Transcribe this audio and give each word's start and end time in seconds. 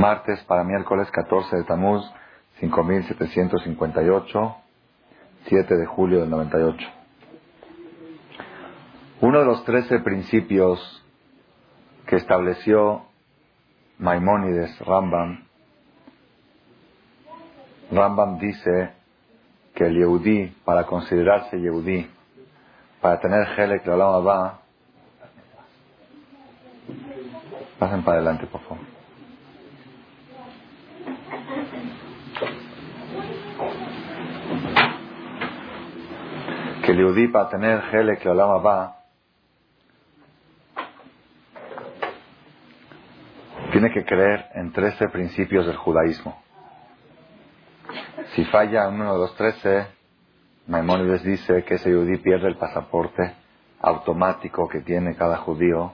Martes 0.00 0.42
para 0.44 0.64
miércoles 0.64 1.10
14 1.10 1.58
de 1.58 1.64
Tamuz, 1.64 2.10
5758, 2.58 4.56
7 5.44 5.76
de 5.76 5.84
julio 5.84 6.20
del 6.20 6.30
98. 6.30 6.88
Uno 9.20 9.40
de 9.40 9.44
los 9.44 9.62
trece 9.66 9.98
principios 9.98 11.04
que 12.06 12.16
estableció 12.16 13.02
Maimónides 13.98 14.78
Rambam, 14.86 15.44
Rambam 17.92 18.38
dice 18.38 18.92
que 19.74 19.84
el 19.84 19.98
Yehudí, 19.98 20.46
para 20.64 20.86
considerarse 20.86 21.60
Yehudí, 21.60 22.08
para 23.02 23.20
tener 23.20 23.46
Helek 23.54 23.86
la 23.86 23.96
va, 23.96 24.60
pasen 27.78 28.02
para 28.02 28.16
adelante, 28.16 28.46
por 28.46 28.62
favor. 28.62 28.99
Que 36.90 36.94
el 36.94 37.02
Yehudí, 37.02 37.28
para 37.28 37.48
tener 37.48 37.84
Helek 37.92 38.24
la 38.24 38.46
va, 38.46 38.96
tiene 43.70 43.92
que 43.92 44.04
creer 44.04 44.46
en 44.54 44.72
trece 44.72 45.06
principios 45.08 45.66
del 45.66 45.76
judaísmo. 45.76 46.42
Si 48.34 48.44
falla 48.46 48.88
uno 48.88 49.12
de 49.12 49.18
los 49.20 49.36
trece, 49.36 49.86
Maimónides 50.66 51.22
dice 51.22 51.62
que 51.62 51.74
ese 51.74 51.94
judí 51.94 52.16
pierde 52.16 52.48
el 52.48 52.56
pasaporte 52.56 53.36
automático 53.82 54.68
que 54.68 54.80
tiene 54.80 55.14
cada 55.14 55.36
judío 55.36 55.92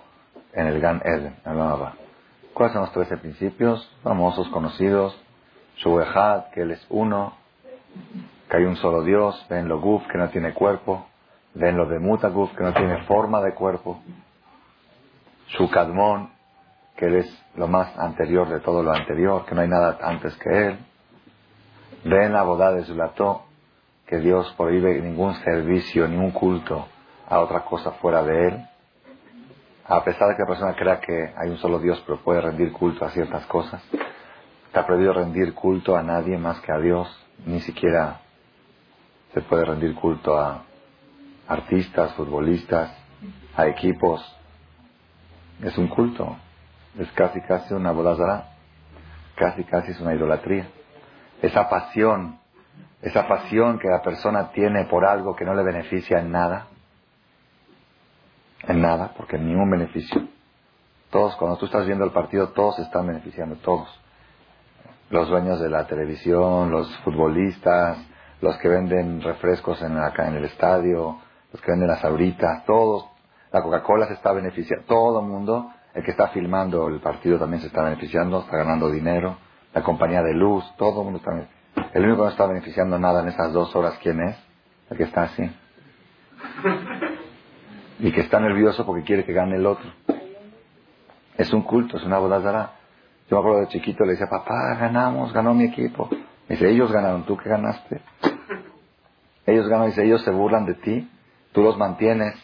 en 0.55 0.67
el 0.67 0.81
Gan 0.81 1.03
Eden, 1.05 1.37
en 1.45 1.59
la 1.59 1.95
¿Cuáles 2.55 2.73
son 2.73 2.81
los 2.81 2.93
trece 2.93 3.19
principios? 3.19 3.87
Famosos, 4.03 4.49
conocidos. 4.49 5.15
Shuehad, 5.77 6.53
que 6.55 6.63
Él 6.63 6.71
es 6.71 6.87
uno. 6.89 7.35
Que 8.49 8.59
hay 8.59 8.65
un 8.65 8.77
solo 8.77 9.03
Dios. 9.03 9.47
Ven 9.49 9.69
lo 9.69 9.81
Guf, 9.81 10.07
que 10.09 10.19
no 10.19 10.29
tiene 10.31 10.53
cuerpo. 10.55 11.07
Ven 11.55 11.77
lo 11.77 11.87
de 11.87 11.99
Mutaguf, 11.99 12.55
que 12.55 12.63
no 12.63 12.73
tiene 12.75 13.03
forma 13.05 13.41
de 13.41 13.55
cuerpo. 13.55 14.01
Shukadmon, 15.49 16.31
que 16.97 17.07
Él 17.07 17.17
es 17.17 17.45
lo 17.57 17.67
más 17.67 17.97
anterior 17.99 18.49
de 18.49 18.61
todo 18.61 18.83
lo 18.83 18.93
anterior, 18.93 19.45
que 19.47 19.55
no 19.55 19.63
hay 19.63 19.69
nada 19.69 19.99
antes 20.03 20.37
que 20.37 20.67
Él. 20.69 20.79
Ven 22.05 22.33
la 22.33 22.43
boda 22.43 22.73
de 22.73 22.85
Zulató, 22.85 23.45
que 24.07 24.19
Dios 24.19 24.53
prohíbe 24.57 25.01
ningún 25.01 25.35
servicio, 25.37 26.07
ningún 26.07 26.33
culto 26.33 26.87
a 27.29 27.41
otra 27.41 27.65
cosa 27.65 27.93
fuera 27.93 28.23
de 28.23 28.49
Él. 28.49 28.67
A 29.89 30.03
pesar 30.05 30.29
de 30.29 30.37
que 30.37 30.43
la 30.43 30.49
persona 30.49 30.75
crea 30.75 31.01
que 31.01 31.33
hay 31.37 31.49
un 31.49 31.59
solo 31.59 31.79
Dios, 31.79 32.03
pero 32.07 32.19
puede 32.19 32.41
rendir 32.41 32.73
culto 32.73 33.05
a 33.05 33.11
ciertas 33.11 33.47
cosas. 33.47 33.83
Está 34.67 34.85
prohibido 34.85 35.13
rendir 35.13 35.55
culto 35.55 35.97
a 35.97 36.03
nadie 36.03 36.37
más 36.39 36.61
que 36.61 36.73
a 36.73 36.79
Dios. 36.79 37.09
Ni 37.45 37.61
siquiera 37.61 38.21
se 39.37 39.43
puede 39.43 39.67
rendir 39.67 39.95
culto 39.95 40.39
a 40.39 40.63
artistas, 41.47 42.15
futbolistas, 42.15 42.91
a 43.55 43.67
equipos. 43.67 44.25
Es 45.63 45.77
un 45.77 45.89
culto. 45.89 46.39
Es 46.99 47.13
casi, 47.13 47.43
casi 47.43 47.75
una 47.75 47.93
bolazara. 47.93 48.55
Casi, 49.35 49.63
casi 49.65 49.91
es 49.91 50.01
una 50.01 50.15
idolatría 50.15 50.71
esa 51.43 51.69
pasión, 51.69 52.39
esa 53.03 53.29
pasión 53.29 53.79
que 53.79 53.89
la 53.89 54.01
persona 54.01 54.53
tiene 54.53 54.87
por 54.87 55.05
algo 55.05 55.37
que 55.37 55.45
no 55.45 55.53
le 55.53 55.63
beneficia 55.63 56.19
en 56.19 56.33
nada, 56.33 56.69
en 58.63 58.81
nada, 58.81 59.13
porque 59.19 59.37
en 59.37 59.49
ningún 59.49 59.71
beneficio. 59.71 60.29
Todos, 61.11 61.37
cuando 61.37 61.59
tú 61.59 61.67
estás 61.67 61.85
viendo 61.85 62.07
el 62.07 62.11
partido, 62.11 62.49
todos 62.49 62.79
están 62.79 63.07
beneficiando, 63.07 63.57
todos. 63.57 63.89
Los 65.11 65.29
dueños 65.29 65.61
de 65.61 65.69
la 65.69 65.87
televisión, 65.87 66.71
los 66.71 66.97
futbolistas, 67.01 67.99
los 68.41 68.57
que 68.59 68.69
venden 68.69 69.23
refrescos 69.23 69.81
en, 69.83 69.97
acá 69.99 70.29
en 70.29 70.37
el 70.37 70.45
estadio, 70.45 71.19
los 71.53 71.63
que 71.63 71.71
venden 71.71 71.89
las 71.89 72.05
abritas, 72.05 72.65
todos. 72.65 73.07
La 73.53 73.63
Coca-Cola 73.63 74.07
se 74.07 74.15
está 74.15 74.33
beneficiando, 74.33 74.87
todo 74.87 75.21
el 75.21 75.27
mundo. 75.27 75.71
El 75.95 76.05
que 76.05 76.11
está 76.11 76.29
filmando 76.29 76.89
el 76.89 77.01
partido 77.01 77.39
también 77.39 77.63
se 77.63 77.69
está 77.69 77.83
beneficiando, 77.83 78.41
está 78.41 78.59
ganando 78.59 78.91
dinero 78.91 79.39
la 79.77 79.83
compañía 79.83 80.23
de 80.23 80.33
luz, 80.33 80.65
todo 80.79 81.01
el 81.01 81.05
mundo 81.05 81.19
está 81.19 81.33
El 81.93 82.05
único 82.05 82.17
que 82.17 82.23
no 82.23 82.29
está 82.31 82.47
beneficiando 82.47 82.99
nada 82.99 83.21
en 83.21 83.29
esas 83.29 83.53
dos 83.53 83.77
horas, 83.77 83.99
¿quién 84.03 84.23
es? 84.23 84.35
El 84.89 84.97
que 84.97 85.03
está 85.03 85.25
así. 85.25 85.51
Y 87.99 88.11
que 88.11 88.23
está 88.23 88.41
nervioso 88.41 88.87
porque 88.87 89.05
quiere 89.05 89.27
que 89.27 89.35
gane 89.35 89.57
el 89.57 89.67
otro. 89.67 89.91
Es 91.37 91.53
un 91.53 91.61
culto, 91.61 91.99
es 91.99 92.05
una 92.05 92.17
bodazara. 92.17 92.73
Yo 93.29 93.37
me 93.37 93.41
acuerdo 93.41 93.61
de 93.61 93.69
chiquito, 93.69 94.05
le 94.05 94.13
decía, 94.13 94.29
papá, 94.31 94.77
ganamos, 94.81 95.35
ganó 95.35 95.53
mi 95.53 95.65
equipo. 95.65 96.09
Dice, 96.49 96.69
ellos 96.69 96.91
ganaron, 96.93 97.25
¿tú 97.25 97.37
qué 97.37 97.49
ganaste? 97.49 98.03
Ellos 99.47 99.69
ganan, 99.69 99.87
dice, 99.87 100.05
ellos 100.05 100.23
se 100.23 100.31
burlan 100.31 100.67
de 100.67 100.75
ti, 100.75 101.11
tú 101.53 101.63
los 101.63 101.77
mantienes. 101.79 102.35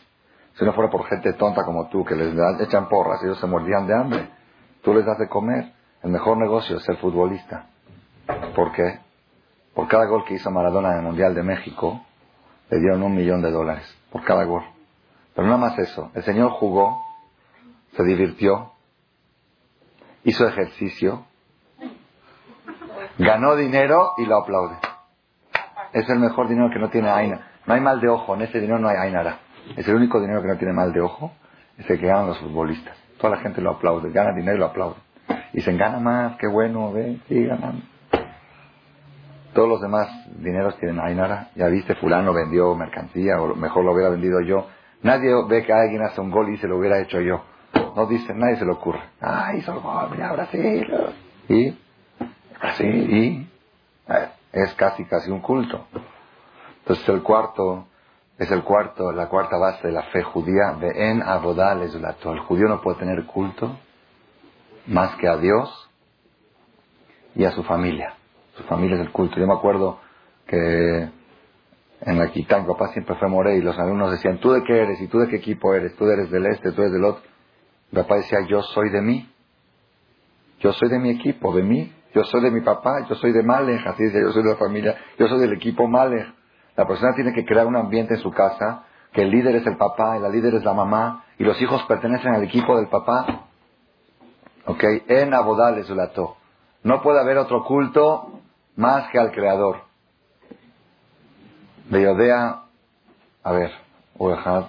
Si 0.55 0.65
no 0.65 0.73
fuera 0.73 0.91
por 0.91 1.05
gente 1.07 1.33
tonta 1.33 1.65
como 1.65 1.89
tú, 1.89 2.05
que 2.05 2.15
les 2.15 2.35
echan 2.61 2.89
porras, 2.89 3.23
ellos 3.25 3.39
se 3.39 3.47
mordían 3.47 3.87
de 3.87 3.95
hambre. 3.95 4.29
Tú 4.83 4.93
les 4.95 5.05
das 5.05 5.19
de 5.19 5.29
comer. 5.29 5.73
El 6.03 6.11
mejor 6.11 6.37
negocio 6.37 6.77
es 6.77 6.83
ser 6.85 6.97
futbolista. 6.97 7.67
¿Por 8.55 8.73
qué? 8.73 8.99
Por 9.75 9.89
cada 9.89 10.05
gol 10.07 10.25
que 10.25 10.35
hizo 10.35 10.51
Maradona 10.51 10.93
en 10.93 10.99
el 10.99 11.03
Mundial 11.05 11.35
de 11.35 11.43
México, 11.43 12.05
le 12.69 12.79
dieron 12.79 13.03
un 13.03 13.15
millón 13.15 13.41
de 13.41 13.51
dólares. 13.51 13.87
Por 14.11 14.25
cada 14.25 14.45
gol. 14.45 14.63
Pero 15.35 15.47
no 15.47 15.57
más 15.57 15.79
eso. 15.79 16.11
El 16.15 16.23
señor 16.25 16.51
jugó, 16.51 17.01
se 17.97 18.05
divirtió, 18.05 18.73
hizo 20.25 20.47
ejercicio, 20.47 21.25
ganó 23.23 23.57
dinero 23.57 24.13
y 24.19 24.27
lo 24.27 24.39
aplaude. 24.39 24.77
Es 25.93 26.09
el 26.09 26.19
mejor 26.19 26.49
dinero 26.49 26.71
que 26.71 26.79
no 26.79 26.91
tiene 26.91 27.09
Aina. 27.09 27.49
No 27.67 27.75
hay 27.75 27.81
mal 27.81 28.01
de 28.01 28.09
ojo, 28.09 28.35
en 28.35 28.43
ese 28.43 28.61
dinero 28.61 28.79
no 28.79 28.89
hay 28.89 28.97
Ainara. 28.97 29.39
Es 29.77 29.87
el 29.89 29.95
único 29.95 30.21
dinero 30.21 30.43
que 30.43 30.49
no 30.49 30.57
tiene 30.57 30.73
mal 30.73 30.93
de 30.93 31.01
ojo, 31.01 31.33
es 31.79 31.89
el 31.89 32.01
que 32.01 32.07
ganan 32.07 32.27
los 32.27 32.39
futbolistas. 32.39 32.97
Toda 33.19 33.37
la 33.37 33.43
gente 33.43 33.61
lo 33.61 33.71
aplaude, 33.71 34.11
gana 34.11 34.35
dinero 34.35 34.57
y 34.57 34.61
lo 34.61 34.67
aplaude. 34.67 34.97
Y 35.53 35.61
se 35.61 35.73
gana 35.77 36.01
más, 36.01 36.37
qué 36.39 36.49
bueno, 36.49 36.93
ve, 36.93 37.21
sí, 37.29 37.45
ganan. 37.45 37.85
Todos 39.53 39.69
los 39.69 39.81
demás 39.83 40.09
dineros 40.39 40.77
tienen 40.79 40.99
Ainara. 40.99 41.51
Ya 41.55 41.69
viste, 41.69 41.95
fulano 41.95 42.33
vendió 42.33 42.75
mercancía, 42.75 43.41
o 43.41 43.55
mejor 43.55 43.85
lo 43.85 43.93
hubiera 43.93 44.11
vendido 44.11 44.41
yo. 44.41 44.67
Nadie 45.03 45.31
ve 45.49 45.63
que 45.65 45.73
alguien 45.73 46.03
hace 46.03 46.21
un 46.21 46.31
gol 46.31 46.53
y 46.53 46.57
se 46.57 46.67
lo 46.67 46.79
hubiera 46.79 46.99
hecho 47.01 47.21
yo. 47.21 47.45
No 47.95 48.07
dice, 48.07 48.35
nadie 48.35 48.57
se 48.57 48.65
le 48.65 48.73
ocurre. 48.73 49.01
Ah, 49.21 49.53
hizo 49.55 49.75
el 49.75 49.81
gol, 49.81 50.09
mira, 50.11 50.33
Brasil. 50.33 50.87
Y, 51.49 51.77
así, 52.63 52.85
y, 52.85 53.51
eh, 54.09 54.29
es 54.53 54.75
casi, 54.75 55.05
casi 55.05 55.31
un 55.31 55.41
culto. 55.41 55.87
Entonces 56.79 57.09
el 57.09 57.23
cuarto, 57.23 57.87
es 58.39 58.51
el 58.51 58.63
cuarto, 58.65 59.13
la 59.13 59.29
cuarta 59.29 59.57
base 59.57 59.87
de 59.87 59.93
la 59.93 60.03
fe 60.05 60.23
judía, 60.23 60.77
de 60.81 61.11
en 61.11 61.23
abodales 61.23 61.95
El 61.95 62.41
judío 62.41 62.69
no 62.69 62.81
puede 62.81 62.99
tener 62.99 63.27
culto 63.27 63.79
más 64.87 65.15
que 65.17 65.29
a 65.29 65.37
Dios 65.37 65.91
y 67.35 67.45
a 67.45 67.53
su 67.53 67.63
familia. 67.63 68.15
Su 68.57 68.65
familia 68.65 68.97
es 68.97 69.03
el 69.03 69.13
culto. 69.13 69.39
Yo 69.39 69.47
me 69.47 69.55
acuerdo 69.55 70.01
que 70.47 71.09
en 72.05 72.19
la 72.19 72.33
Quitán, 72.33 72.67
papá 72.67 72.89
siempre 72.89 73.15
fue 73.15 73.29
Morey 73.29 73.59
y 73.59 73.63
los 73.63 73.79
alumnos 73.79 74.11
decían, 74.11 74.39
¿tú 74.39 74.51
de 74.51 74.65
qué 74.65 74.83
eres? 74.83 75.01
¿Y 75.01 75.07
tú 75.07 75.19
de 75.19 75.29
qué 75.29 75.37
equipo 75.37 75.73
eres? 75.73 75.95
¿Tú 75.97 76.05
eres 76.07 76.31
del 76.31 76.47
este? 76.47 76.73
¿Tú 76.73 76.83
eres 76.83 76.93
del 76.93 77.05
otro? 77.05 77.23
Mi 77.93 78.03
papá 78.03 78.17
decía, 78.17 78.41
yo 78.49 78.61
soy 78.63 78.91
de 78.91 79.01
mí. 79.01 79.31
Yo 80.59 80.73
soy 80.73 80.89
de 80.89 80.99
mi 80.99 81.11
equipo, 81.11 81.55
de 81.55 81.63
mí. 81.63 81.93
Yo 82.15 82.25
soy 82.25 82.43
de 82.43 82.51
mi 82.51 82.61
papá, 82.61 83.07
yo 83.09 83.15
soy 83.15 83.33
de 83.33 83.43
Malej, 83.43 83.87
así 83.87 84.05
dice, 84.05 84.21
yo 84.21 84.33
soy 84.33 84.43
de 84.43 84.51
la 84.51 84.57
familia, 84.57 84.97
yo 85.19 85.29
soy 85.29 85.41
del 85.41 85.53
equipo 85.55 85.89
Malej. 85.89 86.27
La 86.77 86.87
persona 86.87 87.15
tiene 87.15 87.33
que 87.33 87.45
crear 87.45 87.67
un 87.67 87.77
ambiente 87.77 88.15
en 88.15 88.21
su 88.21 88.31
casa, 88.31 88.85
que 89.13 89.23
el 89.23 89.31
líder 89.31 89.57
es 89.57 89.67
el 89.67 89.77
papá 89.77 90.17
y 90.17 90.21
la 90.21 90.29
líder 90.29 90.55
es 90.55 90.65
la 90.65 90.73
mamá, 90.73 91.25
y 91.39 91.45
los 91.45 91.61
hijos 91.61 91.83
pertenecen 91.85 92.35
al 92.35 92.43
equipo 92.45 92.77
del 92.77 92.89
papá. 92.89 93.47
¿Ok? 94.67 94.85
En 95.09 95.35
Abodal 95.35 95.83
Zulato. 95.85 96.37
No 96.83 97.03
puede 97.03 97.21
haber 97.21 97.39
otro 97.39 97.65
culto 97.65 98.41
más 98.77 99.09
que 99.11 99.19
al 99.19 99.33
Creador. 99.33 99.83
De 101.89 102.03
Yodea, 102.03 102.63
a 103.43 103.53
ver, 103.53 103.71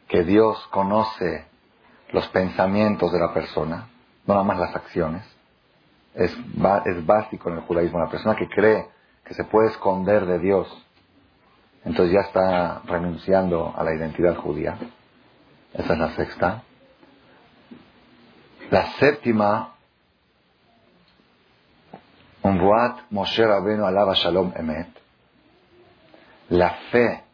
que 0.08 0.24
Dios 0.24 0.68
conoce 0.70 1.46
los 2.12 2.26
pensamientos 2.28 3.12
de 3.12 3.18
la 3.18 3.32
persona, 3.32 3.88
no 4.26 4.34
nada 4.34 4.44
más 4.44 4.58
las 4.58 4.76
acciones. 4.76 5.24
Es, 6.14 6.36
es 6.86 7.06
básico 7.06 7.48
en 7.48 7.56
el 7.56 7.62
judaísmo. 7.62 7.98
La 7.98 8.10
persona 8.10 8.36
que 8.36 8.48
cree 8.48 8.86
que 9.24 9.34
se 9.34 9.44
puede 9.44 9.70
esconder 9.70 10.26
de 10.26 10.38
Dios 10.38 10.86
entonces 11.84 12.14
ya 12.14 12.20
está 12.20 12.82
renunciando 12.84 13.74
a 13.76 13.82
la 13.82 13.94
identidad 13.94 14.36
judía. 14.36 14.78
Esa 15.74 15.92
es 15.92 15.98
la 15.98 16.10
sexta. 16.10 16.62
La 18.70 18.86
séptima, 18.92 19.74
Moshe 23.10 23.44
Rabbeinu 23.44 23.84
alaba 23.84 24.14
Shalom 24.14 24.52
Emet. 24.56 24.88
La 26.50 26.70
fe 26.90 27.24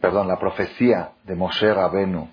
perdón, 0.00 0.28
la 0.28 0.38
profecía 0.38 1.10
de 1.24 1.34
Moshe 1.34 1.72
Rabenu 1.72 2.28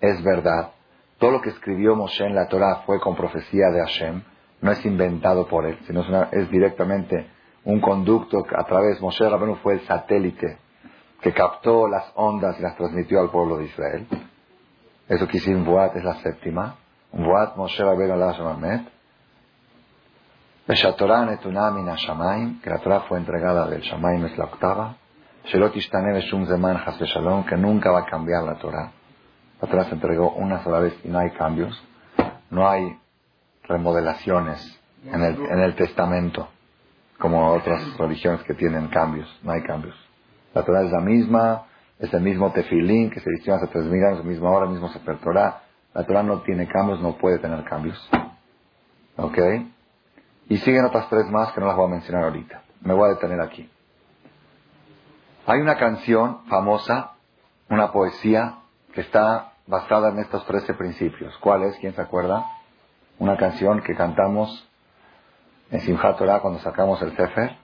es 0.00 0.22
verdad, 0.22 0.70
todo 1.18 1.32
lo 1.32 1.40
que 1.40 1.50
escribió 1.50 1.94
Moshe 1.94 2.24
en 2.24 2.34
la 2.34 2.48
Torah 2.48 2.82
fue 2.86 2.98
con 3.00 3.14
profecía 3.14 3.70
de 3.70 3.80
Hashem, 3.80 4.22
no 4.62 4.72
es 4.72 4.84
inventado 4.84 5.46
por 5.46 5.66
él, 5.66 5.78
sino 5.86 6.02
es, 6.32 6.50
directamente 6.50 7.26
un 7.64 7.80
conducto 7.80 8.44
a 8.56 8.64
través, 8.64 9.00
Moshe 9.00 9.28
Rabenu 9.28 9.56
fue 9.56 9.74
el 9.74 9.80
satélite 9.80 10.58
que 11.20 11.32
captó 11.32 11.86
las 11.88 12.10
ondas 12.14 12.58
y 12.58 12.62
las 12.62 12.76
transmitió 12.76 13.20
al 13.20 13.30
pueblo 13.30 13.58
de 13.58 13.64
Israel. 13.66 14.06
Eso 15.08 15.28
que 15.28 15.38
en 15.38 15.64
Buat 15.64 15.96
es 15.96 16.04
la 16.04 16.14
séptima. 16.22 16.76
Buat 17.12 17.56
Moshe 17.56 17.82
Rabenu 17.84 18.14
Allah 18.14 18.32
Shemamet. 18.32 18.86
que 22.62 22.70
la 22.70 22.78
Torah 22.78 23.00
fue 23.00 23.18
entregada 23.18 23.66
del 23.68 23.82
Shamaim 23.82 24.24
es 24.26 24.38
la 24.38 24.44
octava. 24.44 24.96
Shelot 25.44 25.74
Shalom, 25.74 27.44
que 27.44 27.56
nunca 27.56 27.90
va 27.90 28.00
a 28.00 28.06
cambiar 28.06 28.42
la 28.44 28.56
Torah. 28.56 28.92
La 29.60 29.68
Torah 29.68 29.84
se 29.84 29.94
entregó 29.94 30.32
una 30.32 30.62
sola 30.62 30.80
vez 30.80 30.94
y 31.04 31.08
no 31.08 31.18
hay 31.18 31.30
cambios. 31.30 31.82
No 32.50 32.68
hay 32.68 32.98
remodelaciones 33.64 34.80
en 35.06 35.22
el, 35.22 35.34
en 35.46 35.60
el 35.60 35.74
testamento, 35.74 36.48
como 37.18 37.52
otras 37.52 37.96
religiones 37.96 38.42
que 38.42 38.54
tienen 38.54 38.88
cambios. 38.88 39.28
No 39.42 39.52
hay 39.52 39.62
cambios. 39.62 39.94
La 40.54 40.64
Torah 40.64 40.82
es 40.82 40.90
la 40.90 41.00
misma, 41.00 41.66
es 41.98 42.12
el 42.12 42.22
mismo 42.22 42.50
tefilín 42.52 43.10
que 43.10 43.20
se 43.20 43.30
vistió 43.30 43.54
hace 43.54 43.66
tres 43.68 43.84
mil 43.84 44.04
años, 44.04 44.18
la 44.18 44.24
misma 44.24 44.50
hora, 44.50 44.66
mismo 44.66 44.88
Sefer 44.88 45.18
Torah. 45.18 45.62
La 45.94 46.04
Torah 46.04 46.22
no 46.22 46.40
tiene 46.42 46.66
cambios, 46.66 47.00
no 47.00 47.16
puede 47.16 47.38
tener 47.38 47.64
cambios. 47.64 48.10
¿Ok? 49.16 49.38
Y 50.48 50.58
siguen 50.58 50.84
otras 50.84 51.08
tres 51.08 51.26
más 51.30 51.52
que 51.52 51.60
no 51.60 51.66
las 51.66 51.76
voy 51.76 51.86
a 51.86 51.90
mencionar 51.90 52.24
ahorita. 52.24 52.62
Me 52.82 52.94
voy 52.94 53.10
a 53.10 53.14
detener 53.14 53.40
aquí. 53.40 53.68
Hay 55.50 55.58
una 55.60 55.78
canción 55.78 56.44
famosa, 56.46 57.14
una 57.68 57.90
poesía, 57.90 58.58
que 58.94 59.00
está 59.00 59.54
basada 59.66 60.10
en 60.10 60.20
estos 60.20 60.46
trece 60.46 60.74
principios. 60.74 61.36
¿Cuál 61.38 61.64
es? 61.64 61.76
¿Quién 61.78 61.92
se 61.92 62.00
acuerda? 62.00 62.46
Una 63.18 63.36
canción 63.36 63.82
que 63.82 63.96
cantamos 63.96 64.68
en 65.72 65.80
Simchat 65.80 66.18
Torah 66.18 66.38
cuando 66.38 66.60
sacamos 66.60 67.02
el 67.02 67.16
Sefer. 67.16 67.56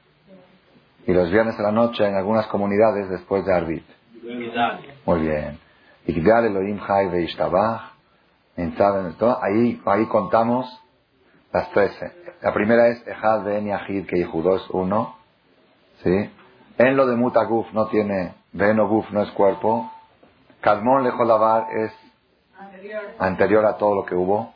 Y 1.07 1.13
los 1.13 1.31
viernes 1.31 1.57
de 1.57 1.63
la 1.63 1.71
noche 1.71 2.05
en 2.05 2.17
algunas 2.17 2.49
comunidades 2.49 3.09
después 3.09 3.47
de 3.47 3.55
Arbit. 3.55 3.87
Muy 5.05 5.21
bien. 5.21 5.57
Ahí, 9.43 9.81
ahí 9.87 10.07
contamos 10.07 10.67
las 11.53 11.71
trece. 11.71 12.13
La 12.43 12.53
primera 12.53 12.89
es 12.89 13.07
Ejad 13.07 13.45
Ben 13.45 13.67
Yahid, 13.67 14.07
que 14.07 14.17
Yehudó 14.17 14.57
es 14.57 14.69
uno. 14.71 15.15
¿Sí? 16.03 16.31
En 16.79 16.97
lo 16.97 17.07
de 17.07 17.17
Mutaguf 17.17 17.73
no 17.73 17.87
tiene, 17.87 18.35
Benoguf 18.53 19.11
no 19.11 19.23
es 19.23 19.31
cuerpo. 19.33 19.91
Kadmon 20.61 21.05
Lejolavar 21.05 21.67
es 21.71 21.93
anterior. 23.19 23.67
a 23.67 23.77
todo 23.77 23.95
lo 23.95 24.05
que 24.05 24.15
hubo. 24.15 24.53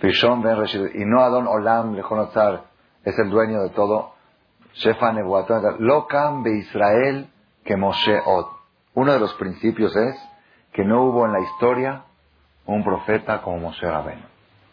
Fishon 0.00 0.42
Ben 0.42 0.56
Reshid. 0.56 0.94
Y 0.94 1.04
no 1.04 1.22
Adon 1.22 1.46
Olam 1.48 1.94
Lejonotzar 1.94 2.64
es 3.04 3.18
el 3.18 3.30
dueño 3.30 3.62
de 3.62 3.70
todo. 3.70 4.12
Shefa 4.74 5.12
Nebuatón. 5.12 5.76
Lokam 5.80 6.42
Be 6.42 6.58
Israel 6.58 7.30
que 7.64 7.76
Moshe 7.76 8.20
Od. 8.24 8.46
Uno 8.94 9.12
de 9.12 9.18
los 9.18 9.34
principios 9.34 9.94
es 9.96 10.16
que 10.72 10.84
no 10.84 11.04
hubo 11.04 11.26
en 11.26 11.32
la 11.32 11.40
historia 11.40 12.04
un 12.66 12.84
profeta 12.84 13.42
como 13.42 13.58
Moshe 13.58 13.86
Rabeno. 13.86 14.26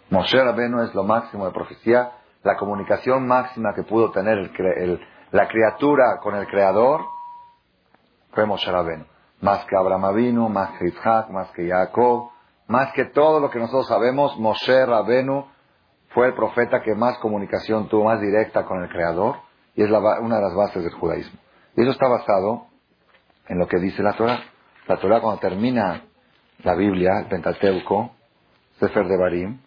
Moshe 0.10 0.42
Rabeno 0.44 0.84
es 0.84 0.94
lo 0.94 1.04
máximo 1.04 1.46
de 1.46 1.52
profecía, 1.52 2.12
la 2.44 2.58
comunicación 2.58 3.26
máxima 3.26 3.74
que 3.74 3.84
pudo 3.84 4.12
tener 4.12 4.38
el, 4.38 5.02
la 5.31 5.48
criatura 5.48 6.19
con 6.22 6.36
el 6.36 6.48
Creador 6.48 7.01
fue 8.31 8.45
Moshe 8.45 8.72
Rabeno. 8.72 9.06
Más 9.42 9.66
que 9.66 9.75
Abraham 9.75 10.06
Avinu, 10.06 10.50
más 10.50 10.77
que 10.77 10.88
Isaac, 10.88 11.30
más 11.30 11.51
que 11.51 11.68
Jacob, 11.68 12.30
más 12.68 12.92
que 12.94 13.06
todo 13.06 13.39
lo 13.39 13.50
que 13.50 13.60
nosotros 13.60 13.88
sabemos, 13.88 14.38
Moshe 14.39 14.86
Rabenu 14.86 15.45
fue 16.10 16.27
el 16.27 16.33
profeta 16.33 16.81
que 16.81 16.95
más 16.95 17.18
comunicación 17.18 17.89
tuvo, 17.89 18.06
más 18.06 18.22
directa 18.22 18.66
con 18.66 18.81
el 18.81 18.89
Creador, 18.89 19.38
y 19.75 19.83
es 19.83 19.89
una 19.89 20.38
de 20.38 20.42
las 20.42 20.56
bases 20.56 20.83
del 20.83 20.94
judaísmo. 20.94 21.39
Y 21.75 21.81
eso 21.81 21.92
está 21.92 22.07
basado 22.07 22.68
en 23.48 23.60
lo 23.60 23.68
que 23.68 23.77
dice 23.80 24.01
la 24.01 24.13
Torah. 24.13 24.39
La 24.88 24.98
Torah 24.98 25.19
cuando 25.19 25.42
termina 25.42 26.04
la 26.63 26.75
Biblia, 26.75 27.19
el 27.19 27.27
Pentateuco, 27.27 28.12
Sefer 28.80 29.07
de 29.07 29.18
Barim, 29.18 29.60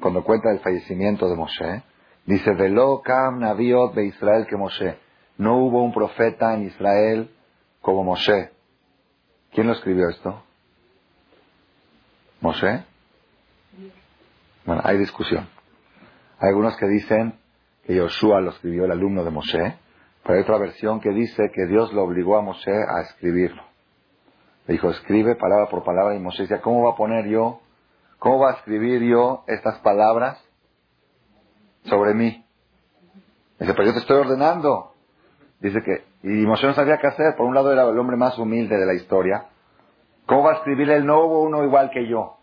cuando 0.00 0.22
cuenta 0.22 0.50
el 0.50 0.60
fallecimiento 0.60 1.28
de 1.28 1.36
Moshe, 1.36 1.82
dice, 2.26 2.52
Velo 2.54 3.00
kam 3.02 3.40
naviot 3.40 3.94
de 3.94 4.06
Israel 4.06 4.46
que 4.48 4.56
Moshe. 4.56 4.98
No 5.38 5.58
hubo 5.58 5.82
un 5.82 5.92
profeta 5.92 6.54
en 6.54 6.64
Israel 6.64 7.30
como 7.80 8.04
Moshe. 8.04 8.50
¿Quién 9.52 9.66
lo 9.66 9.72
escribió 9.74 10.08
esto? 10.08 10.42
¿Moshe? 12.40 12.84
Bueno, 14.64 14.82
hay 14.84 14.98
discusión. 14.98 15.48
Hay 16.38 16.48
algunos 16.48 16.76
que 16.76 16.86
dicen 16.86 17.38
que 17.84 17.94
Yoshua 17.94 18.40
lo 18.40 18.50
escribió 18.50 18.84
el 18.84 18.92
alumno 18.92 19.24
de 19.24 19.30
Moshe, 19.30 19.78
pero 20.22 20.34
hay 20.34 20.42
otra 20.42 20.58
versión 20.58 21.00
que 21.00 21.10
dice 21.10 21.50
que 21.54 21.66
Dios 21.66 21.92
lo 21.92 22.02
obligó 22.02 22.36
a 22.36 22.42
Moshe 22.42 22.72
a 22.72 23.02
escribirlo. 23.02 23.62
Le 24.66 24.72
dijo, 24.74 24.90
escribe 24.90 25.36
palabra 25.36 25.68
por 25.68 25.84
palabra 25.84 26.16
y 26.16 26.18
Moshe 26.18 26.42
decía, 26.42 26.60
¿cómo 26.60 26.82
va 26.84 26.92
a 26.92 26.96
poner 26.96 27.28
yo, 27.28 27.60
cómo 28.18 28.40
va 28.40 28.50
a 28.50 28.54
escribir 28.54 29.02
yo 29.02 29.44
estas 29.46 29.78
palabras 29.78 30.45
sobre 31.86 32.14
mí? 32.14 32.44
Dice, 33.58 33.72
pero 33.74 33.84
yo 33.84 33.92
te 33.94 34.00
estoy 34.00 34.18
ordenando. 34.18 34.92
Dice 35.60 35.80
que, 35.82 36.04
y 36.22 36.46
Moshe 36.46 36.66
no 36.66 36.74
sabía 36.74 36.98
qué 36.98 37.06
hacer. 37.06 37.34
Por 37.36 37.46
un 37.46 37.54
lado 37.54 37.72
era 37.72 37.88
el 37.88 37.98
hombre 37.98 38.16
más 38.16 38.38
humilde 38.38 38.76
de 38.76 38.86
la 38.86 38.94
historia. 38.94 39.46
¿Cómo 40.26 40.42
va 40.42 40.52
a 40.52 40.56
escribir 40.56 40.90
él? 40.90 41.06
No 41.06 41.24
hubo 41.24 41.42
uno 41.42 41.64
igual 41.64 41.90
que 41.90 42.06
yo. 42.06 42.36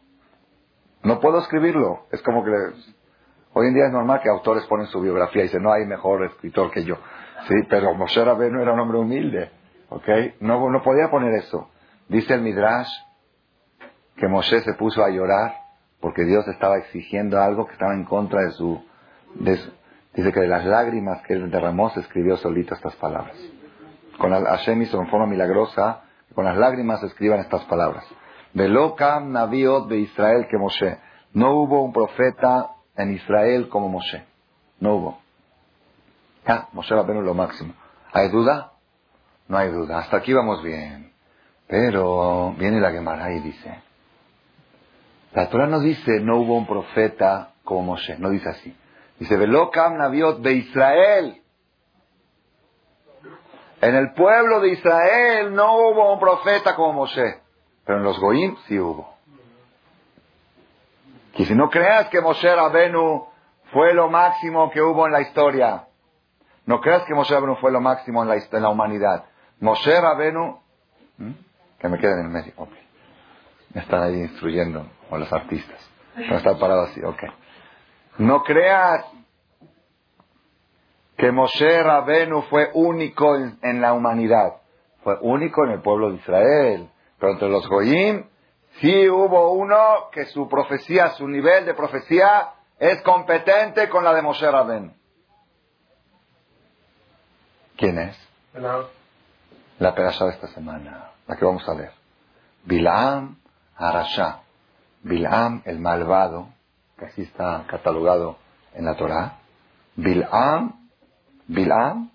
No 1.04 1.19
puedo 1.19 1.40
escribirlo. 1.40 2.07
Es 2.12 2.22
como 2.24 2.44
que 2.44 2.51
hoy 3.54 3.68
en 3.68 3.74
día 3.74 3.86
es 3.88 3.92
normal 3.92 4.22
que 4.22 4.30
autores 4.30 4.66
ponen 4.66 4.88
su 4.88 5.01
biografía 5.01 5.42
y 5.42 5.46
dicen, 5.46 5.62
no 5.62 5.72
hay 5.72 5.86
mejor 5.86 6.24
escritor 6.24 6.72
que 6.72 6.84
yo. 6.84 6.96
Sí, 7.48 7.56
pero 7.69 7.94
Moshe 7.94 8.24
Rabenu 8.24 8.62
era 8.62 8.74
un 8.74 8.80
hombre 8.80 9.00
humilde, 9.00 9.51
¿ok? 9.89 10.07
No, 10.39 10.69
no 10.69 10.81
podía 10.81 11.10
poner 11.12 11.34
eso. 11.34 11.69
Dice 12.07 12.34
el 12.34 12.42
Midrash 12.42 12.89
que 14.16 14.28
Moshe 14.28 14.62
se 14.62 14.74
puso 14.75 15.04
a 15.04 15.10
llorar 15.10 15.54
porque 16.00 16.24
Dios 16.24 16.48
estaba 16.48 16.78
exigiendo 16.78 17.39
algo 17.42 17.66
que 17.66 17.74
estaba 17.74 17.94
en 17.94 18.06
contra 18.06 18.42
de 18.42 18.51
su... 18.51 18.84
dice 19.36 20.32
que 20.32 20.40
de 20.40 20.48
las 20.48 20.66
lágrimas 20.66 21.22
que 21.24 21.34
él 21.34 21.50
derramó 21.50 21.90
se 21.92 22.02
escribió 22.02 22.38
solito 22.38 22.76
estas 22.76 22.96
palabras. 22.96 23.38
Con 24.18 24.32
Hashem 24.32 24.82
hizo 24.82 25.04
forma 25.06 25.26
milagrosa, 25.26 26.02
con 26.36 26.46
las 26.46 26.58
lágrimas 26.58 27.00
se 27.00 27.08
escriban 27.08 27.40
estas 27.40 27.64
palabras. 27.66 28.06
Velokam 28.54 29.32
Naviot 29.32 29.88
de 29.88 30.00
Israel 30.00 30.48
que 30.50 30.58
Moshe. 30.58 30.98
No 31.34 31.56
hubo 31.56 31.84
un 31.84 31.92
profeta 31.92 32.70
en 32.96 33.13
Israel 33.13 33.70
como 33.70 33.90
Moshe. 33.90 34.24
No 34.80 34.96
hubo. 34.96 35.20
Ah, 36.46 36.68
Moshe 36.74 36.94
Rabbeinu 36.94 37.22
lo 37.22 37.34
máximo. 37.34 37.74
¿Hay 38.12 38.30
duda? 38.30 38.74
No 39.48 39.58
hay 39.58 39.70
duda. 39.72 40.00
Hasta 40.00 40.18
aquí 40.18 40.34
vamos 40.34 40.63
bien. 40.63 41.12
Pero 41.68 42.54
viene 42.58 42.80
la 42.80 42.92
Gemara 42.92 43.34
y 43.34 43.40
dice, 43.40 43.82
la 45.34 45.50
Torah 45.50 45.68
no 45.68 45.80
dice 45.80 46.20
no 46.20 46.38
hubo 46.38 46.58
un 46.58 46.68
profeta 46.68 47.54
como 47.63 47.82
Moshe, 47.82 48.18
no 48.20 48.30
dice 48.30 48.50
así. 48.50 48.75
Dice, 49.24 49.38
Velokam 49.38 49.96
Naviot 49.96 50.42
de 50.42 50.51
Israel. 50.51 51.42
En 53.80 53.96
el 53.96 54.12
pueblo 54.12 54.60
de 54.60 54.72
Israel 54.72 55.56
no 55.56 55.77
hubo 55.77 56.12
un 56.12 56.20
profeta 56.20 56.75
como 56.75 56.92
Moshe, 56.92 57.39
pero 57.86 58.00
en 58.00 58.03
los 58.03 58.20
Goim 58.20 58.58
sí 58.68 58.77
hubo. 58.77 59.15
Y 61.36 61.46
si 61.46 61.56
no 61.56 61.70
creas 61.70 62.10
que 62.10 62.20
Moshe 62.20 62.53
Rabenu 62.53 63.25
fue 63.72 63.94
lo 63.94 64.10
máximo 64.10 64.70
que 64.70 64.82
hubo 64.82 65.06
en 65.06 65.13
la 65.13 65.22
historia, 65.22 65.88
no 66.65 66.82
creas 66.82 67.06
que 67.06 67.13
Moshe 67.13 67.34
Rabenu 67.34 67.56
fue 67.56 67.72
lo 67.72 67.80
máximo 67.80 68.24
en 68.24 68.62
la, 68.62 68.70
humanidad. 68.70 69.24
Moshe 69.62 70.01
Rabenu, 70.01 70.60
que 71.80 71.88
me 71.88 71.98
quede 71.98 72.12
en 72.20 72.25
el 72.25 72.27
medio. 72.27 72.53
Me 73.74 73.80
están 73.80 74.03
ahí 74.03 74.15
instruyendo, 74.15 74.86
o 75.10 75.18
los 75.18 75.32
artistas. 75.32 75.80
No 76.18 76.36
está 76.36 76.60
parado 76.60 76.82
así, 76.82 77.01
ok. 77.01 77.24
No 78.17 78.43
creas 78.43 79.05
que 81.17 81.32
Moshe 81.32 81.82
Rabenu 81.82 82.41
fue 82.43 82.70
único 82.74 83.36
en, 83.36 83.82
la 83.82 83.93
humanidad. 83.93 84.55
Fue 85.03 85.17
único 85.22 85.63
en 85.65 85.72
el 85.72 85.82
pueblo 85.82 86.10
de 86.10 86.17
Israel. 86.17 86.89
Pero 87.20 87.34
entre 87.34 87.50
los 87.50 87.67
Goyim, 87.67 88.25
sí 88.79 89.10
hubo 89.10 89.53
uno 89.53 90.10
que 90.12 90.25
su 90.25 90.48
profecía, 90.48 91.10
su 91.12 91.27
nivel 91.27 91.65
de 91.65 91.74
profecía 91.74 92.51
es 92.77 93.01
competente 93.01 93.89
con 93.89 94.03
la 94.03 94.13
de 94.13 94.22
Moshe 94.22 94.50
Rabenu. 94.50 94.93
¿Quién 97.77 97.98
es? 98.00 98.29
La 99.79 99.96
perasha 99.96 100.25
de 100.25 100.32
esta 100.32 100.48
semana, 100.48 101.12
la 101.27 101.36
que 101.36 101.46
vamos 101.46 101.67
a 101.67 101.74
ver. 101.74 101.91
Bilam 102.65 103.38
Arasha. 103.75 104.41
Bilam, 105.01 105.62
el 105.65 105.79
malvado, 105.79 106.48
que 107.03 107.10
así 107.10 107.22
está 107.24 107.65
catalogado 107.67 108.38
en 108.74 108.86
la 108.86 108.95
Torah. 108.95 109.39
Bilam, 109.95 110.89
Bilam, 111.48 112.12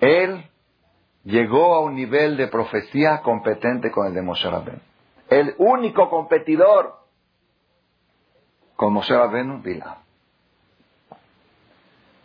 él 0.00 0.50
llegó 1.24 1.74
a 1.74 1.80
un 1.80 1.94
nivel 1.94 2.36
de 2.36 2.48
profecía 2.48 3.20
competente 3.20 3.90
con 3.90 4.06
el 4.06 4.14
de 4.14 4.22
Moshe 4.22 4.48
Rabbeinu. 4.48 4.80
El 5.28 5.54
único 5.58 6.08
competidor 6.08 6.94
con 8.76 8.94
Moshe 8.94 9.14
Rabbeinu, 9.14 9.60
Bilam. 9.60 9.98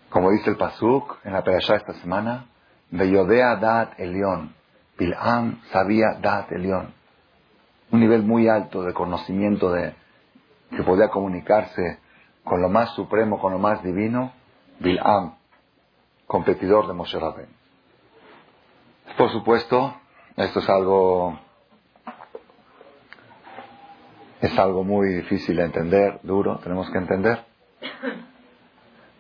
Como 0.10 0.32
dice 0.32 0.52
el 0.52 0.58
Pasuk 0.58 1.20
en 1.26 1.34
la 1.34 1.44
Perashá 1.44 1.76
esta 1.76 1.94
semana, 1.96 2.48
Beyodea 2.92 3.58
Dat 3.58 4.00
Elión. 4.00 4.56
Bilam 4.98 5.62
sabía 5.72 6.18
Dat 6.22 6.50
Elión. 6.54 6.94
Un 7.92 8.00
nivel 8.00 8.24
muy 8.24 8.48
alto 8.48 8.84
de 8.84 8.94
conocimiento 8.94 9.72
de 9.72 9.94
que 10.70 10.84
podía 10.84 11.10
comunicarse 11.10 12.00
con 12.44 12.62
lo 12.62 12.70
más 12.70 12.92
supremo, 12.96 13.40
con 13.40 13.54
lo 13.54 13.60
más 13.60 13.84
divino, 13.84 14.32
Bilam, 14.80 15.36
competidor 16.26 16.88
de 16.88 16.94
Moshe 16.94 17.20
Rabbeinu. 17.20 17.52
Por 19.18 19.32
supuesto, 19.32 19.96
esto 20.36 20.60
es 20.60 20.70
algo 20.70 21.40
es 24.42 24.58
algo 24.60 24.84
muy 24.84 25.10
difícil 25.14 25.58
de 25.58 25.64
entender, 25.64 26.20
duro, 26.22 26.60
tenemos 26.60 26.90
que 26.92 26.98
entender. 26.98 27.44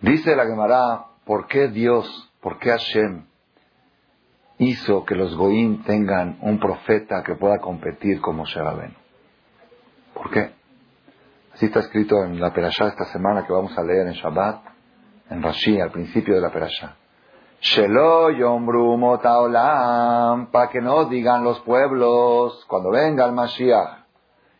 Dice 0.01 0.35
la 0.35 0.45
Gemara, 0.45 1.05
¿por 1.25 1.47
qué 1.47 1.69
Dios, 1.69 2.31
por 2.39 2.59
qué 2.59 2.69
Hashem 2.69 3.25
hizo 4.59 5.05
que 5.05 5.15
los 5.15 5.35
Goim 5.35 5.83
tengan 5.83 6.37
un 6.41 6.59
profeta 6.59 7.23
que 7.23 7.35
pueda 7.35 7.59
competir 7.59 8.21
como 8.21 8.39
Moshe 8.39 8.59
¿Por 10.13 10.29
qué? 10.31 10.56
Así 11.57 11.65
está 11.65 11.79
escrito 11.79 12.23
en 12.23 12.39
la 12.39 12.53
Perashá 12.53 12.89
esta 12.89 13.05
semana 13.05 13.43
que 13.43 13.51
vamos 13.51 13.75
a 13.75 13.83
leer 13.83 14.05
en 14.05 14.13
Shabbat, 14.13 14.61
en 15.31 15.41
Rashi, 15.41 15.81
al 15.81 15.89
principio 15.89 16.35
de 16.35 16.41
la 16.41 16.51
Perashá. 16.51 16.97
Shelo 17.59 18.29
motaolam, 18.95 20.51
para 20.51 20.69
que 20.69 20.79
no 20.81 21.05
digan 21.05 21.43
los 21.43 21.59
pueblos 21.61 22.63
cuando 22.67 22.91
venga 22.91 23.25
el 23.25 23.31
Mashiach. 23.31 24.05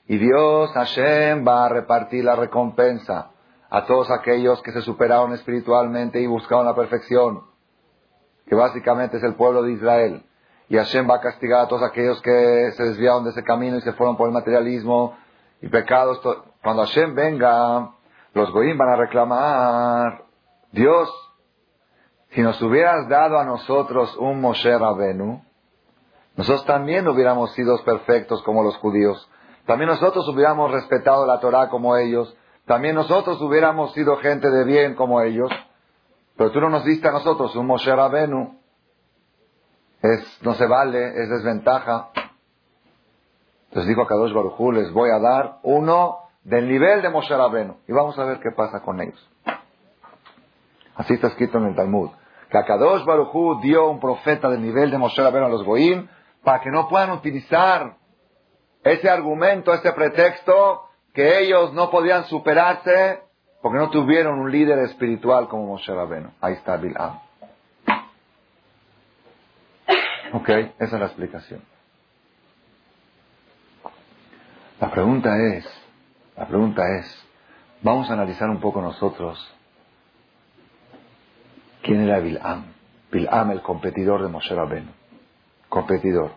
Y 0.08 0.18
Dios, 0.18 0.72
Hashem, 0.72 1.48
va 1.48 1.68
a 1.68 1.70
repartir 1.70 2.26
la 2.26 2.36
recompensa 2.36 3.30
a 3.70 3.86
todos 3.86 4.10
aquellos 4.10 4.60
que 4.64 4.72
se 4.72 4.82
superaron 4.82 5.34
espiritualmente 5.34 6.20
y 6.20 6.26
buscaron 6.26 6.66
la 6.66 6.74
perfección, 6.74 7.44
que 8.48 8.56
básicamente 8.56 9.18
es 9.18 9.24
el 9.24 9.36
pueblo 9.36 9.62
de 9.62 9.74
Israel. 9.74 10.24
Y 10.68 10.78
Hashem 10.78 11.08
va 11.08 11.18
a 11.18 11.22
castigar 11.22 11.60
a 11.60 11.68
todos 11.68 11.84
aquellos 11.84 12.20
que 12.24 12.72
se 12.72 12.84
desviaron 12.86 13.24
de 13.24 13.30
ese 13.30 13.44
camino 13.44 13.78
y 13.78 13.82
se 13.82 13.94
fueron 13.94 14.18
por 14.18 14.30
el 14.30 14.34
materialismo 14.34 15.16
y 15.62 15.68
pecados. 15.68 16.20
Cuando 16.68 16.84
Hashem 16.84 17.16
venga, 17.16 17.92
los 18.34 18.52
Goim 18.52 18.78
van 18.78 18.90
a 18.90 18.98
reclamar, 18.98 20.26
Dios, 20.74 21.10
si 22.32 22.42
nos 22.42 22.62
hubieras 22.62 23.08
dado 23.08 23.40
a 23.40 23.46
nosotros 23.46 24.14
un 24.18 24.42
Moshe 24.42 24.78
Rabenu, 24.78 25.46
nosotros 26.36 26.66
también 26.66 27.08
hubiéramos 27.08 27.54
sido 27.54 27.82
perfectos 27.86 28.44
como 28.44 28.64
los 28.64 28.76
judíos. 28.80 29.30
También 29.66 29.92
nosotros 29.92 30.28
hubiéramos 30.28 30.70
respetado 30.70 31.26
la 31.26 31.40
Torah 31.40 31.70
como 31.70 31.96
ellos. 31.96 32.36
También 32.66 32.96
nosotros 32.96 33.42
hubiéramos 33.42 33.94
sido 33.94 34.18
gente 34.18 34.50
de 34.50 34.66
bien 34.66 34.96
como 34.96 35.22
ellos. 35.22 35.50
Pero 36.36 36.52
tú 36.52 36.60
no 36.60 36.68
nos 36.70 36.84
diste 36.84 37.08
a 37.08 37.14
nosotros 37.14 37.56
un 37.56 37.66
Moshe 37.66 37.96
Rabenu. 37.96 38.60
Es, 40.02 40.42
no 40.42 40.54
se 40.56 40.68
vale, 40.68 41.24
es 41.24 41.30
desventaja. 41.30 42.10
Entonces 43.70 43.88
dijo 43.88 44.02
a 44.02 44.08
Kadosh 44.08 44.34
Barujú, 44.34 44.74
les 44.74 44.92
voy 44.92 45.12
a 45.12 45.20
dar 45.20 45.60
uno 45.64 46.27
del 46.48 46.70
nivel 46.70 47.02
de 47.02 47.10
Moshe 47.10 47.36
Rabenu. 47.36 47.76
Y 47.88 47.92
vamos 47.92 48.18
a 48.18 48.24
ver 48.24 48.40
qué 48.40 48.52
pasa 48.52 48.82
con 48.82 49.02
ellos. 49.02 49.30
Así 50.96 51.14
está 51.14 51.28
escrito 51.28 51.58
en 51.58 51.66
el 51.66 51.76
Talmud. 51.76 52.10
Que 52.50 52.58
a 52.58 52.64
Kadosh 52.64 53.04
Barujú 53.04 53.60
dio 53.62 53.90
un 53.90 54.00
profeta 54.00 54.50
del 54.50 54.62
nivel 54.62 54.90
de 54.90 54.98
Moshe 54.98 55.22
Rabenu 55.22 55.46
a 55.46 55.50
los 55.50 55.66
Goim 55.66 56.08
para 56.44 56.62
que 56.62 56.72
no 56.72 56.88
puedan 56.88 57.12
utilizar 57.12 57.98
ese 58.82 59.10
argumento, 59.10 59.74
ese 59.74 59.92
pretexto 59.92 60.84
que 61.14 61.40
ellos 61.40 61.74
no 61.74 61.90
podían 61.90 62.24
superarse 62.26 63.22
porque 63.62 63.78
no 63.78 63.90
tuvieron 63.90 64.40
un 64.40 64.50
líder 64.50 64.80
espiritual 64.80 65.50
como 65.50 65.66
Moshe 65.66 65.94
Rabenu. 65.94 66.32
Ahí 66.40 66.54
está 66.54 66.78
Bil'am. 66.78 67.20
Ok, 70.32 70.50
esa 70.50 70.74
es 70.80 70.92
la 70.94 71.08
explicación. 71.08 71.62
La 74.80 74.90
pregunta 74.92 75.36
es, 75.38 75.77
la 76.38 76.46
pregunta 76.46 76.84
es, 77.00 77.26
vamos 77.82 78.10
a 78.10 78.14
analizar 78.14 78.50
un 78.50 78.60
poco 78.60 78.80
nosotros 78.80 79.54
quién 81.82 82.02
era 82.02 82.20
Bil'am. 82.20 82.66
Bil'am, 83.12 83.52
el 83.52 83.62
competidor 83.62 84.22
de 84.22 84.30
Moshe 84.30 84.54
Rabenu. 84.54 84.92
Competidor. 85.68 86.32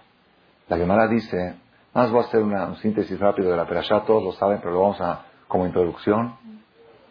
La 0.69 0.79
Gemara 0.79 1.07
dice, 1.07 1.57
más 1.93 2.11
voy 2.11 2.23
a 2.23 2.27
hacer 2.27 2.43
una, 2.43 2.75
síntesis 2.77 3.19
rápido 3.19 3.51
de 3.51 3.57
la 3.57 3.67
perashá, 3.67 4.01
todos 4.05 4.23
lo 4.23 4.33
saben, 4.33 4.59
pero 4.61 4.73
lo 4.73 4.81
vamos 4.81 5.01
a, 5.01 5.27
como 5.49 5.67
introducción. 5.67 6.35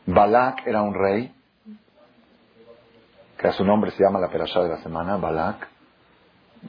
Balak 0.06 0.66
era 0.66 0.82
un 0.82 0.96
rey, 0.96 1.34
que 3.38 3.48
a 3.48 3.52
su 3.52 3.64
nombre 3.64 3.92
se 3.92 4.04
llama 4.04 4.20
la 4.20 4.30
perashá 4.30 4.62
de 4.64 4.70
la 4.70 4.78
semana, 4.78 5.18
Balak, 5.18 5.68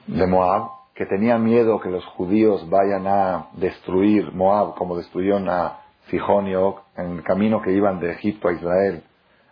de 0.07 0.27
Moab, 0.27 0.71
que 0.95 1.07
tenía 1.07 1.39
miedo 1.39 1.81
que 1.81 1.89
los 1.89 2.05
judíos 2.05 2.69
vayan 2.69 3.07
a 3.07 3.49
destruir 3.55 4.33
Moab 4.33 4.75
como 4.75 4.97
destruyeron 4.97 5.49
a 5.49 5.79
Sihón 6.11 6.47
y 6.49 6.55
Og 6.55 6.81
en 6.97 7.19
el 7.19 7.23
camino 7.23 7.63
que 7.63 7.73
iban 7.73 8.01
de 8.01 8.13
Egipto 8.13 8.49
a 8.49 8.53
Israel. 8.53 9.03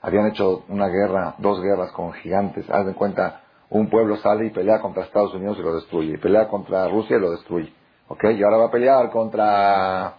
Habían 0.02 0.26
hecho 0.26 0.64
una 0.68 0.88
guerra, 0.88 1.34
dos 1.38 1.60
guerras 1.60 1.90
con 1.92 2.12
gigantes. 2.12 2.68
Haz 2.70 2.86
de 2.86 2.94
cuenta, 2.94 3.42
un 3.70 3.88
pueblo 3.90 4.16
sale 4.16 4.46
y 4.46 4.50
pelea 4.50 4.80
contra 4.80 5.04
Estados 5.04 5.34
Unidos 5.34 5.56
y 5.58 5.62
lo 5.62 5.74
destruye. 5.74 6.18
Pelea 6.18 6.48
contra 6.48 6.88
Rusia 6.88 7.16
y 7.16 7.20
lo 7.20 7.30
destruye. 7.30 7.72
¿Ok? 8.08 8.24
Y 8.24 8.42
ahora 8.42 8.58
va 8.58 8.66
a 8.66 8.70
pelear 8.70 9.10
contra 9.10 10.14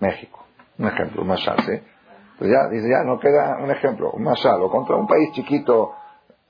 México. 0.00 0.44
Un 0.78 0.88
ejemplo, 0.88 1.22
un 1.22 1.28
mashal, 1.28 1.58
¿sí? 1.60 1.80
Pues 2.38 2.50
ya, 2.50 2.68
dice, 2.70 2.88
ya 2.88 3.04
no 3.04 3.18
queda 3.20 3.58
un 3.62 3.70
ejemplo, 3.70 4.10
un 4.12 4.24
mashal. 4.24 4.60
O 4.62 4.70
contra 4.70 4.96
un 4.96 5.06
país 5.06 5.30
chiquito, 5.32 5.92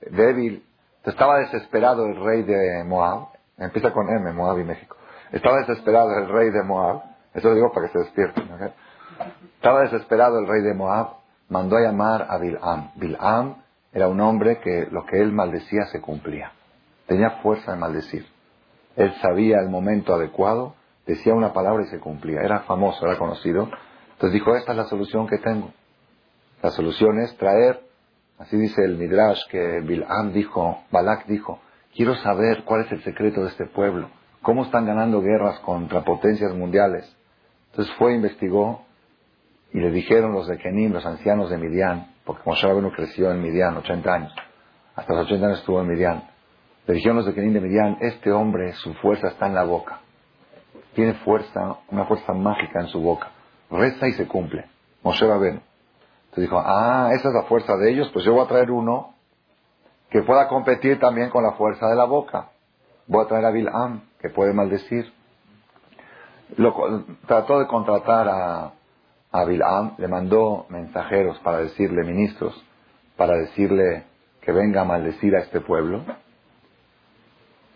débil. 0.09 0.65
Estaba 1.05 1.39
desesperado 1.39 2.05
el 2.05 2.15
rey 2.23 2.43
de 2.43 2.83
Moab 2.85 3.33
Empieza 3.57 3.91
con 3.91 4.09
M, 4.09 4.33
Moab 4.33 4.59
y 4.59 4.63
México. 4.63 4.97
Estaba 5.31 5.59
desesperado 5.59 6.17
el 6.17 6.29
rey 6.29 6.49
de 6.49 6.63
Moab. 6.63 7.01
Eso 7.33 7.49
lo 7.49 7.55
digo 7.55 7.71
para 7.71 7.87
que 7.87 7.93
se 7.93 7.99
despierten. 7.99 8.49
Estaba 9.55 9.81
desesperado 9.81 10.39
el 10.39 10.47
rey 10.47 10.61
de 10.61 10.73
Moab. 10.73 11.17
Mandó 11.49 11.77
a 11.77 11.81
llamar 11.81 12.27
a 12.29 12.37
Bil'am. 12.37 12.91
Bil'am 12.95 13.55
era 13.91 14.07
un 14.07 14.19
hombre 14.21 14.59
que 14.59 14.87
lo 14.91 15.05
que 15.05 15.21
él 15.21 15.31
maldecía 15.31 15.85
se 15.91 16.01
cumplía. 16.01 16.51
Tenía 17.05 17.41
fuerza 17.41 17.73
de 17.73 17.77
maldecir. 17.77 18.25
Él 18.95 19.13
sabía 19.21 19.59
el 19.59 19.69
momento 19.69 20.13
adecuado, 20.13 20.75
decía 21.05 21.33
una 21.33 21.53
palabra 21.53 21.83
y 21.83 21.87
se 21.87 21.99
cumplía. 21.99 22.41
Era 22.41 22.61
famoso, 22.61 23.05
era 23.05 23.17
conocido. 23.17 23.69
Entonces 24.13 24.33
dijo, 24.33 24.55
esta 24.55 24.71
es 24.71 24.77
la 24.77 24.85
solución 24.85 25.27
que 25.27 25.37
tengo. 25.37 25.71
La 26.61 26.71
solución 26.71 27.19
es 27.19 27.35
traer, 27.37 27.81
así 28.39 28.57
dice 28.57 28.83
el 28.83 28.97
Midrash, 28.97 29.39
que 29.49 29.81
Bil'am 29.81 30.31
dijo, 30.31 30.83
Balak 30.91 31.25
dijo, 31.27 31.59
Quiero 31.95 32.15
saber 32.15 32.63
cuál 32.63 32.85
es 32.85 32.91
el 32.91 33.03
secreto 33.03 33.41
de 33.41 33.49
este 33.49 33.67
pueblo, 33.67 34.09
cómo 34.41 34.63
están 34.63 34.87
ganando 34.87 35.21
guerras 35.21 35.59
contra 35.59 36.03
potencias 36.03 36.51
mundiales. 36.55 37.15
Entonces 37.69 37.93
fue, 37.97 38.15
investigó 38.15 38.83
y 39.73 39.79
le 39.79 39.89
dijeron 39.89 40.33
los 40.33 40.47
de 40.47 40.57
Kenim, 40.59 40.93
los 40.93 41.05
ancianos 41.05 41.49
de 41.49 41.57
Midian, 41.57 42.13
porque 42.23 42.43
Moshe 42.45 42.67
Rabbeinu 42.67 42.91
creció 42.91 43.31
en 43.31 43.41
Midian, 43.41 43.75
80 43.75 44.13
años, 44.13 44.35
hasta 44.95 45.13
los 45.13 45.25
80 45.25 45.45
años 45.47 45.59
estuvo 45.59 45.81
en 45.81 45.87
Midian. 45.87 46.23
Le 46.85 46.93
dijeron 46.93 47.17
los 47.17 47.25
de 47.25 47.33
Kenim 47.33 47.53
de 47.53 47.61
Midian, 47.61 47.97
este 48.01 48.31
hombre, 48.31 48.73
su 48.73 48.93
fuerza 48.95 49.29
está 49.29 49.47
en 49.47 49.55
la 49.55 49.63
boca. 49.63 49.99
Tiene 50.93 51.15
fuerza, 51.15 51.77
una 51.89 52.05
fuerza 52.05 52.33
mágica 52.33 52.81
en 52.81 52.87
su 52.87 53.01
boca. 53.01 53.31
Reza 53.71 54.07
y 54.07 54.11
se 54.11 54.27
cumple. 54.27 54.65
Moshe 55.01 55.25
Rabbeinu. 55.25 55.59
Entonces 56.25 56.49
dijo, 56.49 56.61
ah, 56.63 57.09
esa 57.13 57.29
es 57.29 57.33
la 57.33 57.43
fuerza 57.43 57.75
de 57.77 57.91
ellos, 57.91 58.09
pues 58.13 58.25
yo 58.25 58.33
voy 58.33 58.45
a 58.45 58.47
traer 58.47 58.69
uno 58.69 59.15
que 60.11 60.21
pueda 60.21 60.47
competir 60.47 60.99
también 60.99 61.31
con 61.31 61.43
la 61.43 61.53
fuerza 61.53 61.87
de 61.87 61.95
la 61.95 62.05
boca. 62.05 62.49
Voy 63.07 63.25
a 63.25 63.27
traer 63.27 63.45
a 63.45 63.51
Bil'am, 63.51 64.01
que 64.19 64.29
puede 64.29 64.53
maldecir. 64.53 65.11
Trató 67.25 67.59
de 67.59 67.67
contratar 67.67 68.27
a, 68.29 68.73
a 69.33 69.45
Bil'am, 69.45 69.95
le 69.97 70.07
mandó 70.07 70.67
mensajeros 70.69 71.39
para 71.39 71.57
decirle, 71.57 72.03
ministros, 72.03 72.53
para 73.17 73.35
decirle 73.35 74.03
que 74.41 74.51
venga 74.51 74.81
a 74.81 74.85
maldecir 74.85 75.35
a 75.35 75.39
este 75.39 75.59
pueblo. 75.59 76.03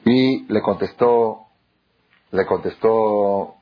Y 0.06 0.46
le 0.54 0.62
contestó, 0.62 1.48
le 2.32 2.46
contestó 2.46 3.56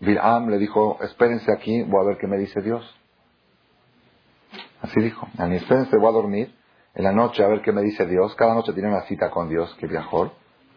Bil'am, 0.00 0.50
le 0.50 0.58
dijo, 0.58 0.98
espérense 1.00 1.50
aquí, 1.50 1.82
voy 1.82 2.04
a 2.04 2.08
ver 2.08 2.18
qué 2.18 2.26
me 2.26 2.36
dice 2.36 2.60
Dios. 2.60 2.84
Así 4.82 5.00
dijo, 5.00 5.26
espérense, 5.38 5.96
voy 5.96 6.08
a 6.08 6.12
dormir 6.12 6.54
en 6.94 7.04
la 7.04 7.12
noche 7.12 7.42
a 7.42 7.48
ver 7.48 7.62
qué 7.62 7.72
me 7.72 7.82
dice 7.82 8.04
Dios. 8.04 8.34
Cada 8.34 8.54
noche 8.54 8.74
tiene 8.74 8.90
una 8.90 9.02
cita 9.02 9.30
con 9.30 9.48
Dios, 9.48 9.74
que 9.80 9.86
viajó. 9.86 10.30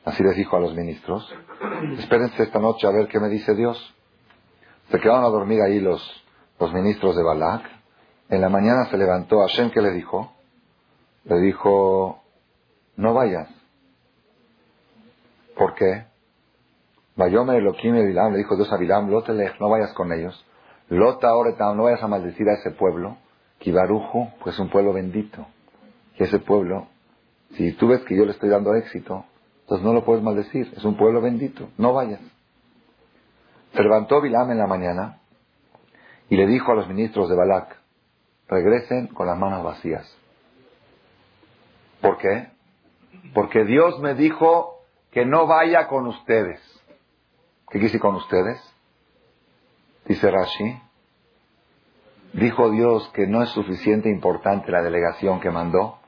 Así 0.06 0.24
les 0.24 0.38
dijo 0.38 0.56
a 0.56 0.62
los 0.62 0.74
ministros. 0.74 1.30
Espérense 1.98 2.44
esta 2.44 2.60
noche 2.60 2.88
a 2.88 2.92
ver 2.92 3.10
qué 3.10 3.20
me 3.20 3.28
dice 3.28 3.54
Dios. 3.54 3.94
Se 4.92 5.00
quedaron 5.00 5.26
a 5.26 5.30
dormir 5.30 5.62
ahí 5.62 5.80
los, 5.80 6.23
los 6.64 6.74
ministros 6.74 7.16
de 7.18 7.24
Balak. 7.24 7.62
En 8.30 8.40
la 8.40 8.48
mañana 8.48 8.86
se 8.90 8.98
levantó 8.98 9.42
Hashem, 9.42 9.70
¿qué 9.72 9.82
le 9.82 9.92
dijo? 9.92 10.32
Le 11.26 11.40
dijo, 11.40 12.24
no 12.96 13.14
vayas. 13.14 13.50
¿Por 15.58 15.76
qué? 15.76 16.06
Vayome 17.16 17.58
Elohim 17.58 17.96
le 17.96 18.38
dijo 18.38 18.56
Dios 18.56 18.72
a 18.72 18.78
Bilam, 18.78 19.10
no 19.10 19.70
vayas 19.70 19.94
con 19.94 20.12
ellos. 20.14 20.46
Lota 20.88 21.36
Oretam, 21.36 21.76
no 21.76 21.84
vayas 21.84 22.02
a 22.02 22.08
maldecir 22.08 22.48
a 22.48 22.54
ese 22.54 22.72
pueblo. 22.72 23.18
Kibaruju, 23.60 24.30
pues 24.42 24.56
es 24.56 24.60
un 24.60 24.70
pueblo 24.70 24.94
bendito. 24.94 25.46
Y 26.18 26.24
ese 26.24 26.40
pueblo, 26.40 26.88
si 27.56 27.74
tú 27.74 27.90
ves 27.90 28.02
que 28.06 28.16
yo 28.16 28.26
le 28.26 28.32
estoy 28.32 28.50
dando 28.50 28.74
éxito, 28.74 29.26
entonces 29.62 29.86
no 29.86 29.94
lo 29.94 30.06
puedes 30.06 30.24
maldecir. 30.24 30.74
Es 30.76 30.84
un 30.86 30.96
pueblo 30.96 31.22
bendito. 31.22 31.70
No 31.78 31.94
vayas. 31.94 32.22
Se 33.74 33.84
levantó 33.84 34.22
Bilam 34.22 34.50
en 34.52 34.60
la 34.60 34.68
mañana 34.68 35.20
y 36.30 36.38
le 36.38 36.48
dijo 36.48 36.72
a 36.72 36.76
los 36.76 36.88
ministros 36.88 37.30
de 37.30 37.36
Balak, 37.36 37.78
regresen 38.48 39.08
con 39.08 39.28
las 39.28 39.38
manos 39.38 39.64
vacías. 39.64 40.18
¿Por 42.02 42.18
qué? 42.18 42.48
Porque 43.34 43.64
Dios 43.64 44.00
me 44.00 44.14
dijo 44.14 44.80
que 45.12 45.26
no 45.26 45.48
vaya 45.48 45.88
con 45.88 46.08
ustedes. 46.08 46.60
¿Qué 47.70 47.80
quise 47.80 48.00
con 48.00 48.16
ustedes? 48.16 48.60
Dice 50.06 50.30
Rashi. 50.30 50.80
Dijo 52.34 52.72
Dios 52.72 53.10
que 53.14 53.28
no 53.28 53.42
es 53.44 53.50
suficiente 53.50 54.10
importante 54.10 54.72
la 54.72 54.82
delegación 54.82 55.40
que 55.40 55.50
mandó. 55.50 56.00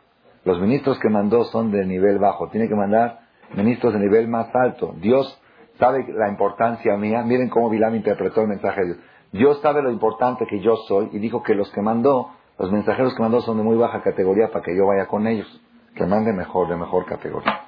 Los 0.44 0.60
ministros 0.60 1.00
que 1.00 1.10
mandó 1.10 1.46
son 1.46 1.72
de 1.72 1.86
nivel 1.86 2.20
bajo. 2.20 2.50
Tiene 2.50 2.68
que 2.68 2.76
mandar 2.76 3.20
ministros 3.54 3.94
de 3.94 4.00
nivel 4.00 4.28
más 4.28 4.54
alto. 4.54 4.96
Dios 4.98 5.40
sabe 5.80 6.06
la 6.08 6.30
importancia 6.30 6.98
mía. 6.98 7.24
Miren 7.24 7.50
cómo 7.50 7.70
Bilam 7.70 7.96
interpretó 7.96 8.42
el 8.42 8.48
mensaje 8.48 8.82
de 8.82 8.88
Dios. 8.88 9.00
Dios 9.36 9.60
sabe 9.62 9.82
lo 9.82 9.92
importante 9.92 10.46
que 10.46 10.62
yo 10.62 10.78
soy 10.88 11.10
y 11.12 11.20
dijo 11.20 11.44
que 11.44 11.56
los 11.56 11.70
que 11.72 11.82
mandó, 11.82 12.32
los 12.58 12.72
mensajeros 12.72 13.14
que 13.16 13.22
mandó 13.22 13.42
son 13.42 13.58
de 13.58 13.64
muy 13.64 13.76
baja 13.76 14.02
categoría 14.02 14.48
para 14.50 14.64
que 14.64 14.76
yo 14.76 14.88
vaya 14.88 15.08
con 15.08 15.28
ellos. 15.28 15.62
Que 15.94 16.06
mande 16.06 16.32
mejor, 16.32 16.70
de 16.70 16.78
mejor 16.78 17.06
categoría. 17.06 17.66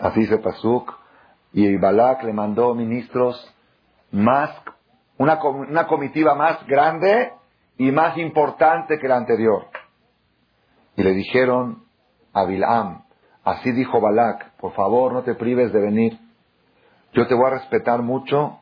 Así 0.00 0.20
dice 0.20 0.38
Pasuk. 0.38 0.92
Y 1.52 1.76
Balak 1.76 2.24
le 2.24 2.32
mandó 2.32 2.74
ministros 2.74 3.54
más, 4.10 4.50
una, 5.18 5.40
una 5.42 5.86
comitiva 5.86 6.34
más 6.34 6.66
grande 6.66 7.32
y 7.78 7.92
más 7.92 8.18
importante 8.18 8.98
que 8.98 9.06
la 9.06 9.18
anterior. 9.18 9.66
Y 10.96 11.02
le 11.04 11.12
dijeron 11.12 11.84
a 12.32 12.44
Bilam, 12.44 13.04
así 13.44 13.70
dijo 13.70 14.00
Balak, 14.00 14.56
por 14.56 14.72
favor 14.72 15.12
no 15.12 15.22
te 15.22 15.34
prives 15.34 15.72
de 15.72 15.80
venir. 15.80 16.18
Yo 17.12 17.26
te 17.28 17.34
voy 17.34 17.46
a 17.46 17.58
respetar 17.58 18.02
mucho, 18.02 18.59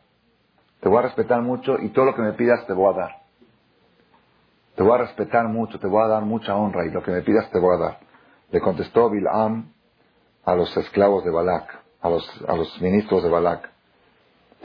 te 0.80 0.88
voy 0.88 0.98
a 0.98 1.02
respetar 1.02 1.42
mucho 1.42 1.78
y 1.78 1.90
todo 1.90 2.06
lo 2.06 2.14
que 2.14 2.22
me 2.22 2.32
pidas 2.32 2.66
te 2.66 2.72
voy 2.72 2.92
a 2.92 2.96
dar. 2.96 3.10
Te 4.76 4.82
voy 4.82 4.92
a 4.92 4.98
respetar 4.98 5.48
mucho, 5.48 5.78
te 5.78 5.86
voy 5.86 6.02
a 6.04 6.08
dar 6.08 6.22
mucha 6.22 6.54
honra 6.54 6.86
y 6.86 6.90
lo 6.90 7.02
que 7.02 7.10
me 7.10 7.22
pidas 7.22 7.50
te 7.50 7.58
voy 7.58 7.76
a 7.76 7.78
dar. 7.78 7.98
Le 8.50 8.60
contestó 8.60 9.10
Bilam 9.10 9.72
a 10.44 10.54
los 10.54 10.76
esclavos 10.76 11.24
de 11.24 11.30
Balak 11.30 11.88
a 12.00 12.08
los, 12.08 12.44
a 12.46 12.54
los 12.54 12.80
ministros 12.80 13.22
de 13.22 13.28
Balak, 13.28 13.70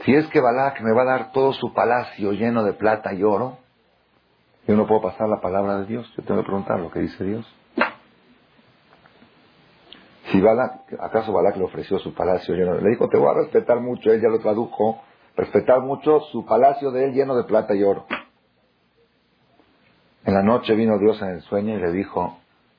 si 0.04 0.14
es 0.14 0.26
que 0.28 0.40
Balak 0.40 0.80
me 0.80 0.92
va 0.92 1.02
a 1.02 1.06
dar 1.06 1.32
todo 1.32 1.52
su 1.52 1.72
palacio 1.72 2.32
lleno 2.32 2.64
de 2.64 2.72
plata 2.74 3.12
y 3.14 3.22
oro, 3.22 3.58
yo 4.66 4.76
no 4.76 4.86
puedo 4.86 5.02
pasar 5.02 5.28
la 5.28 5.40
palabra 5.40 5.78
de 5.78 5.86
Dios, 5.86 6.12
yo 6.16 6.24
tengo 6.24 6.40
que 6.40 6.46
preguntar 6.46 6.80
lo 6.80 6.90
que 6.90 7.00
dice 7.00 7.24
Dios. 7.24 7.46
Si 10.30 10.40
Balak, 10.40 10.94
¿acaso 11.00 11.32
Balak 11.32 11.56
le 11.56 11.64
ofreció 11.64 11.98
su 11.98 12.14
palacio 12.14 12.54
lleno? 12.54 12.74
Le 12.74 12.90
dijo, 12.90 13.08
te 13.08 13.18
voy 13.18 13.28
a 13.28 13.42
respetar 13.42 13.80
mucho, 13.80 14.10
él 14.10 14.20
ya 14.20 14.28
lo 14.28 14.40
tradujo, 14.40 15.02
respetar 15.36 15.80
mucho 15.80 16.20
su 16.32 16.44
palacio 16.44 16.90
de 16.90 17.06
él 17.06 17.14
lleno 17.14 17.36
de 17.36 17.44
plata 17.44 17.74
y 17.74 17.82
oro. 17.82 18.06
En 20.24 20.34
la 20.34 20.42
noche 20.42 20.74
vino 20.74 20.98
Dios 20.98 21.20
en 21.22 21.28
el 21.28 21.40
sueño 21.42 21.74
y 21.76 21.80
le 21.80 21.92
dijo, 21.92 22.38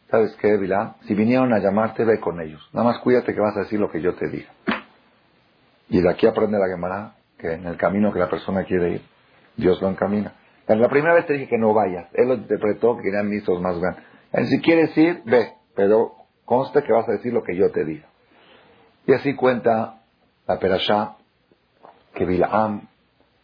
¿Sabes 0.10 0.36
qué, 0.40 0.56
Vilá? 0.58 0.96
Si 1.08 1.16
vinieron 1.16 1.52
a 1.54 1.60
llamarte, 1.60 2.06
ve 2.06 2.20
con 2.20 2.40
ellos. 2.40 2.62
Nada 2.74 2.88
más 2.88 3.00
cuídate 3.00 3.34
que 3.34 3.40
vas 3.40 3.56
a 3.58 3.62
decir 3.62 3.80
lo 3.80 3.90
que 3.90 4.02
yo 4.02 4.14
te 4.16 4.30
diga. 4.30 4.50
Y 5.90 6.02
de 6.02 6.10
aquí 6.10 6.28
aprende 6.28 6.58
la 6.60 6.68
Gemara 6.68 7.16
que 7.38 7.54
en 7.54 7.66
el 7.66 7.78
camino 7.78 8.14
que 8.14 8.20
la 8.20 8.30
persona 8.30 8.64
quiere 8.64 8.94
ir, 8.94 9.02
Dios 9.58 9.82
lo 9.82 9.90
encamina. 9.90 10.34
La 10.68 10.90
primera 10.90 11.14
vez 11.14 11.26
te 11.26 11.34
dije 11.34 11.48
que 11.48 11.58
no 11.58 11.74
vayas. 11.74 12.08
Él 12.14 12.28
lo 12.28 12.36
interpretó 12.36 12.98
que 12.98 13.04
querían 13.04 13.28
ministros 13.28 13.62
más 13.62 13.78
grandes. 13.80 14.04
Si 14.50 14.62
quieres 14.62 14.96
ir, 14.98 15.22
ve, 15.26 15.54
pero 15.76 16.14
conste 16.46 16.84
que 16.84 16.92
vas 16.92 17.08
a 17.08 17.14
decir 17.14 17.34
lo 17.34 17.44
que 17.44 17.56
yo 17.56 17.72
te 17.72 17.84
diga. 17.84 18.08
Y 19.06 19.14
así 19.14 19.36
cuenta 19.36 20.02
la 20.48 20.60
Perashá 20.60 21.18
que 22.16 22.26
Bilaam 22.26 22.88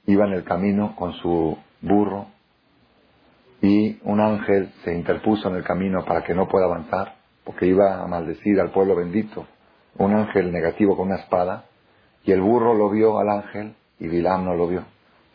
iba 0.07 0.25
en 0.25 0.33
el 0.33 0.43
camino 0.43 0.95
con 0.95 1.13
su 1.13 1.57
burro 1.81 2.27
y 3.61 3.99
un 4.03 4.19
ángel 4.19 4.71
se 4.83 4.93
interpuso 4.93 5.49
en 5.49 5.57
el 5.57 5.63
camino 5.63 6.03
para 6.03 6.23
que 6.23 6.33
no 6.33 6.47
pueda 6.47 6.65
avanzar, 6.65 7.15
porque 7.43 7.67
iba 7.67 8.01
a 8.01 8.07
maldecir 8.07 8.59
al 8.59 8.71
pueblo 8.71 8.95
bendito. 8.95 9.45
Un 9.97 10.15
ángel 10.15 10.51
negativo 10.51 10.97
con 10.97 11.07
una 11.07 11.17
espada, 11.17 11.65
y 12.23 12.31
el 12.31 12.41
burro 12.41 12.73
lo 12.73 12.89
vio 12.89 13.19
al 13.19 13.29
ángel 13.29 13.75
y 13.99 14.07
Bilam 14.07 14.45
no 14.45 14.55
lo 14.55 14.67
vio. 14.67 14.83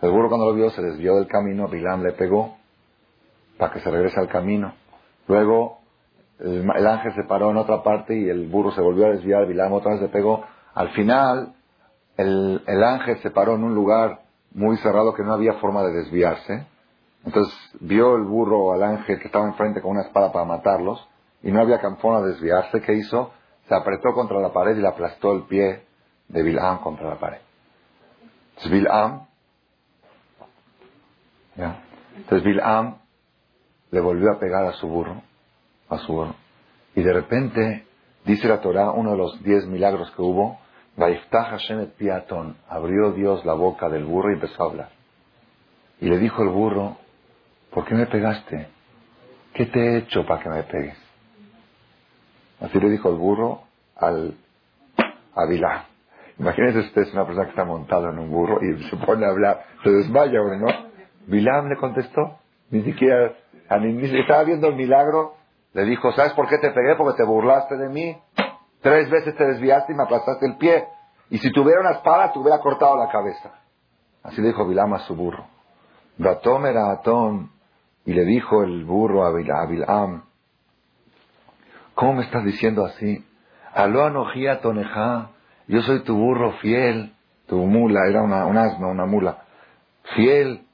El 0.02 0.10
burro 0.10 0.28
cuando 0.28 0.46
lo 0.46 0.54
vio 0.54 0.70
se 0.70 0.82
desvió 0.82 1.16
del 1.16 1.28
camino, 1.28 1.68
Bilam 1.68 2.02
le 2.02 2.12
pegó 2.12 2.56
para 3.58 3.72
que 3.72 3.80
se 3.80 3.90
regrese 3.90 4.18
al 4.18 4.28
camino. 4.28 4.74
Luego 5.28 5.78
el, 6.38 6.86
ángel 6.86 7.14
se 7.14 7.24
paró 7.24 7.50
en 7.50 7.56
otra 7.56 7.82
parte 7.82 8.16
y 8.16 8.28
el 8.28 8.48
burro 8.48 8.72
se 8.72 8.80
volvió 8.80 9.06
a 9.06 9.10
desviar, 9.10 9.46
Bilam 9.46 9.72
otra 9.72 9.92
vez 9.92 10.02
le 10.02 10.08
pegó. 10.08 10.44
Al 10.74 10.90
final 10.90 11.54
el, 12.16 12.62
el 12.66 12.84
ángel 12.84 13.18
se 13.18 13.30
paró 13.30 13.54
en 13.54 13.64
un 13.64 13.74
lugar 13.74 14.22
muy 14.52 14.76
cerrado 14.78 15.14
que 15.14 15.22
no 15.22 15.34
había 15.34 15.54
forma 15.54 15.82
de 15.82 15.92
desviarse 15.92 16.66
entonces 17.26 17.52
vio 17.80 18.14
el 18.16 18.22
burro 18.22 18.72
al 18.72 18.84
ángel 18.84 19.18
que 19.18 19.26
estaba 19.26 19.46
enfrente 19.46 19.82
con 19.82 19.90
una 19.90 20.02
espada 20.02 20.30
para 20.30 20.44
matarlos 20.44 21.06
y 21.42 21.50
no 21.50 21.60
había 21.60 21.80
forma 21.96 22.22
de 22.22 22.28
desviarse. 22.28 22.80
¿Qué 22.80 22.94
hizo? 22.94 23.32
Se 23.68 23.74
apretó 23.74 24.14
contra 24.14 24.38
la 24.38 24.52
pared 24.52 24.76
y 24.76 24.80
le 24.80 24.86
aplastó 24.86 25.34
el 25.34 25.42
pie 25.42 25.84
de 26.28 26.42
Bilam 26.42 26.78
contra 26.78 27.08
la 27.08 27.18
pared. 27.18 27.40
Entonces 28.50 28.70
Bilam, 28.70 29.26
¿ya? 31.56 31.82
Entonces 32.16 32.44
Bilam 32.44 32.98
le 33.90 34.00
volvió 34.00 34.30
a 34.30 34.38
pegar 34.38 34.64
a 34.64 34.72
su 34.74 34.86
burro, 34.86 35.20
a 35.88 35.98
su 35.98 36.12
burro. 36.12 36.34
Y 36.94 37.02
de 37.02 37.12
repente, 37.12 37.86
dice 38.24 38.46
la 38.46 38.60
Torah, 38.60 38.92
uno 38.92 39.10
de 39.10 39.16
los 39.18 39.42
diez 39.42 39.66
milagros 39.66 40.12
que 40.12 40.22
hubo, 40.22 40.60
piatón, 41.98 42.56
abrió 42.68 43.12
Dios 43.12 43.44
la 43.44 43.54
boca 43.54 43.88
del 43.88 44.04
burro 44.04 44.30
y 44.30 44.34
empezó 44.34 44.62
a 44.62 44.66
hablar. 44.66 44.88
Y 46.00 46.08
le 46.08 46.18
dijo 46.18 46.42
el 46.42 46.48
burro, 46.48 46.96
¿por 47.70 47.84
qué 47.84 47.94
me 47.94 48.06
pegaste? 48.06 48.68
¿Qué 49.54 49.66
te 49.66 49.80
he 49.80 49.98
hecho 49.98 50.26
para 50.26 50.42
que 50.42 50.48
me 50.48 50.62
pegues? 50.64 50.96
Así 52.60 52.78
le 52.80 52.90
dijo 52.90 53.10
el 53.10 53.16
burro 53.16 53.62
al 53.96 54.36
a 55.34 55.44
Bilá. 55.46 55.84
Imagínese 56.38 56.80
usted, 56.80 57.12
una 57.12 57.24
persona 57.24 57.44
que 57.44 57.50
está 57.50 57.64
montado 57.64 58.10
en 58.10 58.18
un 58.18 58.30
burro 58.30 58.58
y 58.62 58.82
se 58.90 58.96
pone 58.96 59.24
a 59.24 59.30
hablar, 59.30 59.64
se 59.82 59.90
desmaya, 59.90 60.38
¿no? 60.58 60.66
Bilam 61.26 61.68
le 61.68 61.76
contestó, 61.76 62.38
ni 62.70 62.82
siquiera, 62.82 63.32
ni, 63.80 64.18
estaba 64.18 64.44
viendo 64.44 64.68
el 64.68 64.76
milagro, 64.76 65.34
le 65.72 65.84
dijo, 65.84 66.12
¿sabes 66.12 66.32
por 66.34 66.48
qué 66.48 66.58
te 66.58 66.70
pegué? 66.70 66.94
Porque 66.96 67.16
te 67.16 67.24
burlaste 67.24 67.76
de 67.76 67.88
mí. 67.88 68.16
Tres 68.86 69.10
veces 69.10 69.34
te 69.34 69.44
desviaste 69.44 69.92
y 69.92 69.96
me 69.96 70.04
aplastaste 70.04 70.46
el 70.46 70.58
pie. 70.58 70.86
Y 71.28 71.38
si 71.38 71.50
tuviera 71.50 71.80
una 71.80 71.90
espada, 71.90 72.32
te 72.32 72.38
hubiera 72.38 72.60
cortado 72.60 72.96
la 72.96 73.10
cabeza. 73.10 73.50
Así 74.22 74.40
le 74.40 74.46
dijo 74.46 74.64
Bilam 74.64 74.94
a 74.94 75.00
su 75.00 75.16
burro. 75.16 75.44
Batón 76.18 76.66
era 76.66 76.92
atón 76.92 77.50
y 78.04 78.12
le 78.12 78.24
dijo 78.24 78.62
el 78.62 78.84
burro 78.84 79.26
a 79.26 79.32
Bilam, 79.32 80.22
¿cómo 81.96 82.12
me 82.12 82.22
estás 82.22 82.44
diciendo 82.44 82.84
así? 82.84 83.26
Aló 83.74 84.04
anojía 84.04 84.60
toneja, 84.60 85.30
yo 85.66 85.82
soy 85.82 86.04
tu 86.04 86.16
burro 86.16 86.52
fiel, 86.58 87.12
tu 87.48 87.56
mula, 87.56 88.06
era 88.08 88.22
una, 88.22 88.46
un 88.46 88.56
asno, 88.56 88.88
una 88.88 89.04
mula, 89.04 89.38
fiel. 90.14 90.64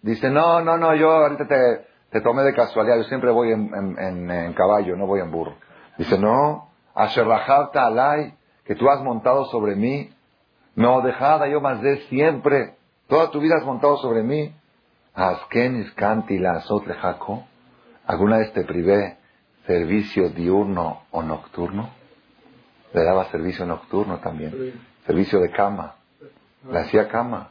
dice, 0.00 0.30
no, 0.30 0.62
no, 0.62 0.78
no, 0.78 0.94
yo 0.94 1.10
ahorita 1.10 1.46
te, 1.46 1.86
te 2.10 2.22
tomé 2.22 2.42
de 2.44 2.54
casualidad, 2.54 2.96
yo 2.96 3.04
siempre 3.04 3.30
voy 3.32 3.52
en, 3.52 3.70
en, 3.98 4.52
caballo, 4.54 4.96
no 4.96 5.06
voy 5.06 5.20
en 5.20 5.30
burro. 5.30 5.67
Dice, 5.98 6.16
no, 6.18 6.68
Asherrahavta 6.94 7.86
alay, 7.86 8.34
que 8.64 8.74
tú 8.74 8.88
has 8.88 9.02
montado 9.02 9.44
sobre 9.46 9.74
mí, 9.74 10.10
no, 10.74 11.00
dejada 11.02 11.48
yo 11.48 11.60
más 11.60 11.82
de 11.82 11.98
siempre, 12.08 12.76
toda 13.08 13.30
tu 13.30 13.40
vida 13.40 13.56
has 13.56 13.64
montado 13.64 13.96
sobre 13.98 14.22
mí. 14.22 14.54
¿Alguna 18.06 18.38
vez 18.38 18.52
te 18.52 18.64
privé 18.64 19.16
servicio 19.66 20.30
diurno 20.30 21.02
o 21.10 21.22
nocturno? 21.22 21.90
Le 22.92 23.04
daba 23.04 23.24
servicio 23.26 23.66
nocturno 23.66 24.18
también. 24.18 24.80
Servicio 25.04 25.40
de 25.40 25.50
cama. 25.50 25.96
Le 26.70 26.78
hacía 26.78 27.08
cama 27.08 27.50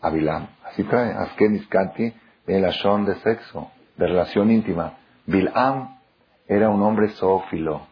a 0.00 0.10
Bilam. 0.10 0.46
Así 0.64 0.84
trae. 0.84 1.12
Asken 1.12 1.56
Iskanti 1.56 2.14
en 2.46 2.62
la 2.62 2.70
de 3.04 3.14
sexo, 3.16 3.70
de 3.96 4.06
relación 4.06 4.50
íntima. 4.50 4.94
Bilam 5.26 5.95
era 6.48 6.68
un 6.68 6.82
hombre 6.82 7.08
zoófilo. 7.10 7.86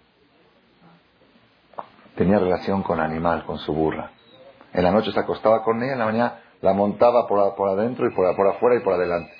Tenía 2.17 2.39
relación 2.39 2.83
con 2.83 3.01
animal, 3.01 3.45
con 3.45 3.59
su 3.59 3.73
burra. 3.73 4.11
En 4.73 4.85
la 4.85 4.93
noche 4.93 5.13
se 5.13 5.21
acostaba 5.21 5.63
con 5.63 5.83
ella, 5.83 5.95
en 5.95 5.99
la 5.99 6.07
mañana 6.07 6.41
la 6.61 6.73
montaba 6.73 7.27
por, 7.27 7.55
por 7.57 7.69
adentro 7.69 8.07
y 8.07 8.15
por, 8.15 8.35
por, 8.37 8.49
afuera 8.49 8.77
y 8.77 8.85
por 8.85 8.95
adelante. 8.95 9.33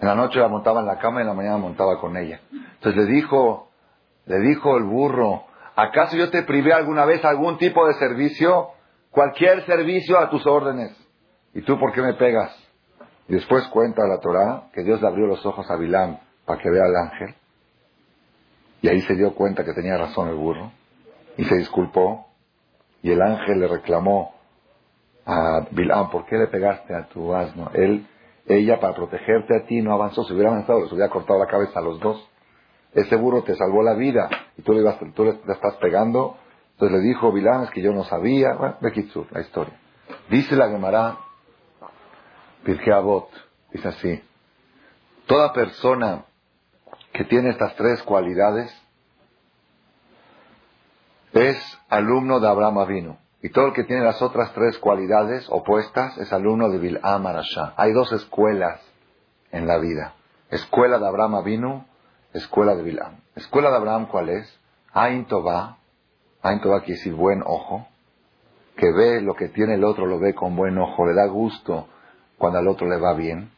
En 0.00 0.08
la 0.08 0.14
noche 0.14 0.40
la 0.40 0.48
montaba 0.48 0.80
en 0.80 0.86
la 0.86 0.98
cama 0.98 1.20
y 1.20 1.22
en 1.22 1.28
la 1.28 1.34
mañana 1.34 1.56
montaba 1.58 2.00
con 2.00 2.16
ella. 2.16 2.40
Entonces 2.50 3.04
le 3.04 3.12
dijo, 3.12 3.68
le 4.26 4.38
dijo 4.40 4.76
el 4.76 4.84
burro, 4.84 5.44
¿Acaso 5.74 6.16
yo 6.16 6.30
te 6.30 6.42
privé 6.42 6.72
alguna 6.72 7.04
vez 7.04 7.24
algún 7.24 7.56
tipo 7.56 7.86
de 7.86 7.94
servicio? 7.94 8.68
Cualquier 9.10 9.64
servicio 9.64 10.18
a 10.18 10.28
tus 10.28 10.46
órdenes. 10.46 10.94
¿Y 11.54 11.62
tú 11.62 11.78
por 11.78 11.92
qué 11.92 12.02
me 12.02 12.14
pegas? 12.14 12.54
Y 13.28 13.34
después 13.34 13.66
cuenta 13.68 14.06
la 14.06 14.20
Torah 14.20 14.64
que 14.72 14.82
Dios 14.82 15.00
le 15.00 15.08
abrió 15.08 15.26
los 15.26 15.44
ojos 15.46 15.70
a 15.70 15.76
Bilán 15.76 16.20
para 16.44 16.60
que 16.60 16.70
vea 16.70 16.84
al 16.84 16.96
ángel. 16.96 17.34
Y 18.82 18.88
ahí 18.88 19.00
se 19.02 19.14
dio 19.14 19.34
cuenta 19.34 19.64
que 19.64 19.72
tenía 19.72 19.96
razón 19.96 20.28
el 20.28 20.34
burro. 20.34 20.72
Y 21.36 21.44
se 21.44 21.56
disculpó. 21.56 22.26
Y 23.02 23.12
el 23.12 23.22
ángel 23.22 23.60
le 23.60 23.68
reclamó 23.68 24.34
a 25.24 25.66
Bilán, 25.70 26.10
¿por 26.10 26.26
qué 26.26 26.36
le 26.36 26.48
pegaste 26.48 26.94
a 26.94 27.08
tu 27.08 27.32
asno? 27.32 27.70
Él, 27.74 28.06
ella, 28.46 28.80
para 28.80 28.94
protegerte 28.94 29.56
a 29.56 29.64
ti, 29.66 29.80
no 29.80 29.94
avanzó. 29.94 30.24
Si 30.24 30.34
hubiera 30.34 30.50
avanzado, 30.50 30.80
les 30.80 30.92
hubiera 30.92 31.08
cortado 31.08 31.38
la 31.38 31.46
cabeza 31.46 31.78
a 31.78 31.82
los 31.82 32.00
dos. 32.00 32.28
Ese 32.92 33.16
burro 33.16 33.42
te 33.42 33.54
salvó 33.54 33.82
la 33.82 33.94
vida 33.94 34.28
y 34.56 34.62
tú 34.62 34.72
le, 34.72 34.82
tú 35.14 35.24
le, 35.24 35.30
estás 35.30 35.76
pegando. 35.80 36.36
Entonces 36.72 36.98
le 36.98 37.08
dijo 37.08 37.32
Bilán, 37.32 37.62
es 37.62 37.70
que 37.70 37.82
yo 37.82 37.92
no 37.92 38.04
sabía. 38.04 38.54
Bueno, 38.54 38.76
la 39.30 39.40
historia. 39.40 39.78
Dice 40.28 40.56
la 40.56 40.68
Gemara, 40.68 41.18
Pirkei 42.64 42.92
Avot, 42.92 43.28
dice 43.72 43.88
así, 43.88 44.22
toda 45.26 45.52
persona 45.52 46.24
que 47.12 47.24
tiene 47.24 47.50
estas 47.50 47.74
tres 47.76 48.02
cualidades 48.02 48.74
es 51.32 51.78
alumno 51.88 52.40
de 52.40 52.48
Abraham 52.48 52.78
Avinu. 52.78 53.16
Y 53.42 53.50
todo 53.50 53.66
el 53.66 53.72
que 53.72 53.84
tiene 53.84 54.04
las 54.04 54.22
otras 54.22 54.52
tres 54.52 54.78
cualidades 54.78 55.46
opuestas 55.50 56.16
es 56.18 56.32
alumno 56.32 56.68
de 56.68 56.78
Bil'am 56.78 57.26
Arashá. 57.26 57.74
Hay 57.76 57.92
dos 57.92 58.12
escuelas 58.12 58.80
en 59.50 59.66
la 59.66 59.78
vida. 59.78 60.14
Escuela 60.50 60.98
de 60.98 61.06
Abraham 61.06 61.36
Avinu, 61.36 61.84
escuela 62.32 62.76
de 62.76 62.82
Bil'am. 62.82 63.16
Escuela 63.34 63.70
de 63.70 63.76
Abraham, 63.76 64.06
¿cuál 64.06 64.28
es? 64.28 64.60
Ain 64.92 65.24
Tová. 65.24 65.78
Ain 66.42 66.60
quiere 66.60 66.80
decir 66.86 67.14
buen 67.14 67.42
ojo. 67.44 67.86
Que 68.76 68.92
ve 68.92 69.20
lo 69.20 69.34
que 69.34 69.48
tiene 69.48 69.74
el 69.74 69.84
otro, 69.84 70.06
lo 70.06 70.18
ve 70.18 70.34
con 70.34 70.54
buen 70.54 70.78
ojo. 70.78 71.06
Le 71.06 71.14
da 71.14 71.26
gusto 71.26 71.88
cuando 72.38 72.58
al 72.58 72.68
otro 72.68 72.88
le 72.88 72.98
va 72.98 73.14
bien. 73.14 73.50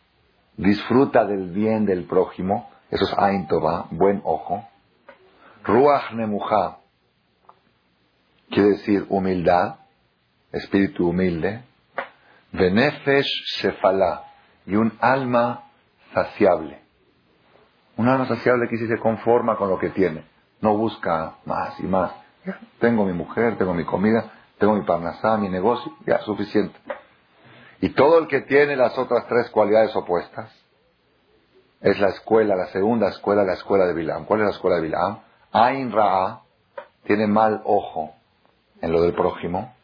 Disfruta 0.56 1.24
del 1.24 1.50
bien 1.50 1.84
del 1.84 2.04
prójimo. 2.04 2.70
Eso 2.94 3.06
es 3.06 3.18
Ain 3.18 3.48
Tová, 3.48 3.88
buen 3.90 4.22
ojo. 4.22 4.64
Ruach 5.64 6.12
Nemuja 6.12 6.78
quiere 8.50 8.68
decir 8.68 9.04
humildad, 9.08 9.78
espíritu 10.52 11.08
humilde. 11.08 11.64
Benefesh 12.52 13.26
Shefalá 13.58 14.22
y 14.64 14.76
un 14.76 14.96
alma 15.00 15.64
saciable. 16.12 16.82
Un 17.96 18.08
alma 18.08 18.28
saciable 18.28 18.68
que 18.68 18.76
se 18.76 18.98
conforma 18.98 19.56
con 19.56 19.70
lo 19.70 19.76
que 19.80 19.90
tiene. 19.90 20.24
No 20.60 20.76
busca 20.76 21.38
más 21.46 21.80
y 21.80 21.88
más. 21.88 22.12
tengo 22.78 23.04
mi 23.06 23.12
mujer, 23.12 23.58
tengo 23.58 23.74
mi 23.74 23.84
comida, 23.84 24.30
tengo 24.56 24.74
mi 24.74 24.84
parnasá, 24.84 25.36
mi 25.36 25.48
negocio, 25.48 25.92
ya, 26.06 26.20
suficiente. 26.20 26.78
Y 27.80 27.88
todo 27.88 28.20
el 28.20 28.28
que 28.28 28.42
tiene 28.42 28.76
las 28.76 28.96
otras 28.96 29.26
tres 29.26 29.50
cualidades 29.50 29.96
opuestas 29.96 30.63
es 31.84 32.00
la 32.00 32.08
escuela, 32.08 32.56
la 32.56 32.68
segunda 32.68 33.10
escuela, 33.10 33.44
la 33.44 33.52
escuela 33.52 33.84
de 33.84 33.92
Bilam. 33.92 34.24
¿Cuál 34.24 34.40
es 34.40 34.46
la 34.46 34.52
escuela 34.52 34.76
de 34.76 34.82
Bilam? 34.82 35.18
Ain 35.52 35.92
Ra'a 35.92 36.40
tiene 37.04 37.26
mal 37.26 37.60
ojo 37.64 38.14
en 38.80 38.90
lo 38.90 39.02
del 39.02 39.12
prójimo. 39.12 39.74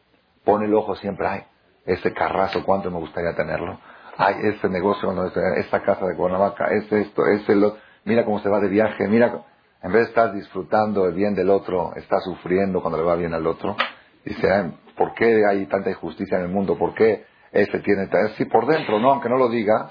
Pone 0.43 0.65
el 0.65 0.75
ojo 0.75 0.97
siempre, 0.97 1.27
ay, 1.27 1.45
ese 1.85 2.15
carrazo, 2.15 2.65
cuánto 2.65 2.91
me 2.91 2.97
gustaría 2.97 3.37
tenerlo. 3.37 3.79
Ay, 4.17 4.35
ese 4.45 4.71
negocio, 4.71 5.13
esta 5.57 5.83
casa 5.83 6.07
de 6.07 6.17
Cuernavaca, 6.17 6.69
ese 6.73 7.03
esto, 7.03 7.27
ese 7.27 7.55
lo. 7.55 7.77
Mira 8.07 8.25
cómo 8.25 8.41
se 8.41 8.49
va 8.49 8.61
de 8.61 8.69
viaje, 8.69 9.07
mira. 9.07 9.43
En 9.83 9.93
vez 9.93 10.05
de 10.05 10.09
estar 10.09 10.33
disfrutando 10.33 11.05
el 11.05 11.13
bien 11.13 11.35
del 11.35 11.51
otro, 11.51 11.93
está 11.97 12.19
sufriendo 12.21 12.81
cuando 12.81 12.97
le 12.97 13.05
va 13.05 13.15
bien 13.15 13.35
al 13.35 13.47
otro. 13.47 13.77
Dice, 14.25 14.73
¿por 14.97 15.13
qué 15.13 15.43
hay 15.47 15.67
tanta 15.67 15.91
injusticia 15.91 16.39
en 16.39 16.45
el 16.45 16.51
mundo? 16.51 16.79
¿Por 16.79 16.95
qué 16.95 17.27
ese 17.53 17.79
tiene... 17.81 18.09
Sí, 18.39 18.47
por 18.47 18.67
dentro, 18.67 18.99
no, 18.99 19.11
aunque 19.11 19.29
no 19.29 19.37
lo 19.37 19.51
diga. 19.51 19.91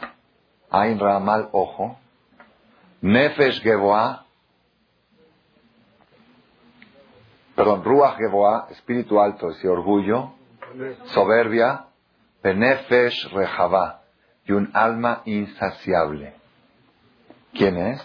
Ain 0.71 0.97
mal 0.97 1.49
ojo. 1.51 1.97
Nefesh 3.01 3.62
Geboah, 3.62 4.25
perdón, 7.55 7.84
Ruach 7.84 8.17
Geboah, 8.17 8.67
espíritu 8.71 9.19
alto, 9.19 9.49
ese 9.49 9.69
orgullo, 9.69 10.34
soberbia, 11.05 11.86
Benefesh 12.43 13.32
Rehavá, 13.32 14.01
y 14.45 14.51
un 14.51 14.69
alma 14.73 15.21
insaciable. 15.25 16.34
¿Quién 17.53 17.77
es? 17.77 18.01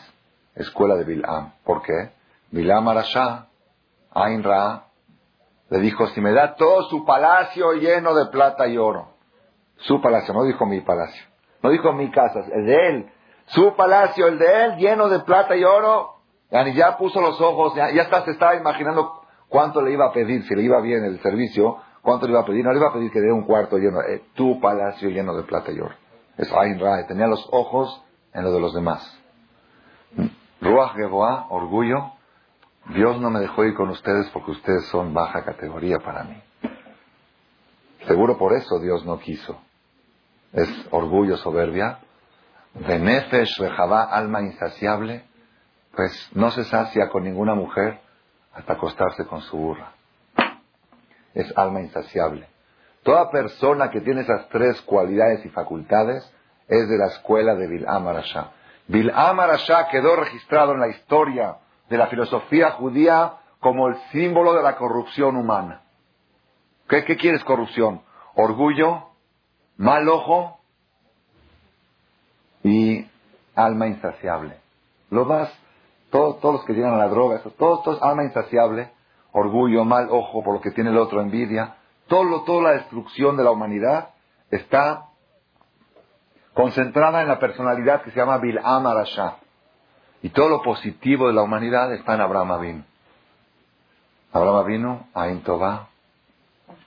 Escuela 0.54 0.94
de 0.96 1.04
Bilam. 1.04 1.52
¿Por 1.64 1.82
qué? 1.82 2.10
Bilam 2.50 2.88
Arashá, 2.88 3.48
Ain 4.12 4.42
Ra, 4.42 4.84
le 5.70 5.78
dijo, 5.80 6.06
si 6.08 6.20
me 6.20 6.32
da 6.32 6.54
todo 6.54 6.88
su 6.88 7.04
palacio 7.04 7.72
lleno 7.72 8.14
de 8.14 8.26
plata 8.26 8.68
y 8.68 8.76
oro, 8.76 9.08
su 9.76 10.00
palacio, 10.00 10.32
no 10.34 10.44
dijo 10.44 10.66
mi 10.66 10.80
palacio, 10.82 11.24
no 11.64 11.70
dijo 11.70 11.94
mi 11.94 12.10
casa, 12.10 12.40
el 12.52 12.66
de 12.66 12.88
él, 12.88 13.10
su 13.46 13.74
palacio, 13.74 14.26
el 14.26 14.38
de 14.38 14.64
él, 14.64 14.76
lleno 14.76 15.08
de 15.08 15.20
plata 15.20 15.56
y 15.56 15.64
oro, 15.64 16.16
y 16.50 16.74
ya 16.74 16.98
puso 16.98 17.22
los 17.22 17.40
ojos, 17.40 17.74
ya, 17.74 17.90
ya 17.90 18.04
se 18.22 18.32
estaba 18.32 18.54
imaginando 18.54 19.22
cuánto 19.48 19.80
le 19.80 19.92
iba 19.92 20.04
a 20.04 20.12
pedir, 20.12 20.44
si 20.44 20.54
le 20.54 20.60
iba 20.60 20.78
bien 20.82 21.02
el 21.04 21.18
servicio, 21.20 21.78
cuánto 22.02 22.26
le 22.26 22.32
iba 22.32 22.42
a 22.42 22.44
pedir, 22.44 22.66
no 22.66 22.70
le 22.70 22.78
iba 22.78 22.90
a 22.90 22.92
pedir 22.92 23.10
que 23.10 23.18
dé 23.18 23.32
un 23.32 23.44
cuarto 23.44 23.78
lleno, 23.78 24.02
eh, 24.02 24.24
tu 24.34 24.60
palacio 24.60 25.08
lleno 25.08 25.34
de 25.34 25.44
plata 25.44 25.72
y 25.72 25.80
oro. 25.80 25.94
Es 26.36 26.52
Ain 26.52 26.78
Ra, 26.78 27.06
tenía 27.06 27.28
los 27.28 27.48
ojos 27.50 28.04
en 28.34 28.44
lo 28.44 28.52
de 28.52 28.60
los 28.60 28.74
demás. 28.74 29.18
Ruach 30.60 30.92
Geboah, 30.92 31.46
orgullo. 31.48 32.12
Dios 32.90 33.18
no 33.22 33.30
me 33.30 33.40
dejó 33.40 33.64
ir 33.64 33.74
con 33.74 33.88
ustedes 33.88 34.28
porque 34.34 34.50
ustedes 34.50 34.84
son 34.88 35.14
baja 35.14 35.42
categoría 35.44 35.98
para 36.00 36.24
mí. 36.24 36.42
Seguro 38.06 38.36
por 38.36 38.52
eso 38.52 38.78
Dios 38.80 39.06
no 39.06 39.18
quiso. 39.18 39.63
Es 40.54 40.70
orgullo, 40.92 41.36
soberbia. 41.36 41.98
Benefesh, 42.74 43.58
Rejabá, 43.58 44.04
alma 44.04 44.40
insaciable. 44.40 45.24
Pues 45.94 46.30
no 46.32 46.50
se 46.52 46.64
sacia 46.64 47.08
con 47.08 47.24
ninguna 47.24 47.54
mujer 47.54 48.00
hasta 48.52 48.74
acostarse 48.74 49.26
con 49.26 49.42
su 49.42 49.56
burra. 49.56 49.92
Es 51.34 51.52
alma 51.56 51.80
insaciable. 51.80 52.46
Toda 53.02 53.30
persona 53.30 53.90
que 53.90 54.00
tiene 54.00 54.20
esas 54.20 54.48
tres 54.48 54.80
cualidades 54.82 55.44
y 55.44 55.50
facultades 55.50 56.24
es 56.68 56.88
de 56.88 56.98
la 56.98 57.06
escuela 57.06 57.54
de 57.56 57.66
Bil'am 57.66 58.06
Arashá. 58.06 58.52
Bil'am 58.86 59.40
Arashá 59.40 59.88
quedó 59.88 60.14
registrado 60.16 60.72
en 60.72 60.80
la 60.80 60.88
historia 60.88 61.56
de 61.88 61.98
la 61.98 62.06
filosofía 62.06 62.70
judía 62.70 63.34
como 63.58 63.88
el 63.88 63.96
símbolo 64.12 64.54
de 64.54 64.62
la 64.62 64.76
corrupción 64.76 65.36
humana. 65.36 65.82
¿Qué, 66.88 67.04
qué 67.04 67.16
quieres 67.16 67.42
corrupción? 67.44 68.02
Orgullo, 68.34 69.13
mal 69.76 70.08
ojo 70.08 70.58
y 72.62 73.06
alma 73.54 73.86
insaciable. 73.86 74.58
Lo 75.10 75.24
vas, 75.26 75.52
todos, 76.10 76.40
todos 76.40 76.56
los 76.56 76.64
que 76.64 76.72
llegan 76.72 76.94
a 76.94 76.98
la 76.98 77.08
droga, 77.08 77.40
todos, 77.58 77.82
todos, 77.82 78.02
alma 78.02 78.24
insaciable, 78.24 78.90
orgullo, 79.32 79.84
mal 79.84 80.08
ojo 80.10 80.42
por 80.42 80.54
lo 80.54 80.60
que 80.60 80.70
tiene 80.70 80.90
el 80.90 80.98
otro, 80.98 81.20
envidia, 81.20 81.76
todo, 82.08 82.42
toda 82.44 82.62
la 82.62 82.70
destrucción 82.72 83.36
de 83.36 83.44
la 83.44 83.50
humanidad 83.50 84.10
está 84.50 85.06
concentrada 86.54 87.22
en 87.22 87.28
la 87.28 87.38
personalidad 87.38 88.02
que 88.02 88.10
se 88.10 88.16
llama 88.16 88.38
Bil'am 88.38 88.86
Arashá. 88.86 89.38
Y 90.22 90.30
todo 90.30 90.48
lo 90.48 90.62
positivo 90.62 91.26
de 91.26 91.34
la 91.34 91.42
humanidad 91.42 91.92
está 91.92 92.14
en 92.14 92.22
Abraham 92.22 92.52
Avinu. 92.52 92.84
Abraham 94.32 94.56
Avinu, 94.56 95.06
Ain 95.12 95.42
Tová. 95.42 95.88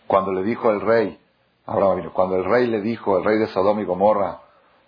Cuando 0.08 0.32
le 0.32 0.44
dijo 0.44 0.72
el 0.72 0.82
rey, 0.82 1.20
Abraham 1.68 2.10
cuando 2.14 2.38
el 2.38 2.46
rey 2.46 2.68
le 2.68 2.82
dijo, 2.82 3.18
el 3.18 3.26
rey 3.26 3.38
de 3.38 3.48
Sodoma 3.48 3.82
y 3.82 3.86
Gomorra, 3.86 4.40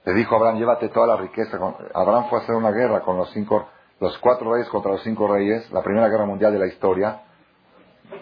le 0.06 0.13
dijo 0.13 0.34
a 0.34 0.38
Abraham, 0.38 0.58
llévate 0.58 0.88
toda 0.89 1.08
la 1.08 1.18
riqueza. 1.18 1.58
Abraham 1.94 2.28
fue 2.30 2.39
a 2.39 2.42
hacer 2.42 2.56
una 2.56 2.72
guerra 2.72 3.02
con 3.02 3.18
los 3.18 3.30
cinco, 3.32 3.68
los 4.00 4.18
cuatro 4.20 4.54
reyes 4.54 4.70
contra 4.70 4.94
los 4.94 5.04
cinco 5.04 5.28
reyes, 5.28 5.70
la 5.72 5.84
primera 5.84 6.08
guerra 6.08 6.26
mundial 6.26 6.54
de 6.54 6.60
la 6.60 6.68
historia. 6.68 7.22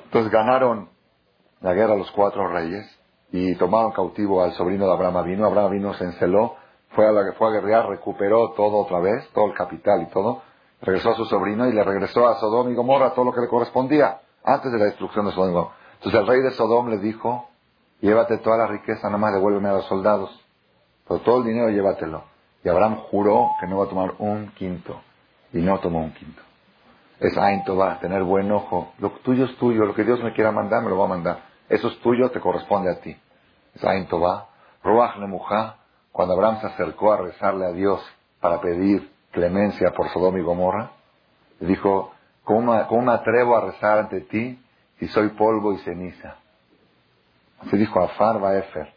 Entonces 0.06 0.32
ganaron 0.32 0.90
la 1.62 1.74
guerra 1.74 1.96
los 1.96 2.10
cuatro 2.12 2.48
reyes 2.48 2.86
y 3.32 3.56
tomaron 3.56 3.92
cautivo 3.92 4.44
al 4.44 4.54
sobrino 4.54 4.88
de 4.88 4.94
Abraham 4.94 5.18
Avino. 5.18 5.46
Abraham 5.46 5.68
Avino 5.68 5.94
se 5.94 6.06
enceló, 6.06 6.56
fue 6.90 7.08
a, 7.08 7.12
la, 7.12 7.34
fue 7.34 7.50
a 7.50 7.52
guerrear, 7.52 7.88
recuperó 7.88 8.54
todo 8.54 8.78
otra 8.80 9.00
vez, 9.00 9.30
todo 9.34 9.46
el 9.46 9.54
capital 9.54 10.02
y 10.02 10.08
todo. 10.08 10.42
Regresó 10.82 11.12
a 11.12 11.16
su 11.16 11.26
sobrino 11.26 11.68
y 11.68 11.74
le 11.74 11.84
regresó 11.84 12.28
a 12.28 12.36
Sodom 12.40 12.72
y 12.72 12.76
Gomorra 12.76 13.14
todo 13.14 13.26
lo 13.26 13.34
que 13.34 13.42
le 13.42 13.48
correspondía 13.48 14.20
antes 14.44 14.72
de 14.72 14.80
la 14.80 14.86
destrucción 14.86 15.26
de 15.26 15.32
Sodom 15.32 15.50
y 15.50 15.54
Gomorra. 15.54 15.76
Entonces 15.96 16.22
el 16.22 16.28
rey 16.28 16.42
de 16.42 16.52
Sodom 16.52 16.90
le 16.90 16.98
dijo, 16.98 17.50
llévate 18.02 18.38
toda 18.40 18.58
la 18.58 18.68
riqueza, 18.68 19.08
nada 19.08 19.18
más 19.18 19.34
devuélveme 19.34 19.70
a 19.70 19.74
los 19.74 19.86
soldados. 19.86 20.30
Pero 21.08 21.22
todo 21.22 21.40
el 21.40 21.46
dinero 21.46 21.70
llévatelo. 21.70 22.24
Y 22.64 22.70
Abraham 22.70 22.98
juró 23.10 23.52
que 23.60 23.68
no 23.68 23.78
va 23.78 23.86
a 23.86 23.90
tomar 23.90 24.14
un 24.20 24.48
quinto. 24.50 25.02
Y 25.54 25.60
no 25.60 25.80
tomó 25.80 26.00
un 26.00 26.12
quinto. 26.12 26.42
Es 27.20 27.38
Ain 27.38 27.64
va 27.68 28.00
tener 28.00 28.24
buen 28.24 28.52
ojo. 28.52 28.94
Lo 29.00 29.12
tuyo 29.24 29.46
es 29.46 29.56
tuyo, 29.58 29.86
lo 29.86 29.96
que 29.96 30.04
Dios 30.04 30.22
me 30.24 30.34
quiera 30.34 30.52
mandar, 30.52 30.84
me 30.84 30.90
lo 30.90 30.98
va 30.98 31.06
a 31.06 31.10
mandar. 31.10 31.40
Eso 31.70 31.88
es 31.88 32.00
tuyo, 32.00 32.30
te 32.30 32.40
corresponde 32.40 32.92
a 32.92 33.00
ti. 33.00 33.16
Es 33.74 33.84
Ain 33.84 34.08
Tová. 34.08 34.48
Ruach 34.84 35.16
cuando 36.12 36.34
Abraham 36.34 36.60
se 36.62 36.68
acercó 36.68 37.14
a 37.14 37.18
rezarle 37.18 37.66
a 37.66 37.72
Dios 37.72 38.02
para 38.40 38.60
pedir 38.62 39.12
clemencia 39.32 39.92
por 39.92 40.10
Sodoma 40.10 40.40
y 40.40 40.42
Gomorra, 40.42 40.92
dijo, 41.60 42.12
¿Cómo, 42.48 43.02
me 43.02 43.12
atrevo 43.12 43.58
a 43.58 43.62
rezar 43.62 44.00
ante 44.00 44.22
ti 44.22 44.58
si 45.00 45.08
soy 45.10 45.28
polvo 45.30 45.74
y 45.74 45.80
ceniza? 45.80 46.38
Así 47.60 47.78
dijo 47.78 48.00
Afar 48.00 48.40
Baefer. 48.40 48.94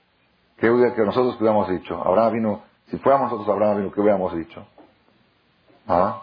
¿Qué 0.57 0.67
que 0.95 1.03
nosotros 1.03 1.37
hubiéramos 1.41 1.71
dicho? 1.71 2.03
Abraham 2.05 2.33
vino, 2.35 2.63
si 2.91 2.99
fuéramos 2.99 3.33
nosotros 3.33 3.55
Abraham 3.55 3.79
vino, 3.79 3.93
¿qué 3.93 4.01
hubiéramos 4.01 4.37
dicho? 4.37 4.67
¿Ah? 5.89 6.23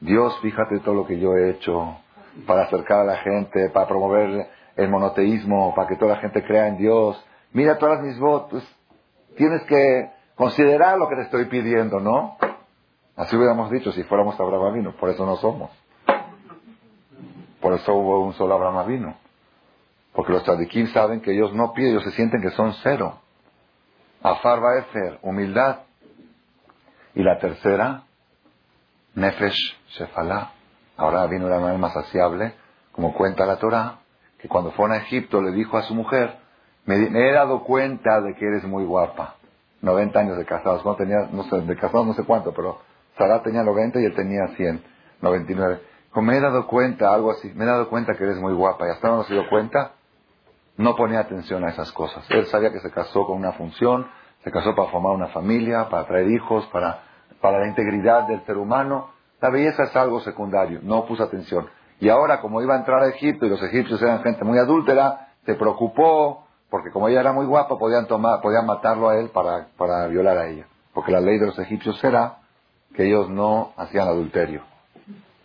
Dios, 0.00 0.38
fíjate 0.40 0.78
todo 0.78 0.94
lo 0.94 1.06
que 1.06 1.18
yo 1.18 1.36
he 1.36 1.50
hecho 1.50 1.96
para 2.46 2.62
acercar 2.62 3.00
a 3.00 3.04
la 3.04 3.16
gente, 3.16 3.68
para 3.70 3.88
promover 3.88 4.48
el 4.76 4.88
monoteísmo, 4.88 5.74
para 5.74 5.88
que 5.88 5.96
toda 5.96 6.14
la 6.14 6.20
gente 6.20 6.44
crea 6.44 6.68
en 6.68 6.76
Dios. 6.76 7.22
Mira 7.52 7.78
todas 7.78 8.00
mis 8.00 8.18
votos. 8.20 8.62
Tienes 9.36 9.64
que 9.64 10.10
considerar 10.36 10.96
lo 10.96 11.08
que 11.08 11.16
te 11.16 11.22
estoy 11.22 11.46
pidiendo, 11.46 11.98
¿no? 11.98 12.36
Así 13.16 13.36
hubiéramos 13.36 13.70
dicho 13.72 13.90
si 13.90 14.04
fuéramos 14.04 14.38
Abraham 14.38 14.74
vino, 14.74 14.92
por 14.92 15.10
eso 15.10 15.26
no 15.26 15.34
somos. 15.36 15.70
Por 17.60 17.72
eso 17.72 17.92
hubo 17.92 18.20
un 18.20 18.34
solo 18.34 18.54
Abraham 18.54 18.86
vino. 18.86 19.27
Porque 20.12 20.32
los 20.32 20.42
tzadikim 20.42 20.88
saben 20.88 21.20
que 21.20 21.32
ellos 21.32 21.52
no 21.54 21.72
piden, 21.72 21.92
ellos 21.92 22.04
se 22.04 22.12
sienten 22.12 22.42
que 22.42 22.50
son 22.50 22.72
cero. 22.82 23.20
Afar 24.22 24.60
Baefer, 24.60 25.18
humildad. 25.22 25.80
Y 27.14 27.22
la 27.22 27.38
tercera, 27.38 28.02
Nefesh 29.14 29.56
Shefalá. 29.88 30.52
Ahora 30.96 31.26
vino 31.26 31.46
una 31.46 31.76
más 31.78 31.92
saciable, 31.92 32.54
como 32.92 33.14
cuenta 33.14 33.46
la 33.46 33.56
Torah, 33.56 33.98
que 34.38 34.48
cuando 34.48 34.72
fue 34.72 34.92
a 34.92 34.96
Egipto 34.96 35.40
le 35.40 35.52
dijo 35.52 35.76
a 35.76 35.82
su 35.82 35.94
mujer, 35.94 36.36
me, 36.84 36.96
he 36.96 37.32
dado 37.32 37.62
cuenta 37.62 38.20
de 38.20 38.34
que 38.34 38.46
eres 38.46 38.64
muy 38.64 38.84
guapa. 38.84 39.36
90 39.80 40.18
años 40.18 40.36
de 40.36 40.44
casados, 40.44 40.84
no 40.84 40.96
tenía, 40.96 41.28
no 41.30 41.44
sé, 41.44 41.60
de 41.60 41.76
casados 41.76 42.04
no 42.04 42.14
sé 42.14 42.24
cuánto, 42.24 42.52
pero 42.52 42.80
Sarah 43.16 43.42
tenía 43.42 43.62
90 43.62 44.00
y 44.00 44.04
él 44.06 44.14
tenía 44.14 44.48
100, 44.56 44.82
99 45.20 45.80
me 46.22 46.36
he 46.36 46.40
dado 46.40 46.66
cuenta, 46.66 47.12
algo 47.12 47.30
así, 47.30 47.52
me 47.54 47.64
he 47.64 47.66
dado 47.66 47.88
cuenta 47.88 48.14
que 48.14 48.24
eres 48.24 48.38
muy 48.38 48.52
guapa 48.52 48.86
y 48.86 48.90
hasta 48.90 49.08
no 49.08 49.24
se 49.24 49.34
dio 49.34 49.48
cuenta, 49.48 49.92
no 50.78 50.94
ponía 50.94 51.20
atención 51.20 51.64
a 51.64 51.70
esas 51.70 51.92
cosas. 51.92 52.24
Él 52.30 52.46
sabía 52.46 52.72
que 52.72 52.80
se 52.80 52.90
casó 52.90 53.26
con 53.26 53.36
una 53.36 53.52
función, 53.52 54.08
se 54.44 54.50
casó 54.50 54.74
para 54.74 54.88
formar 54.90 55.12
una 55.12 55.26
familia, 55.28 55.88
para 55.90 56.06
traer 56.06 56.30
hijos, 56.30 56.66
para, 56.72 57.02
para 57.40 57.58
la 57.58 57.66
integridad 57.66 58.28
del 58.28 58.44
ser 58.46 58.56
humano. 58.56 59.10
La 59.40 59.50
belleza 59.50 59.82
es 59.82 59.96
algo 59.96 60.20
secundario, 60.20 60.80
no 60.82 61.04
puso 61.04 61.24
atención. 61.24 61.68
Y 62.00 62.08
ahora, 62.08 62.40
como 62.40 62.62
iba 62.62 62.74
a 62.74 62.78
entrar 62.78 63.02
a 63.02 63.08
Egipto 63.08 63.44
y 63.44 63.48
los 63.48 63.62
egipcios 63.62 64.00
eran 64.00 64.22
gente 64.22 64.44
muy 64.44 64.56
adúltera, 64.58 65.32
se 65.44 65.54
preocupó, 65.54 66.46
porque 66.70 66.90
como 66.92 67.08
ella 67.08 67.20
era 67.20 67.32
muy 67.32 67.46
guapa, 67.46 67.76
podían, 67.76 68.06
tomar, 68.06 68.40
podían 68.40 68.64
matarlo 68.64 69.08
a 69.08 69.18
él 69.18 69.30
para, 69.30 69.66
para 69.76 70.06
violar 70.06 70.38
a 70.38 70.46
ella. 70.46 70.66
Porque 70.94 71.10
la 71.10 71.20
ley 71.20 71.38
de 71.38 71.46
los 71.46 71.58
egipcios 71.58 72.02
era 72.04 72.38
que 72.94 73.04
ellos 73.04 73.28
no 73.28 73.72
hacían 73.76 74.06
adulterio. 74.06 74.62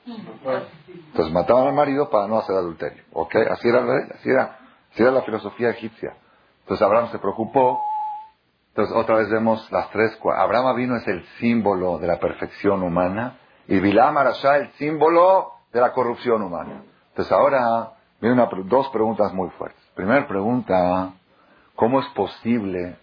Entonces 0.06 1.34
mataban 1.34 1.68
al 1.68 1.74
marido 1.74 2.10
para 2.10 2.28
no 2.28 2.38
hacer 2.38 2.56
adulterio. 2.56 3.04
¿Ok? 3.14 3.36
Así 3.50 3.68
era, 3.68 3.84
así 4.14 4.30
era, 4.30 4.60
así 4.94 5.02
era 5.02 5.12
la 5.12 5.24
filosofía 5.24 5.72
egipcia. 5.72 6.16
Entonces 6.62 6.86
Abraham 6.86 7.10
se 7.12 7.20
preocupó. 7.20 7.82
Entonces 8.70 8.96
otra 8.96 9.16
vez 9.16 9.30
vemos 9.30 9.70
las 9.72 9.90
tres. 9.90 10.18
Abraham 10.36 10.76
vino 10.76 10.96
es 10.96 11.08
el 11.08 11.24
símbolo 11.40 11.98
de 12.00 12.08
la 12.08 12.20
perfección 12.20 12.84
humana 12.84 13.38
y 13.68 13.80
Bilam 13.80 14.18
Arashá 14.18 14.58
el 14.58 14.72
símbolo 14.74 15.52
de 15.72 15.82
la 15.82 15.92
corrupción 15.92 16.42
humana. 16.42 16.84
Entonces 17.10 17.32
ahora 17.32 17.92
vienen 18.20 18.48
dos 18.66 18.90
preguntas 18.90 19.34
muy 19.34 19.50
fuertes. 19.52 19.82
Primera 19.96 20.28
pregunta, 20.28 21.12
¿cómo 21.76 22.00
es 22.00 22.08
posible 22.10 22.98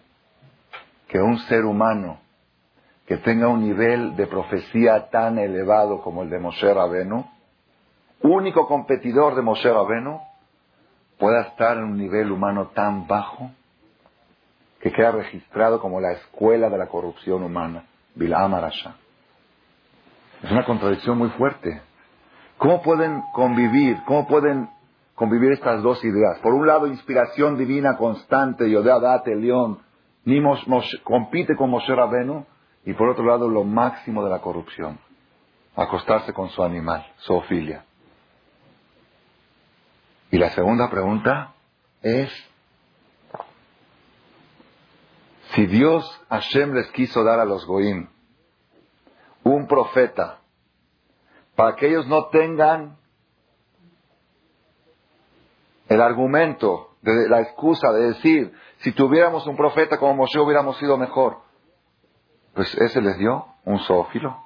que 1.07 1.19
un 1.19 1.37
ser 1.39 1.65
humano 1.65 2.19
que 3.05 3.17
tenga 3.17 3.47
un 3.47 3.61
nivel 3.61 4.15
de 4.15 4.27
profecía 4.27 5.09
tan 5.09 5.37
elevado 5.37 6.01
como 6.01 6.23
el 6.23 6.29
de 6.29 6.39
Moshe 6.39 6.73
Rabenu, 6.73 7.25
único 8.21 8.67
competidor 8.67 9.35
de 9.35 9.41
Moshe 9.41 9.69
Rabenu, 9.71 10.21
pueda 11.21 11.41
estar 11.41 11.77
en 11.77 11.83
un 11.83 11.97
nivel 11.97 12.31
humano 12.31 12.71
tan 12.73 13.05
bajo 13.05 13.51
que 14.79 14.91
queda 14.91 15.11
registrado 15.11 15.79
como 15.79 16.01
la 16.01 16.13
escuela 16.13 16.67
de 16.67 16.79
la 16.79 16.87
corrupción 16.87 17.43
humana, 17.43 17.83
Bilam 18.15 18.51
Arasha. 18.55 18.95
Es 20.41 20.49
una 20.49 20.65
contradicción 20.65 21.19
muy 21.19 21.29
fuerte. 21.29 21.79
¿Cómo 22.57 22.81
pueden 22.81 23.21
convivir? 23.35 23.99
¿Cómo 24.07 24.27
pueden 24.27 24.67
convivir 25.13 25.51
estas 25.51 25.83
dos 25.83 26.03
ideas? 26.03 26.39
Por 26.39 26.55
un 26.55 26.65
lado, 26.65 26.87
inspiración 26.87 27.55
divina 27.55 27.97
constante, 27.97 28.67
Yodea 28.67 29.21
León, 29.27 29.77
ni 30.25 30.41
compite 31.03 31.55
con 31.55 31.69
Moshe 31.69 31.93
Rabenu, 31.93 32.47
y 32.83 32.93
por 32.93 33.09
otro 33.09 33.25
lado, 33.25 33.47
lo 33.47 33.63
máximo 33.63 34.23
de 34.23 34.31
la 34.31 34.39
corrupción, 34.39 34.97
acostarse 35.75 36.33
con 36.33 36.49
su 36.49 36.63
animal, 36.63 37.05
zoofilia. 37.19 37.85
Y 40.31 40.37
la 40.37 40.49
segunda 40.51 40.89
pregunta 40.89 41.53
es, 42.01 42.31
si 45.53 45.65
Dios 45.67 46.21
Hashem 46.29 46.73
les 46.73 46.89
quiso 46.91 47.23
dar 47.23 47.39
a 47.39 47.45
los 47.45 47.65
Goim 47.65 48.07
un 49.43 49.67
profeta 49.67 50.39
para 51.55 51.75
que 51.75 51.87
ellos 51.87 52.07
no 52.07 52.27
tengan 52.27 52.97
el 55.89 56.01
argumento, 56.01 56.91
de 57.01 57.27
la 57.27 57.41
excusa 57.41 57.91
de 57.91 58.13
decir, 58.13 58.53
si 58.77 58.91
tuviéramos 58.93 59.45
un 59.47 59.57
profeta 59.57 59.97
como 59.97 60.15
Moshe 60.15 60.39
hubiéramos 60.39 60.77
sido 60.77 60.97
mejor. 60.97 61.39
Pues 62.53 62.73
ese 62.75 63.01
les 63.01 63.17
dio 63.17 63.45
un 63.65 63.79
zoófilo, 63.79 64.37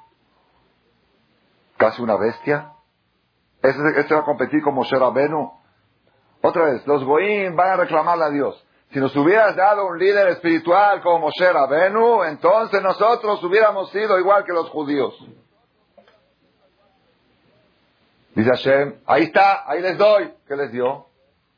casi 1.78 2.02
una 2.02 2.16
bestia. 2.16 2.72
Ese, 3.62 3.80
este 3.98 4.14
va 4.14 4.22
a 4.22 4.26
competir 4.26 4.62
con 4.64 4.74
Moshe 4.74 4.98
Rabenu. 4.98 5.52
Otra 6.48 6.66
vez, 6.66 6.86
los 6.86 7.04
Goim 7.04 7.56
van 7.56 7.70
a 7.70 7.76
reclamarle 7.78 8.26
a 8.26 8.30
Dios. 8.30 8.64
Si 8.92 9.00
nos 9.00 9.16
hubieras 9.16 9.56
dado 9.56 9.88
un 9.88 9.98
líder 9.98 10.28
espiritual 10.28 11.02
como 11.02 11.28
Moshe 11.28 11.52
Rabenu, 11.52 12.24
entonces 12.24 12.84
nosotros 12.84 13.44
hubiéramos 13.44 13.90
sido 13.90 14.20
igual 14.20 14.44
que 14.46 14.54
los 14.54 14.70
judíos. 14.70 15.16
Dice 18.36 18.50
Hashem, 18.50 18.96
ahí 19.08 19.24
está, 19.24 19.68
ahí 19.68 19.82
les 19.82 19.98
doy. 19.98 20.34
¿Qué 20.48 20.56
les 20.56 20.72
dio? 20.72 21.08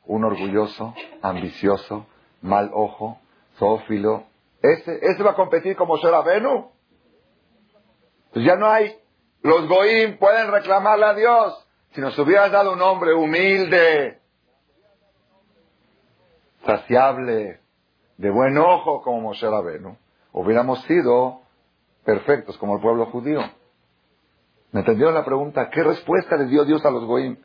Un 0.06 0.24
orgulloso, 0.24 0.94
ambicioso, 1.20 2.06
mal 2.40 2.70
ojo, 2.72 3.18
zoófilo, 3.58 4.24
¿Ese, 4.62 5.22
va 5.22 5.32
a 5.32 5.34
competir 5.34 5.76
como 5.76 5.96
Benu? 6.24 6.70
Pues 8.32 8.44
ya 8.44 8.56
no 8.56 8.66
hay. 8.66 8.98
Los 9.42 9.68
Goim 9.68 10.18
pueden 10.18 10.50
reclamarle 10.50 11.04
a 11.04 11.14
Dios. 11.14 11.66
Si 11.92 12.00
nos 12.00 12.18
hubieras 12.18 12.50
dado 12.50 12.72
un 12.72 12.80
hombre 12.82 13.14
humilde, 13.14 14.18
de 18.16 18.30
buen 18.30 18.58
ojo 18.58 19.02
como 19.02 19.20
Moshe 19.20 19.48
Rabenu, 19.48 19.96
hubiéramos 20.32 20.82
sido 20.82 21.40
perfectos 22.04 22.58
como 22.58 22.76
el 22.76 22.82
pueblo 22.82 23.06
judío. 23.06 23.40
¿Me 24.72 24.80
entendieron 24.80 25.14
la 25.14 25.24
pregunta? 25.24 25.70
¿Qué 25.70 25.82
respuesta 25.82 26.36
le 26.36 26.46
dio 26.46 26.64
Dios 26.64 26.84
a 26.84 26.90
los 26.90 27.04
Goim? 27.04 27.36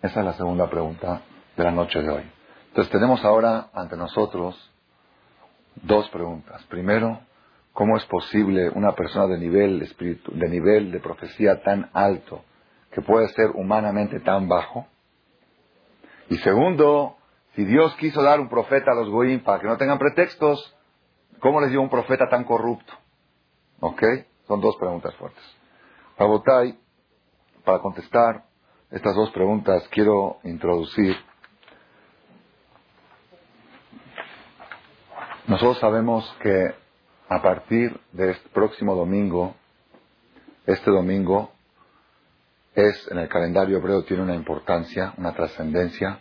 Esa 0.00 0.20
es 0.20 0.26
la 0.26 0.32
segunda 0.34 0.70
pregunta 0.70 1.22
de 1.56 1.64
la 1.64 1.70
noche 1.70 2.00
de 2.00 2.10
hoy. 2.10 2.30
Entonces 2.68 2.90
tenemos 2.90 3.24
ahora 3.24 3.68
ante 3.74 3.96
nosotros 3.96 4.70
Dos 5.82 6.08
preguntas. 6.10 6.62
Primero, 6.68 7.20
¿cómo 7.72 7.96
es 7.96 8.04
posible 8.06 8.70
una 8.70 8.92
persona 8.92 9.26
de 9.26 9.38
nivel, 9.38 9.80
de 9.80 10.48
nivel 10.48 10.92
de 10.92 11.00
profecía 11.00 11.62
tan 11.62 11.90
alto 11.92 12.44
que 12.92 13.02
puede 13.02 13.28
ser 13.30 13.50
humanamente 13.54 14.20
tan 14.20 14.48
bajo? 14.48 14.86
Y 16.30 16.36
segundo, 16.38 17.16
si 17.54 17.64
Dios 17.64 17.94
quiso 17.96 18.22
dar 18.22 18.40
un 18.40 18.48
profeta 18.48 18.92
a 18.92 18.94
los 18.94 19.08
goyim 19.08 19.42
para 19.42 19.60
que 19.60 19.66
no 19.66 19.76
tengan 19.76 19.98
pretextos, 19.98 20.76
¿cómo 21.40 21.60
les 21.60 21.70
dio 21.70 21.80
un 21.80 21.90
profeta 21.90 22.28
tan 22.28 22.44
corrupto? 22.44 22.92
¿Ok? 23.80 24.02
Son 24.46 24.60
dos 24.60 24.76
preguntas 24.76 25.14
fuertes. 25.16 25.44
Rabotai, 26.18 26.78
para 27.64 27.78
contestar 27.78 28.44
estas 28.90 29.14
dos 29.14 29.30
preguntas, 29.30 29.86
quiero 29.90 30.38
introducir 30.44 31.16
Nosotros 35.46 35.78
sabemos 35.78 36.24
que 36.40 36.74
a 37.28 37.42
partir 37.42 38.00
de 38.12 38.30
este 38.30 38.48
próximo 38.48 38.94
domingo, 38.94 39.54
este 40.64 40.90
domingo 40.90 41.52
es 42.74 43.06
en 43.10 43.18
el 43.18 43.28
calendario 43.28 43.76
hebreo 43.76 44.04
tiene 44.04 44.22
una 44.22 44.34
importancia, 44.34 45.12
una 45.18 45.34
trascendencia, 45.34 46.20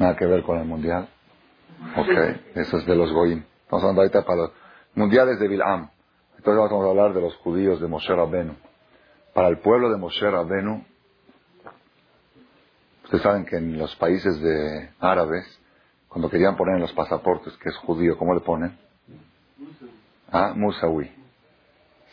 nada 0.00 0.16
que 0.16 0.24
ver 0.26 0.42
con 0.42 0.58
el 0.58 0.64
mundial. 0.64 1.08
Ok, 1.96 2.56
eso 2.56 2.78
es 2.78 2.86
de 2.86 2.96
los 2.96 3.12
Goim. 3.12 3.44
Estamos 3.64 3.84
hablando 3.84 4.00
ahorita 4.00 4.22
para 4.24 4.36
los 4.38 4.50
mundiales 4.94 5.38
de 5.38 5.46
Bilam. 5.46 5.90
Entonces 6.38 6.70
vamos 6.70 6.86
a 6.86 6.90
hablar 6.90 7.12
de 7.14 7.20
los 7.20 7.36
judíos 7.36 7.80
de 7.80 7.86
Moshe 7.86 8.14
Rabenu. 8.14 8.56
Para 9.34 9.48
el 9.48 9.58
pueblo 9.58 9.90
de 9.90 9.98
Moshe 9.98 10.28
Rabenu, 10.28 10.84
ustedes 13.04 13.22
saben 13.22 13.44
que 13.44 13.56
en 13.56 13.78
los 13.78 13.94
países 13.96 14.40
de 14.40 14.90
árabes 15.00 15.44
cuando 16.08 16.30
querían 16.30 16.56
poner 16.56 16.76
en 16.76 16.80
los 16.80 16.92
pasaportes 16.94 17.56
que 17.58 17.68
es 17.68 17.76
judío, 17.76 18.16
¿cómo 18.16 18.34
le 18.34 18.40
ponen? 18.40 18.76
Ah, 20.32 20.54
Musawi. 20.56 21.12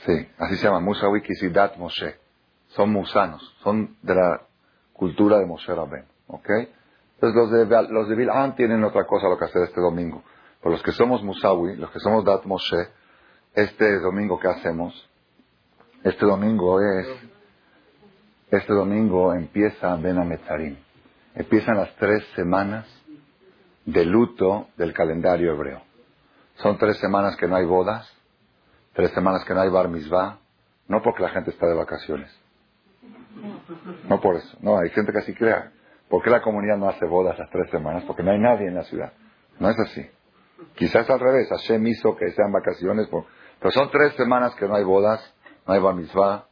Sí, 0.05 0.27
así 0.37 0.57
se 0.57 0.65
llama, 0.65 0.81
Musawi 0.81 1.21
Kisidat 1.21 1.77
Moshe. 1.77 2.15
son 2.67 2.91
musanos, 2.91 3.41
son 3.63 3.95
de 4.01 4.13
la 4.13 4.41
cultura 4.93 5.39
de 5.39 5.45
Moshe 5.45 5.73
Rabben. 5.73 6.05
¿Ok? 6.27 6.49
Entonces 7.19 7.35
los 7.35 7.51
de, 7.51 7.87
los 7.89 8.09
de 8.09 8.53
tienen 8.55 8.83
otra 8.83 9.05
cosa 9.05 9.27
lo 9.27 9.39
que 9.39 9.45
hacer 9.45 9.63
este 9.63 9.81
domingo. 9.81 10.23
Por 10.61 10.71
los 10.71 10.83
que 10.83 10.91
somos 10.91 11.23
Musawi, 11.23 11.75
los 11.75 11.89
que 11.89 11.99
somos 11.99 12.23
Dat 12.23 12.43
Moshe, 12.45 12.89
este 13.55 13.99
domingo 13.99 14.39
que 14.39 14.47
hacemos, 14.47 15.09
este 16.03 16.25
domingo 16.25 16.79
es, 16.79 17.07
este 18.51 18.71
domingo 18.71 19.33
empieza 19.33 19.95
Ben 19.95 20.19
Ametzarim. 20.19 20.77
Empiezan 21.33 21.77
las 21.77 21.95
tres 21.95 22.23
semanas 22.35 22.87
de 23.85 24.05
luto 24.05 24.67
del 24.77 24.93
calendario 24.93 25.53
hebreo. 25.53 25.81
Son 26.57 26.77
tres 26.77 26.97
semanas 26.99 27.35
que 27.35 27.47
no 27.47 27.55
hay 27.55 27.65
bodas, 27.65 28.07
tres 28.93 29.11
semanas 29.11 29.43
que 29.45 29.55
no 29.55 29.61
hay 29.61 29.69
bar 29.69 29.87
mitzvah, 29.89 30.37
no 30.87 31.01
porque 31.01 31.23
la 31.23 31.29
gente 31.29 31.49
está 31.49 31.65
de 31.65 31.73
vacaciones. 31.73 32.31
No 34.07 34.21
por 34.21 34.35
eso. 34.35 34.57
No, 34.61 34.77
hay 34.77 34.89
gente 34.91 35.11
que 35.11 35.19
así 35.19 35.33
crea. 35.33 35.71
¿Por 36.09 36.23
qué 36.23 36.29
la 36.29 36.41
comunidad 36.41 36.77
no 36.77 36.87
hace 36.87 37.05
bodas 37.05 37.37
las 37.37 37.49
tres 37.49 37.69
semanas? 37.69 38.03
Porque 38.05 38.23
no 38.23 38.31
hay 38.31 38.39
nadie 38.39 38.67
en 38.67 38.75
la 38.75 38.83
ciudad. 38.83 39.11
No 39.59 39.69
es 39.69 39.77
así. 39.79 40.09
Quizás 40.75 41.09
al 41.09 41.19
revés. 41.19 41.49
Hashem 41.49 41.85
hizo 41.87 42.15
que 42.15 42.31
sean 42.31 42.51
vacaciones. 42.51 43.07
Pero 43.09 43.71
son 43.71 43.91
tres 43.91 44.13
semanas 44.15 44.55
que 44.55 44.67
no 44.67 44.75
hay 44.75 44.83
bodas, 44.83 45.33
no 45.67 45.73
hay 45.73 45.81
bar 45.81 45.95
mitzvah. 45.95 46.45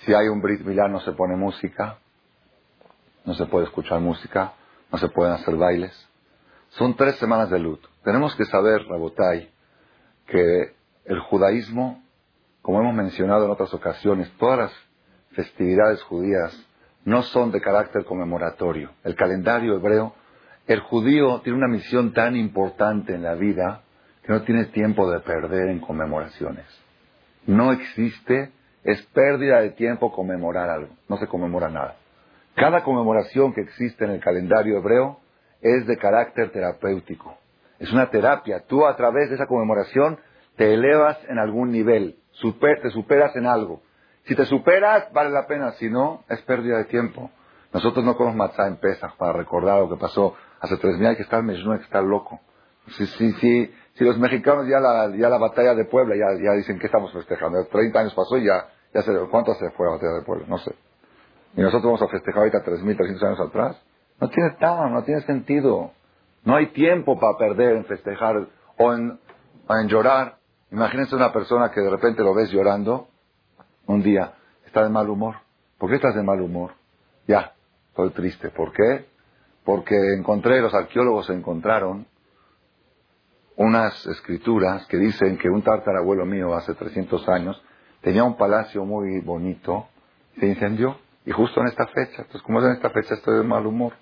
Si 0.00 0.12
hay 0.12 0.28
un 0.28 0.42
Brit 0.42 0.60
Milá 0.62 0.88
no 0.88 1.00
se 1.00 1.12
pone 1.12 1.36
música. 1.36 1.98
No 3.24 3.34
se 3.34 3.46
puede 3.46 3.66
escuchar 3.66 4.00
música. 4.00 4.52
No 4.90 4.98
se 4.98 5.08
pueden 5.08 5.32
hacer 5.32 5.56
bailes. 5.56 6.08
Son 6.70 6.94
tres 6.96 7.16
semanas 7.16 7.50
de 7.50 7.58
luto. 7.58 7.88
Tenemos 8.02 8.34
que 8.34 8.44
saber, 8.46 8.82
Rabotai, 8.88 9.50
que 10.26 10.74
el 11.04 11.20
judaísmo, 11.20 12.02
como 12.60 12.80
hemos 12.80 12.94
mencionado 12.94 13.44
en 13.44 13.50
otras 13.50 13.72
ocasiones, 13.72 14.30
todas 14.38 14.58
las 14.58 14.72
festividades 15.32 16.02
judías 16.02 16.54
no 17.04 17.22
son 17.22 17.50
de 17.50 17.60
carácter 17.60 18.04
conmemoratorio. 18.04 18.90
El 19.04 19.14
calendario 19.14 19.76
hebreo, 19.76 20.14
el 20.66 20.80
judío 20.80 21.40
tiene 21.40 21.58
una 21.58 21.68
misión 21.68 22.12
tan 22.12 22.36
importante 22.36 23.14
en 23.14 23.22
la 23.22 23.34
vida 23.34 23.82
que 24.22 24.32
no 24.32 24.42
tiene 24.42 24.66
tiempo 24.66 25.10
de 25.10 25.20
perder 25.20 25.68
en 25.68 25.80
conmemoraciones. 25.80 26.66
No 27.46 27.72
existe, 27.72 28.52
es 28.84 29.02
pérdida 29.06 29.60
de 29.60 29.70
tiempo 29.70 30.12
conmemorar 30.12 30.70
algo, 30.70 30.94
no 31.08 31.16
se 31.16 31.26
conmemora 31.26 31.68
nada. 31.68 31.96
Cada 32.54 32.84
conmemoración 32.84 33.52
que 33.52 33.62
existe 33.62 34.04
en 34.04 34.12
el 34.12 34.20
calendario 34.20 34.78
hebreo 34.78 35.18
es 35.60 35.86
de 35.86 35.96
carácter 35.96 36.50
terapéutico. 36.50 37.36
Es 37.78 37.92
una 37.92 38.10
terapia. 38.10 38.64
Tú 38.68 38.86
a 38.86 38.94
través 38.96 39.28
de 39.28 39.36
esa 39.36 39.46
conmemoración 39.46 40.18
te 40.56 40.74
elevas 40.74 41.18
en 41.28 41.38
algún 41.38 41.72
nivel, 41.72 42.16
te 42.40 42.90
superas 42.90 43.34
en 43.36 43.46
algo. 43.46 43.82
Si 44.24 44.36
te 44.36 44.44
superas, 44.46 45.12
vale 45.12 45.30
la 45.30 45.46
pena. 45.46 45.72
Si 45.72 45.90
no, 45.90 46.22
es 46.28 46.40
pérdida 46.42 46.78
de 46.78 46.84
tiempo. 46.84 47.30
Nosotros 47.72 48.04
no 48.04 48.16
comemos 48.16 48.36
matzah 48.36 48.68
en 48.68 48.76
Pesach 48.76 49.16
para 49.16 49.32
recordar 49.32 49.80
lo 49.80 49.88
que 49.88 49.96
pasó 49.96 50.34
hace 50.60 50.76
tres 50.76 50.96
mil. 50.98 51.06
Hay 51.08 51.16
que 51.16 51.22
estar 51.22 51.42
Mejnú, 51.42 51.72
hay 51.72 51.78
que 51.78 51.84
estar 51.84 52.04
loco. 52.04 52.40
Si, 52.88 53.06
si, 53.06 53.32
si, 53.32 53.74
si 53.94 54.04
los 54.04 54.18
mexicanos 54.18 54.66
ya 54.68 54.78
la, 54.78 55.08
ya 55.16 55.28
la 55.28 55.38
batalla 55.38 55.74
de 55.74 55.84
Puebla 55.86 56.14
ya, 56.16 56.26
ya 56.42 56.52
dicen 56.52 56.78
que 56.78 56.86
estamos 56.86 57.12
festejando. 57.12 57.64
30 57.66 57.98
años 57.98 58.14
pasó 58.14 58.36
y 58.36 58.44
ya, 58.44 58.68
ya 58.94 59.02
se, 59.02 59.12
¿cuánto 59.30 59.54
se 59.54 59.70
fue 59.70 59.86
la 59.86 59.92
batalla 59.92 60.14
de 60.14 60.22
Puebla? 60.22 60.46
No 60.48 60.58
sé. 60.58 60.74
Y 61.56 61.60
nosotros 61.60 61.84
vamos 61.84 62.02
a 62.02 62.08
festejar 62.08 62.40
ahorita 62.40 62.64
3.300 62.64 63.22
años 63.24 63.40
atrás. 63.40 63.82
No 64.20 64.28
tiene 64.28 64.50
tan, 64.60 64.92
no 64.92 65.02
tiene 65.02 65.22
sentido. 65.22 65.92
No 66.44 66.56
hay 66.56 66.66
tiempo 66.72 67.18
para 67.18 67.36
perder 67.38 67.76
en 67.76 67.84
festejar 67.86 68.48
o 68.78 68.92
en, 68.92 69.18
o 69.66 69.76
en 69.76 69.88
llorar. 69.88 70.36
Imagínense 70.70 71.14
una 71.14 71.32
persona 71.32 71.70
que 71.70 71.80
de 71.80 71.90
repente 71.90 72.22
lo 72.22 72.34
ves 72.34 72.50
llorando 72.50 73.08
un 73.86 74.02
día, 74.02 74.34
está 74.66 74.82
de 74.82 74.90
mal 74.90 75.08
humor. 75.08 75.36
¿Por 75.78 75.90
qué 75.90 75.96
estás 75.96 76.14
de 76.14 76.22
mal 76.22 76.40
humor? 76.40 76.72
Ya, 77.26 77.52
estoy 77.88 78.10
triste. 78.10 78.50
¿Por 78.50 78.72
qué? 78.72 79.06
Porque 79.64 79.94
encontré, 80.16 80.60
los 80.60 80.74
arqueólogos 80.74 81.30
encontraron 81.30 82.06
unas 83.56 84.06
escrituras 84.06 84.86
que 84.86 84.96
dicen 84.96 85.38
que 85.38 85.48
un 85.48 85.62
tártarabuelo 85.62 86.24
mío 86.24 86.54
hace 86.54 86.74
300 86.74 87.28
años 87.28 87.62
tenía 88.00 88.24
un 88.24 88.36
palacio 88.36 88.84
muy 88.84 89.20
bonito, 89.20 89.88
se 90.38 90.46
incendió, 90.46 90.96
y 91.24 91.30
justo 91.30 91.60
en 91.60 91.68
esta 91.68 91.86
fecha. 91.86 92.22
Entonces, 92.22 92.42
como 92.42 92.60
es 92.60 92.66
en 92.66 92.72
esta 92.72 92.90
fecha, 92.90 93.14
estoy 93.14 93.38
de 93.38 93.44
mal 93.44 93.66
humor. 93.66 93.92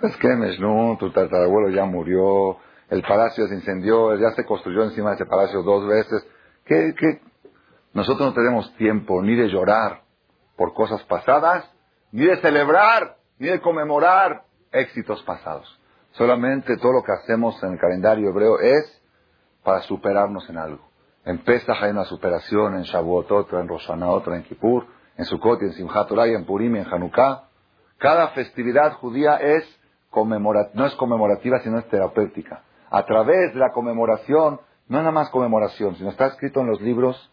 ¿Sabes 0.00 0.16
qué, 0.18 0.28
no, 0.60 0.96
Tu 0.98 1.10
tártarabuelo 1.10 1.70
ya 1.70 1.84
murió, 1.84 2.58
el 2.88 3.02
palacio 3.02 3.46
se 3.48 3.54
incendió, 3.54 4.14
ya 4.16 4.30
se 4.30 4.44
construyó 4.44 4.84
encima 4.84 5.10
de 5.10 5.16
ese 5.16 5.26
palacio 5.26 5.62
dos 5.62 5.86
veces. 5.86 6.26
¿Qué, 6.64 6.94
qué, 6.98 7.20
nosotros 7.96 8.28
no 8.28 8.34
tenemos 8.34 8.74
tiempo 8.76 9.22
ni 9.22 9.34
de 9.34 9.48
llorar 9.48 10.02
por 10.54 10.74
cosas 10.74 11.02
pasadas, 11.04 11.64
ni 12.12 12.26
de 12.26 12.36
celebrar, 12.42 13.16
ni 13.38 13.48
de 13.48 13.58
conmemorar 13.62 14.42
éxitos 14.70 15.22
pasados. 15.22 15.80
Solamente 16.10 16.76
todo 16.76 16.92
lo 16.92 17.02
que 17.02 17.12
hacemos 17.12 17.62
en 17.62 17.72
el 17.72 17.78
calendario 17.78 18.28
hebreo 18.28 18.58
es 18.60 19.02
para 19.64 19.80
superarnos 19.80 20.46
en 20.50 20.58
algo. 20.58 20.86
En 21.24 21.38
Pesach 21.38 21.82
hay 21.82 21.92
una 21.92 22.04
superación, 22.04 22.74
en 22.74 22.82
Shavuot 22.82 23.32
otra, 23.32 23.60
en 23.60 23.68
Rosh 23.68 23.90
otra, 23.90 24.36
en 24.36 24.42
Kippur, 24.42 24.86
en 25.16 25.24
Sukkot, 25.24 25.62
en 25.62 25.72
Simchat 25.72 26.06
Torah, 26.06 26.26
en 26.26 26.44
Purim, 26.44 26.76
en 26.76 26.84
Hanukkah. 26.84 27.44
Cada 27.96 28.28
festividad 28.28 28.92
judía 28.92 29.36
es 29.36 29.64
no 30.12 30.84
es 30.84 30.94
conmemorativa, 30.96 31.60
sino 31.60 31.78
es 31.78 31.88
terapéutica. 31.88 32.62
A 32.90 33.06
través 33.06 33.54
de 33.54 33.58
la 33.58 33.72
conmemoración, 33.72 34.60
no 34.86 34.98
es 34.98 35.02
nada 35.02 35.12
más 35.12 35.30
conmemoración, 35.30 35.96
sino 35.96 36.10
está 36.10 36.26
escrito 36.26 36.60
en 36.60 36.66
los 36.66 36.80
libros 36.82 37.32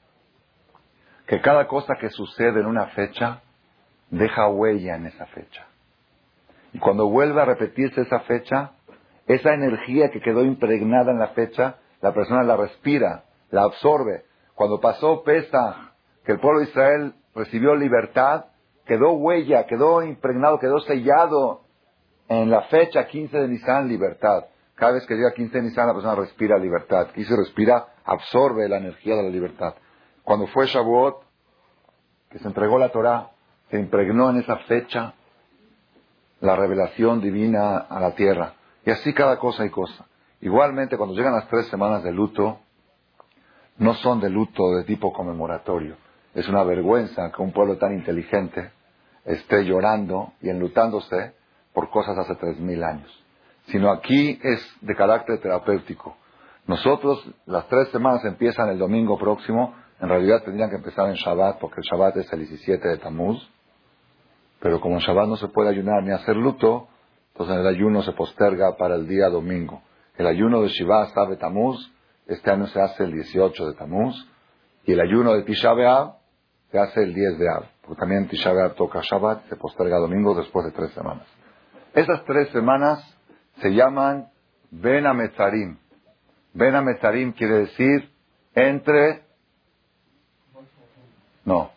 que 1.33 1.41
cada 1.41 1.67
cosa 1.67 1.95
que 1.99 2.11
sucede 2.11 2.59
en 2.59 2.67
una 2.67 2.89
fecha 2.89 3.41
deja 4.11 4.49
huella 4.49 4.97
en 4.97 5.07
esa 5.07 5.25
fecha. 5.25 5.65
Y 6.73 6.77
cuando 6.77 7.09
vuelve 7.09 7.41
a 7.41 7.45
repetirse 7.45 8.01
esa 8.01 8.19
fecha, 8.19 8.73
esa 9.25 9.55
energía 9.55 10.11
que 10.11 10.21
quedó 10.21 10.43
impregnada 10.43 11.11
en 11.11 11.17
la 11.17 11.29
fecha, 11.29 11.77
la 12.01 12.13
persona 12.13 12.43
la 12.43 12.55
respira, 12.55 13.23
la 13.49 13.63
absorbe. 13.63 14.25
Cuando 14.53 14.79
pasó 14.79 15.23
Pesa, 15.23 15.93
que 16.23 16.33
el 16.33 16.39
pueblo 16.39 16.59
de 16.59 16.65
Israel 16.65 17.15
recibió 17.33 17.75
libertad, 17.75 18.45
quedó 18.85 19.13
huella, 19.13 19.65
quedó 19.65 20.03
impregnado, 20.03 20.59
quedó 20.59 20.81
sellado 20.81 21.61
en 22.29 22.51
la 22.51 22.61
fecha 22.65 23.07
15 23.07 23.39
de 23.39 23.47
Nisan, 23.47 23.87
libertad. 23.87 24.45
Cada 24.75 24.91
vez 24.91 25.07
que 25.07 25.15
llega 25.15 25.33
15 25.33 25.51
de 25.57 25.63
Nisan, 25.63 25.87
la 25.87 25.93
persona 25.93 26.13
respira 26.13 26.59
libertad. 26.59 27.07
Y 27.15 27.23
se 27.23 27.35
respira, 27.35 27.87
absorbe 28.05 28.69
la 28.69 28.77
energía 28.77 29.15
de 29.15 29.23
la 29.23 29.29
libertad. 29.29 29.73
Cuando 30.23 30.45
fue 30.47 30.67
Shavuot, 30.67 31.22
que 32.33 32.39
se 32.39 32.47
entregó 32.47 32.79
la 32.79 32.89
Torah, 32.89 33.29
se 33.69 33.79
impregnó 33.79 34.31
en 34.31 34.37
esa 34.37 34.57
fecha 34.57 35.13
la 36.41 36.55
revelación 36.55 37.21
divina 37.21 37.77
a 37.77 37.99
la 37.99 38.15
tierra. 38.15 38.55
Y 38.83 38.89
así 38.89 39.13
cada 39.13 39.37
cosa 39.37 39.63
y 39.65 39.69
cosa. 39.69 40.07
Igualmente, 40.41 40.97
cuando 40.97 41.15
llegan 41.15 41.33
las 41.33 41.47
tres 41.47 41.67
semanas 41.67 42.03
de 42.03 42.11
luto, 42.11 42.57
no 43.77 43.93
son 43.93 44.19
de 44.19 44.31
luto 44.31 44.71
de 44.75 44.83
tipo 44.83 45.13
conmemoratorio. 45.13 45.95
Es 46.33 46.49
una 46.49 46.63
vergüenza 46.63 47.31
que 47.31 47.41
un 47.41 47.51
pueblo 47.51 47.77
tan 47.77 47.93
inteligente 47.93 48.71
esté 49.25 49.63
llorando 49.63 50.33
y 50.41 50.49
enlutándose 50.49 51.35
por 51.71 51.91
cosas 51.91 52.17
hace 52.17 52.33
tres 52.35 52.59
mil 52.59 52.83
años. 52.83 53.11
Sino 53.67 53.91
aquí 53.91 54.39
es 54.41 54.75
de 54.81 54.95
carácter 54.95 55.39
terapéutico. 55.39 56.17
Nosotros, 56.65 57.29
las 57.45 57.67
tres 57.67 57.89
semanas 57.89 58.25
empiezan 58.25 58.69
el 58.69 58.79
domingo 58.79 59.19
próximo 59.19 59.75
en 60.03 60.09
realidad 60.09 60.43
tendrían 60.43 60.69
que 60.69 60.75
empezar 60.75 61.07
en 61.07 61.15
Shabbat, 61.15 61.59
porque 61.59 61.79
el 61.79 61.85
Shabbat 61.89 62.17
es 62.17 62.33
el 62.33 62.39
17 62.39 62.89
de 62.89 62.97
Tammuz. 62.97 63.49
Pero 64.59 64.81
como 64.81 64.95
en 64.95 64.99
Shabbat 64.99 65.29
no 65.29 65.37
se 65.37 65.47
puede 65.47 65.69
ayunar 65.69 66.03
ni 66.03 66.11
hacer 66.11 66.35
luto, 66.35 66.89
entonces 67.31 67.55
el 67.55 67.65
ayuno 67.65 68.01
se 68.01 68.11
posterga 68.11 68.75
para 68.75 68.95
el 68.95 69.07
día 69.07 69.29
domingo. 69.29 69.81
El 70.17 70.27
ayuno 70.27 70.61
de 70.61 70.67
Shiva 70.67 71.07
sabe 71.13 71.37
Tammuz, 71.37 71.89
este 72.27 72.51
año 72.51 72.67
se 72.67 72.81
hace 72.81 73.05
el 73.05 73.13
18 73.13 73.65
de 73.65 73.73
Tammuz, 73.75 74.29
y 74.83 74.91
el 74.91 74.99
ayuno 74.99 75.35
de 75.35 75.43
Tisha 75.43 75.71
B'Av 75.71 76.15
se 76.69 76.79
hace 76.79 77.01
el 77.01 77.13
10 77.13 77.39
de 77.39 77.49
Av, 77.49 77.63
porque 77.83 78.01
también 78.01 78.27
Tisha 78.27 78.51
B'Av 78.51 78.75
toca 78.75 78.99
Shabbat, 79.01 79.47
se 79.47 79.55
posterga 79.55 79.99
domingo 79.99 80.35
después 80.35 80.65
de 80.65 80.73
tres 80.73 80.91
semanas. 80.91 81.25
Esas 81.93 82.25
tres 82.25 82.49
semanas 82.49 82.99
se 83.61 83.69
llaman 83.69 84.27
Ben 84.69 85.07
Ametzarim. 85.07 85.77
Ben 86.53 86.75
Ametzarim 86.75 87.31
quiere 87.31 87.59
decir 87.59 88.11
entre 88.53 89.22
no. 91.45 91.71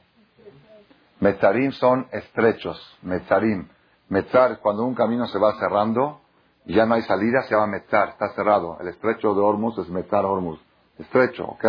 Metzarim 1.21 1.73
son 1.73 2.07
estrechos. 2.13 2.99
Metzarim. 3.03 3.69
Metzar, 4.09 4.59
cuando 4.61 4.85
un 4.85 4.95
camino 4.95 5.27
se 5.27 5.39
va 5.39 5.59
cerrando 5.59 6.21
y 6.65 6.75
ya 6.75 6.87
no 6.87 6.95
hay 6.95 7.03
salida, 7.03 7.43
se 7.43 7.55
llama 7.55 7.67
Metzar, 7.67 8.11
está 8.11 8.29
cerrado. 8.35 8.79
El 8.81 8.89
estrecho 8.89 9.35
de 9.35 9.41
Hormuz 9.41 9.79
es 9.79 9.89
Metzar 9.89 10.25
Hormuz. 10.25 10.61
Estrecho, 10.99 11.45
¿ok? 11.45 11.65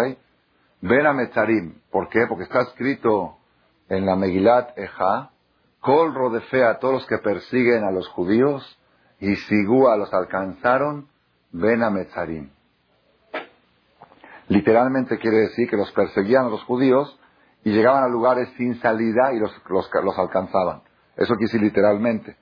Ven 0.82 1.08
a 1.08 1.14
Metzarim. 1.14 1.82
¿Por 1.92 2.10
qué? 2.10 2.26
Porque 2.28 2.44
está 2.44 2.62
escrito 2.62 3.38
en 3.90 4.06
la 4.06 4.16
Megilat 4.16 4.78
Eja, 4.78 5.32
Kol 5.80 6.14
rodefea 6.14 6.72
a 6.72 6.80
todos 6.80 6.96
los 6.96 7.06
que 7.08 7.18
persiguen 7.20 7.84
a 7.84 7.92
los 7.92 8.08
judíos 8.10 8.78
y 9.20 9.36
Sigúa 9.36 9.96
los 9.96 10.14
alcanzaron, 10.14 11.08
ven 11.52 11.82
a 11.84 11.90
Metzarim. 11.90 12.50
Literalmente 14.50 15.18
quiere 15.18 15.38
decir 15.38 15.70
que 15.70 15.78
los 15.78 15.92
perseguían 15.92 16.46
a 16.46 16.50
los 16.50 16.64
judíos 16.64 17.20
y 17.68 17.72
llegaban 17.72 18.06
a 18.06 18.08
lugares 18.08 18.48
sin 18.56 18.80
salida 18.80 19.34
y 19.34 19.40
los, 19.40 19.52
los, 19.68 19.90
los 20.02 20.18
alcanzaban. 20.18 20.84
Eso 21.18 21.34
quiere 21.34 21.52
decir 21.52 21.62
literalmente, 21.62 22.38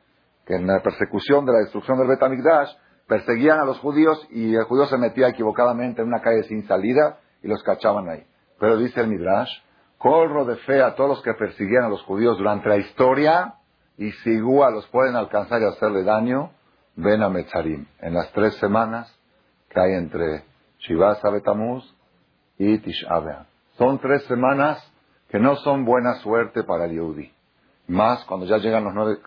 que 0.46 0.54
en 0.54 0.68
la 0.68 0.84
persecución 0.84 1.48
de 1.48 1.54
la 1.54 1.60
destrucción 1.62 1.98
del 1.98 2.10
Betamigdash, 2.10 2.70
perseguían 3.08 3.60
a 3.60 3.66
los 3.66 3.80
judíos 3.80 4.24
y 4.30 4.54
el 4.54 4.66
judío 4.66 4.86
se 4.86 5.00
metía 5.00 5.30
equivocadamente 5.30 6.04
en 6.04 6.10
una 6.10 6.22
calle 6.22 6.44
sin 6.44 6.68
salida 6.68 7.18
y 7.42 7.48
los 7.48 7.64
cachaban 7.64 8.08
ahí. 8.08 8.24
Pero 8.60 8.78
dice 8.78 9.02
el 9.02 9.08
Midrash, 9.08 9.50
corro 9.98 10.46
de 10.46 10.58
fe 10.58 10.84
a 10.84 10.94
todos 10.94 11.10
los 11.10 11.22
que 11.24 11.34
persiguían 11.34 11.86
a 11.86 11.90
los 11.90 12.04
judíos 12.04 12.38
durante 12.38 12.70
la 12.70 12.78
historia 12.78 13.56
y 13.98 14.12
si 14.12 14.38
los 14.38 14.88
pueden 14.90 15.16
alcanzar 15.16 15.60
y 15.60 15.66
hacerle 15.66 16.04
daño, 16.04 16.52
ven 16.98 17.24
a 17.24 17.30
Metzarim. 17.30 17.88
En 18.00 18.14
las 18.14 18.32
tres 18.32 18.54
semanas 18.58 19.12
que 19.70 19.80
hay 19.80 19.94
entre 19.94 20.44
Shiva 20.82 21.18
Betamuz 21.32 21.84
y 22.60 22.78
Tish 22.78 23.08
Son 23.80 23.98
tres 23.98 24.24
semanas 24.26 24.92
que 25.30 25.40
no 25.40 25.56
son 25.58 25.86
buena 25.86 26.16
suerte 26.16 26.64
para 26.64 26.86
el 26.86 26.92
Yehudi. 26.92 27.32
Más 27.88 28.24
cuando 28.26 28.46
ya 28.46 28.58
llegan 28.58 28.84
los 28.84 28.94
nueve, 28.94 29.20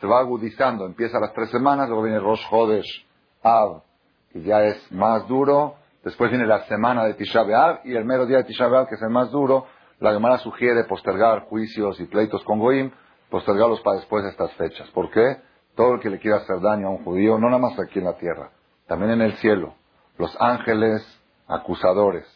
se 0.00 0.06
va 0.06 0.18
agudizando, 0.18 0.86
empieza 0.86 1.20
las 1.20 1.32
tres 1.32 1.50
semanas, 1.50 1.88
luego 1.88 2.02
viene 2.02 2.18
Rosh 2.18 2.42
Hodesh 2.50 3.06
Av, 3.42 3.82
que 4.32 4.42
ya 4.42 4.64
es 4.64 4.90
más 4.90 5.26
duro, 5.28 5.76
después 6.02 6.30
viene 6.30 6.46
la 6.46 6.64
semana 6.64 7.04
de 7.04 7.14
Tisha 7.14 7.44
y 7.84 7.94
el 7.94 8.04
mero 8.04 8.26
día 8.26 8.38
de 8.38 8.44
Tisha 8.44 8.68
que 8.88 8.96
es 8.96 9.02
el 9.02 9.10
más 9.10 9.30
duro, 9.30 9.66
la 10.00 10.12
Gemara 10.12 10.38
sugiere 10.38 10.84
postergar 10.84 11.42
juicios 11.42 12.00
y 12.00 12.06
pleitos 12.06 12.42
con 12.42 12.58
Goim, 12.58 12.90
postergarlos 13.30 13.80
para 13.82 13.98
después 13.98 14.24
de 14.24 14.30
estas 14.30 14.52
fechas. 14.54 14.90
¿Por 14.90 15.10
qué? 15.10 15.36
Todo 15.76 15.94
el 15.94 16.00
que 16.00 16.10
le 16.10 16.18
quiera 16.18 16.38
hacer 16.38 16.60
daño 16.60 16.88
a 16.88 16.90
un 16.90 17.04
judío, 17.04 17.38
no 17.38 17.46
nada 17.46 17.62
más 17.62 17.78
aquí 17.78 18.00
en 18.00 18.06
la 18.06 18.16
tierra, 18.16 18.50
también 18.88 19.12
en 19.12 19.22
el 19.22 19.34
cielo, 19.34 19.74
los 20.18 20.36
ángeles 20.40 21.02
acusadores, 21.46 22.26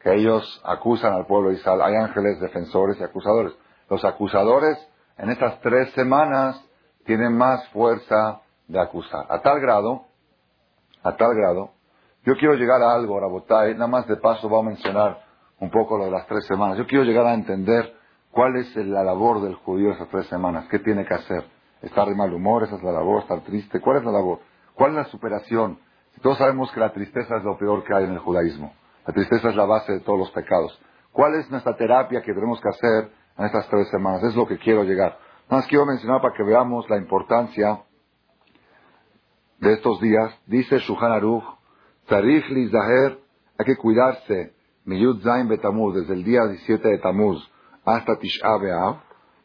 que 0.00 0.14
ellos 0.14 0.60
acusan 0.64 1.12
al 1.12 1.26
pueblo 1.26 1.50
de 1.50 1.56
Israel, 1.56 1.82
hay 1.82 1.94
ángeles 1.96 2.40
defensores 2.40 2.98
y 3.00 3.04
acusadores. 3.04 3.52
Los 3.88 4.04
acusadores 4.04 4.78
en 5.16 5.30
estas 5.30 5.60
tres 5.60 5.90
semanas 5.92 6.62
tienen 7.04 7.36
más 7.36 7.66
fuerza 7.70 8.40
de 8.66 8.80
acusar. 8.80 9.26
A 9.28 9.40
tal 9.40 9.60
grado, 9.60 10.04
a 11.02 11.16
tal 11.16 11.34
grado, 11.34 11.70
yo 12.24 12.34
quiero 12.36 12.54
llegar 12.54 12.82
a 12.82 12.92
algo, 12.92 13.18
Rabotay, 13.18 13.74
nada 13.74 13.86
más 13.86 14.06
de 14.06 14.16
paso 14.16 14.48
voy 14.48 14.60
a 14.60 14.68
mencionar 14.68 15.24
un 15.60 15.70
poco 15.70 15.96
lo 15.96 16.04
de 16.04 16.10
las 16.10 16.26
tres 16.26 16.46
semanas. 16.46 16.76
Yo 16.76 16.86
quiero 16.86 17.04
llegar 17.04 17.26
a 17.26 17.34
entender 17.34 17.94
cuál 18.30 18.56
es 18.56 18.74
la 18.76 19.02
labor 19.02 19.40
del 19.40 19.54
judío 19.54 19.92
esas 19.92 20.08
tres 20.08 20.26
semanas, 20.26 20.66
qué 20.70 20.78
tiene 20.78 21.04
que 21.04 21.14
hacer. 21.14 21.44
Estar 21.80 22.08
de 22.08 22.14
mal 22.14 22.32
humor, 22.32 22.64
esa 22.64 22.76
es 22.76 22.82
la 22.82 22.92
labor, 22.92 23.22
estar 23.22 23.40
triste, 23.42 23.80
¿cuál 23.80 23.98
es 23.98 24.04
la 24.04 24.12
labor? 24.12 24.40
¿Cuál 24.74 24.90
es 24.90 24.96
la 24.96 25.04
superación? 25.06 25.78
Todos 26.20 26.38
sabemos 26.38 26.70
que 26.72 26.80
la 26.80 26.92
tristeza 26.92 27.36
es 27.36 27.44
lo 27.44 27.56
peor 27.56 27.84
que 27.84 27.94
hay 27.94 28.04
en 28.04 28.12
el 28.12 28.18
judaísmo. 28.18 28.72
La 29.08 29.14
tristeza 29.14 29.48
es 29.48 29.56
la 29.56 29.64
base 29.64 29.90
de 29.90 30.00
todos 30.00 30.18
los 30.18 30.30
pecados. 30.32 30.78
¿Cuál 31.12 31.36
es 31.36 31.50
nuestra 31.50 31.74
terapia 31.74 32.20
que 32.20 32.34
tenemos 32.34 32.60
que 32.60 32.68
hacer 32.68 33.10
en 33.38 33.46
estas 33.46 33.66
tres 33.70 33.88
semanas? 33.88 34.22
Es 34.22 34.36
lo 34.36 34.46
que 34.46 34.58
quiero 34.58 34.84
llegar. 34.84 35.18
Nada 35.48 35.62
más 35.62 35.66
quiero 35.66 35.86
mencionar 35.86 36.20
para 36.20 36.34
que 36.34 36.42
veamos 36.42 36.86
la 36.90 36.98
importancia 36.98 37.80
de 39.60 39.72
estos 39.72 39.98
días. 40.02 40.38
Dice 40.44 40.76
Shuhan 40.80 41.12
Aruch, 41.12 41.42
Li 42.10 42.68
Zaher, 42.68 43.18
hay 43.56 43.64
que 43.64 43.76
cuidarse, 43.76 44.52
Miyud 44.84 45.22
Zain 45.22 45.48
Betamuz, 45.48 45.94
desde 45.94 46.12
el 46.12 46.22
día 46.22 46.44
17 46.44 46.86
de 46.86 46.98
Tamuz 46.98 47.50
hasta 47.86 48.18
Tish'a 48.18 48.58
B'Av, 48.58 48.98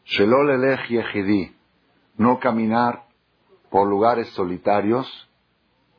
Shelol 0.04 0.50
Elech 0.50 0.90
Yehidi, 0.90 1.56
no 2.18 2.38
caminar 2.38 3.06
por 3.70 3.88
lugares 3.88 4.28
solitarios, 4.34 5.08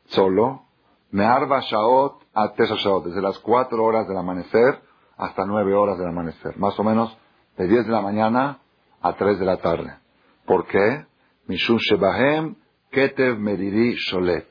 solo, 0.04 0.66
Me'arba 1.10 1.62
Shaot 1.62 2.25
a 2.36 2.54
Tesa 2.54 2.76
Shaot, 2.76 3.06
desde 3.06 3.22
las 3.22 3.40
cuatro 3.40 3.84
horas 3.84 4.08
del 4.08 4.18
amanecer 4.18 4.82
hasta 5.18 5.46
nueve 5.46 5.74
horas 5.74 5.98
del 5.98 6.10
amanecer, 6.10 6.58
más 6.58 6.78
o 6.80 6.84
menos 6.84 7.18
de 7.58 7.68
10 7.68 7.86
de 7.86 7.92
la 7.92 8.02
mañana 8.02 8.60
a 9.02 9.14
3 9.14 9.40
de 9.40 9.46
la 9.46 9.58
tarde. 9.58 9.94
¿Por 10.46 10.68
qué? 10.68 11.06
Mishum 11.48 11.78
Shebahem 11.78 12.56
Ketev 12.92 13.40
Meriri 13.40 13.96
Sholet. 13.96 14.48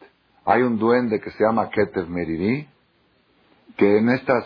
Hay 0.46 0.62
un 0.62 0.78
duende 0.78 1.20
que 1.20 1.30
se 1.30 1.44
llama 1.44 1.68
Ketev 1.70 2.08
Meriri, 2.08 2.68
que 3.76 3.98
en 3.98 4.10
estas 4.10 4.44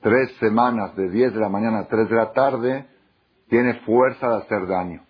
tres 0.00 0.32
semanas 0.38 0.94
de 0.96 1.10
10 1.10 1.34
de 1.34 1.40
la 1.40 1.48
mañana 1.48 1.80
a 1.80 1.88
3 1.88 2.08
de 2.08 2.16
la 2.16 2.32
tarde 2.32 2.86
tiene 3.48 3.80
fuerza 3.80 4.28
de 4.28 4.36
hacer 4.36 4.66
daño. 4.66 5.02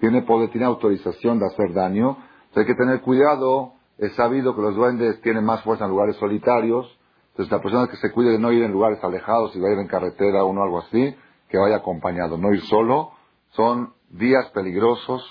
Tiene 0.00 0.22
poder, 0.22 0.50
tiene 0.50 0.66
autorización 0.66 1.38
de 1.38 1.46
hacer 1.46 1.72
daño. 1.72 2.16
hay 2.54 2.64
que 2.64 2.74
tener 2.74 3.00
cuidado. 3.00 3.74
Es 3.98 4.14
sabido 4.14 4.54
que 4.54 4.62
los 4.62 4.74
duendes 4.74 5.20
tienen 5.22 5.44
más 5.44 5.62
fuerza 5.62 5.84
en 5.84 5.90
lugares 5.90 6.16
solitarios. 6.16 6.98
Entonces 7.30 7.52
la 7.52 7.60
persona 7.60 7.88
que 7.88 7.96
se 7.96 8.12
cuide 8.12 8.30
de 8.30 8.38
no 8.38 8.52
ir 8.52 8.62
en 8.62 8.72
lugares 8.72 9.02
alejados, 9.02 9.54
y 9.54 9.60
va 9.60 9.68
a 9.68 9.72
ir 9.72 9.78
en 9.78 9.88
carretera 9.88 10.44
o 10.44 10.62
algo 10.62 10.78
así, 10.78 11.14
que 11.48 11.58
vaya 11.58 11.76
acompañado, 11.76 12.38
no 12.38 12.52
ir 12.52 12.62
solo. 12.62 13.10
Son 13.50 13.92
días 14.10 14.50
peligrosos 14.50 15.22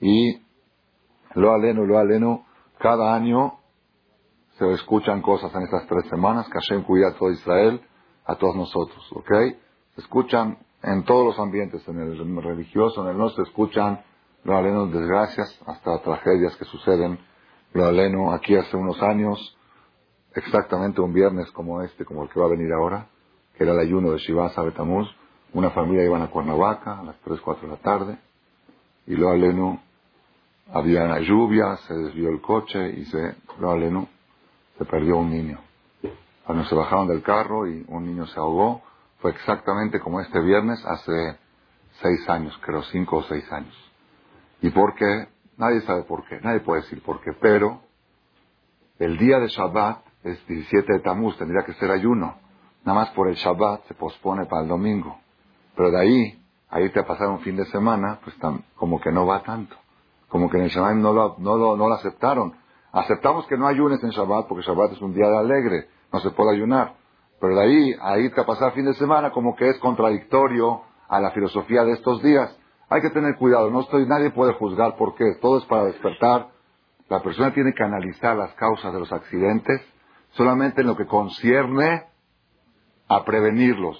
y 0.00 0.40
lo 1.34 1.52
aleno, 1.52 1.84
lo 1.84 1.98
aleno, 1.98 2.46
cada 2.78 3.14
año 3.14 3.58
se 4.58 4.72
escuchan 4.72 5.22
cosas 5.22 5.54
en 5.54 5.62
estas 5.62 5.86
tres 5.86 6.08
semanas, 6.08 6.46
que 6.46 6.58
Hashem 6.58 6.84
cuida 6.84 7.08
a 7.08 7.14
todo 7.14 7.30
Israel, 7.30 7.80
a 8.24 8.34
todos 8.36 8.56
nosotros, 8.56 9.08
¿ok? 9.12 9.30
Se 9.94 10.00
escuchan 10.00 10.58
en 10.82 11.04
todos 11.04 11.26
los 11.26 11.38
ambientes, 11.38 11.86
en 11.88 11.98
el 11.98 12.42
religioso, 12.42 13.02
en 13.02 13.10
el 13.10 13.18
no 13.18 13.28
se 13.30 13.42
escuchan, 13.42 14.02
lo 14.44 14.56
aleno, 14.56 14.86
desgracias, 14.86 15.60
hasta 15.66 16.00
tragedias 16.02 16.56
que 16.56 16.64
suceden, 16.64 17.18
lo 17.72 17.86
aleno, 17.86 18.32
aquí 18.32 18.56
hace 18.56 18.76
unos 18.76 19.00
años, 19.02 19.56
exactamente 20.34 21.00
un 21.00 21.12
viernes 21.12 21.50
como 21.52 21.82
este, 21.82 22.04
como 22.04 22.22
el 22.22 22.30
que 22.30 22.40
va 22.40 22.46
a 22.46 22.50
venir 22.50 22.72
ahora, 22.72 23.08
que 23.56 23.64
era 23.64 23.72
el 23.72 23.80
ayuno 23.80 24.12
de 24.12 24.18
Shiva 24.18 24.52
Betamuz, 24.64 25.08
una 25.52 25.70
familia 25.70 26.04
iban 26.04 26.22
a 26.22 26.30
Cuernavaca 26.30 27.00
a 27.00 27.02
las 27.02 27.16
3, 27.20 27.40
4 27.40 27.68
de 27.68 27.74
la 27.74 27.80
tarde 27.80 28.18
y 29.06 29.16
lo 29.16 29.30
aleno 29.30 29.80
había 30.72 31.04
una 31.04 31.20
lluvia, 31.20 31.76
se 31.86 31.94
desvió 31.94 32.28
el 32.28 32.40
coche 32.40 32.90
y 32.90 33.04
se, 33.06 33.36
lo 33.58 33.70
aleno, 33.70 34.08
se 34.76 34.84
perdió 34.84 35.16
un 35.16 35.30
niño. 35.30 35.58
Cuando 36.44 36.64
se 36.64 36.74
bajaron 36.74 37.08
del 37.08 37.22
carro 37.22 37.66
y 37.66 37.84
un 37.88 38.06
niño 38.06 38.26
se 38.26 38.38
ahogó, 38.38 38.82
fue 39.20 39.30
exactamente 39.30 39.98
como 40.00 40.20
este 40.20 40.40
viernes 40.40 40.84
hace 40.84 41.38
seis 42.02 42.28
años, 42.28 42.58
creo 42.62 42.82
cinco 42.84 43.18
o 43.18 43.22
seis 43.24 43.50
años. 43.50 43.74
¿Y 44.60 44.70
por 44.70 44.94
qué? 44.94 45.28
Nadie 45.58 45.80
sabe 45.82 46.04
por 46.04 46.24
qué, 46.26 46.40
nadie 46.40 46.60
puede 46.60 46.82
decir 46.82 47.02
por 47.02 47.20
qué, 47.20 47.32
pero 47.32 47.80
el 48.98 49.18
día 49.18 49.38
de 49.40 49.48
Shabbat 49.48 50.04
es 50.22 50.46
17 50.46 50.92
de 50.92 51.00
Tamuz, 51.00 51.36
tendría 51.36 51.64
que 51.64 51.74
ser 51.74 51.90
ayuno. 51.90 52.36
Nada 52.84 53.00
más 53.00 53.10
por 53.10 53.28
el 53.28 53.34
Shabbat 53.34 53.86
se 53.86 53.94
pospone 53.94 54.46
para 54.46 54.62
el 54.62 54.68
domingo. 54.68 55.18
Pero 55.76 55.90
de 55.90 56.00
ahí 56.00 56.42
a 56.70 56.80
irte 56.80 57.00
a 57.00 57.06
pasar 57.06 57.28
un 57.28 57.40
fin 57.40 57.56
de 57.56 57.64
semana, 57.66 58.20
pues 58.22 58.36
como 58.76 59.00
que 59.00 59.10
no 59.10 59.26
va 59.26 59.42
tanto. 59.42 59.76
Como 60.28 60.48
que 60.48 60.58
en 60.58 60.64
el 60.64 60.70
Shabbat 60.70 60.94
no 60.94 61.12
lo, 61.12 61.36
no, 61.38 61.56
lo, 61.56 61.76
no 61.76 61.88
lo 61.88 61.94
aceptaron. 61.94 62.54
Aceptamos 62.92 63.46
que 63.46 63.56
no 63.56 63.66
ayunes 63.66 64.02
en 64.02 64.10
Shabbat 64.10 64.46
porque 64.48 64.64
Shabbat 64.64 64.92
es 64.92 65.00
un 65.00 65.14
día 65.14 65.28
de 65.28 65.38
alegre, 65.38 65.88
no 66.12 66.20
se 66.20 66.30
puede 66.30 66.56
ayunar. 66.56 66.94
Pero 67.40 67.54
de 67.54 67.62
ahí 67.62 67.94
a 68.00 68.18
irte 68.18 68.40
a 68.40 68.46
pasar 68.46 68.72
fin 68.72 68.84
de 68.84 68.94
semana 68.94 69.30
como 69.30 69.54
que 69.54 69.68
es 69.68 69.78
contradictorio 69.78 70.82
a 71.08 71.20
la 71.20 71.30
filosofía 71.30 71.84
de 71.84 71.92
estos 71.92 72.22
días. 72.22 72.57
Hay 72.90 73.02
que 73.02 73.10
tener 73.10 73.36
cuidado, 73.36 73.70
no 73.70 73.80
estoy, 73.80 74.06
nadie 74.06 74.30
puede 74.30 74.54
juzgar 74.54 74.96
por 74.96 75.14
qué, 75.14 75.24
todo 75.40 75.58
es 75.58 75.64
para 75.66 75.84
despertar. 75.84 76.48
La 77.08 77.22
persona 77.22 77.52
tiene 77.52 77.72
que 77.74 77.82
analizar 77.82 78.36
las 78.36 78.52
causas 78.54 78.92
de 78.92 79.00
los 79.00 79.12
accidentes 79.12 79.80
solamente 80.32 80.80
en 80.80 80.86
lo 80.86 80.96
que 80.96 81.06
concierne 81.06 82.04
a 83.08 83.24
prevenirlos. 83.24 83.98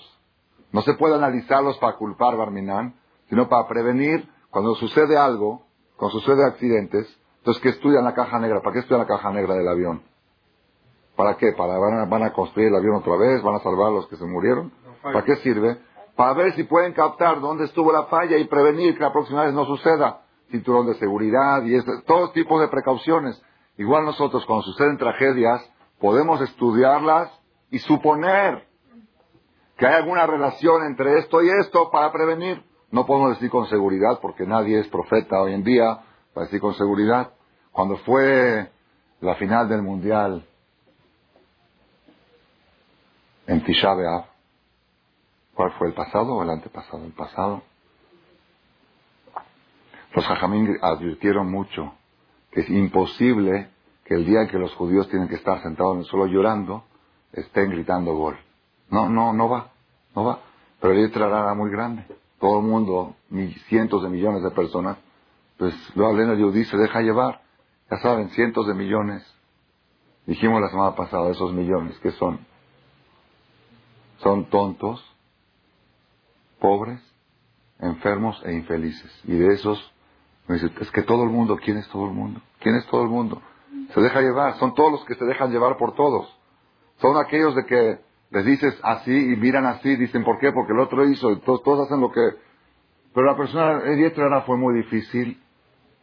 No 0.72 0.82
se 0.82 0.94
puede 0.94 1.14
analizarlos 1.14 1.78
para 1.78 1.96
culpar 1.96 2.36
Barminan, 2.36 2.94
sino 3.28 3.48
para 3.48 3.66
prevenir 3.68 4.28
cuando 4.50 4.74
sucede 4.74 5.16
algo, 5.16 5.66
cuando 5.96 6.20
sucede 6.20 6.44
accidentes. 6.44 7.06
Entonces, 7.38 7.62
¿qué 7.62 7.70
estudian 7.70 8.04
la 8.04 8.14
caja 8.14 8.38
negra? 8.38 8.60
¿Para 8.60 8.74
qué 8.74 8.78
estudian 8.80 9.00
la 9.00 9.06
caja 9.06 9.30
negra 9.30 9.54
del 9.54 9.68
avión? 9.68 10.02
¿Para 11.16 11.36
qué? 11.36 11.52
¿Para 11.52 11.78
van 11.78 12.22
a, 12.22 12.32
construir 12.32 12.68
el 12.68 12.76
avión 12.76 12.96
otra 12.96 13.16
vez? 13.16 13.42
¿Van 13.42 13.56
a 13.56 13.60
salvar 13.60 13.88
a 13.88 13.90
los 13.90 14.06
que 14.08 14.16
se 14.16 14.24
murieron? 14.24 14.72
¿Para 15.02 15.24
qué 15.24 15.36
sirve? 15.36 15.78
Para 16.18 16.32
ver 16.32 16.52
si 16.56 16.64
pueden 16.64 16.94
captar 16.94 17.40
dónde 17.40 17.66
estuvo 17.66 17.92
la 17.92 18.06
falla 18.06 18.36
y 18.38 18.44
prevenir 18.46 18.96
que 18.96 19.04
la 19.04 19.12
próxima 19.12 19.44
vez 19.44 19.54
no 19.54 19.64
suceda. 19.66 20.22
Cinturón 20.50 20.88
de 20.88 20.94
seguridad 20.94 21.62
y 21.62 21.76
este, 21.76 21.92
todos 22.08 22.32
tipos 22.32 22.60
de 22.60 22.66
precauciones. 22.66 23.40
Igual 23.76 24.04
nosotros, 24.04 24.44
cuando 24.44 24.64
suceden 24.64 24.98
tragedias, 24.98 25.62
podemos 26.00 26.40
estudiarlas 26.40 27.30
y 27.70 27.78
suponer 27.78 28.66
que 29.76 29.86
hay 29.86 29.94
alguna 29.94 30.26
relación 30.26 30.86
entre 30.86 31.20
esto 31.20 31.40
y 31.40 31.50
esto 31.50 31.88
para 31.92 32.10
prevenir. 32.10 32.64
No 32.90 33.06
podemos 33.06 33.34
decir 33.34 33.48
con 33.48 33.68
seguridad, 33.68 34.18
porque 34.20 34.44
nadie 34.44 34.80
es 34.80 34.88
profeta 34.88 35.40
hoy 35.40 35.54
en 35.54 35.62
día 35.62 36.00
para 36.34 36.46
decir 36.46 36.60
con 36.60 36.74
seguridad. 36.74 37.30
Cuando 37.70 37.96
fue 37.98 38.68
la 39.20 39.36
final 39.36 39.68
del 39.68 39.82
Mundial 39.82 40.44
en 43.46 43.62
Tisha 43.62 43.94
¿cuál 45.58 45.72
fue 45.72 45.88
el 45.88 45.92
pasado 45.94 46.36
o 46.36 46.42
el 46.44 46.50
antepasado? 46.50 47.04
El 47.04 47.10
pasado. 47.10 47.62
Los 50.14 50.24
hajamín 50.30 50.78
advirtieron 50.80 51.50
mucho 51.50 51.94
que 52.52 52.60
es 52.60 52.70
imposible 52.70 53.68
que 54.04 54.14
el 54.14 54.24
día 54.24 54.42
en 54.42 54.48
que 54.48 54.56
los 54.56 54.72
judíos 54.76 55.08
tienen 55.08 55.28
que 55.28 55.34
estar 55.34 55.60
sentados 55.60 55.94
en 55.94 55.98
el 56.02 56.04
suelo 56.04 56.26
llorando, 56.26 56.84
estén 57.32 57.70
gritando 57.70 58.14
gol. 58.14 58.38
No, 58.88 59.08
no, 59.08 59.32
no 59.32 59.48
va, 59.48 59.72
no 60.14 60.26
va. 60.26 60.38
Pero 60.80 60.94
el 60.94 61.08
Yetrará 61.08 61.40
era 61.40 61.54
muy 61.54 61.72
grande. 61.72 62.06
Todo 62.38 62.60
el 62.60 62.64
mundo, 62.64 63.16
cientos 63.68 64.04
de 64.04 64.10
millones 64.10 64.44
de 64.44 64.52
personas, 64.52 64.96
pues 65.58 65.74
lo 65.96 66.06
hablé 66.06 66.22
en 66.22 66.30
el 66.30 66.64
se 66.66 66.76
deja 66.76 67.00
llevar. 67.00 67.42
Ya 67.90 67.96
saben, 67.96 68.28
cientos 68.30 68.64
de 68.68 68.74
millones. 68.74 69.26
Dijimos 70.24 70.60
la 70.60 70.68
semana 70.68 70.94
pasada, 70.94 71.28
esos 71.30 71.52
millones, 71.52 71.98
que 71.98 72.12
son? 72.12 72.46
Son 74.18 74.44
tontos, 74.44 75.07
pobres, 76.58 77.00
enfermos 77.80 78.40
e 78.44 78.52
infelices. 78.52 79.20
Y 79.24 79.36
de 79.36 79.54
esos, 79.54 79.94
me 80.46 80.56
dice, 80.56 80.70
es 80.80 80.90
que 80.90 81.02
todo 81.02 81.24
el 81.24 81.30
mundo, 81.30 81.58
¿quién 81.62 81.78
es 81.78 81.88
todo 81.88 82.06
el 82.06 82.12
mundo? 82.12 82.40
¿Quién 82.60 82.74
es 82.76 82.86
todo 82.86 83.02
el 83.02 83.08
mundo? 83.08 83.40
Se 83.94 84.00
deja 84.00 84.20
llevar, 84.20 84.54
son 84.58 84.74
todos 84.74 84.92
los 84.92 85.04
que 85.04 85.14
se 85.14 85.24
dejan 85.24 85.50
llevar 85.50 85.76
por 85.76 85.94
todos. 85.94 86.38
Son 86.98 87.16
aquellos 87.16 87.54
de 87.54 87.64
que 87.64 87.98
les 88.30 88.44
dices 88.44 88.78
así 88.82 89.12
y 89.12 89.36
miran 89.36 89.66
así, 89.66 89.96
dicen 89.96 90.24
¿por 90.24 90.38
qué? 90.38 90.52
Porque 90.52 90.72
el 90.72 90.80
otro 90.80 91.08
hizo, 91.08 91.38
todos, 91.38 91.62
todos 91.62 91.86
hacen 91.86 92.00
lo 92.00 92.10
que... 92.10 92.20
Pero 93.14 93.26
la 93.26 93.36
persona, 93.36 93.80
era 93.84 94.42
fue 94.42 94.56
muy 94.56 94.74
difícil 94.74 95.40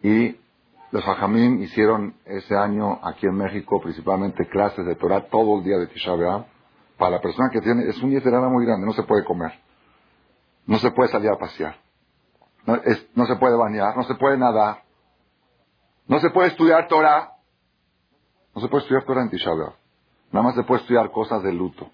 y 0.02 0.36
los 0.92 1.08
hajamim 1.08 1.62
hicieron 1.62 2.16
ese 2.26 2.56
año 2.56 3.00
aquí 3.04 3.28
en 3.28 3.36
México 3.36 3.80
principalmente 3.82 4.48
clases 4.48 4.86
de 4.86 4.96
Torah 4.96 5.28
todo 5.30 5.60
el 5.60 5.64
día 5.64 5.78
de 5.78 5.88
Tisha 5.88 6.16
B'Av. 6.16 6.46
Para 6.98 7.12
la 7.12 7.22
persona 7.22 7.50
que 7.52 7.62
tiene, 7.62 7.90
es 7.90 8.02
un 8.02 8.12
yeterara 8.12 8.48
muy 8.48 8.66
grande, 8.66 8.86
no 8.86 8.94
se 8.94 9.04
puede 9.04 9.26
comer. 9.26 9.52
No 10.66 10.80
se 10.80 10.92
puede 10.92 11.10
salir 11.10 11.30
a 11.30 11.38
pasear. 11.38 11.80
No, 12.66 13.26
se 13.26 13.36
puede 13.36 13.56
bañar, 13.56 13.96
no 13.96 14.04
se 14.04 14.16
puede 14.16 14.38
nadar. 14.38 14.84
No 16.08 16.20
se 16.20 16.30
puede 16.32 16.50
estudiar 16.50 16.88
Torah. 16.88 17.32
No 18.56 18.62
se 18.62 18.68
puede 18.68 18.84
estudiar 18.84 19.06
Torah 19.06 19.22
en 19.22 19.30
Tisha. 19.30 19.52
Nada 20.32 20.44
más 20.44 20.56
se 20.56 20.64
puede 20.64 20.82
estudiar 20.82 21.12
cosas 21.12 21.44
de 21.44 21.54
luto. 21.54 21.90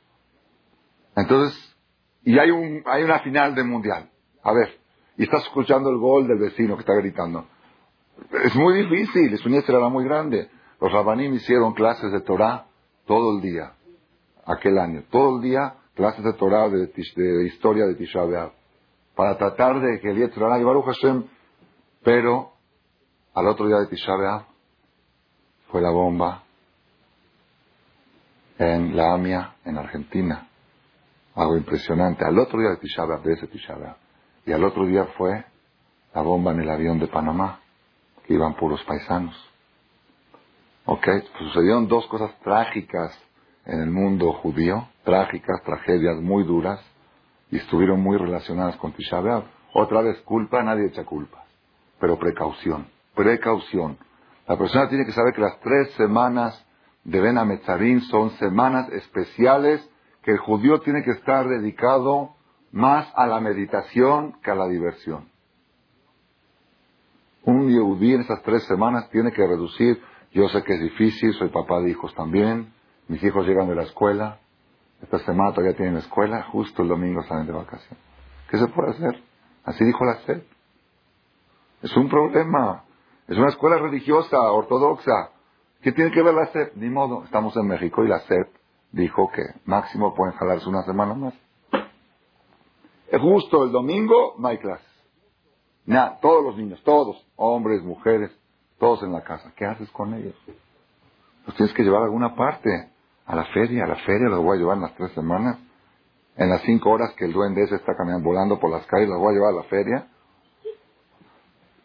Entonces, 1.16 1.76
y 2.24 2.38
hay, 2.40 2.52
un, 2.52 2.84
hay 2.86 3.04
una 3.04 3.20
final 3.20 3.54
de 3.56 3.64
mundial. 3.64 4.10
A 4.44 4.54
ver, 4.54 4.80
y 5.18 5.24
estás 5.24 5.44
escuchando 5.44 5.90
el 5.90 5.98
gol 5.98 6.28
del 6.28 6.40
vecino 6.40 6.76
que 6.76 6.82
está 6.82 6.94
gritando. 6.94 7.46
Es 8.44 8.56
muy 8.56 8.84
difícil, 8.84 9.34
es 9.34 9.46
una 9.46 9.58
era 9.58 9.90
muy 9.90 10.06
grande. 10.06 10.50
Los 10.80 10.92
rabanim 10.92 11.34
hicieron 11.34 11.74
clases 11.74 12.12
de 12.12 12.22
Torah 12.22 12.66
todo 13.06 13.36
el 13.36 13.42
día, 13.42 13.74
aquel 14.46 14.78
año. 14.78 15.04
Todo 15.10 15.38
el 15.38 15.42
día, 15.42 15.76
clases 15.96 16.24
de 16.24 16.34
Torah, 16.34 16.70
de, 16.70 16.92
historia 17.46 17.86
de 17.86 17.96
Tisha. 17.96 18.22
Para 19.16 19.38
tratar 19.38 19.80
de 19.80 20.00
que 20.00 20.12
el 20.12 20.18
Yetzirah 20.18 20.60
y 20.60 20.64
Baruch 20.64 20.86
Hashem, 20.86 21.26
pero 22.04 22.54
al 23.34 23.48
otro 23.48 23.68
día 23.68 23.78
de 23.78 23.88
Tisha 23.88 24.46
fue 25.70 25.82
la 25.82 25.90
bomba 25.90 26.44
en 28.58 28.96
la 28.96 29.14
AMIA, 29.14 29.56
en 29.66 29.78
Argentina. 29.78 30.48
Algo 31.36 31.58
impresionante. 31.58 32.26
Al 32.26 32.38
otro 32.38 32.60
día 32.60 32.72
de 32.72 32.78
Tisha 32.78 33.06
de 33.06 33.34
ese 33.34 33.48
Tisha. 33.48 33.76
Y 34.46 34.52
al 34.52 34.64
otro 34.64 34.86
día 34.86 35.06
fue 35.18 35.46
la 36.14 36.22
bomba 36.22 36.52
en 36.52 36.62
el 36.62 36.70
avión 36.70 37.00
de 37.00 37.08
Panamá 37.08 37.60
que 38.26 38.34
iban 38.34 38.56
puros 38.56 38.84
paisanos. 38.84 39.36
¿Ok? 40.86 41.06
Pues 41.06 41.54
sucedieron 41.54 41.88
dos 41.88 42.06
cosas 42.08 42.38
trágicas 42.40 43.18
en 43.66 43.82
el 43.82 43.90
mundo 43.92 44.34
judío, 44.34 44.90
trágicas, 45.04 45.62
tragedias 45.64 46.18
muy 46.18 46.44
duras, 46.44 46.84
y 47.52 47.58
estuvieron 47.58 48.02
muy 48.02 48.18
relacionadas 48.18 48.78
con 48.78 48.94
Tisha 48.94 49.20
B'Av. 49.20 49.44
Otra 49.74 50.02
vez, 50.02 50.20
culpa, 50.22 50.64
nadie 50.64 50.88
echa 50.88 51.04
culpa, 51.06 51.44
pero 52.00 52.18
precaución, 52.18 52.88
precaución. 53.14 53.98
La 54.48 54.58
persona 54.58 54.90
tiene 54.90 55.06
que 55.06 55.12
saber 55.12 55.34
que 55.34 55.42
las 55.42 55.60
tres 55.60 55.92
semanas 55.92 56.66
de 57.04 57.20
Ben 57.20 57.38
Ametzarim 57.38 58.02
son 58.02 58.32
semanas 58.32 58.90
especiales 58.90 59.88
que 60.24 60.32
el 60.32 60.38
judío 60.38 60.80
tiene 60.80 61.04
que 61.04 61.12
estar 61.12 61.48
dedicado 61.48 62.36
más 62.72 63.12
a 63.16 63.28
la 63.28 63.40
meditación 63.40 64.40
que 64.42 64.52
a 64.52 64.56
la 64.56 64.68
diversión. 64.68 65.30
Un 67.44 67.70
yehudí 67.70 68.14
en 68.14 68.22
esas 68.22 68.42
tres 68.44 68.64
semanas 68.66 69.10
tiene 69.10 69.32
que 69.32 69.46
reducir, 69.46 70.02
yo 70.32 70.48
sé 70.50 70.64
que 70.64 70.74
es 70.74 70.82
difícil, 70.82 71.34
soy 71.34 71.50
papá 71.50 71.82
de 71.82 71.90
hijos 71.90 72.14
también, 72.14 72.72
mis 73.08 73.22
hijos 73.24 73.48
llegan 73.48 73.68
de 73.68 73.76
la 73.76 73.84
escuela, 73.84 74.40
esta 75.02 75.20
semana 75.20 75.52
todavía 75.52 75.76
tienen 75.76 75.98
escuela, 75.98 76.44
justo 76.44 76.84
el 76.84 76.90
domingo 76.90 77.24
salen 77.24 77.48
de 77.48 77.54
vacaciones. 77.54 78.04
¿Qué 78.50 78.58
se 78.58 78.68
puede 78.68 78.92
hacer? 78.92 79.24
Así 79.64 79.84
dijo 79.84 80.06
la 80.06 80.16
SED. 80.26 80.42
Es 81.82 81.96
un 81.98 82.10
problema. 82.10 82.84
Es 83.28 83.38
una 83.38 83.50
escuela 83.50 83.78
religiosa, 83.78 84.40
ortodoxa. 84.52 85.32
¿Qué 85.82 85.92
tiene 85.92 86.12
que 86.12 86.22
ver 86.22 86.34
la 86.34 86.48
SED? 86.48 86.74
Ni 86.76 86.90
modo. 86.90 87.24
Estamos 87.24 87.56
en 87.58 87.68
México 87.68 88.04
y 88.04 88.08
la 88.08 88.20
SED 88.20 88.48
dijo 88.92 89.32
que 89.32 89.44
máximo 89.66 90.14
pueden 90.14 90.36
jalarse 90.36 90.68
una 90.68 90.84
semana 90.84 91.14
más. 91.14 91.34
Es 93.08 93.20
justo 93.20 93.64
el 93.64 93.72
domingo 93.72 94.36
no 94.38 94.48
hay 94.48 94.58
clase. 94.58 94.86
Nada, 95.86 96.20
todos 96.22 96.44
los 96.44 96.58
niños, 96.58 96.82
todos, 96.84 97.26
hombres, 97.36 97.82
mujeres, 97.84 98.32
todos 98.80 99.02
en 99.04 99.12
la 99.12 99.24
casa. 99.24 99.52
¿Qué 99.56 99.66
haces 99.66 99.90
con 99.92 100.14
ellos? 100.14 100.36
Los 101.46 101.56
tienes 101.56 101.74
que 101.74 101.84
llevar 101.84 102.02
a 102.02 102.06
alguna 102.06 102.36
parte, 102.36 102.91
a 103.32 103.36
la 103.36 103.46
feria, 103.46 103.86
a 103.86 103.88
la 103.88 103.96
feria 103.96 104.28
los 104.28 104.44
voy 104.44 104.58
a 104.58 104.60
llevar 104.60 104.76
en 104.76 104.84
las 104.84 104.94
tres 104.96 105.12
semanas. 105.14 105.58
En 106.36 106.50
las 106.50 106.62
cinco 106.64 106.90
horas 106.90 107.14
que 107.14 107.24
el 107.24 107.32
duende 107.32 107.64
ese 107.64 107.76
está 107.76 107.96
caminando, 107.96 108.28
volando 108.28 108.60
por 108.60 108.70
las 108.70 108.86
calles, 108.88 109.08
los 109.08 109.20
voy 109.20 109.32
a 109.32 109.38
llevar 109.38 109.54
a 109.54 109.58
la 109.58 109.64
feria. 109.64 110.08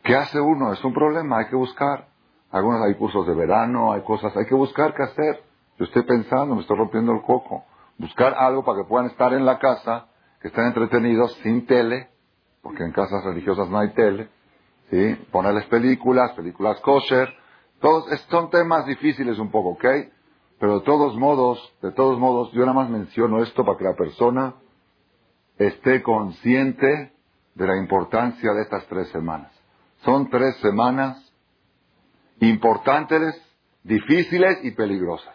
¿Qué 0.03 0.17
hace 0.17 0.41
uno? 0.41 0.73
Es 0.73 0.85
un 0.85 0.93
problema, 0.93 1.39
hay 1.39 1.47
que 1.47 1.55
buscar. 1.55 2.09
Algunos 2.51 2.83
hay 2.83 2.97
cursos 2.97 3.25
de 3.29 3.35
verano, 3.35 3.93
hay 3.93 4.03
cosas, 4.03 4.37
hay 4.37 4.47
que 4.47 4.57
buscar 4.57 4.93
qué 4.95 5.05
hacer. 5.05 5.45
Yo 5.79 5.85
estoy 5.85 6.03
pensando, 6.03 6.57
me 6.57 6.63
estoy 6.63 6.77
rompiendo 6.77 7.13
el 7.13 7.23
coco. 7.23 7.65
Buscar 7.97 8.35
algo 8.35 8.65
para 8.65 8.79
que 8.79 8.89
puedan 8.89 9.07
estar 9.07 9.33
en 9.33 9.47
la 9.47 9.61
casa, 9.61 10.09
que 10.41 10.49
estén 10.49 10.65
entretenidos, 10.65 11.33
sin 11.45 11.65
tele, 11.67 12.09
porque 12.61 12.83
en 12.83 12.91
casas 12.91 13.23
religiosas 13.25 13.71
no 13.71 13.79
hay 13.79 13.91
tele, 13.91 14.29
¿sí? 14.91 15.15
Ponerles 15.31 15.67
películas, 15.67 16.33
películas 16.33 16.81
kosher, 16.81 17.33
todos, 17.81 18.05
son 18.31 18.51
temas 18.51 18.85
difíciles 18.87 19.39
un 19.39 19.53
poco, 19.53 19.71
¿ok? 19.71 19.85
Pero 20.59 20.79
de 20.79 20.85
todos 20.85 21.17
modos, 21.17 21.59
de 21.83 21.93
todos 21.93 22.19
modos, 22.19 22.51
yo 22.53 22.61
nada 22.61 22.73
más 22.73 22.89
menciono 22.91 23.43
esto 23.43 23.65
para 23.65 23.79
que 23.79 23.85
la 23.85 23.95
persona 23.95 24.55
esté 25.59 26.03
consciente 26.03 27.13
de 27.55 27.67
la 27.67 27.77
importancia 27.77 28.53
de 28.53 28.63
estas 28.63 28.87
tres 28.87 29.09
semanas. 29.09 29.53
Son 30.03 30.29
tres 30.31 30.57
semanas 30.59 31.33
importantes, 32.41 33.35
difíciles 33.83 34.59
y 34.65 34.71
peligrosas. 34.73 35.35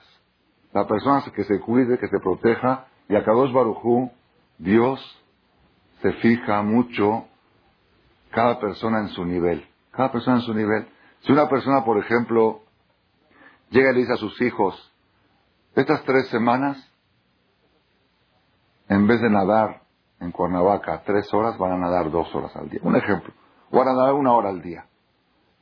La 0.74 0.88
persona 0.88 1.24
que 1.36 1.43
se 1.43 1.59
cuide, 1.59 1.97
que 1.97 2.07
se 2.07 2.19
proteja, 2.19 2.88
y 3.09 3.15
a 3.15 3.24
Kadosh 3.24 3.51
Barujú, 3.51 4.11
Dios 4.57 4.99
se 6.01 6.13
fija 6.13 6.61
mucho 6.61 7.26
cada 8.32 8.59
persona 8.59 9.01
en 9.01 9.09
su 9.09 9.26
nivel. 9.26 9.65
Cada 9.91 10.11
persona 10.11 10.38
en 10.38 10.43
su 10.43 10.53
nivel. 10.53 10.88
Si 11.22 11.32
una 11.32 11.49
persona, 11.49 11.84
por 11.84 11.97
ejemplo, 11.97 12.61
llega 13.69 13.91
y 13.91 13.93
le 13.93 13.99
dice 14.01 14.13
a 14.13 14.17
sus 14.17 14.41
hijos, 14.41 14.90
estas 15.76 16.03
tres 16.03 16.28
semanas, 16.30 16.78
en 18.89 19.07
vez 19.07 19.22
de 19.22 19.30
nadar 19.30 19.82
en 20.19 20.32
Cuernavaca 20.32 21.01
tres 21.05 21.34
horas, 21.34 21.57
van 21.57 21.72
a 21.72 21.78
nadar 21.78 22.11
dos 22.11 22.34
horas 22.36 22.55
al 22.55 22.69
día. 22.69 22.82
Un 22.84 22.95
ejemplo. 22.95 23.34
Van 23.72 23.88
a 23.88 23.93
nadar 23.93 24.13
una 24.13 24.34
hora 24.34 24.49
al 24.49 24.61
día. 24.61 24.86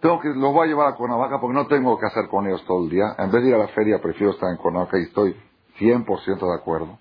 Tengo 0.01 0.19
que, 0.19 0.29
los 0.29 0.53
voy 0.53 0.65
a 0.65 0.69
llevar 0.69 0.87
a 0.87 0.95
Cuernavaca 0.95 1.39
porque 1.39 1.55
no 1.55 1.67
tengo 1.67 1.97
que 1.99 2.05
hacer 2.05 2.27
con 2.29 2.47
ellos 2.47 2.63
todo 2.65 2.83
el 2.83 2.89
día. 2.89 3.15
En 3.17 3.31
vez 3.31 3.43
de 3.43 3.49
ir 3.49 3.55
a 3.55 3.59
la 3.59 3.67
feria, 3.69 3.99
prefiero 4.01 4.31
estar 4.31 4.49
en 4.49 4.57
Cuernavaca 4.57 4.97
y 4.97 5.03
estoy 5.03 5.35
100% 5.77 6.39
de 6.39 6.55
acuerdo. 6.55 6.97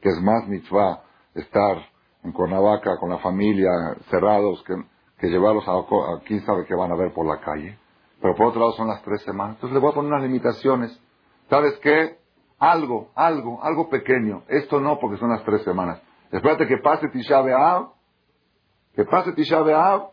Que 0.00 0.10
es 0.10 0.20
más 0.20 0.46
mitzvah 0.46 1.02
estar 1.34 1.78
en 2.22 2.32
Cuernavaca 2.32 2.98
con 2.98 3.10
la 3.10 3.18
familia, 3.18 3.70
cerrados, 4.10 4.62
que, 4.64 5.28
llevarlos 5.28 5.66
a, 5.68 5.72
a 5.72 6.44
sabe 6.46 6.64
qué 6.66 6.74
van 6.74 6.92
a 6.92 6.96
ver 6.96 7.12
por 7.12 7.26
la 7.26 7.40
calle. 7.40 7.78
Pero 8.20 8.34
por 8.36 8.48
otro 8.48 8.60
lado 8.60 8.72
son 8.72 8.88
las 8.88 9.02
tres 9.02 9.22
semanas. 9.22 9.56
Entonces 9.56 9.74
le 9.74 9.80
voy 9.80 9.90
a 9.90 9.94
poner 9.94 10.12
unas 10.12 10.22
limitaciones. 10.22 11.00
¿Sabes 11.48 11.78
qué? 11.82 12.21
Algo, 12.62 13.10
algo, 13.16 13.58
algo 13.60 13.88
pequeño. 13.88 14.44
Esto 14.46 14.78
no 14.78 15.00
porque 15.00 15.18
son 15.18 15.30
las 15.30 15.42
tres 15.42 15.64
semanas. 15.64 16.00
Espérate 16.30 16.68
que 16.68 16.76
pase 16.76 17.08
Tisha 17.08 17.40
B'Av, 17.40 17.88
que 18.94 19.04
pase 19.04 19.32
Tisha 19.32 19.62
B'Av 19.62 20.10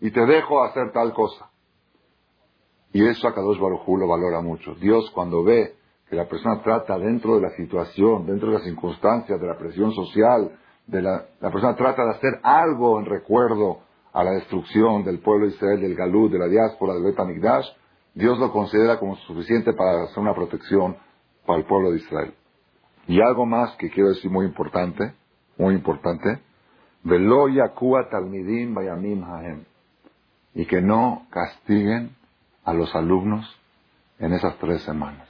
y 0.00 0.10
te 0.10 0.24
dejo 0.24 0.64
hacer 0.64 0.92
tal 0.92 1.12
cosa. 1.12 1.50
Y 2.94 3.06
eso 3.06 3.28
a 3.28 3.34
Kadosh 3.34 3.60
Barujú 3.60 3.98
lo 3.98 4.08
valora 4.08 4.40
mucho. 4.40 4.74
Dios 4.76 5.10
cuando 5.10 5.44
ve 5.44 5.74
que 6.08 6.16
la 6.16 6.26
persona 6.26 6.62
trata 6.62 6.98
dentro 6.98 7.34
de 7.34 7.42
la 7.42 7.50
situación, 7.50 8.24
dentro 8.24 8.48
de 8.48 8.54
las 8.54 8.64
circunstancias, 8.64 9.38
de 9.38 9.46
la 9.46 9.58
presión 9.58 9.92
social, 9.92 10.58
de 10.86 11.02
la, 11.02 11.26
la 11.38 11.50
persona 11.50 11.76
trata 11.76 12.02
de 12.02 12.10
hacer 12.12 12.40
algo 12.42 12.98
en 12.98 13.04
recuerdo 13.04 13.80
a 14.14 14.24
la 14.24 14.30
destrucción 14.30 15.04
del 15.04 15.20
pueblo 15.20 15.48
de 15.48 15.52
Israel, 15.52 15.82
del 15.82 15.94
Galú, 15.94 16.30
de 16.30 16.38
la 16.38 16.46
diáspora, 16.46 16.94
del 16.94 17.04
Betamigdash, 17.04 17.66
Dios 18.14 18.38
lo 18.38 18.50
considera 18.50 18.98
como 18.98 19.16
suficiente 19.16 19.74
para 19.74 20.04
hacer 20.04 20.18
una 20.18 20.34
protección 20.34 20.96
para 21.50 21.66
pueblo 21.66 21.90
de 21.92 21.98
Israel. 21.98 22.34
Y 23.06 23.20
algo 23.20 23.46
más 23.46 23.74
que 23.76 23.90
quiero 23.90 24.10
decir 24.10 24.30
muy 24.30 24.46
importante, 24.46 25.14
muy 25.58 25.74
importante, 25.74 26.40
Velo 27.02 27.48
Yakua 27.48 28.08
Talmidim 28.08 28.74
Bayamim 28.74 29.24
Haem, 29.24 29.64
y 30.54 30.66
que 30.66 30.80
no 30.80 31.26
castiguen 31.30 32.14
a 32.64 32.72
los 32.72 32.94
alumnos 32.94 33.58
en 34.18 34.32
esas 34.32 34.56
tres 34.58 34.82
semanas. 34.82 35.28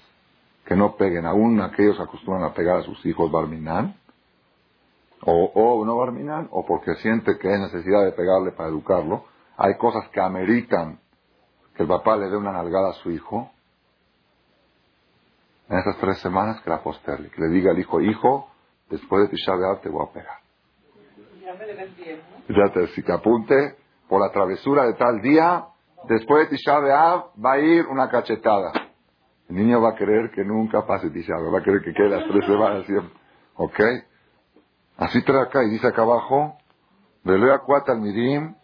Que 0.67 0.77
no 0.77 0.97
peguen, 0.97 1.27
aún 1.27 1.61
aquellos 1.61 1.99
acostumbran 2.01 2.45
a 2.45 2.55
pegar 2.55 2.79
a 2.79 2.83
sus 2.83 3.05
hijos 3.07 3.31
Barminan, 3.31 3.95
O, 5.23 5.53
o 5.55 5.85
no 5.85 5.97
barminan, 5.97 6.49
o 6.51 6.65
porque 6.65 6.95
siente 6.97 7.39
que 7.39 7.49
hay 7.49 7.61
necesidad 7.61 8.05
de 8.05 8.13
pegarle 8.13 8.53
para 8.53 8.71
educarlo. 8.71 9.25
Hay 9.57 9.77
cosas 9.77 10.09
que 10.11 10.21
ameritan 10.21 10.99
que 11.75 11.83
el 11.83 11.89
papá 11.89 12.17
le 12.17 12.31
dé 12.31 12.37
una 12.37 12.53
nalgada 12.53 12.91
a 12.91 12.95
su 12.95 13.11
hijo. 13.11 13.51
En 15.71 15.79
esas 15.79 15.97
tres 15.99 16.19
semanas 16.19 16.61
que 16.63 16.69
la 16.69 16.83
posterle, 16.83 17.31
que 17.31 17.41
le 17.41 17.49
diga 17.49 17.71
al 17.71 17.79
hijo, 17.79 18.01
hijo, 18.01 18.51
después 18.91 19.23
de 19.23 19.29
Tisha 19.29 19.53
B'Av 19.55 19.81
te 19.81 19.89
voy 19.89 20.05
a 20.05 20.13
pegar. 20.13 20.39
Ya 22.49 22.73
te 22.73 22.89
si 22.89 23.05
que 23.05 23.13
apunte, 23.13 23.77
por 24.09 24.21
la 24.21 24.33
travesura 24.33 24.85
de 24.87 24.95
tal 24.95 25.21
día, 25.21 25.67
después 26.09 26.51
de 26.51 26.57
Tisha 26.57 26.81
B'Av 26.81 27.41
va 27.45 27.53
a 27.53 27.59
ir 27.61 27.87
una 27.87 28.09
cachetada. 28.09 28.73
El 29.49 29.57
niño 29.57 29.81
va 29.81 29.91
a 29.91 29.95
querer 29.95 30.33
que 30.33 30.43
nunca 30.43 30.85
pase 30.85 31.09
Tisha 31.11 31.35
va 31.37 31.61
a 31.61 31.63
querer 31.63 31.83
que 31.83 31.95
quede 31.95 32.09
las 32.09 32.27
tres 32.27 32.47
semanas 32.47 32.85
siempre. 32.87 33.15
¿Ok? 33.55 33.81
Así 34.97 35.23
trae 35.23 35.43
acá 35.43 35.63
y 35.63 35.71
dice 35.71 35.87
acá 35.87 36.03
abajo, 36.03 36.57
Velea 37.23 37.59
cuata 37.59 37.93
al 37.93 38.01
mirim, 38.01 38.57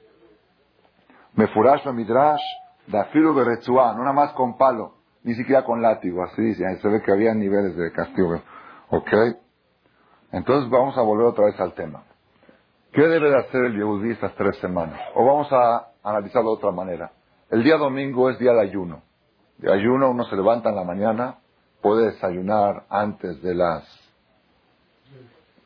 me 1.35 1.47
furash 1.47 1.85
la 1.85 1.93
midrash, 1.93 2.43
da 2.89 3.05
filo 3.07 3.33
de 3.33 3.45
no 3.45 3.95
nada 3.95 4.13
más 4.13 4.33
con 4.33 4.57
palo, 4.57 4.96
ni 5.27 5.35
siquiera 5.35 5.65
con 5.65 5.83
látigo, 5.83 6.23
así 6.23 6.41
dice, 6.41 6.65
se 6.77 6.89
ve 6.89 7.03
que 7.03 7.11
había 7.11 7.35
niveles 7.35 7.77
de 7.77 7.91
castigo. 7.91 8.41
¿Ok? 8.91 9.11
Entonces 10.31 10.71
vamos 10.71 10.97
a 10.97 11.03
volver 11.03 11.27
otra 11.27 11.47
vez 11.47 11.59
al 11.59 11.75
tema. 11.75 12.05
¿Qué 12.93 13.03
debe 13.03 13.31
de 13.31 13.37
hacer 13.37 13.65
el 13.65 13.77
Yehudi 13.77 14.13
estas 14.13 14.33
tres 14.37 14.57
semanas? 14.59 15.01
O 15.17 15.27
vamos 15.27 15.49
a 15.51 15.89
analizarlo 16.05 16.51
de 16.51 16.57
otra 16.59 16.71
manera. 16.71 17.11
El 17.51 17.65
día 17.65 17.77
domingo 17.77 18.31
es 18.31 18.39
día 18.39 18.53
de 18.53 18.61
ayuno. 18.61 19.03
De 19.59 19.73
ayuno 19.73 20.11
uno 20.11 20.23
se 20.27 20.37
levanta 20.37 20.69
en 20.69 20.77
la 20.77 20.85
mañana, 20.85 21.39
puede 21.83 22.13
desayunar 22.13 22.85
antes 22.89 23.43
de 23.43 23.55
las 23.57 23.85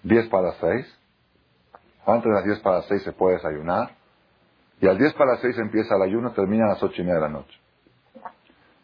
10 0.05 0.27
para 0.31 0.49
las 0.49 0.57
6. 0.57 0.99
Antes 2.07 2.25
de 2.25 2.35
las 2.35 2.45
10 2.47 2.61
para 2.61 2.77
las 2.77 2.87
6 2.87 3.03
se 3.03 3.13
puede 3.13 3.37
desayunar. 3.37 3.91
Y 4.81 4.89
al 4.89 4.97
10 4.97 5.13
para 5.13 5.33
las 5.33 5.43
6 5.43 5.59
empieza 5.59 5.97
el 5.97 6.03
ayuno, 6.03 6.33
termina 6.33 6.65
a 6.65 6.69
las 6.71 6.83
8 6.83 6.95
y 7.03 7.05
media 7.05 7.17
de 7.17 7.21
la 7.21 7.29
noche. 7.29 7.61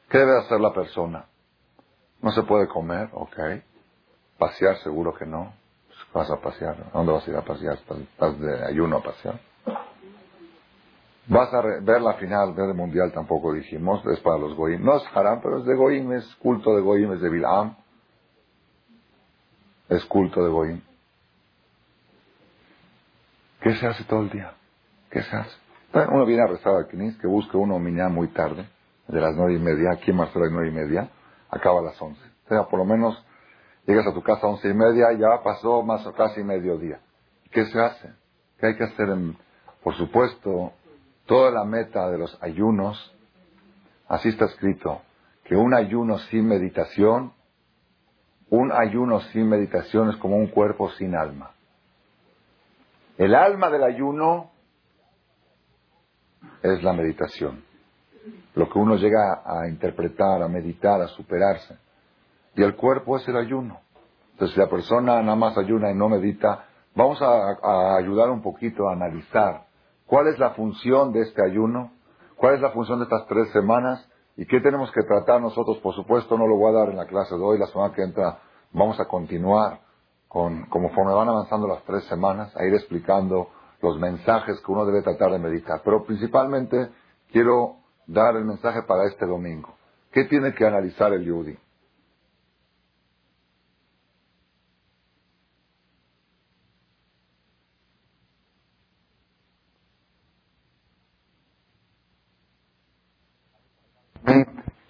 ¿Qué 0.08 0.18
debe 0.18 0.38
hacer 0.38 0.60
la 0.60 0.72
persona? 0.72 1.26
No 2.22 2.30
se 2.32 2.42
puede 2.42 2.68
comer, 2.68 3.08
ok. 3.12 3.38
Pasear, 4.38 4.76
seguro 4.78 5.14
que 5.14 5.26
no. 5.26 5.52
Vas 6.12 6.30
a 6.30 6.40
pasear. 6.40 6.76
dónde 6.92 7.12
vas 7.12 7.26
a 7.26 7.30
ir 7.30 7.36
a 7.36 7.42
pasear? 7.42 7.74
¿Estás 7.74 8.40
de 8.40 8.64
ayuno 8.66 8.98
a 8.98 9.02
pasear? 9.02 9.40
Vas 11.28 11.52
a 11.52 11.60
ver 11.60 12.00
la 12.00 12.14
final, 12.14 12.54
ver 12.54 12.68
el 12.68 12.74
mundial 12.74 13.12
tampoco 13.12 13.52
dijimos, 13.52 14.04
es 14.06 14.20
para 14.20 14.38
los 14.38 14.54
goyim. 14.54 14.84
No 14.84 14.96
es 14.96 15.02
haram, 15.12 15.40
pero 15.42 15.58
es 15.58 15.64
de 15.64 15.74
goyim, 15.74 16.12
es 16.12 16.34
culto 16.36 16.74
de 16.76 16.82
goyim, 16.82 17.12
es 17.12 17.20
de 17.20 17.28
Bilam. 17.28 17.76
Es 19.88 20.04
culto 20.04 20.44
de 20.44 20.50
goyim. 20.50 20.80
¿Qué 23.60 23.74
se 23.74 23.86
hace 23.86 24.04
todo 24.04 24.20
el 24.20 24.30
día? 24.30 24.54
¿Qué 25.10 25.22
se 25.22 25.36
hace? 25.36 25.56
Uno 25.92 26.26
viene 26.26 26.42
a 26.42 26.46
rezar 26.46 26.74
al 26.74 26.86
Knis, 26.86 27.16
que 27.18 27.26
busque 27.26 27.56
uno 27.56 27.78
mañana 27.78 28.08
muy 28.08 28.28
tarde, 28.28 28.68
de 29.08 29.20
las 29.20 29.34
nueve 29.36 29.54
y 29.54 29.58
media, 29.58 29.92
aquí 29.92 30.10
en 30.10 30.16
Marcelo 30.16 30.44
hay 30.44 30.50
nueve 30.52 30.68
y 30.68 30.72
media, 30.72 31.08
acaba 31.50 31.80
a 31.80 31.84
las 31.84 32.00
once. 32.00 32.20
O 32.46 32.48
sea, 32.48 32.64
por 32.64 32.78
lo 32.78 32.84
menos 32.84 33.24
llegas 33.86 34.06
a 34.06 34.12
tu 34.12 34.22
casa 34.22 34.46
a 34.46 34.50
once 34.50 34.68
y 34.68 34.74
media, 34.74 35.12
ya 35.12 35.42
pasó 35.42 35.82
más 35.82 36.06
o 36.06 36.12
casi 36.12 36.42
mediodía. 36.42 37.00
¿Qué 37.50 37.64
se 37.66 37.80
hace? 37.80 38.12
¿Qué 38.58 38.66
hay 38.66 38.76
que 38.76 38.84
hacer? 38.84 39.08
por 39.82 39.94
supuesto, 39.94 40.72
toda 41.26 41.52
la 41.52 41.64
meta 41.64 42.10
de 42.10 42.18
los 42.18 42.36
ayunos, 42.42 43.14
así 44.08 44.30
está 44.30 44.46
escrito, 44.46 45.02
que 45.44 45.54
un 45.54 45.74
ayuno 45.74 46.18
sin 46.18 46.48
meditación, 46.48 47.32
un 48.50 48.72
ayuno 48.72 49.20
sin 49.32 49.48
meditación 49.48 50.10
es 50.10 50.16
como 50.16 50.36
un 50.36 50.48
cuerpo 50.48 50.90
sin 50.92 51.14
alma. 51.14 51.52
El 53.16 53.34
alma 53.34 53.70
del 53.70 53.84
ayuno 53.84 54.50
es 56.62 56.82
la 56.82 56.92
meditación. 56.92 57.64
Lo 58.54 58.68
que 58.68 58.78
uno 58.78 58.96
llega 58.96 59.42
a 59.44 59.68
interpretar, 59.68 60.42
a 60.42 60.48
meditar, 60.48 61.00
a 61.00 61.08
superarse. 61.08 61.76
Y 62.54 62.62
el 62.62 62.74
cuerpo 62.74 63.16
es 63.16 63.28
el 63.28 63.36
ayuno. 63.36 63.80
Entonces, 64.32 64.54
si 64.54 64.60
la 64.60 64.68
persona 64.68 65.22
nada 65.22 65.36
más 65.36 65.56
ayuna 65.56 65.90
y 65.90 65.94
no 65.94 66.08
medita, 66.08 66.66
vamos 66.94 67.20
a, 67.22 67.96
ayudar 67.96 68.30
un 68.30 68.42
poquito 68.42 68.88
a 68.88 68.92
analizar 68.92 69.66
cuál 70.06 70.28
es 70.28 70.38
la 70.38 70.50
función 70.50 71.12
de 71.12 71.22
este 71.22 71.44
ayuno, 71.44 71.92
cuál 72.36 72.54
es 72.54 72.60
la 72.60 72.70
función 72.70 72.98
de 72.98 73.04
estas 73.04 73.26
tres 73.26 73.50
semanas 73.52 74.06
y 74.36 74.46
qué 74.46 74.60
tenemos 74.60 74.90
que 74.92 75.02
tratar 75.02 75.40
nosotros. 75.40 75.78
Por 75.78 75.94
supuesto, 75.94 76.36
no 76.36 76.46
lo 76.46 76.56
voy 76.56 76.74
a 76.74 76.78
dar 76.78 76.90
en 76.90 76.96
la 76.96 77.06
clase 77.06 77.34
de 77.34 77.42
hoy, 77.42 77.58
la 77.58 77.66
semana 77.66 77.94
que 77.94 78.02
entra 78.02 78.38
vamos 78.72 78.98
a 79.00 79.06
continuar 79.06 79.80
con, 80.28 80.66
conforme 80.66 81.12
van 81.12 81.28
avanzando 81.28 81.66
las 81.66 81.82
tres 81.84 82.04
semanas, 82.04 82.54
a 82.56 82.64
ir 82.64 82.74
explicando 82.74 83.48
los 83.80 83.98
mensajes 83.98 84.60
que 84.60 84.72
uno 84.72 84.84
debe 84.84 85.02
tratar 85.02 85.32
de 85.32 85.38
meditar. 85.38 85.80
Pero 85.84 86.04
principalmente 86.04 86.90
quiero 87.30 87.76
dar 88.06 88.36
el 88.36 88.44
mensaje 88.44 88.82
para 88.82 89.04
este 89.04 89.26
domingo. 89.26 89.74
¿Qué 90.12 90.24
tiene 90.24 90.54
que 90.54 90.66
analizar 90.66 91.12
el 91.12 91.24
Yudi? 91.24 91.58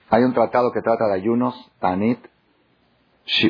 Hay 0.09 0.23
un 0.23 0.33
tratado 0.33 0.73
que 0.73 0.81
trata 0.81 1.09
de 1.09 1.15
ayunos, 1.15 1.55
Tanit. 1.81 2.19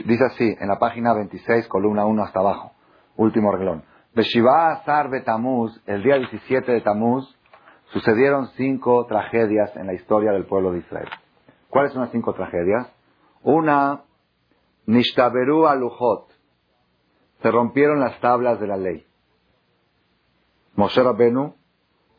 Dice 0.06 0.24
así, 0.24 0.56
en 0.58 0.68
la 0.68 0.78
página 0.78 1.12
26, 1.12 1.68
columna 1.68 2.06
1 2.06 2.22
hasta 2.24 2.40
abajo, 2.40 2.72
último 3.16 3.52
reglón. 3.52 3.84
Beshiva 4.14 4.72
Azar 4.72 5.10
Betamuz, 5.10 5.78
el 5.86 6.02
día 6.02 6.16
17 6.16 6.72
de 6.72 6.80
Tamuz, 6.80 7.35
sucedieron 7.92 8.48
cinco 8.56 9.06
tragedias 9.06 9.74
en 9.76 9.86
la 9.86 9.94
historia 9.94 10.32
del 10.32 10.46
pueblo 10.46 10.72
de 10.72 10.78
Israel. 10.78 11.08
¿Cuáles 11.70 11.92
son 11.92 12.02
las 12.02 12.10
cinco 12.10 12.34
tragedias? 12.34 12.92
Una, 13.42 14.02
Nishtaberu 14.86 15.66
Alujot, 15.66 16.28
se 17.42 17.50
rompieron 17.50 18.00
las 18.00 18.18
tablas 18.20 18.60
de 18.60 18.66
la 18.66 18.76
ley. 18.76 19.06
Moshe 20.74 21.02
Rabbenu 21.02 21.54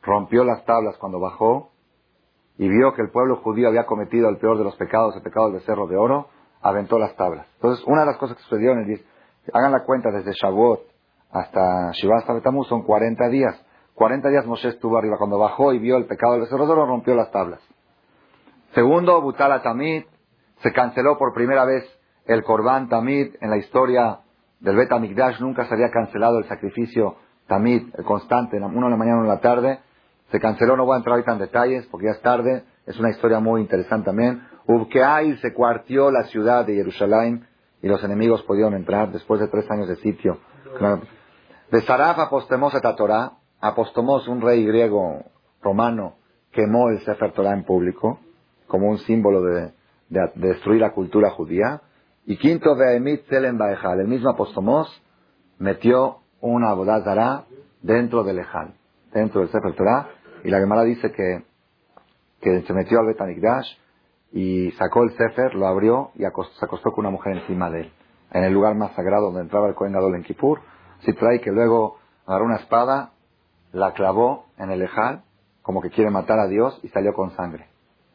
rompió 0.01 0.43
las 0.43 0.63
tablas 0.65 0.97
cuando 0.97 1.19
bajó 1.19 1.71
y 2.57 2.67
vio 2.67 2.93
que 2.93 3.01
el 3.01 3.11
pueblo 3.11 3.37
judío 3.37 3.67
había 3.67 3.85
cometido 3.85 4.29
el 4.29 4.37
peor 4.37 4.57
de 4.57 4.63
los 4.63 4.75
pecados, 4.75 5.15
el 5.15 5.21
pecado 5.21 5.51
del 5.51 5.61
Cerro 5.61 5.87
de 5.87 5.95
Oro, 5.95 6.29
aventó 6.61 6.97
las 6.97 7.15
tablas. 7.15 7.47
Entonces, 7.55 7.85
una 7.85 8.01
de 8.01 8.07
las 8.07 8.17
cosas 8.17 8.37
que 8.37 8.43
sucedió 8.43 8.71
en 8.71 8.79
el 8.79 9.05
hagan 9.53 9.71
la 9.71 9.83
cuenta 9.83 10.11
desde 10.11 10.31
Shavuot 10.33 10.81
hasta 11.31 11.91
Shiva 11.91 12.17
hasta 12.17 12.33
Betamuz 12.33 12.67
son 12.67 12.83
40 12.83 13.29
días. 13.29 13.63
40 13.97 14.29
días 14.29 14.45
Moshe 14.45 14.67
estuvo 14.67 14.95
arriba. 14.95 15.17
Cuando 15.17 15.39
bajó 15.39 15.73
y 15.73 15.79
vio 15.79 15.97
el 15.97 16.05
pecado 16.05 16.33
del 16.33 16.41
becerro 16.41 16.85
rompió 16.85 17.15
las 17.15 17.31
tablas. 17.31 17.59
Segundo, 18.75 19.19
Butala 19.21 19.63
Tamid. 19.63 20.03
Se 20.61 20.71
canceló 20.71 21.17
por 21.17 21.33
primera 21.33 21.65
vez 21.65 21.83
el 22.27 22.43
Korban 22.43 22.89
Tamid 22.89 23.33
en 23.41 23.49
la 23.49 23.57
historia 23.57 24.19
del 24.59 24.75
Bet 24.75 24.91
Amigdash. 24.91 25.39
Nunca 25.39 25.65
se 25.65 25.73
había 25.73 25.89
cancelado 25.89 26.37
el 26.37 26.45
sacrificio 26.47 27.15
Tamid, 27.47 27.87
el 27.97 28.05
constante, 28.05 28.57
uno 28.57 28.85
en 28.85 28.91
la 28.91 28.97
mañana, 28.97 29.17
uno 29.17 29.25
en 29.25 29.33
la 29.33 29.41
tarde. 29.41 29.79
Se 30.29 30.39
canceló, 30.39 30.77
no 30.77 30.85
voy 30.85 30.93
a 30.93 30.97
entrar 30.97 31.13
ahorita 31.13 31.33
en 31.33 31.39
detalles 31.39 31.87
porque 31.87 32.05
ya 32.05 32.11
es 32.11 32.21
tarde. 32.21 32.65
Es 32.85 32.99
una 32.99 33.09
historia 33.09 33.39
muy 33.39 33.61
interesante 33.61 34.05
también. 34.05 34.43
Ubkeay 34.67 35.37
se 35.37 35.55
cuartió 35.55 36.11
la 36.11 36.25
ciudad 36.25 36.67
de 36.67 36.75
Jerusalén 36.75 37.47
y 37.81 37.87
los 37.87 38.03
enemigos 38.03 38.43
pudieron 38.43 38.75
entrar 38.75 39.11
después 39.11 39.39
de 39.39 39.47
tres 39.47 39.65
años 39.71 39.87
de 39.87 39.95
sitio. 39.95 40.37
De 41.71 41.81
Saraf 41.81 42.19
apostemos 42.19 42.75
a 42.75 42.95
Torah, 42.95 43.36
apostemos 43.59 44.27
un 44.27 44.41
rey 44.41 44.65
griego 44.65 45.23
romano 45.61 46.15
quemó 46.51 46.89
el 46.89 46.99
Sefer 47.05 47.33
Torah 47.33 47.53
en 47.53 47.63
público 47.63 48.19
como 48.67 48.89
un 48.89 48.97
símbolo 48.99 49.41
de, 49.41 49.71
destruir 50.35 50.81
la 50.81 50.91
cultura 50.91 51.29
judía. 51.31 51.81
Y 52.25 52.37
quinto, 52.37 52.75
Emit 52.81 53.25
Selem 53.27 53.57
Baejal, 53.57 54.01
el 54.01 54.07
mismo 54.07 54.29
Apostomos 54.29 54.89
metió 55.59 56.17
una 56.41 56.71
abodazara 56.71 57.45
dentro 57.81 58.23
del 58.23 58.39
Ejal, 58.39 58.73
dentro 59.13 59.41
del 59.41 59.49
Sefer 59.49 59.75
Torah, 59.75 60.09
y 60.43 60.49
la 60.49 60.59
Gemara 60.59 60.83
dice 60.83 61.11
que, 61.11 61.43
que 62.41 62.61
se 62.63 62.73
metió 62.73 62.99
al 62.99 63.07
Betanikdash 63.07 63.67
y 64.33 64.71
sacó 64.71 65.03
el 65.03 65.11
Sefer, 65.11 65.55
lo 65.55 65.67
abrió 65.67 66.11
y 66.15 66.19
se 66.19 66.65
acostó 66.65 66.91
con 66.91 67.05
una 67.05 67.11
mujer 67.11 67.37
encima 67.37 67.69
de 67.69 67.81
él, 67.81 67.91
en 68.31 68.43
el 68.43 68.53
lugar 68.53 68.75
más 68.75 68.93
sagrado 68.95 69.27
donde 69.27 69.41
entraba 69.41 69.69
el 69.69 69.75
Kohen 69.75 69.93
Gadol 69.93 70.15
en 70.15 70.23
Kippur, 70.23 70.59
si 71.05 71.13
trae 71.13 71.39
que 71.39 71.51
luego 71.51 71.97
agarró 72.25 72.45
una 72.45 72.57
espada, 72.57 73.11
la 73.77 73.93
clavó 73.93 74.45
en 74.57 74.71
el 74.71 74.81
ejal, 74.81 75.23
como 75.61 75.81
que 75.81 75.89
quiere 75.89 76.09
matar 76.09 76.39
a 76.39 76.47
Dios 76.47 76.79
y 76.83 76.89
salió 76.89 77.13
con 77.13 77.31
sangre. 77.35 77.67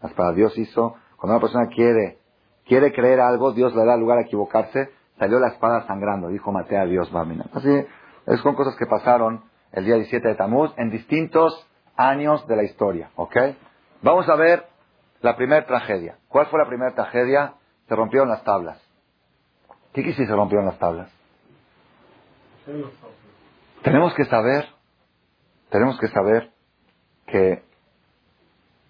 La 0.03 0.09
espada 0.09 0.33
Dios 0.33 0.57
hizo, 0.59 0.97
cuando 1.17 1.37
una 1.37 1.41
persona 1.41 1.69
quiere, 1.69 2.19
quiere 2.67 2.93
creer 2.93 3.21
algo, 3.21 3.53
Dios 3.53 3.75
le 3.75 3.85
da 3.85 3.97
lugar 3.97 4.19
a 4.19 4.23
equivocarse, 4.23 4.91
salió 5.19 5.39
la 5.39 5.49
espada 5.49 5.87
sangrando, 5.87 6.29
dijo 6.29 6.51
maté 6.51 6.77
a 6.77 6.85
Dios, 6.85 7.11
Bamina. 7.13 7.47
Así, 7.53 7.71
es 8.27 8.41
son 8.41 8.55
cosas 8.55 8.75
que 8.77 8.87
pasaron 8.87 9.45
el 9.73 9.85
día 9.85 9.95
17 9.97 10.29
de 10.29 10.35
Tamuz 10.35 10.73
en 10.77 10.91
distintos 10.91 11.67
años 11.97 12.47
de 12.47 12.57
la 12.57 12.65
historia, 12.65 13.11
¿ok? 13.17 13.37
Vamos 14.03 14.29
a 14.29 14.35
ver 14.35 14.67
la 15.21 15.37
primera 15.37 15.65
tragedia. 15.67 16.17
¿Cuál 16.29 16.47
fue 16.47 16.59
la 16.59 16.67
primera 16.67 16.95
tragedia? 16.95 17.55
Se 17.89 17.95
rompieron 17.95 18.29
las 18.29 18.43
tablas. 18.43 18.81
¿Qué 19.93 20.03
quisiste 20.03 20.27
se 20.27 20.35
rompieron 20.35 20.67
las 20.67 20.79
tablas? 20.79 21.11
Tenemos 23.83 24.15
que 24.15 24.25
saber, 24.25 24.67
tenemos 25.73 25.99
que 25.99 26.09
saber 26.09 26.53
que 27.27 27.63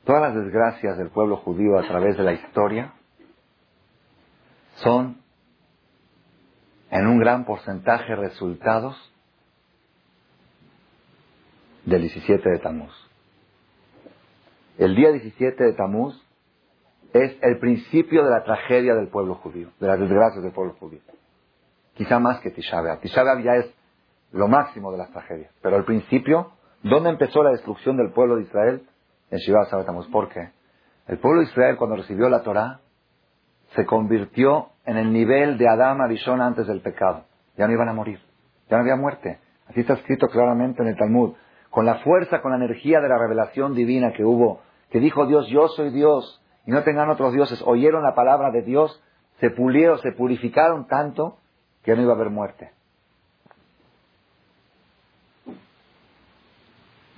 todas 0.05 0.21
las 0.21 0.35
desgracias 0.35 0.99
del 0.99 1.11
pueblo 1.11 1.37
judío 1.37 1.79
a 1.79 1.87
través 1.87 2.17
de 2.17 2.25
la 2.25 2.33
historia 2.33 2.93
son 4.75 5.23
en 6.91 7.07
un 7.07 7.21
gran 7.21 7.45
porcentaje 7.45 8.17
resultados 8.17 8.97
del 11.85 12.03
17 12.03 12.51
de 12.51 12.59
Tamuz. 12.59 12.93
El 14.77 14.97
día 14.97 15.13
17 15.13 15.63
de 15.63 15.73
Tamuz 15.75 16.21
es 17.13 17.37
el 17.43 17.61
principio 17.61 18.25
de 18.25 18.31
la 18.31 18.43
tragedia 18.43 18.97
del 18.97 19.07
pueblo 19.07 19.37
judío, 19.37 19.71
de 19.79 19.87
las 19.87 20.01
desgracias 20.01 20.43
del 20.43 20.53
pueblo 20.53 20.75
judío. 20.81 21.01
Quizá 21.95 22.19
más 22.19 22.41
que 22.41 22.51
Tisha 22.51 22.81
B'Av. 22.81 23.01
Tisha 23.01 23.23
ya 23.41 23.55
es 23.55 23.73
lo 24.33 24.49
máximo 24.49 24.91
de 24.91 24.99
las 24.99 25.13
tragedias. 25.13 25.53
Pero 25.63 25.77
al 25.77 25.85
principio, 25.85 26.53
¿dónde 26.83 27.11
empezó 27.11 27.43
la 27.43 27.51
destrucción 27.51 27.97
del 27.97 28.13
pueblo 28.13 28.37
de 28.37 28.43
Israel? 28.43 28.87
En 29.31 29.39
Shiva 29.39 29.67
Tamuz. 29.85 30.09
¿Por 30.09 30.29
qué? 30.29 30.51
El 31.07 31.19
pueblo 31.19 31.41
de 31.41 31.47
Israel, 31.47 31.77
cuando 31.77 31.97
recibió 31.97 32.29
la 32.29 32.43
Torah, 32.43 32.81
se 33.75 33.87
convirtió 33.87 34.69
en 34.85 34.97
el 34.97 35.13
nivel 35.13 35.59
de 35.59 35.69
Adán 35.69 36.01
Arishon 36.01 36.41
antes 36.41 36.67
del 36.67 36.81
pecado. 36.81 37.25
Ya 37.57 37.67
no 37.67 37.73
iban 37.73 37.89
a 37.89 37.93
morir. 37.93 38.21
Ya 38.69 38.77
no 38.77 38.83
había 38.83 38.97
muerte. 38.97 39.39
Así 39.69 39.81
está 39.81 39.95
escrito 39.95 40.29
claramente 40.29 40.83
en 40.83 40.89
el 40.89 40.97
Talmud. 40.97 41.35
Con 41.71 41.87
la 41.87 41.97
fuerza, 41.97 42.43
con 42.43 42.51
la 42.51 42.59
energía 42.59 43.01
de 43.01 43.09
la 43.09 43.19
revelación 43.19 43.75
divina 43.75 44.13
que 44.13 44.25
hubo, 44.25 44.61
que 44.91 45.01
dijo 45.01 45.27
Dios, 45.27 45.49
yo 45.49 45.69
soy 45.69 45.91
Dios, 45.91 46.43
y 46.67 46.71
no 46.71 46.83
tengan 46.83 47.09
otros 47.09 47.33
dioses, 47.33 47.63
oyeron 47.65 48.03
la 48.03 48.15
palabra 48.15 48.51
de 48.51 48.63
Dios, 48.63 49.03
se 49.41 49.51
pulieron, 49.51 49.99
se 49.99 50.13
purificaron 50.13 50.87
tanto 50.87 51.39
que 51.83 51.97
no 51.97 52.03
iba 52.03 52.13
a 52.13 52.17
haber 52.17 52.31
muerte. 52.31 52.71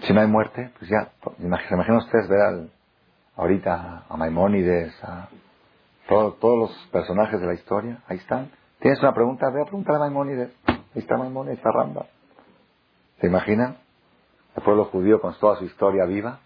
Si 0.06 0.12
no 0.12 0.20
hay 0.20 0.26
muerte, 0.26 0.70
pues 0.78 0.90
ya, 0.90 1.12
se 1.38 1.44
imaginan 1.74 1.96
ustedes 1.96 2.28
ver 2.28 2.68
ahorita 3.36 4.04
a 4.06 4.16
Maimónides, 4.18 4.92
a 5.02 5.28
todos 6.06 6.58
los 6.58 6.88
personajes 6.92 7.40
de 7.40 7.46
la 7.46 7.54
historia, 7.54 8.02
ahí 8.06 8.18
están. 8.18 8.50
¿Tienes 8.80 9.00
una 9.00 9.14
pregunta? 9.14 9.48
Ve 9.50 9.62
a 9.62 9.64
preguntar 9.64 9.96
a 9.96 10.00
Maimónides. 10.00 10.50
Ahí 10.66 10.78
está 10.96 11.16
Maimónides, 11.16 11.56
está 11.56 11.70
Ramba. 11.72 12.06
¿Se 13.20 13.28
imaginan? 13.28 13.78
El 14.54 14.62
pueblo 14.62 14.84
judío 14.86 15.22
con 15.22 15.34
toda 15.38 15.56
su 15.56 15.64
historia 15.64 16.04
viva. 16.04 16.40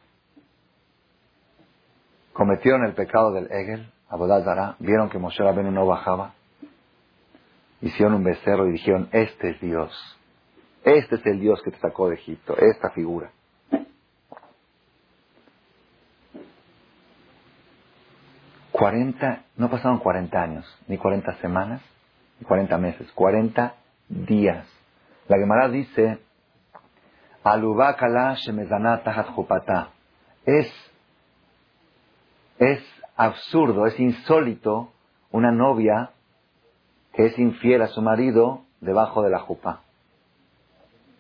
Cometieron 2.33 2.85
el 2.85 2.95
pecado 2.95 3.33
del 3.33 3.51
Egel, 3.51 3.91
Abodazara, 4.09 4.77
vieron 4.79 5.11
que 5.11 5.19
Moshe 5.19 5.43
Rabbeinu 5.43 5.73
no 5.73 5.85
bajaba. 5.85 6.35
Hicieron 7.81 8.15
un 8.15 8.25
becerro 8.25 8.69
y 8.69 8.73
dijeron, 8.73 9.09
este 9.11 9.51
es 9.51 9.61
Dios. 9.61 9.93
Este 10.85 11.17
es 11.17 11.27
el 11.27 11.41
Dios 11.41 11.61
que 11.63 11.73
te 11.73 11.79
sacó 11.81 12.09
de 12.09 12.15
Egipto, 12.15 12.57
esta 12.57 12.91
figura. 12.91 13.33
40, 18.79 19.43
no 19.57 19.70
pasaron 19.70 19.99
40 19.99 20.41
años, 20.41 20.79
ni 20.87 20.99
40 20.99 21.35
semanas, 21.41 21.83
ni 22.39 22.47
40 22.47 22.79
meses, 22.79 23.11
40 23.12 23.74
días. 24.09 24.66
La 25.26 25.37
Gemara 25.37 25.68
dice, 25.68 26.20
es, 30.47 30.72
es 32.59 32.85
absurdo, 33.16 33.87
es 33.87 33.99
insólito 33.99 34.93
una 35.33 35.51
novia 35.51 36.11
que 37.14 37.26
es 37.26 37.39
infiel 37.39 37.83
a 37.83 37.89
su 37.89 38.01
marido 38.01 38.62
debajo 38.81 39.22
de 39.22 39.31
la 39.31 39.41
jupa. 39.41 39.81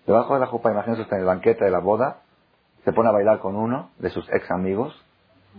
Debajo 0.06 0.34
de 0.34 0.40
la 0.40 0.46
jupa, 0.46 0.70
imagínense 0.70 1.02
usted 1.02 1.16
en 1.16 1.22
el 1.22 1.26
banquete 1.26 1.64
de 1.64 1.72
la 1.72 1.80
boda, 1.80 2.22
se 2.84 2.92
pone 2.92 3.08
a 3.08 3.12
bailar 3.12 3.40
con 3.40 3.56
uno 3.56 3.90
de 3.98 4.10
sus 4.10 4.28
ex 4.32 4.48
amigos 4.52 4.94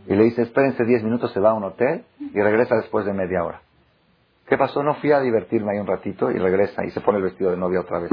y 0.07 0.15
le 0.15 0.23
dice, 0.23 0.43
espérense 0.43 0.83
10 0.83 1.03
minutos, 1.03 1.31
se 1.31 1.39
va 1.39 1.51
a 1.51 1.53
un 1.53 1.63
hotel 1.63 2.05
y 2.19 2.41
regresa 2.41 2.75
después 2.75 3.05
de 3.05 3.13
media 3.13 3.43
hora. 3.43 3.61
¿Qué 4.47 4.57
pasó? 4.57 4.81
No 4.81 4.95
fui 4.95 5.11
a 5.11 5.19
divertirme 5.19 5.73
ahí 5.73 5.79
un 5.79 5.87
ratito 5.87 6.31
y 6.31 6.37
regresa 6.39 6.83
y 6.83 6.91
se 6.91 7.01
pone 7.01 7.19
el 7.19 7.25
vestido 7.25 7.51
de 7.51 7.57
novia 7.57 7.81
otra 7.81 7.99
vez. 7.99 8.11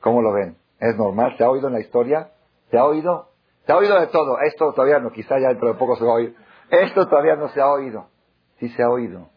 ¿Cómo 0.00 0.20
lo 0.20 0.32
ven? 0.32 0.56
¿Es 0.80 0.96
normal? 0.96 1.36
¿Se 1.38 1.44
ha 1.44 1.50
oído 1.50 1.68
en 1.68 1.74
la 1.74 1.80
historia? 1.80 2.30
¿Se 2.70 2.78
ha 2.78 2.84
oído? 2.84 3.28
Se 3.64 3.72
ha 3.72 3.76
oído 3.76 4.00
de 4.00 4.08
todo. 4.08 4.40
Esto 4.40 4.72
todavía 4.72 4.98
no, 4.98 5.10
quizá 5.10 5.38
ya 5.38 5.48
dentro 5.48 5.68
de 5.68 5.74
poco 5.74 5.94
se 5.94 6.04
va 6.04 6.10
a 6.10 6.14
oír. 6.14 6.36
Esto 6.68 7.06
todavía 7.06 7.36
no 7.36 7.48
se 7.50 7.60
ha 7.60 7.68
oído. 7.68 8.08
Sí 8.58 8.68
se 8.70 8.82
ha 8.82 8.88
oído. 8.88 9.28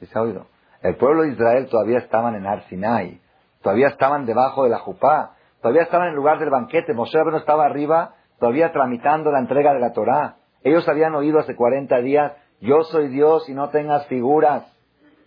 Sí 0.00 0.06
se 0.06 0.18
ha 0.18 0.22
oído. 0.22 0.46
El 0.80 0.96
pueblo 0.96 1.22
de 1.22 1.30
Israel 1.30 1.68
todavía 1.70 1.98
estaban 1.98 2.34
en 2.34 2.46
Arsinai. 2.46 3.20
Todavía 3.62 3.88
estaban 3.88 4.24
debajo 4.24 4.64
de 4.64 4.70
la 4.70 4.78
Jupá. 4.78 5.32
Todavía 5.60 5.82
estaban 5.82 6.06
en 6.06 6.10
el 6.12 6.16
lugar 6.16 6.38
del 6.38 6.50
banquete. 6.50 6.94
Moshe 6.94 7.18
no 7.18 7.36
estaba 7.36 7.66
arriba, 7.66 8.14
todavía 8.38 8.72
tramitando 8.72 9.30
la 9.30 9.40
entrega 9.40 9.74
de 9.74 9.80
la 9.80 9.92
Torá. 9.92 10.36
Ellos 10.64 10.88
habían 10.88 11.14
oído 11.14 11.38
hace 11.38 11.54
40 11.54 11.98
días, 11.98 12.32
yo 12.60 12.82
soy 12.84 13.08
Dios 13.08 13.48
y 13.48 13.54
no 13.54 13.68
tengas 13.68 14.06
figuras. 14.06 14.64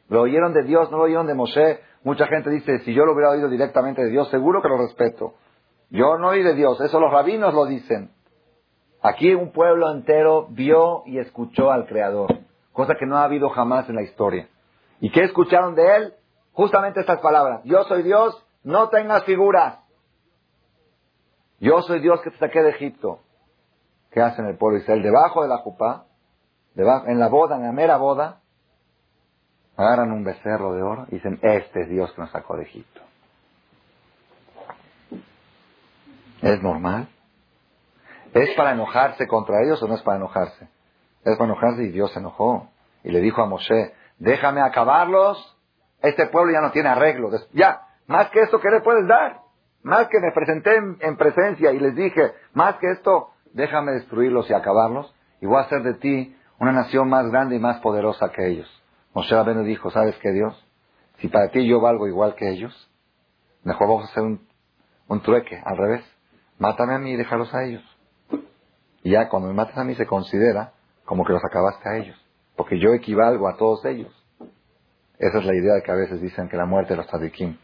Lo 0.10 0.24
oyeron 0.24 0.54
de 0.54 0.64
Dios, 0.64 0.90
no 0.92 0.98
lo 0.98 1.04
oyeron 1.04 1.28
de 1.28 1.36
Moshe. 1.36 1.80
Mucha 2.04 2.26
gente 2.28 2.50
dice, 2.50 2.80
si 2.80 2.94
yo 2.94 3.06
lo 3.06 3.14
hubiera 3.14 3.30
oído 3.30 3.48
directamente 3.48 4.04
de 4.04 4.10
Dios, 4.10 4.30
seguro 4.30 4.62
que 4.62 4.70
lo 4.70 4.78
respeto. 4.80 5.36
Yo 5.92 6.18
no 6.18 6.30
oí 6.30 6.42
de 6.42 6.56
Dios, 6.56 6.82
eso 6.82 7.00
los 7.00 7.12
rabinos 7.12 7.54
lo 7.54 7.66
dicen. 7.66 8.12
Aquí 9.02 9.34
un 9.36 9.52
pueblo 9.52 9.92
entero 9.92 10.48
vio 10.50 11.04
y 11.06 11.20
escuchó 11.20 11.72
al 11.72 11.86
Creador, 11.86 12.40
cosa 12.74 12.96
que 12.96 13.06
no 13.06 13.18
ha 13.18 13.24
habido 13.24 13.50
jamás 13.50 13.88
en 13.90 13.96
la 13.96 14.02
historia. 14.02 14.50
¿Y 15.00 15.12
qué 15.12 15.24
escucharon 15.26 15.76
de 15.76 15.96
él? 15.96 16.14
Justamente 16.54 17.00
estas 17.00 17.20
palabras. 17.22 17.62
Yo 17.64 17.84
soy 17.84 18.02
Dios, 18.02 18.44
no 18.64 18.90
tengas 18.90 19.24
figuras. 19.26 19.80
Yo 21.60 21.82
soy 21.84 22.00
Dios 22.00 22.22
que 22.22 22.32
te 22.32 22.38
saqué 22.38 22.64
de 22.64 22.72
Egipto. 22.72 23.20
¿Qué 24.12 24.22
hacen 24.22 24.45
el 24.45 24.58
pueblo 24.58 24.78
de 24.78 24.84
Israel? 24.84 25.03
Debajo 25.03 25.43
de 25.43 25.49
la 25.49 25.58
jupá, 25.58 26.05
debajo, 26.76 27.08
en 27.08 27.20
la 27.20 27.28
boda, 27.28 27.58
en 27.58 27.64
la 27.64 27.72
mera 27.72 27.97
boda, 27.97 28.41
agarran 29.76 30.12
un 30.12 30.24
becerro 30.24 30.74
de 30.74 30.82
oro 30.82 31.05
y 31.10 31.16
dicen, 31.16 31.39
este 31.41 31.82
es 31.82 31.89
Dios 31.89 32.12
que 32.14 32.22
nos 32.22 32.32
sacó 32.32 32.58
de 32.58 32.64
Egipto. 32.64 33.01
¿Es 36.41 36.62
normal? 36.62 37.10
¿Es 38.34 38.55
para 38.55 38.72
enojarse 38.72 39.28
contra 39.28 39.62
ellos 39.64 39.82
o 39.82 39.88
no 39.88 39.95
es 39.95 40.01
para 40.01 40.18
enojarse? 40.18 40.68
Es 41.24 41.38
para 41.38 41.45
enojarse 41.45 41.84
y 41.84 41.89
Dios 41.89 42.12
se 42.14 42.20
enojó. 42.20 42.70
Y 43.03 43.12
le 43.12 43.22
dijo 43.22 43.41
a 43.41 43.45
Moshe, 43.45 43.93
déjame 44.18 44.62
acabarlos, 44.62 45.58
este 46.01 46.28
pueblo 46.28 46.53
ya 46.53 46.62
no 46.62 46.72
tiene 46.72 46.89
arreglo. 46.89 47.30
Ya, 47.53 47.82
más 48.08 48.30
que 48.30 48.41
esto, 48.41 48.60
¿qué 48.60 48.70
le 48.70 48.82
puedes 48.82 49.08
dar? 49.08 49.41
Más 49.84 50.08
que 50.08 50.20
me 50.20 50.32
presenté 50.32 50.76
en 50.76 51.18
presencia 51.18 51.72
y 51.72 51.80
les 51.80 51.95
dije, 51.95 52.34
más 52.53 52.76
que 52.78 52.91
esto, 52.91 53.32
déjame 53.54 53.93
destruirlos 53.93 54.50
y 54.50 54.54
acabarlos, 54.54 55.14
y 55.41 55.45
voy 55.45 55.58
a 55.58 55.66
hacer 55.66 55.84
de 55.84 55.95
ti 55.95 56.36
una 56.60 56.72
nación 56.72 57.10
más 57.10 57.30
grande 57.30 57.56
y 57.56 57.60
más 57.60 57.80
poderosa 57.82 58.32
que 58.32 58.48
ellos. 58.48 58.68
Moshe 59.14 59.34
Rabbeinu 59.36 59.64
dijo, 59.64 59.91
¿sabes 59.91 60.18
qué 60.18 60.32
Dios? 60.32 60.54
Si 61.20 61.28
para 61.28 61.50
ti 61.50 61.68
yo 61.68 61.82
valgo 61.82 62.08
igual 62.08 62.36
que 62.36 62.50
ellos, 62.50 62.91
mejor 63.64 63.88
vamos 63.88 64.06
a 64.06 64.12
hacer 64.12 64.24
un, 64.24 64.48
un 65.08 65.22
trueque, 65.22 65.62
al 65.64 65.78
revés. 65.78 66.04
Mátame 66.60 66.95
a 66.95 67.00
mí 67.00 67.12
y 67.12 67.16
déjalos 67.16 67.54
a 67.54 67.64
ellos. 67.64 67.84
Y 69.04 69.12
ya 69.12 69.30
cuando 69.30 69.48
me 69.48 69.54
matas 69.54 69.78
a 69.78 69.84
mí 69.84 69.95
se 69.95 70.06
considera 70.06 70.74
como 71.06 71.24
que 71.24 71.34
los 71.34 71.43
acabaste 71.43 71.89
a 71.89 71.98
ellos, 71.98 72.18
porque 72.56 72.80
yo 72.80 72.93
equivalgo 72.93 73.48
a 73.48 73.58
todos 73.58 73.86
ellos. 73.86 74.14
Esa 75.18 75.39
es 75.39 75.45
la 75.45 75.56
idea 75.56 75.74
de 75.76 75.82
que 75.82 75.91
a 75.91 75.95
veces 75.95 76.22
dicen 76.22 76.50
que 76.50 76.58
la 76.58 76.66
muerte 76.66 76.93
de 76.93 76.98
los 76.98 77.08
tzadikim 77.08 77.58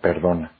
perdona. 0.00 0.52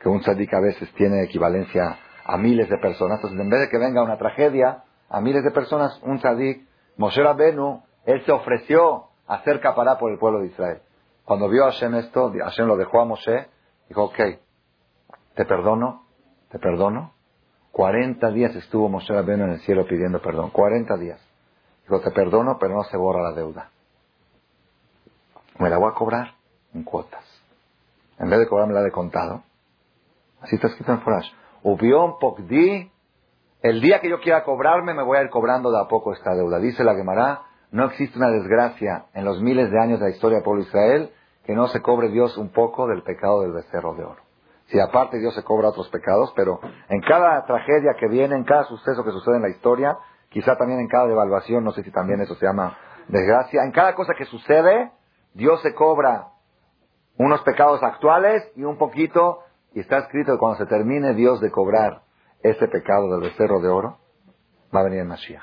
Que 0.00 0.08
un 0.08 0.20
tzadik 0.20 0.52
a 0.52 0.60
veces 0.60 0.92
tiene 0.94 1.22
equivalencia 1.22 1.98
a 2.28 2.36
miles 2.36 2.68
de 2.68 2.76
personas. 2.76 3.16
Entonces, 3.16 3.40
en 3.40 3.48
vez 3.48 3.60
de 3.60 3.68
que 3.70 3.78
venga 3.78 4.02
una 4.02 4.18
tragedia 4.18 4.84
a 5.08 5.20
miles 5.22 5.42
de 5.42 5.50
personas, 5.50 5.98
un 6.02 6.18
tzadik, 6.18 6.68
Moshe 6.98 7.22
Rabenu, 7.22 7.82
él 8.04 8.22
se 8.26 8.32
ofreció 8.32 9.06
a 9.26 9.36
hacer 9.36 9.60
capará 9.60 9.98
por 9.98 10.12
el 10.12 10.18
pueblo 10.18 10.40
de 10.40 10.48
Israel. 10.48 10.82
Cuando 11.24 11.48
vio 11.48 11.64
a 11.64 11.72
Hashem 11.72 11.94
esto, 11.94 12.30
Hashem 12.30 12.66
lo 12.66 12.76
dejó 12.76 13.00
a 13.00 13.06
Moshe, 13.06 13.48
dijo, 13.88 14.04
ok, 14.04 14.18
te 15.34 15.44
perdono, 15.46 16.04
te 16.50 16.58
perdono. 16.58 17.14
40 17.72 18.30
días 18.30 18.54
estuvo 18.56 18.90
Moshe 18.90 19.14
Rabenu 19.14 19.44
en 19.44 19.50
el 19.52 19.60
cielo 19.60 19.86
pidiendo 19.86 20.20
perdón. 20.20 20.50
40 20.50 20.96
días. 20.98 21.20
Dijo, 21.84 22.00
te 22.00 22.10
perdono, 22.10 22.58
pero 22.58 22.74
no 22.74 22.84
se 22.84 22.96
borra 22.98 23.22
la 23.22 23.32
deuda. 23.32 23.70
Me 25.58 25.70
la 25.70 25.78
voy 25.78 25.90
a 25.90 25.94
cobrar 25.94 26.34
en 26.74 26.82
cuotas. 26.82 27.24
En 28.18 28.28
vez 28.28 28.38
de 28.38 28.48
cobrarme 28.48 28.74
la 28.74 28.82
de 28.82 28.90
contado. 28.90 29.44
Así 30.42 30.56
está 30.56 30.66
escrito 30.66 30.92
en 30.92 31.00
Furash. 31.00 31.30
Ubión 31.62 32.18
Pokdi, 32.18 32.90
el 33.62 33.80
día 33.80 34.00
que 34.00 34.08
yo 34.08 34.20
quiera 34.20 34.44
cobrarme, 34.44 34.94
me 34.94 35.02
voy 35.02 35.18
a 35.18 35.22
ir 35.22 35.30
cobrando 35.30 35.70
de 35.70 35.80
a 35.80 35.88
poco 35.88 36.12
esta 36.12 36.34
deuda. 36.34 36.58
Dice 36.58 36.84
la 36.84 36.94
Gemara, 36.94 37.42
no 37.70 37.86
existe 37.86 38.18
una 38.18 38.30
desgracia 38.30 39.06
en 39.14 39.24
los 39.24 39.42
miles 39.42 39.70
de 39.70 39.80
años 39.80 39.98
de 39.98 40.06
la 40.06 40.14
historia 40.14 40.36
del 40.36 40.44
pueblo 40.44 40.62
Israel 40.62 41.10
que 41.44 41.54
no 41.54 41.66
se 41.68 41.80
cobre 41.82 42.10
Dios 42.10 42.36
un 42.36 42.50
poco 42.50 42.86
del 42.86 43.02
pecado 43.02 43.40
del 43.40 43.52
becerro 43.52 43.94
de 43.94 44.04
oro. 44.04 44.22
Si 44.66 44.78
aparte 44.78 45.18
Dios 45.18 45.34
se 45.34 45.42
cobra 45.42 45.70
otros 45.70 45.88
pecados, 45.88 46.32
pero 46.36 46.60
en 46.88 47.00
cada 47.00 47.44
tragedia 47.46 47.94
que 47.98 48.06
viene, 48.06 48.36
en 48.36 48.44
cada 48.44 48.64
suceso 48.64 49.02
que 49.02 49.12
sucede 49.12 49.36
en 49.36 49.42
la 49.42 49.48
historia, 49.48 49.96
quizá 50.28 50.56
también 50.56 50.78
en 50.78 50.88
cada 50.88 51.06
devaluación, 51.06 51.64
no 51.64 51.72
sé 51.72 51.82
si 51.82 51.90
también 51.90 52.20
eso 52.20 52.34
se 52.34 52.44
llama 52.44 52.76
desgracia, 53.08 53.64
en 53.64 53.72
cada 53.72 53.94
cosa 53.94 54.12
que 54.14 54.26
sucede, 54.26 54.92
Dios 55.32 55.62
se 55.62 55.74
cobra 55.74 56.28
unos 57.16 57.40
pecados 57.42 57.82
actuales 57.82 58.46
y 58.54 58.64
un 58.64 58.76
poquito 58.76 59.40
y 59.74 59.80
está 59.80 59.98
escrito 59.98 60.32
que 60.32 60.38
cuando 60.38 60.58
se 60.58 60.66
termine 60.66 61.14
Dios 61.14 61.40
de 61.40 61.50
cobrar 61.50 62.02
ese 62.42 62.68
pecado 62.68 63.10
del 63.10 63.30
becerro 63.30 63.60
de 63.60 63.68
oro, 63.68 63.98
va 64.74 64.80
a 64.80 64.84
venir 64.84 65.00
el 65.00 65.08
Mashiach. 65.08 65.42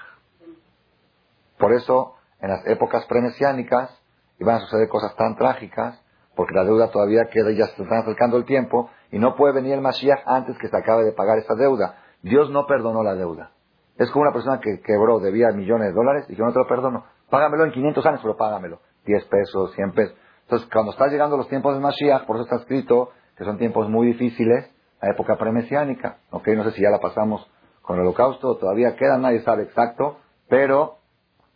Por 1.58 1.74
eso, 1.74 2.16
en 2.40 2.50
las 2.50 2.66
épocas 2.68 3.06
premesiánicas, 3.06 4.02
iban 4.40 4.56
a 4.56 4.60
suceder 4.60 4.90
cosas 4.90 5.16
tan 5.16 5.36
trágicas, 5.36 6.02
porque 6.36 6.54
la 6.54 6.66
deuda 6.66 6.92
todavía 6.92 7.30
queda 7.32 7.52
ya 7.52 7.68
se 7.68 7.84
está 7.84 8.00
acercando 8.00 8.38
el 8.38 8.46
tiempo, 8.46 8.90
y 9.12 9.20
no 9.20 9.36
puede 9.36 9.54
venir 9.54 9.74
el 9.74 9.82
Mashiach 9.82 10.24
antes 10.26 10.58
que 10.58 10.68
se 10.68 10.78
acabe 10.78 11.06
de 11.06 11.14
pagar 11.14 11.38
esa 11.38 11.56
deuda. 11.56 11.98
Dios 12.22 12.50
no 12.50 12.66
perdonó 12.66 13.04
la 13.04 13.16
deuda. 13.16 13.52
Es 13.98 14.12
como 14.12 14.24
una 14.24 14.34
persona 14.34 14.60
que 14.60 14.82
quebró, 14.82 15.20
debía 15.20 15.48
millones 15.52 15.90
de 15.90 15.94
dólares, 15.94 16.26
y 16.28 16.36
yo 16.36 16.44
no 16.44 16.52
te 16.52 16.60
lo 16.60 16.68
perdono. 16.68 17.06
Págamelo 17.30 17.66
en 17.66 17.72
500 17.72 18.06
años, 18.06 18.20
pero 18.22 18.36
págamelo. 18.36 18.80
10 19.06 19.26
pesos, 19.26 19.74
100 19.74 19.92
pesos. 19.94 20.18
Entonces, 20.44 20.68
cuando 20.72 20.92
están 20.92 21.10
llegando 21.10 21.38
los 21.38 21.48
tiempos 21.48 21.74
del 21.74 21.82
Mashiach, 21.82 22.26
por 22.26 22.36
eso 22.36 22.44
está 22.44 22.58
escrito 22.58 23.12
que 23.38 23.44
son 23.44 23.58
tiempos 23.58 23.90
muy 23.90 24.08
difíciles, 24.08 24.70
la 25.02 25.10
época 25.12 25.38
premesiánica. 25.38 26.18
¿ok? 26.32 26.48
No 26.50 26.64
sé 26.64 26.72
si 26.72 26.82
ya 26.82 26.90
la 26.90 27.00
pasamos 27.00 27.48
con 27.82 27.98
el 27.98 28.02
holocausto, 28.02 28.56
todavía 28.58 28.96
queda, 28.96 29.18
nadie 29.18 29.42
sabe 29.42 29.64
exacto, 29.64 30.18
pero 30.48 30.98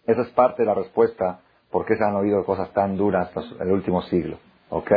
esa 0.05 0.21
es 0.21 0.29
parte 0.29 0.61
de 0.61 0.67
la 0.67 0.75
respuesta 0.75 1.39
por 1.71 1.85
qué 1.85 1.95
se 1.95 2.03
han 2.03 2.15
oído 2.15 2.45
cosas 2.45 2.71
tan 2.73 2.97
duras 2.97 3.31
en 3.35 3.67
el 3.67 3.73
último 3.73 4.01
siglo. 4.03 4.37
¿Ok? 4.69 4.91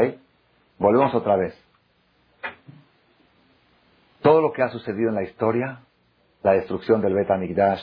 Volvemos 0.78 1.14
otra 1.14 1.37
vez. 1.37 1.55
Todo 4.20 4.41
lo 4.41 4.53
que 4.53 4.62
ha 4.62 4.68
sucedido 4.68 5.09
en 5.09 5.14
la 5.14 5.22
historia, 5.22 5.80
la 6.43 6.53
destrucción 6.53 7.01
del 7.01 7.14
Bet 7.14 7.28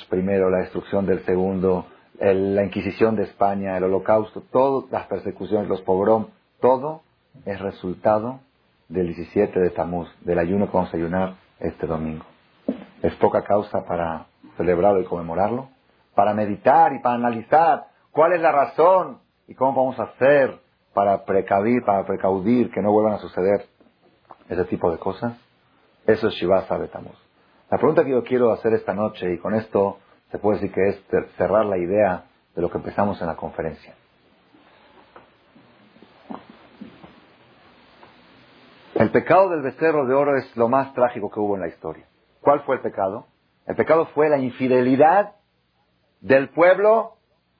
primero, 0.09 0.49
la 0.49 0.59
destrucción 0.59 1.05
del 1.05 1.23
segundo, 1.25 1.87
la 2.19 2.63
Inquisición 2.63 3.15
de 3.15 3.23
España, 3.23 3.77
el 3.77 3.83
Holocausto, 3.83 4.43
todas 4.51 4.89
las 4.91 5.07
persecuciones, 5.07 5.69
los 5.69 5.81
pogrom, 5.81 6.27
todo 6.59 7.01
es 7.45 7.59
resultado 7.59 8.41
del 8.89 9.07
17 9.07 9.59
de 9.59 9.69
Tamuz, 9.69 10.09
del 10.21 10.39
ayuno 10.39 10.65
que 10.65 10.73
vamos 10.73 10.93
a 10.93 10.97
ayunar 10.97 11.35
este 11.59 11.87
domingo. 11.87 12.25
Es 13.01 13.13
poca 13.15 13.43
causa 13.43 13.85
para 13.85 14.25
celebrarlo 14.57 14.99
y 14.99 15.05
conmemorarlo, 15.05 15.69
para 16.15 16.33
meditar 16.33 16.93
y 16.93 16.99
para 16.99 17.15
analizar 17.15 17.85
cuál 18.11 18.33
es 18.33 18.41
la 18.41 18.51
razón 18.51 19.19
y 19.47 19.53
cómo 19.53 19.73
vamos 19.73 19.99
a 19.99 20.03
hacer 20.03 20.59
para 20.93 21.23
precavir, 21.23 21.83
para 21.85 22.05
precaudir 22.05 22.71
que 22.71 22.81
no 22.81 22.91
vuelvan 22.91 23.13
a 23.13 23.19
suceder 23.19 23.67
ese 24.49 24.65
tipo 24.65 24.91
de 24.91 24.97
cosas. 24.97 25.33
Eso 26.05 26.27
es 26.27 26.33
Shiva 26.33 26.61
de 26.61 26.87
Tamuz. 26.87 27.17
La 27.69 27.77
pregunta 27.77 28.03
que 28.03 28.11
yo 28.11 28.23
quiero 28.23 28.51
hacer 28.51 28.73
esta 28.73 28.93
noche, 28.93 29.31
y 29.31 29.37
con 29.37 29.53
esto 29.53 29.99
se 30.31 30.39
puede 30.39 30.59
decir 30.59 30.73
que 30.73 30.89
es 30.89 31.03
cerrar 31.37 31.65
la 31.65 31.77
idea 31.77 32.25
de 32.55 32.61
lo 32.61 32.69
que 32.71 32.79
empezamos 32.79 33.21
en 33.21 33.27
la 33.27 33.35
conferencia. 33.35 33.93
El 38.99 39.11
pecado 39.11 39.47
del 39.47 39.61
becerro 39.61 40.05
de 40.05 40.13
oro 40.13 40.35
es 40.35 40.57
lo 40.57 40.67
más 40.67 40.93
trágico 40.93 41.31
que 41.31 41.39
hubo 41.39 41.55
en 41.55 41.61
la 41.61 41.69
historia. 41.69 42.05
¿Cuál 42.41 42.63
fue 42.63 42.75
el 42.75 42.81
pecado? 42.81 43.27
El 43.65 43.77
pecado 43.77 44.07
fue 44.07 44.27
la 44.27 44.37
infidelidad 44.37 45.35
del 46.19 46.49
pueblo 46.49 47.13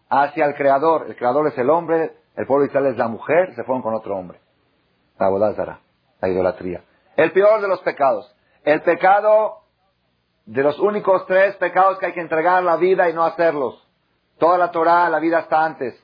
hacia 0.10 0.44
el 0.46 0.56
Creador. 0.56 1.06
El 1.08 1.16
Creador 1.16 1.48
es 1.48 1.58
el 1.58 1.70
hombre, 1.70 2.12
el 2.36 2.46
pueblo 2.46 2.64
de 2.64 2.68
Israel 2.68 2.88
es 2.88 2.98
la 2.98 3.08
mujer, 3.08 3.56
se 3.56 3.64
fueron 3.64 3.82
con 3.82 3.94
otro 3.94 4.18
hombre. 4.18 4.42
La 5.18 5.30
bodázara, 5.30 5.80
la 6.20 6.28
idolatría. 6.28 6.84
El 7.16 7.32
peor 7.32 7.62
de 7.62 7.70
los 7.70 7.80
pecados. 7.84 8.36
El 8.66 8.82
pecado 8.82 9.60
de 10.46 10.62
los 10.62 10.78
únicos 10.78 11.26
tres 11.26 11.56
pecados 11.56 12.00
que 12.00 12.08
hay 12.08 12.14
que 12.14 12.20
entregar 12.20 12.62
la 12.64 12.76
vida 12.76 13.10
y 13.10 13.14
no 13.14 13.24
hacerlos. 13.24 13.82
Toda 14.40 14.58
la 14.58 14.72
Torah, 14.72 15.10
la 15.10 15.20
vida 15.20 15.40
está 15.40 15.64
antes. 15.64 15.98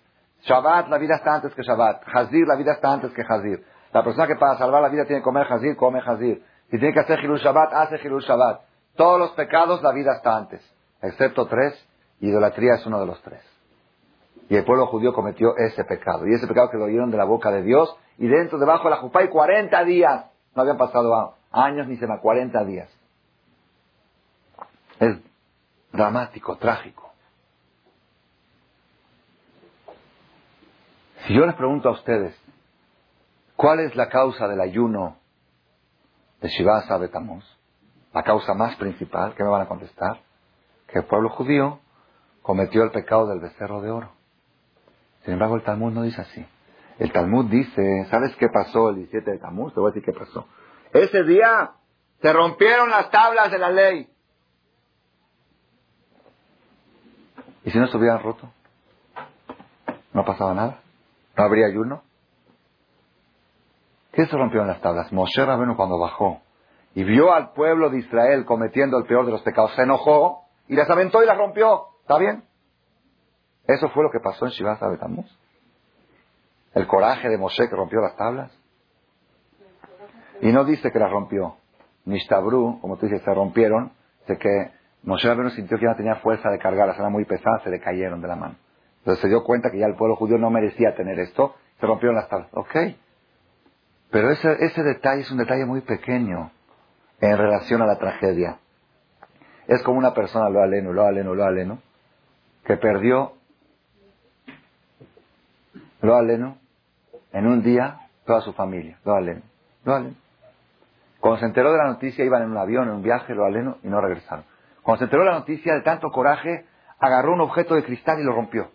Shabbat, 0.43 0.87
la 0.87 0.97
vida 0.97 1.15
está 1.15 1.35
antes 1.35 1.53
que 1.53 1.61
Shabbat. 1.61 2.03
Hazir, 2.07 2.47
la 2.47 2.55
vida 2.55 2.71
está 2.71 2.93
antes 2.93 3.11
que 3.11 3.21
Hazir. 3.21 3.74
La 3.95 4.03
persona 4.03 4.27
que 4.27 4.35
para 4.35 4.57
salvar 4.57 4.81
la 4.81 4.89
vida 4.89 5.05
tiene 5.05 5.21
que 5.21 5.23
comer 5.23 5.47
jazir, 5.47 5.77
come 5.77 6.01
jazir. 6.01 6.43
Si 6.69 6.77
tiene 6.77 6.93
que 6.93 6.99
hacer 6.99 7.17
Hilul 7.23 7.39
Shabbat, 7.39 7.73
hace 7.73 7.95
Hilul 8.03 8.23
Shabbat. 8.23 8.59
Todos 8.97 9.17
los 9.17 9.31
pecados, 9.31 9.81
la 9.81 9.93
vida 9.93 10.11
está 10.17 10.35
antes. 10.35 10.61
Excepto 11.01 11.47
tres, 11.47 11.73
idolatría 12.19 12.73
es 12.73 12.85
uno 12.85 12.99
de 12.99 13.05
los 13.05 13.21
tres. 13.21 13.41
Y 14.49 14.57
el 14.57 14.65
pueblo 14.65 14.87
judío 14.87 15.13
cometió 15.13 15.55
ese 15.55 15.85
pecado. 15.85 16.27
Y 16.27 16.33
ese 16.33 16.45
pecado 16.45 16.69
que 16.69 16.77
lo 16.77 16.83
oyeron 16.83 17.09
de 17.09 17.15
la 17.15 17.23
boca 17.23 17.51
de 17.51 17.61
Dios. 17.61 17.95
Y 18.17 18.27
dentro, 18.27 18.59
debajo 18.59 18.83
de 18.83 18.89
la 18.89 18.97
jupá, 18.97 19.21
hay 19.21 19.29
40 19.29 19.85
días. 19.85 20.25
No 20.55 20.63
habían 20.63 20.77
pasado 20.77 21.37
años 21.53 21.87
ni 21.87 21.95
semanas, 21.95 22.21
40 22.21 22.65
días. 22.65 22.89
Es 24.99 25.19
dramático, 25.93 26.57
trágico. 26.57 27.13
Si 31.27 31.33
yo 31.33 31.45
les 31.45 31.55
pregunto 31.55 31.87
a 31.87 31.93
ustedes, 31.93 32.37
¿Cuál 33.55 33.79
es 33.79 33.95
la 33.95 34.09
causa 34.09 34.47
del 34.47 34.59
ayuno 34.59 35.17
de 36.41 36.49
Shiva 36.49 36.81
Sabetamos? 36.87 37.43
La 38.13 38.23
causa 38.23 38.53
más 38.53 38.75
principal, 38.75 39.33
¿qué 39.35 39.43
me 39.43 39.49
van 39.49 39.61
a 39.61 39.67
contestar? 39.67 40.19
Que 40.87 40.99
el 40.99 41.05
pueblo 41.05 41.29
judío 41.29 41.79
cometió 42.41 42.83
el 42.83 42.91
pecado 42.91 43.27
del 43.27 43.39
becerro 43.39 43.81
de 43.81 43.91
oro. 43.91 44.11
Sin 45.23 45.33
embargo, 45.33 45.55
el 45.55 45.63
Talmud 45.63 45.91
no 45.91 46.03
dice 46.03 46.21
así. 46.21 46.45
El 46.99 47.11
Talmud 47.11 47.45
dice, 47.45 48.05
¿sabes 48.09 48.35
qué 48.37 48.47
pasó 48.47 48.89
el 48.89 48.97
17 48.97 49.31
de 49.31 49.37
Tamuz? 49.39 49.73
Te 49.73 49.79
voy 49.79 49.91
a 49.91 49.93
decir 49.93 50.05
qué 50.05 50.17
pasó. 50.17 50.47
Ese 50.93 51.23
día 51.23 51.71
se 52.21 52.31
rompieron 52.31 52.89
las 52.89 53.09
tablas 53.09 53.51
de 53.51 53.57
la 53.57 53.69
ley. 53.69 54.09
¿Y 57.65 57.71
si 57.71 57.79
no 57.79 57.87
se 57.87 57.97
hubieran 57.97 58.21
roto? 58.21 58.49
¿No 60.13 60.23
pasaba 60.23 60.53
nada? 60.53 60.79
¿No 61.35 61.43
habría 61.43 61.67
ayuno? 61.67 62.03
¿Qué 64.15 64.25
se 64.27 64.37
rompió 64.37 64.61
en 64.61 64.67
las 64.67 64.79
tablas? 64.79 65.11
Moshe 65.11 65.45
Rabenu 65.45 65.75
cuando 65.75 65.99
bajó 65.99 66.39
y 66.93 67.03
vio 67.03 67.33
al 67.33 67.51
pueblo 67.51 67.89
de 67.89 67.99
Israel 67.99 68.45
cometiendo 68.45 68.97
el 68.97 69.05
peor 69.05 69.25
de 69.25 69.33
los 69.33 69.41
pecados, 69.41 69.75
se 69.75 69.81
enojó 69.81 70.45
y 70.69 70.75
las 70.75 70.89
aventó 70.89 71.21
y 71.21 71.25
las 71.25 71.37
rompió. 71.37 71.87
¿Está 71.99 72.17
bien? 72.17 72.45
Eso 73.67 73.89
fue 73.89 74.03
lo 74.03 74.11
que 74.11 74.21
pasó 74.21 74.45
en 74.45 74.51
Shiva 74.51 74.79
Betamuz. 74.89 75.25
El 76.73 76.87
coraje 76.87 77.27
de 77.27 77.37
Moshe 77.37 77.67
que 77.67 77.75
rompió 77.75 77.99
las 77.99 78.15
tablas. 78.15 78.57
Y 80.41 80.53
no 80.53 80.63
dice 80.63 80.91
que 80.91 80.99
las 80.99 81.11
rompió. 81.11 81.57
Nishtabru, 82.05 82.79
como 82.79 82.95
tú 82.95 83.07
dices, 83.07 83.21
se 83.21 83.33
rompieron. 83.33 83.91
Dice 84.21 84.37
que 84.37 84.71
Moshe 85.03 85.27
Rabenu 85.27 85.49
sintió 85.49 85.77
que 85.77 85.83
ya 85.83 85.91
no 85.91 85.97
tenía 85.97 86.15
fuerza 86.15 86.49
de 86.49 86.59
cargarlas, 86.59 86.97
eran 86.97 87.11
muy 87.11 87.25
pesadas, 87.25 87.63
se 87.63 87.69
le 87.69 87.81
cayeron 87.81 88.21
de 88.21 88.29
la 88.29 88.37
mano. 88.37 88.55
Entonces 88.99 89.21
se 89.21 89.27
dio 89.27 89.43
cuenta 89.43 89.69
que 89.71 89.79
ya 89.79 89.87
el 89.87 89.95
pueblo 89.95 90.15
judío 90.15 90.37
no 90.37 90.49
merecía 90.49 90.95
tener 90.95 91.19
esto, 91.19 91.55
se 91.81 91.85
rompieron 91.85 92.15
las 92.15 92.29
tablas. 92.29 92.49
Ok, 92.53 92.75
pero 94.15 94.31
ese, 94.31 94.63
ese 94.63 94.81
detalle 94.81 95.23
es 95.23 95.31
un 95.31 95.39
detalle 95.39 95.65
muy 95.65 95.81
pequeño 95.81 96.49
en 97.19 97.37
relación 97.37 97.81
a 97.81 97.85
la 97.85 97.97
tragedia. 97.97 98.59
Es 99.67 99.83
como 99.83 99.99
una 99.99 100.13
persona, 100.13 100.47
lo 100.47 100.61
aleno, 100.61 100.93
lo 100.93 101.05
aleno, 101.05 101.35
lo 101.35 101.43
aleno, 101.43 101.79
que 102.63 102.77
perdió 102.77 103.33
lo 105.99 106.15
aleno 106.15 106.57
en 107.33 107.45
un 107.45 107.61
día 107.61 108.07
toda 108.25 108.39
su 108.39 108.53
familia, 108.53 108.97
lo 109.03 109.15
aleno, 109.15 109.41
lo 109.83 109.95
aleno. 109.95 110.15
Cuando 111.19 111.41
se 111.41 111.47
enteró 111.47 111.73
de 111.73 111.79
la 111.79 111.87
noticia, 111.87 112.23
iban 112.23 112.43
en 112.43 112.51
un 112.51 112.57
avión, 112.57 112.87
en 112.87 112.95
un 112.95 113.03
viaje, 113.03 113.35
lo 113.35 113.43
aleno, 113.43 113.79
y 113.83 113.89
no 113.89 113.99
regresaron. 113.99 114.45
Cuando 114.81 114.99
se 114.99 115.03
enteró 115.03 115.23
de 115.23 115.31
la 115.31 115.39
noticia, 115.39 115.73
de 115.73 115.81
tanto 115.81 116.09
coraje, 116.09 116.65
agarró 116.99 117.33
un 117.33 117.41
objeto 117.41 117.75
de 117.75 117.83
cristal 117.83 118.17
y 118.21 118.23
lo 118.23 118.31
rompió. 118.31 118.71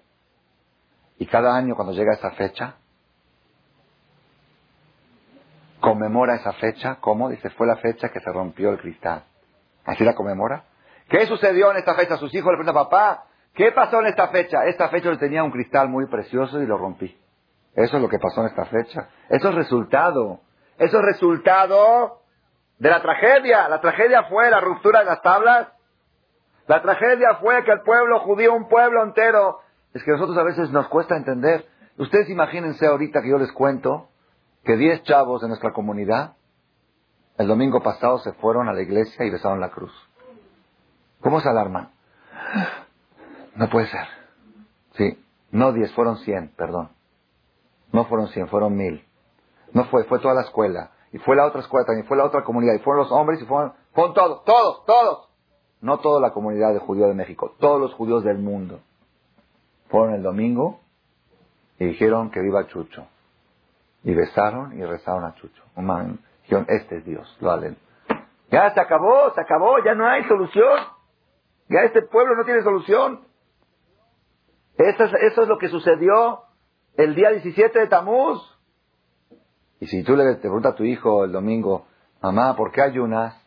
Y 1.17 1.25
cada 1.25 1.57
año, 1.57 1.77
cuando 1.77 1.95
llega 1.95 2.13
esa 2.13 2.33
fecha, 2.33 2.75
conmemora 5.81 6.37
esa 6.37 6.53
fecha. 6.53 6.97
¿Cómo? 7.01 7.29
Dice, 7.29 7.51
fue 7.51 7.67
la 7.67 7.77
fecha 7.77 8.11
que 8.11 8.21
se 8.21 8.33
rompió 8.33 8.71
el 8.71 8.79
cristal. 8.79 9.25
¿Así 9.85 10.05
la 10.05 10.15
conmemora? 10.15 10.65
¿Qué 11.09 11.27
sucedió 11.27 11.73
en 11.73 11.79
esta 11.79 11.95
fecha? 11.95 12.17
Sus 12.17 12.33
hijos 12.35 12.53
le 12.53 12.59
preguntan, 12.59 12.75
papá, 12.75 13.25
¿qué 13.55 13.73
pasó 13.73 14.01
en 14.01 14.07
esta 14.07 14.29
fecha? 14.29 14.65
Esta 14.67 14.89
fecha 14.89 15.17
tenía 15.19 15.43
un 15.43 15.51
cristal 15.51 15.89
muy 15.89 16.07
precioso 16.07 16.63
y 16.63 16.67
lo 16.67 16.79
rompí. 16.79 17.19
Eso 17.75 17.97
es 17.97 18.03
lo 18.03 18.09
que 18.09 18.19
pasó 18.19 18.43
en 18.43 18.49
esta 18.49 18.67
fecha. 18.67 19.09
Eso 19.29 19.49
es 19.49 19.55
resultado. 19.55 20.41
Eso 20.79 20.99
es 20.99 21.05
resultado 21.05 22.21
de 22.79 22.91
la 22.91 23.03
tragedia. 23.03 23.69
La 23.69 23.81
tragedia 23.81 24.25
fue 24.25 24.51
la 24.51 24.61
ruptura 24.61 25.01
de 25.01 25.07
las 25.07 25.23
tablas. 25.23 25.69
La 26.67 26.83
tragedia 26.83 27.37
fue 27.41 27.65
que 27.65 27.73
el 27.73 27.81
pueblo 27.81 28.21
judío, 28.21 28.55
un 28.55 28.69
pueblo 28.69 29.03
entero, 29.03 29.61
es 29.93 30.05
que 30.05 30.13
nosotros 30.13 30.39
a 30.39 30.45
veces 30.45 30.71
nos 30.71 30.87
cuesta 30.89 31.17
entender. 31.17 31.67
Ustedes 31.99 32.31
imagínense 32.31 32.87
ahorita 32.87 33.23
que 33.23 33.31
yo 33.31 33.39
les 33.39 33.51
cuento 33.53 34.10
que 34.65 34.77
diez 34.77 35.03
chavos 35.05 35.41
de 35.43 35.49
nuestra 35.49 35.73
comunidad 35.73 36.35
el 37.41 37.47
domingo 37.47 37.83
pasado 37.83 38.19
se 38.19 38.35
fueron 38.35 38.69
a 38.69 38.75
la 38.75 38.83
iglesia 38.83 39.25
y 39.25 39.31
besaron 39.31 39.61
la 39.61 39.71
cruz. 39.71 39.93
¿Cómo 41.23 41.41
se 41.41 41.49
alarman? 41.49 41.91
No 43.55 43.71
puede 43.71 43.87
ser. 43.87 44.07
Sí, 44.93 45.19
no 45.51 45.73
diez, 45.73 45.91
fueron 45.95 46.19
cien, 46.19 46.53
perdón. 46.55 46.91
No 47.93 48.05
fueron 48.05 48.29
cien, 48.29 48.47
fueron 48.49 48.77
mil. 48.77 49.03
No 49.73 49.85
fue, 49.85 50.05
fue 50.05 50.19
toda 50.19 50.35
la 50.35 50.43
escuela. 50.43 50.91
Y 51.13 51.19
fue 51.19 51.35
la 51.35 51.47
otra 51.47 51.63
escuela 51.63 51.87
también, 51.87 52.07
fue 52.07 52.19
la 52.19 52.25
otra 52.25 52.45
comunidad. 52.45 52.75
Y 52.75 52.81
fueron 52.81 53.05
los 53.05 53.13
hombres 53.13 53.41
y 53.41 53.47
fueron, 53.47 53.73
fueron 53.95 54.13
todos, 54.13 54.45
todos, 54.45 54.85
todos. 54.85 55.29
No 55.81 55.99
toda 56.01 56.21
la 56.21 56.33
comunidad 56.33 56.75
de 56.75 56.81
judíos 56.81 57.09
de 57.09 57.15
México, 57.15 57.55
todos 57.59 57.81
los 57.81 57.95
judíos 57.95 58.23
del 58.23 58.37
mundo. 58.37 58.81
Fueron 59.89 60.15
el 60.15 60.23
domingo 60.23 60.81
y 61.79 61.87
dijeron 61.87 62.31
que 62.31 62.41
viva 62.41 62.67
Chucho. 62.67 63.07
Y 64.03 64.15
besaron 64.15 64.79
y 64.79 64.85
rezaron 64.85 65.25
a 65.25 65.35
Chucho. 65.35 65.63
Este 66.69 66.99
es 66.99 67.05
Dios, 67.05 67.37
lo 67.41 67.51
halen. 67.51 67.77
Ya 68.51 68.73
se 68.75 68.81
acabó, 68.81 69.33
se 69.35 69.41
acabó, 69.41 69.83
ya 69.85 69.95
no 69.95 70.07
hay 70.07 70.25
solución. 70.25 70.79
Ya 71.69 71.81
este 71.81 72.03
pueblo 72.03 72.35
no 72.35 72.45
tiene 72.45 72.63
solución. 72.63 73.21
Eso 74.77 75.05
es, 75.05 75.13
eso 75.23 75.43
es 75.43 75.49
lo 75.49 75.59
que 75.59 75.69
sucedió 75.69 76.43
el 76.97 77.15
día 77.15 77.31
17 77.31 77.79
de 77.79 77.87
Tamuz. 77.87 78.41
Y 79.79 79.87
si 79.87 80.03
tú 80.03 80.17
le 80.17 80.35
preguntas 80.37 80.73
a 80.73 80.77
tu 80.77 80.85
hijo 80.85 81.25
el 81.25 81.33
domingo, 81.33 81.87
mamá, 82.21 82.57
¿por 82.57 82.73
qué 82.73 82.83
ayunas? 82.83 83.41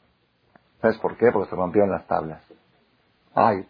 ¿Sabes 0.82 0.98
por 1.00 1.18
qué? 1.18 1.32
Porque 1.32 1.50
se 1.50 1.56
rompieron 1.56 1.92
las 1.92 2.08
tablas. 2.08 2.42
Ay, 3.36 3.68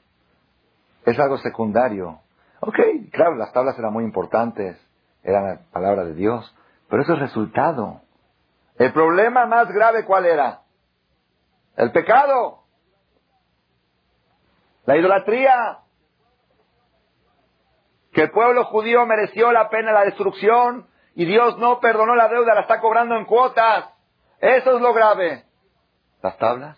es 1.05 1.19
algo 1.19 1.37
secundario. 1.37 2.19
Ok, 2.59 2.77
claro, 3.11 3.35
las 3.35 3.51
tablas 3.51 3.77
eran 3.77 3.91
muy 3.91 4.03
importantes, 4.03 4.79
eran 5.23 5.45
la 5.45 5.59
palabra 5.71 6.05
de 6.05 6.13
Dios, 6.13 6.55
pero 6.93 7.01
eso 7.01 7.13
es 7.13 7.19
resultado. 7.21 8.01
El 8.77 8.93
problema 8.93 9.47
más 9.47 9.67
grave, 9.69 10.05
¿cuál 10.05 10.27
era? 10.27 10.59
El 11.75 11.91
pecado. 11.91 12.65
La 14.85 14.95
idolatría. 14.95 15.79
Que 18.11 18.21
el 18.21 18.29
pueblo 18.29 18.65
judío 18.65 19.07
mereció 19.07 19.51
la 19.51 19.69
pena 19.69 19.91
la 19.91 20.05
destrucción 20.05 20.87
y 21.15 21.25
Dios 21.25 21.57
no 21.57 21.79
perdonó 21.79 22.13
la 22.13 22.27
deuda, 22.27 22.53
la 22.53 22.61
está 22.61 22.79
cobrando 22.79 23.15
en 23.15 23.25
cuotas. 23.25 23.89
Eso 24.39 24.75
es 24.75 24.79
lo 24.83 24.93
grave. 24.93 25.45
¿Las 26.21 26.37
tablas? 26.37 26.77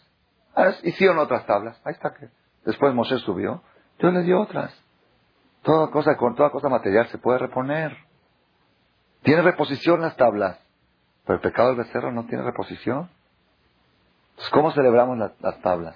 Ah, 0.56 0.72
hicieron 0.84 1.20
otras 1.20 1.46
tablas. 1.46 1.78
Ahí 1.84 1.92
está 1.92 2.14
que. 2.14 2.30
Después 2.64 2.94
Moshe 2.94 3.18
subió. 3.18 3.64
Dios 4.00 4.14
le 4.14 4.22
dio 4.22 4.40
otras. 4.40 4.74
Toda 5.64 5.92
cosa, 5.92 6.16
con 6.16 6.36
toda 6.36 6.52
cosa 6.52 6.70
material 6.70 7.10
se 7.10 7.18
puede 7.18 7.40
reponer. 7.40 8.05
Tiene 9.26 9.42
reposición 9.42 10.02
las 10.02 10.16
tablas. 10.16 10.60
Pero 11.26 11.38
el 11.38 11.42
pecado 11.42 11.70
del 11.70 11.78
becerro 11.78 12.12
no 12.12 12.28
tiene 12.28 12.44
reposición. 12.44 13.10
¿cómo 14.52 14.72
celebramos 14.72 15.18
las, 15.18 15.62
tablas? 15.62 15.96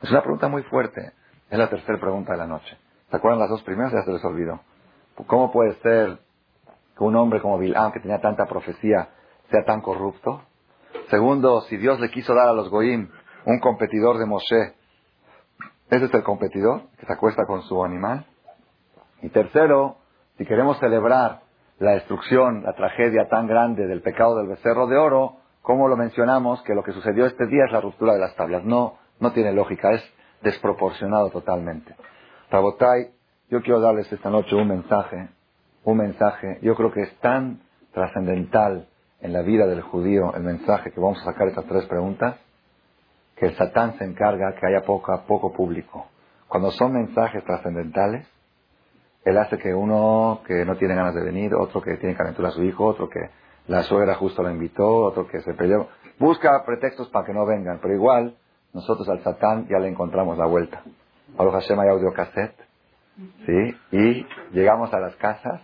Es 0.00 0.10
una 0.10 0.22
pregunta 0.22 0.48
muy 0.48 0.62
fuerte. 0.62 1.12
Es 1.50 1.58
la 1.58 1.68
tercera 1.68 2.00
pregunta 2.00 2.32
de 2.32 2.38
la 2.38 2.46
noche. 2.46 2.78
¿Se 3.10 3.16
acuerdan 3.16 3.40
las 3.40 3.50
dos 3.50 3.62
primeras? 3.62 3.92
Ya 3.92 4.02
se 4.02 4.12
les 4.12 4.24
olvidó. 4.24 4.60
¿Cómo 5.26 5.52
puede 5.52 5.74
ser 5.82 6.18
que 6.96 7.04
un 7.04 7.14
hombre 7.14 7.42
como 7.42 7.58
Bilam, 7.58 7.92
que 7.92 8.00
tenía 8.00 8.22
tanta 8.22 8.46
profecía, 8.46 9.10
sea 9.50 9.62
tan 9.66 9.82
corrupto? 9.82 10.40
Segundo, 11.10 11.60
si 11.62 11.76
Dios 11.76 12.00
le 12.00 12.10
quiso 12.10 12.34
dar 12.34 12.48
a 12.48 12.54
los 12.54 12.70
Goim 12.70 13.10
un 13.44 13.60
competidor 13.60 14.16
de 14.16 14.24
Moshe, 14.24 14.74
¿ese 15.90 16.06
es 16.06 16.14
el 16.14 16.22
competidor 16.22 16.84
que 16.98 17.04
se 17.04 17.12
acuesta 17.12 17.44
con 17.46 17.62
su 17.64 17.84
animal? 17.84 18.24
Y 19.20 19.28
tercero, 19.28 19.98
si 20.38 20.46
queremos 20.46 20.78
celebrar 20.78 21.49
la 21.80 21.92
destrucción, 21.92 22.62
la 22.62 22.74
tragedia 22.74 23.26
tan 23.28 23.46
grande 23.46 23.86
del 23.86 24.02
pecado 24.02 24.36
del 24.36 24.48
becerro 24.48 24.86
de 24.86 24.98
oro, 24.98 25.38
como 25.62 25.88
lo 25.88 25.96
mencionamos, 25.96 26.62
que 26.62 26.74
lo 26.74 26.84
que 26.84 26.92
sucedió 26.92 27.24
este 27.24 27.46
día 27.46 27.64
es 27.66 27.72
la 27.72 27.80
ruptura 27.80 28.12
de 28.12 28.20
las 28.20 28.36
tablas. 28.36 28.64
No, 28.64 28.98
no 29.18 29.32
tiene 29.32 29.52
lógica, 29.52 29.92
es 29.92 30.02
desproporcionado 30.42 31.30
totalmente. 31.30 31.96
Rabotai, 32.50 33.08
yo 33.48 33.62
quiero 33.62 33.80
darles 33.80 34.12
esta 34.12 34.28
noche 34.28 34.54
un 34.54 34.68
mensaje, 34.68 35.30
un 35.84 35.96
mensaje, 35.96 36.58
yo 36.60 36.74
creo 36.74 36.92
que 36.92 37.02
es 37.02 37.18
tan 37.20 37.60
trascendental 37.92 38.86
en 39.22 39.32
la 39.32 39.40
vida 39.40 39.66
del 39.66 39.80
judío 39.80 40.34
el 40.34 40.42
mensaje 40.42 40.92
que 40.92 41.00
vamos 41.00 41.18
a 41.22 41.32
sacar 41.32 41.48
estas 41.48 41.64
tres 41.64 41.86
preguntas, 41.86 42.36
que 43.36 43.46
el 43.46 43.56
Satán 43.56 43.96
se 43.96 44.04
encarga 44.04 44.54
que 44.54 44.66
haya 44.66 44.84
poco, 44.84 45.18
poco 45.26 45.52
público. 45.54 46.08
Cuando 46.46 46.70
son 46.72 46.92
mensajes 46.92 47.42
trascendentales, 47.44 48.26
él 49.24 49.36
hace 49.36 49.58
que 49.58 49.74
uno 49.74 50.40
que 50.46 50.64
no 50.64 50.76
tiene 50.76 50.94
ganas 50.94 51.14
de 51.14 51.22
venir, 51.22 51.54
otro 51.54 51.82
que 51.82 51.96
tiene 51.96 52.16
calentura 52.16 52.48
a 52.48 52.52
su 52.52 52.62
hijo, 52.62 52.86
otro 52.86 53.08
que 53.08 53.20
la 53.66 53.82
suegra 53.82 54.14
justo 54.14 54.42
lo 54.42 54.50
invitó, 54.50 54.86
otro 55.04 55.26
que 55.26 55.40
se 55.42 55.54
peleó. 55.54 55.88
Busca 56.18 56.64
pretextos 56.64 57.08
para 57.10 57.26
que 57.26 57.32
no 57.32 57.46
vengan, 57.46 57.78
pero 57.80 57.94
igual 57.94 58.36
nosotros 58.72 59.08
al 59.08 59.22
Satán 59.22 59.66
ya 59.68 59.78
le 59.78 59.88
encontramos 59.88 60.38
la 60.38 60.46
vuelta. 60.46 60.82
Baruch 61.36 61.54
Hashem 61.54 61.78
hay 61.80 61.88
audio 61.88 62.12
cassette, 62.12 62.56
¿sí? 63.46 63.76
Y 63.92 64.26
llegamos 64.52 64.92
a 64.92 65.00
las 65.00 65.14
casas 65.16 65.60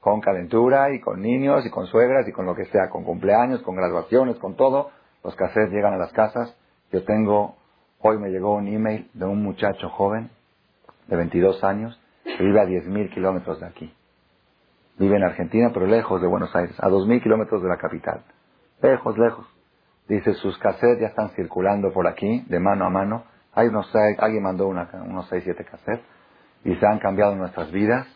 con 0.00 0.20
calentura 0.20 0.92
y 0.94 1.00
con 1.00 1.20
niños 1.20 1.64
y 1.66 1.70
con 1.70 1.86
suegras 1.86 2.26
y 2.28 2.32
con 2.32 2.46
lo 2.46 2.54
que 2.54 2.64
sea, 2.66 2.88
con 2.88 3.04
cumpleaños, 3.04 3.62
con 3.62 3.76
graduaciones, 3.76 4.36
con 4.36 4.56
todo. 4.56 4.90
Los 5.22 5.34
cassettes 5.36 5.72
llegan 5.72 5.94
a 5.94 5.98
las 5.98 6.12
casas. 6.12 6.56
Yo 6.90 7.04
tengo, 7.04 7.56
hoy 8.00 8.18
me 8.18 8.30
llegó 8.30 8.54
un 8.54 8.66
email 8.66 9.10
de 9.12 9.24
un 9.24 9.42
muchacho 9.42 9.88
joven 9.90 10.30
de 11.06 11.16
22 11.16 11.62
años 11.64 12.01
vive 12.24 12.60
a 12.60 12.64
10.000 12.64 13.10
kilómetros 13.12 13.60
de 13.60 13.66
aquí. 13.66 13.94
Vive 14.98 15.16
en 15.16 15.24
Argentina, 15.24 15.70
pero 15.72 15.86
lejos 15.86 16.20
de 16.20 16.28
Buenos 16.28 16.54
Aires, 16.54 16.76
a 16.78 16.88
2.000 16.88 17.22
kilómetros 17.22 17.62
de 17.62 17.68
la 17.68 17.76
capital. 17.76 18.22
Lejos, 18.82 19.16
lejos. 19.18 19.46
Dice, 20.08 20.34
sus 20.34 20.58
cassettes 20.58 21.00
ya 21.00 21.08
están 21.08 21.30
circulando 21.30 21.92
por 21.92 22.06
aquí, 22.06 22.44
de 22.48 22.60
mano 22.60 22.84
a 22.84 22.90
mano. 22.90 23.24
Hay 23.54 23.68
unos 23.68 23.90
alguien 24.18 24.42
mandó 24.42 24.66
una, 24.68 24.88
unos 25.06 25.28
6, 25.28 25.44
7 25.44 25.64
cassettes. 25.64 26.04
Y 26.64 26.74
se 26.76 26.86
han 26.86 26.98
cambiado 26.98 27.34
nuestras 27.34 27.70
vidas. 27.70 28.06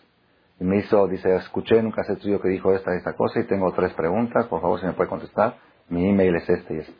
Y 0.58 0.64
me 0.64 0.78
hizo, 0.78 1.06
dice, 1.08 1.34
escuché 1.36 1.78
en 1.78 1.86
un 1.86 1.92
cassette 1.92 2.20
tuyo 2.20 2.40
que 2.40 2.48
dijo 2.48 2.72
esta 2.72 2.94
y 2.94 2.98
esta 2.98 3.14
cosa 3.14 3.40
y 3.40 3.44
tengo 3.44 3.72
tres 3.72 3.92
preguntas. 3.94 4.46
Por 4.46 4.60
favor, 4.60 4.80
si 4.80 4.86
me 4.86 4.92
puede 4.92 5.08
contestar. 5.08 5.56
Mi 5.88 6.08
email 6.08 6.34
es 6.36 6.48
este 6.48 6.74
y 6.74 6.78
este. 6.78 6.94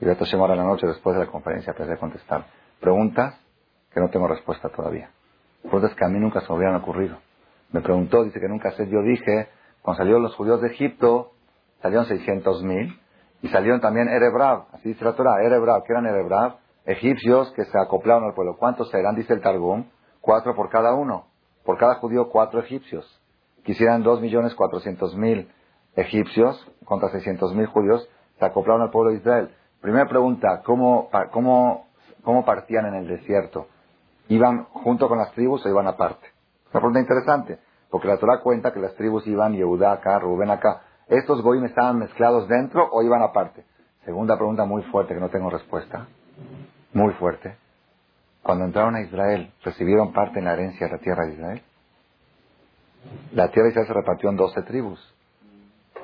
Y 0.00 0.04
voy 0.04 0.16
a 0.18 0.24
llamar 0.24 0.50
a 0.52 0.56
la 0.56 0.64
noche 0.64 0.86
después 0.86 1.14
de 1.16 1.24
la 1.24 1.30
conferencia 1.30 1.72
para 1.72 1.96
contestar. 1.96 2.46
Preguntas 2.80 3.38
que 3.92 4.00
no 4.00 4.08
tengo 4.08 4.28
respuesta 4.28 4.68
todavía. 4.68 5.10
Preguntas 5.62 5.94
que 5.94 6.04
a 6.04 6.08
mí 6.08 6.18
nunca 6.18 6.40
se 6.40 6.48
me 6.48 6.58
hubieran 6.58 6.76
ocurrido. 6.76 7.18
Me 7.72 7.80
preguntó, 7.80 8.24
dice 8.24 8.40
que 8.40 8.48
nunca 8.48 8.72
sé, 8.72 8.88
yo 8.88 9.02
dije, 9.02 9.48
cuando 9.82 9.98
salieron 9.98 10.22
los 10.22 10.34
judíos 10.34 10.60
de 10.60 10.68
Egipto, 10.68 11.32
salieron 11.80 12.06
600 12.06 12.62
mil, 12.62 12.98
y 13.42 13.48
salieron 13.48 13.80
también 13.80 14.08
Erebrav, 14.08 14.66
así 14.72 14.90
dice 14.90 15.04
la 15.04 15.14
Torah, 15.14 15.42
Erebrav, 15.42 15.82
que 15.84 15.92
eran 15.92 16.06
Erebrav, 16.06 16.56
egipcios 16.84 17.52
que 17.52 17.64
se 17.64 17.78
acoplaron 17.78 18.24
al 18.24 18.34
pueblo. 18.34 18.56
¿Cuántos 18.58 18.90
serán? 18.90 19.14
Dice 19.14 19.32
el 19.32 19.40
Targum, 19.40 19.84
cuatro 20.20 20.54
por 20.54 20.68
cada 20.68 20.94
uno, 20.94 21.26
por 21.64 21.78
cada 21.78 21.94
judío 21.96 22.28
cuatro 22.28 22.60
egipcios. 22.60 23.20
Quisieran 23.64 24.02
dos 24.02 24.20
millones 24.20 24.54
cuatrocientos 24.54 25.16
mil 25.16 25.50
egipcios 25.96 26.66
contra 26.84 27.10
seiscientos 27.10 27.54
mil 27.54 27.66
judíos, 27.66 28.08
se 28.38 28.44
acoplaron 28.44 28.82
al 28.82 28.90
pueblo 28.90 29.10
de 29.10 29.18
Israel. 29.18 29.50
Primera 29.80 30.06
pregunta, 30.06 30.62
¿cómo, 30.64 31.08
cómo, 31.32 31.86
cómo 32.22 32.44
partían 32.44 32.86
en 32.86 32.94
el 32.94 33.08
desierto? 33.08 33.68
¿Iban 34.30 34.66
junto 34.66 35.08
con 35.08 35.18
las 35.18 35.32
tribus 35.32 35.66
o 35.66 35.68
iban 35.68 35.88
aparte? 35.88 36.24
Una 36.72 36.80
pregunta 36.80 37.00
interesante, 37.00 37.58
porque 37.90 38.06
la 38.06 38.16
Torah 38.16 38.40
cuenta 38.40 38.72
que 38.72 38.78
las 38.78 38.94
tribus 38.94 39.26
iban 39.26 39.54
Yehudá 39.54 39.90
acá, 39.90 40.20
Rubén 40.20 40.50
acá. 40.50 40.82
¿Estos 41.08 41.42
goyim 41.42 41.64
estaban 41.64 41.98
mezclados 41.98 42.46
dentro 42.46 42.88
o 42.92 43.02
iban 43.02 43.22
aparte? 43.22 43.64
Segunda 44.04 44.36
pregunta 44.36 44.64
muy 44.64 44.82
fuerte 44.84 45.14
que 45.14 45.20
no 45.20 45.30
tengo 45.30 45.50
respuesta. 45.50 46.06
Muy 46.92 47.12
fuerte. 47.14 47.56
Cuando 48.44 48.66
entraron 48.66 48.94
a 48.94 49.00
Israel, 49.00 49.52
¿recibieron 49.64 50.12
parte 50.12 50.38
en 50.38 50.44
la 50.44 50.52
herencia 50.52 50.86
de 50.86 50.92
la 50.92 50.98
tierra 51.00 51.26
de 51.26 51.32
Israel? 51.32 51.62
La 53.32 53.48
tierra 53.48 53.64
de 53.64 53.70
Israel 53.70 53.88
se 53.88 53.94
repartió 53.94 54.30
en 54.30 54.36
doce 54.36 54.62
tribus. 54.62 55.14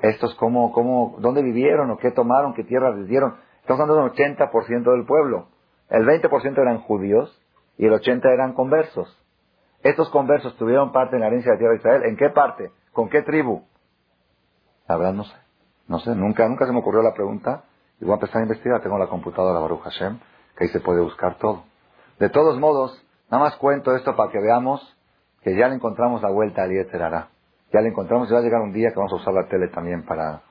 ¿Estos 0.02 0.34
cómo, 0.34 0.72
cómo, 0.72 1.14
dónde 1.20 1.44
vivieron 1.44 1.92
o 1.92 1.98
qué 1.98 2.10
tomaron, 2.10 2.54
qué 2.54 2.64
tierra 2.64 2.90
les 2.90 3.06
dieron? 3.06 3.36
Estamos 3.60 3.82
hablando 3.82 4.02
del 4.02 4.12
80% 4.12 4.90
del 4.90 5.06
pueblo. 5.06 5.46
El 5.90 6.04
20% 6.04 6.58
eran 6.58 6.80
judíos 6.80 7.40
y 7.78 7.86
el 7.86 7.92
80% 7.92 8.24
eran 8.32 8.54
conversos. 8.54 9.16
Estos 9.82 10.10
conversos 10.10 10.56
tuvieron 10.56 10.92
parte 10.92 11.16
en 11.16 11.20
la 11.20 11.28
herencia 11.28 11.52
de 11.52 11.58
tierra 11.58 11.72
de 11.72 11.78
Israel. 11.78 12.02
¿En 12.04 12.16
qué 12.16 12.30
parte? 12.30 12.72
¿Con 12.92 13.08
qué 13.08 13.22
tribu? 13.22 13.62
La 14.88 14.96
verdad 14.96 15.12
no 15.12 15.24
sé. 15.24 15.36
No 15.88 15.98
sé, 16.00 16.14
nunca, 16.14 16.48
nunca 16.48 16.66
se 16.66 16.72
me 16.72 16.80
ocurrió 16.80 17.02
la 17.02 17.14
pregunta. 17.14 17.64
Y 18.00 18.04
voy 18.04 18.12
a 18.12 18.14
empezar 18.14 18.40
a 18.40 18.44
investigar. 18.44 18.82
Tengo 18.82 18.98
la 18.98 19.06
computadora 19.06 19.60
Baruch 19.60 19.82
Hashem, 19.82 20.18
que 20.56 20.64
ahí 20.64 20.70
se 20.70 20.80
puede 20.80 21.02
buscar 21.02 21.38
todo. 21.38 21.64
De 22.18 22.30
todos 22.30 22.58
modos, 22.58 23.00
nada 23.30 23.44
más 23.44 23.56
cuento 23.56 23.94
esto 23.94 24.16
para 24.16 24.30
que 24.32 24.40
veamos 24.40 24.96
que 25.42 25.56
ya 25.56 25.68
le 25.68 25.76
encontramos 25.76 26.22
la 26.22 26.30
vuelta 26.30 26.62
al 26.62 26.70
Yeterara. 26.70 27.28
Ya 27.72 27.80
le 27.80 27.88
encontramos 27.90 28.28
y 28.28 28.32
va 28.32 28.40
a 28.40 28.42
llegar 28.42 28.62
un 28.62 28.72
día 28.72 28.90
que 28.90 28.96
vamos 28.96 29.12
a 29.12 29.16
usar 29.16 29.34
la 29.34 29.46
tele 29.48 29.68
también 29.68 30.04
para, 30.04 30.42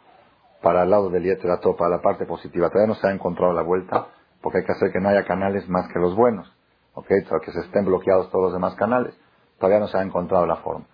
para 0.62 0.84
el 0.84 0.90
lado 0.90 1.10
del 1.10 1.24
Yeterató, 1.24 1.76
para 1.76 1.98
la 1.98 2.02
parte 2.02 2.26
positiva. 2.26 2.70
Todavía 2.70 2.94
no 2.94 2.96
se 2.96 3.08
ha 3.08 3.12
encontrado 3.12 3.52
la 3.52 3.64
vuelta, 3.64 4.08
porque 4.42 4.60
hay 4.60 4.66
que 4.66 4.72
hacer 4.72 4.92
que 4.94 5.00
no 5.02 5.10
haya 5.10 5.26
canales 5.26 5.68
más 5.68 5.92
que 5.92 6.00
los 6.00 6.16
buenos. 6.16 6.55
¿Ok? 6.96 7.08
Para 7.30 7.42
que 7.42 7.52
se 7.52 7.60
estén 7.60 7.86
bloqueados 7.86 8.30
todos 8.32 8.46
los 8.46 8.54
demás 8.54 8.76
canales. 8.76 9.16
Todavía 9.60 9.80
no 9.80 9.88
se 9.88 9.98
ha 9.98 10.02
encontrado 10.02 10.46
la 10.46 10.58
forma. 10.58 10.86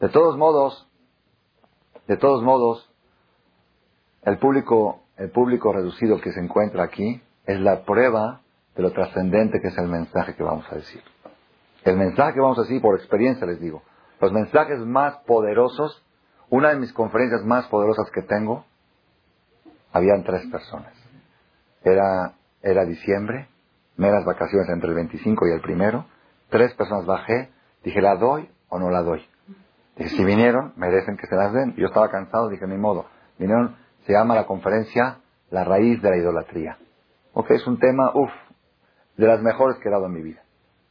De 0.00 0.08
todos 0.08 0.36
modos, 0.36 0.88
de 2.06 2.16
todos 2.16 2.42
modos, 2.42 2.90
el 4.22 4.38
público, 4.38 5.00
el 5.16 5.30
público 5.30 5.72
reducido 5.72 6.20
que 6.20 6.32
se 6.32 6.40
encuentra 6.40 6.84
aquí 6.84 7.22
es 7.46 7.60
la 7.60 7.84
prueba 7.84 8.40
de 8.74 8.82
lo 8.82 8.92
trascendente 8.92 9.60
que 9.60 9.68
es 9.68 9.78
el 9.78 9.88
mensaje 9.88 10.34
que 10.34 10.42
vamos 10.42 10.64
a 10.70 10.76
decir. 10.76 11.02
El 11.84 11.96
mensaje 11.96 12.34
que 12.34 12.40
vamos 12.40 12.58
a 12.58 12.62
decir, 12.62 12.80
por 12.82 12.96
experiencia 12.96 13.46
les 13.46 13.60
digo, 13.60 13.82
los 14.20 14.32
mensajes 14.32 14.78
más 14.80 15.16
poderosos, 15.26 16.02
una 16.50 16.70
de 16.70 16.76
mis 16.76 16.92
conferencias 16.92 17.42
más 17.44 17.66
poderosas 17.68 18.10
que 18.12 18.22
tengo, 18.22 18.64
habían 19.92 20.24
tres 20.24 20.46
personas. 20.50 20.92
Era, 21.82 22.34
era 22.62 22.84
diciembre, 22.84 23.48
meras 24.00 24.24
vacaciones 24.24 24.68
entre 24.70 24.88
el 24.88 24.96
25 24.96 25.46
y 25.46 25.52
el 25.52 25.60
primero, 25.60 26.06
tres 26.48 26.74
personas 26.74 27.06
bajé, 27.06 27.50
Dije, 27.82 28.00
¿la 28.00 28.16
doy 28.16 28.50
o 28.68 28.78
no 28.78 28.90
la 28.90 29.02
doy? 29.02 29.24
Dije, 29.96 30.10
si 30.10 30.24
vinieron, 30.24 30.72
merecen 30.76 31.16
que 31.16 31.26
se 31.26 31.34
las 31.34 31.52
den. 31.52 31.74
Yo 31.76 31.86
estaba 31.86 32.10
cansado, 32.10 32.48
dije, 32.48 32.66
ni 32.66 32.76
modo. 32.76 33.06
Vinieron, 33.38 33.76
se 34.06 34.12
llama 34.12 34.34
la 34.34 34.46
conferencia 34.46 35.18
la 35.50 35.64
raíz 35.64 36.00
de 36.00 36.10
la 36.10 36.16
idolatría. 36.16 36.78
Ok, 37.32 37.50
es 37.52 37.66
un 37.66 37.78
tema, 37.78 38.12
uff, 38.14 38.30
de 39.16 39.26
las 39.26 39.42
mejores 39.42 39.78
que 39.78 39.88
he 39.88 39.92
dado 39.92 40.06
en 40.06 40.12
mi 40.12 40.22
vida. 40.22 40.42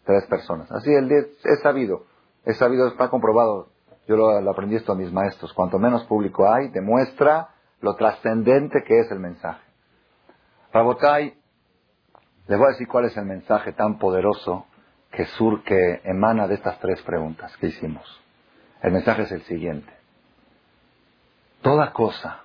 Tres 0.03 0.25
personas. 0.25 0.71
Así 0.71 0.91
el 0.93 1.11
es 1.11 1.61
sabido, 1.61 2.05
es 2.43 2.57
sabido, 2.57 2.87
está 2.87 3.09
comprobado. 3.09 3.69
Yo 4.07 4.15
lo, 4.15 4.49
aprendí 4.49 4.75
esto 4.75 4.91
a 4.91 4.95
mis 4.95 5.13
maestros. 5.13 5.53
Cuanto 5.53 5.77
menos 5.77 6.03
público 6.05 6.51
hay, 6.51 6.69
demuestra 6.69 7.49
lo 7.81 7.95
trascendente 7.95 8.83
que 8.83 8.99
es 8.99 9.11
el 9.11 9.19
mensaje. 9.19 9.61
Rabotai, 10.73 11.38
les 12.49 12.57
voy 12.57 12.65
a 12.65 12.71
decir 12.71 12.87
cuál 12.87 13.05
es 13.05 13.15
el 13.15 13.25
mensaje 13.25 13.73
tan 13.73 13.99
poderoso 13.99 14.65
que, 15.11 15.27
sur, 15.27 15.63
que 15.63 16.01
emana 16.03 16.47
de 16.47 16.55
estas 16.55 16.79
tres 16.79 16.99
preguntas 17.03 17.55
que 17.57 17.67
hicimos. 17.67 18.19
El 18.81 18.91
mensaje 18.91 19.21
es 19.21 19.31
el 19.31 19.43
siguiente. 19.43 19.93
Toda 21.61 21.93
cosa 21.93 22.39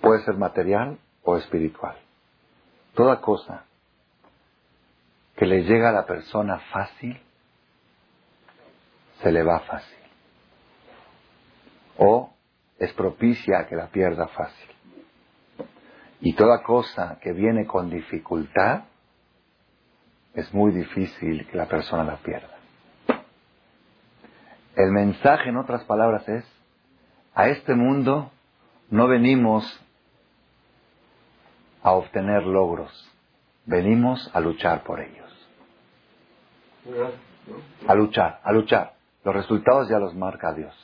puede 0.00 0.22
ser 0.24 0.36
material 0.38 0.98
o 1.24 1.36
espiritual. 1.36 1.98
Toda 2.94 3.20
cosa 3.20 3.64
que 5.36 5.44
le 5.44 5.64
llega 5.64 5.90
a 5.90 5.92
la 5.92 6.06
persona 6.06 6.58
fácil, 6.72 7.20
se 9.20 9.30
le 9.30 9.42
va 9.42 9.60
fácil. 9.60 9.98
O 11.98 12.32
es 12.78 12.94
propicia 12.94 13.58
a 13.58 13.66
que 13.66 13.76
la 13.76 13.88
pierda 13.88 14.26
fácil. 14.28 14.77
Y 16.20 16.34
toda 16.34 16.62
cosa 16.62 17.18
que 17.20 17.32
viene 17.32 17.66
con 17.66 17.90
dificultad, 17.90 18.84
es 20.34 20.52
muy 20.52 20.72
difícil 20.72 21.46
que 21.48 21.56
la 21.56 21.66
persona 21.66 22.04
la 22.04 22.16
pierda. 22.16 22.56
El 24.76 24.92
mensaje, 24.92 25.48
en 25.48 25.56
otras 25.56 25.84
palabras, 25.84 26.28
es, 26.28 26.44
a 27.34 27.48
este 27.48 27.74
mundo 27.74 28.30
no 28.90 29.08
venimos 29.08 29.64
a 31.82 31.92
obtener 31.92 32.44
logros, 32.44 32.92
venimos 33.66 34.30
a 34.34 34.40
luchar 34.40 34.82
por 34.82 35.00
ellos. 35.00 35.48
A 37.86 37.94
luchar, 37.94 38.40
a 38.42 38.52
luchar. 38.52 38.94
Los 39.24 39.34
resultados 39.34 39.88
ya 39.88 39.98
los 39.98 40.14
marca 40.14 40.52
Dios. 40.52 40.74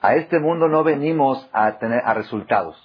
A 0.00 0.14
este 0.14 0.38
mundo 0.38 0.68
no 0.68 0.82
venimos 0.82 1.48
a 1.52 1.78
tener 1.78 2.02
a 2.04 2.14
resultados, 2.14 2.76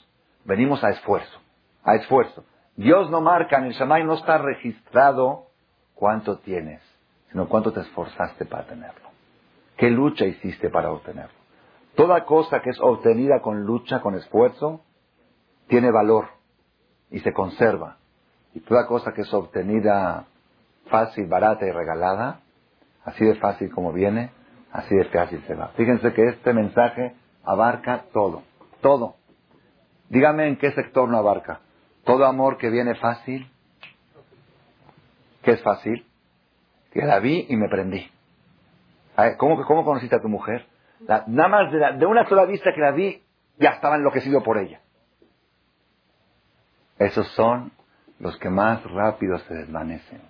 venimos 0.43 0.83
a 0.83 0.89
esfuerzo, 0.89 1.39
a 1.85 1.95
esfuerzo. 1.95 2.43
Dios 2.75 3.09
no 3.09 3.21
marca, 3.21 3.57
en 3.57 3.65
el 3.65 3.73
Shamay 3.73 4.03
no 4.03 4.15
está 4.15 4.37
registrado 4.37 5.45
cuánto 5.93 6.39
tienes, 6.39 6.81
sino 7.31 7.47
cuánto 7.47 7.71
te 7.71 7.79
esforzaste 7.79 8.45
para 8.45 8.65
tenerlo. 8.65 9.09
¿Qué 9.77 9.89
lucha 9.89 10.25
hiciste 10.25 10.69
para 10.69 10.91
obtenerlo? 10.91 11.35
Toda 11.95 12.25
cosa 12.25 12.61
que 12.61 12.71
es 12.71 12.79
obtenida 12.81 13.39
con 13.41 13.63
lucha, 13.63 14.01
con 14.01 14.15
esfuerzo, 14.15 14.81
tiene 15.67 15.91
valor 15.91 16.27
y 17.09 17.19
se 17.19 17.31
conserva. 17.31 17.97
Y 18.53 18.59
toda 18.61 18.87
cosa 18.87 19.13
que 19.13 19.21
es 19.21 19.33
obtenida 19.33 20.25
fácil, 20.89 21.27
barata 21.27 21.65
y 21.65 21.71
regalada, 21.71 22.41
así 23.05 23.23
de 23.23 23.35
fácil 23.35 23.71
como 23.71 23.93
viene, 23.93 24.31
así 24.71 24.95
de 24.95 25.05
fácil 25.05 25.41
se 25.47 25.55
va. 25.55 25.69
Fíjense 25.69 26.13
que 26.13 26.25
este 26.27 26.53
mensaje 26.53 27.15
abarca 27.43 28.05
todo, 28.11 28.43
todo. 28.81 29.15
Dígame 30.09 30.47
en 30.47 30.57
qué 30.57 30.71
sector 30.71 31.07
no 31.09 31.17
abarca. 31.17 31.61
Todo 32.05 32.25
amor 32.25 32.57
que 32.57 32.69
viene 32.69 32.95
fácil, 32.95 33.51
¿qué 35.41 35.51
es 35.51 35.61
fácil? 35.63 36.05
Que 36.91 37.01
la 37.01 37.19
vi 37.19 37.47
y 37.49 37.57
me 37.57 37.67
prendí. 37.67 38.09
¿Cómo, 39.37 39.61
cómo 39.65 39.83
conociste 39.83 40.15
a 40.15 40.21
tu 40.21 40.29
mujer? 40.29 40.67
nada 41.27 41.47
más 41.49 41.71
de, 41.71 41.97
de, 41.97 42.05
una 42.05 42.25
sola 42.27 42.45
vista 42.45 42.71
que 42.73 42.79
la 42.79 42.91
vi, 42.91 43.21
ya 43.57 43.71
estaba 43.71 43.95
enloquecido 43.95 44.41
por 44.43 44.57
ella. 44.57 44.79
Esos 46.97 47.27
son 47.33 47.71
los 48.19 48.37
que 48.37 48.49
más 48.49 48.83
rápido 48.91 49.37
se 49.39 49.53
desvanecen, 49.53 50.21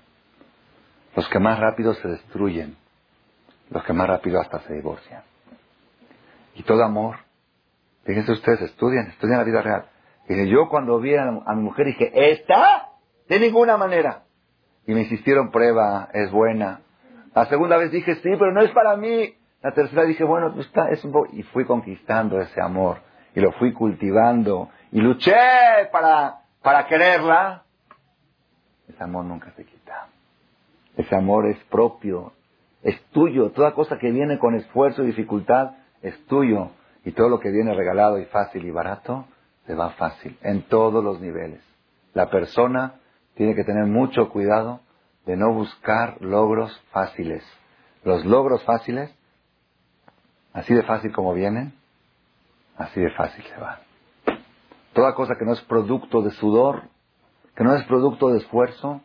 los 1.16 1.28
que 1.30 1.40
más 1.40 1.60
rápido 1.60 1.94
se 1.94 2.08
destruyen, 2.08 2.76
los 3.70 3.84
que 3.84 3.94
más 3.94 4.08
rápido 4.08 4.40
hasta 4.40 4.60
se 4.62 4.74
divorcian. 4.74 5.24
Y 6.56 6.64
todo 6.64 6.84
amor, 6.84 7.18
fíjense 8.06 8.32
ustedes, 8.32 8.62
estudian, 8.62 9.08
estudian 9.08 9.38
la 9.40 9.44
vida 9.44 9.62
real. 9.62 9.86
Y 10.28 10.48
yo 10.48 10.70
cuando 10.70 11.00
vi 11.00 11.16
a, 11.16 11.26
mi 11.26 11.62
mujer 11.62 11.88
dije, 11.88 12.12
¿esta? 12.32 12.90
De 13.28 13.40
ninguna 13.40 13.78
manera. 13.78 14.24
Y 14.88 14.94
me 14.94 15.02
insistieron, 15.02 15.52
prueba, 15.52 16.10
es 16.14 16.32
buena. 16.32 16.82
La 17.34 17.46
segunda 17.46 17.78
vez 17.78 17.92
dije, 17.92 18.16
sí, 18.16 18.30
pero 18.40 18.52
no 18.52 18.62
es 18.62 18.72
para 18.72 18.96
mí. 18.96 19.36
La 19.62 19.74
tercera 19.74 20.04
dije, 20.04 20.24
bueno, 20.24 20.54
pues 20.54 20.68
está, 20.68 20.90
es 20.90 21.04
un 21.04 21.12
poco... 21.12 21.30
Y 21.34 21.44
fui 21.44 21.66
conquistando 21.66 22.40
ese 22.40 22.62
amor. 22.62 22.98
Y 23.34 23.40
lo 23.40 23.52
fui 23.54 23.74
cultivando. 23.74 24.70
Y 24.92 25.02
luché 25.02 25.34
para 25.92 26.46
para 26.66 26.88
quererla, 26.88 27.64
ese 28.88 29.04
amor 29.04 29.24
nunca 29.26 29.52
se 29.52 29.64
quita. 29.66 30.08
Ese 30.98 31.16
amor 31.16 31.46
es 31.46 31.64
propio, 31.66 32.34
es 32.82 33.00
tuyo. 33.12 33.52
Toda 33.52 33.76
cosa 33.76 34.00
que 34.00 34.10
viene 34.10 34.40
con 34.40 34.56
esfuerzo 34.56 35.04
y 35.04 35.08
dificultad 35.08 35.74
es 36.02 36.26
tuyo. 36.26 36.72
Y 37.04 37.12
todo 37.12 37.30
lo 37.30 37.40
que 37.40 37.52
viene 37.52 37.76
regalado 37.76 38.18
y 38.18 38.26
fácil 38.26 38.66
y 38.66 38.72
barato, 38.72 39.28
se 39.66 39.76
va 39.76 39.92
fácil, 39.92 40.38
en 40.42 40.64
todos 40.64 41.04
los 41.04 41.20
niveles. 41.20 41.62
La 42.14 42.30
persona 42.30 42.96
tiene 43.36 43.56
que 43.56 43.64
tener 43.64 43.86
mucho 43.86 44.30
cuidado 44.30 44.82
de 45.26 45.36
no 45.36 45.54
buscar 45.54 46.22
logros 46.22 46.82
fáciles. 46.92 47.44
Los 48.04 48.26
logros 48.26 48.64
fáciles, 48.64 49.14
así 50.54 50.74
de 50.74 50.84
fácil 50.84 51.12
como 51.12 51.34
vienen, 51.34 51.74
así 52.78 53.00
de 53.02 53.10
fácil 53.12 53.44
se 53.44 53.60
van. 53.60 53.80
Toda 54.94 55.14
cosa 55.14 55.34
que 55.38 55.46
no 55.46 55.54
es 55.54 55.62
producto 55.62 56.22
de 56.22 56.32
sudor, 56.32 56.84
que 57.56 57.64
no 57.64 57.76
es 57.76 57.84
producto 57.86 58.30
de 58.30 58.38
esfuerzo, 58.38 59.02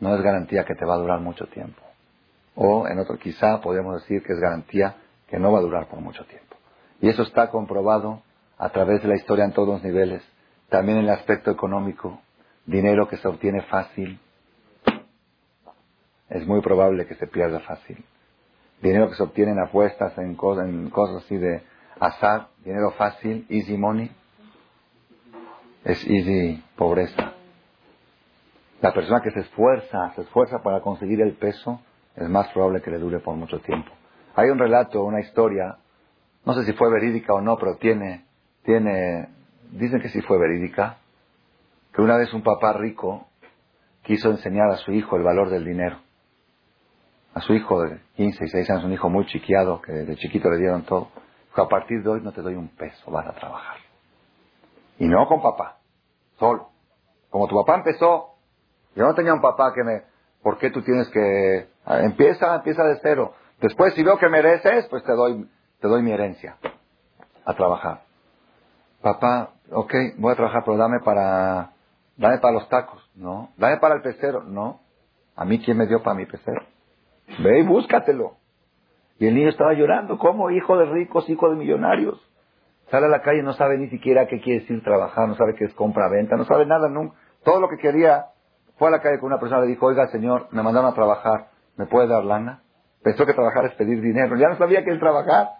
no 0.00 0.14
es 0.14 0.22
garantía 0.22 0.64
que 0.64 0.74
te 0.74 0.84
va 0.84 0.94
a 0.94 0.98
durar 0.98 1.20
mucho 1.20 1.46
tiempo. 1.46 1.80
O 2.54 2.86
en 2.88 2.98
otro, 2.98 3.16
quizá 3.18 3.60
podríamos 3.60 4.02
decir 4.02 4.22
que 4.22 4.32
es 4.32 4.40
garantía 4.40 4.96
que 5.28 5.38
no 5.38 5.52
va 5.52 5.60
a 5.60 5.62
durar 5.62 5.86
por 5.88 6.00
mucho 6.00 6.24
tiempo. 6.24 6.56
Y 7.00 7.08
eso 7.08 7.22
está 7.22 7.48
comprobado 7.48 8.22
a 8.60 8.68
través 8.68 9.02
de 9.02 9.08
la 9.08 9.16
historia 9.16 9.44
en 9.44 9.52
todos 9.52 9.68
los 9.68 9.82
niveles. 9.82 10.22
También 10.68 10.98
en 10.98 11.04
el 11.04 11.10
aspecto 11.10 11.50
económico. 11.50 12.20
Dinero 12.66 13.08
que 13.08 13.16
se 13.16 13.26
obtiene 13.26 13.62
fácil. 13.62 14.20
Es 16.28 16.46
muy 16.46 16.60
probable 16.60 17.06
que 17.06 17.16
se 17.16 17.26
pierda 17.26 17.58
fácil. 17.60 18.04
Dinero 18.80 19.08
que 19.08 19.16
se 19.16 19.22
obtiene 19.22 19.52
en 19.52 19.60
apuestas, 19.60 20.16
en, 20.18 20.36
cosas, 20.36 20.68
en 20.68 20.90
cosas 20.90 21.24
así 21.24 21.36
de 21.36 21.62
azar. 21.98 22.48
Dinero 22.64 22.92
fácil, 22.92 23.46
easy 23.48 23.76
money 23.76 24.10
es 25.84 26.06
easy 26.06 26.62
pobreza. 26.76 27.32
La 28.80 28.92
persona 28.92 29.20
que 29.20 29.30
se 29.30 29.40
esfuerza, 29.40 30.12
se 30.14 30.22
esfuerza 30.22 30.62
para 30.62 30.80
conseguir 30.80 31.20
el 31.20 31.34
peso, 31.34 31.80
es 32.16 32.28
más 32.28 32.48
probable 32.48 32.82
que 32.82 32.90
le 32.90 32.98
dure 32.98 33.20
por 33.20 33.36
mucho 33.36 33.58
tiempo. 33.60 33.90
Hay 34.34 34.48
un 34.48 34.58
relato, 34.58 35.02
una 35.02 35.20
historia, 35.20 35.76
no 36.44 36.54
sé 36.54 36.64
si 36.64 36.72
fue 36.72 36.90
verídica 36.90 37.34
o 37.34 37.40
no, 37.40 37.56
pero 37.56 37.76
tiene, 37.76 38.24
tiene, 38.62 39.28
dicen 39.70 40.00
que 40.00 40.08
sí 40.08 40.20
fue 40.22 40.38
verídica, 40.38 40.98
que 41.92 42.02
una 42.02 42.16
vez 42.16 42.32
un 42.32 42.42
papá 42.42 42.72
rico 42.72 43.26
quiso 44.02 44.30
enseñar 44.30 44.70
a 44.70 44.76
su 44.76 44.92
hijo 44.92 45.16
el 45.16 45.22
valor 45.22 45.50
del 45.50 45.64
dinero. 45.64 45.98
A 47.34 47.40
su 47.40 47.54
hijo 47.54 47.82
de 47.82 48.00
15 48.16 48.44
y 48.44 48.48
6 48.48 48.70
años, 48.70 48.84
un 48.84 48.92
hijo 48.92 49.08
muy 49.08 49.26
chiquiado, 49.26 49.80
que 49.80 49.92
de 49.92 50.16
chiquito 50.16 50.50
le 50.50 50.58
dieron 50.58 50.82
todo. 50.82 51.10
Dijo, 51.46 51.62
a 51.62 51.68
partir 51.68 52.02
de 52.02 52.10
hoy 52.10 52.20
no 52.20 52.32
te 52.32 52.42
doy 52.42 52.54
un 52.54 52.68
peso, 52.68 53.10
vas 53.10 53.26
a 53.26 53.32
trabajar. 53.32 53.78
Y 54.98 55.06
no 55.06 55.26
con 55.26 55.40
papá, 55.40 55.78
solo. 56.38 56.70
Como 57.30 57.46
tu 57.46 57.54
papá 57.54 57.76
empezó, 57.76 58.34
yo 58.96 59.04
no 59.04 59.14
tenía 59.14 59.32
un 59.32 59.40
papá 59.40 59.72
que 59.72 59.84
me, 59.84 60.02
¿por 60.42 60.58
qué 60.58 60.70
tú 60.70 60.82
tienes 60.82 61.08
que, 61.10 61.68
ah, 61.84 62.00
empieza, 62.00 62.56
empieza 62.56 62.82
de 62.84 62.98
cero. 63.00 63.34
Después 63.60 63.94
si 63.94 64.02
veo 64.02 64.18
que 64.18 64.28
mereces, 64.28 64.86
pues 64.88 65.04
te 65.04 65.12
doy, 65.12 65.48
te 65.80 65.88
doy 65.88 66.02
mi 66.02 66.12
herencia 66.12 66.56
a 67.44 67.54
trabajar. 67.54 68.02
Papá, 69.02 69.54
ok, 69.70 69.94
voy 70.18 70.32
a 70.32 70.36
trabajar, 70.36 70.62
pero 70.64 70.76
dame 70.76 71.00
para, 71.00 71.72
dame 72.16 72.38
para 72.38 72.54
los 72.54 72.68
tacos, 72.68 73.10
no. 73.14 73.50
Dame 73.56 73.78
para 73.78 73.94
el 73.94 74.02
pecero, 74.02 74.42
no. 74.42 74.80
A 75.36 75.44
mí, 75.44 75.58
¿quién 75.64 75.78
me 75.78 75.86
dio 75.86 76.02
para 76.02 76.16
mi 76.16 76.26
pecero? 76.26 76.62
Ve 77.42 77.60
y 77.60 77.62
búscatelo. 77.62 78.34
Y 79.18 79.26
el 79.26 79.34
niño 79.34 79.48
estaba 79.50 79.72
llorando, 79.72 80.18
¿cómo? 80.18 80.50
Hijo 80.50 80.76
de 80.76 80.86
ricos, 80.86 81.28
hijo 81.28 81.50
de 81.50 81.56
millonarios. 81.56 82.20
Sale 82.90 83.06
a 83.06 83.08
la 83.08 83.22
calle 83.22 83.42
no 83.42 83.52
sabe 83.52 83.78
ni 83.78 83.88
siquiera 83.88 84.26
qué 84.26 84.40
quiere 84.40 84.60
decir 84.60 84.82
trabajar, 84.82 85.28
no 85.28 85.36
sabe 85.36 85.54
qué 85.54 85.64
es 85.64 85.74
compra-venta, 85.74 86.36
no 86.36 86.44
sabe 86.44 86.66
nada, 86.66 86.88
nunca. 86.88 87.16
Todo 87.44 87.60
lo 87.60 87.68
que 87.68 87.76
quería, 87.76 88.26
fue 88.78 88.88
a 88.88 88.90
la 88.90 89.00
calle 89.00 89.18
con 89.18 89.28
una 89.28 89.38
persona 89.38 89.60
le 89.60 89.68
dijo, 89.68 89.86
oiga 89.86 90.08
señor, 90.08 90.48
me 90.50 90.62
mandaron 90.62 90.90
a 90.90 90.94
trabajar, 90.94 91.50
¿me 91.76 91.86
puede 91.86 92.08
dar 92.08 92.24
lana? 92.24 92.62
Pensó 93.02 93.24
que 93.24 93.32
trabajar 93.32 93.66
es 93.66 93.74
pedir 93.74 94.00
dinero, 94.00 94.36
ya 94.36 94.48
no 94.48 94.56
sabía 94.56 94.84
qué 94.84 94.90
es 94.90 94.98
trabajar. 94.98 95.59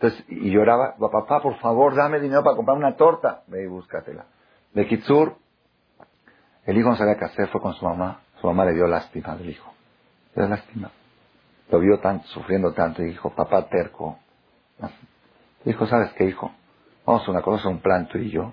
Entonces, 0.00 0.24
y 0.28 0.50
lloraba, 0.50 0.94
papá, 0.96 1.42
por 1.42 1.56
favor, 1.58 1.96
dame 1.96 2.20
dinero 2.20 2.44
para 2.44 2.54
comprar 2.54 2.76
una 2.76 2.94
torta. 2.96 3.42
Ve 3.48 3.64
y 3.64 3.66
búscatela. 3.66 4.26
De 4.72 4.86
Kitsur, 4.86 5.36
el 6.66 6.78
hijo 6.78 6.90
no 6.90 6.96
sabía 6.96 7.16
qué 7.16 7.24
hacer, 7.24 7.48
fue 7.48 7.60
con 7.60 7.74
su 7.74 7.84
mamá. 7.84 8.20
Su 8.40 8.46
mamá 8.46 8.64
le 8.64 8.74
dio 8.74 8.86
lástima 8.86 9.34
del 9.34 9.50
hijo. 9.50 9.72
Le 10.36 10.42
dio 10.42 10.50
lástima. 10.50 10.90
Lo 11.70 11.80
vio 11.80 11.98
tanto, 11.98 12.28
sufriendo 12.28 12.72
tanto, 12.72 13.02
y 13.02 13.06
dijo, 13.06 13.30
papá 13.30 13.68
terco. 13.68 14.18
Dijo, 15.64 15.86
¿sabes 15.88 16.12
qué, 16.12 16.26
hijo? 16.26 16.52
Vamos 17.04 17.26
a 17.26 17.30
una 17.32 17.42
cosa, 17.42 17.68
un 17.68 17.80
plan 17.80 18.06
tú 18.06 18.18
y 18.18 18.30
yo. 18.30 18.52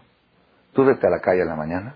Tú 0.74 0.84
vete 0.84 1.06
a 1.06 1.12
la 1.12 1.20
calle 1.20 1.42
en 1.42 1.48
la 1.48 1.56
mañana, 1.56 1.96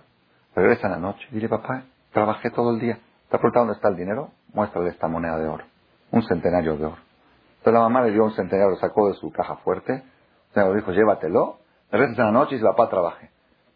regresa 0.56 0.86
en 0.86 0.94
la 0.94 1.00
noche, 1.00 1.28
dile, 1.32 1.50
papá, 1.50 1.86
trabajé 2.14 2.52
todo 2.52 2.72
el 2.72 2.80
día. 2.80 3.00
¿Te 3.30 3.36
ha 3.36 3.40
preguntado 3.40 3.66
dónde 3.66 3.78
está 3.78 3.90
el 3.90 3.98
dinero? 3.98 4.32
Muéstrale 4.54 4.90
esta 4.90 5.08
moneda 5.08 5.40
de 5.40 5.48
oro. 5.48 5.66
Un 6.12 6.22
centenario 6.24 6.78
de 6.78 6.86
oro. 6.86 7.09
Entonces 7.60 7.74
la 7.74 7.82
mamá 7.82 8.02
le 8.02 8.12
dio 8.12 8.24
un 8.24 8.32
centenario, 8.32 8.72
lo 8.72 8.78
sacó 8.78 9.10
de 9.10 9.16
su 9.16 9.32
caja 9.32 9.58
fuerte. 9.58 10.04
Le 10.56 10.76
dijo, 10.76 10.92
llévatelo. 10.92 11.60
Regresa 11.92 12.22
en 12.22 12.28
la 12.28 12.32
noche 12.32 12.56
y 12.56 12.58
dice, 12.58 12.68
papá, 12.68 12.90
trabajé. 12.90 13.30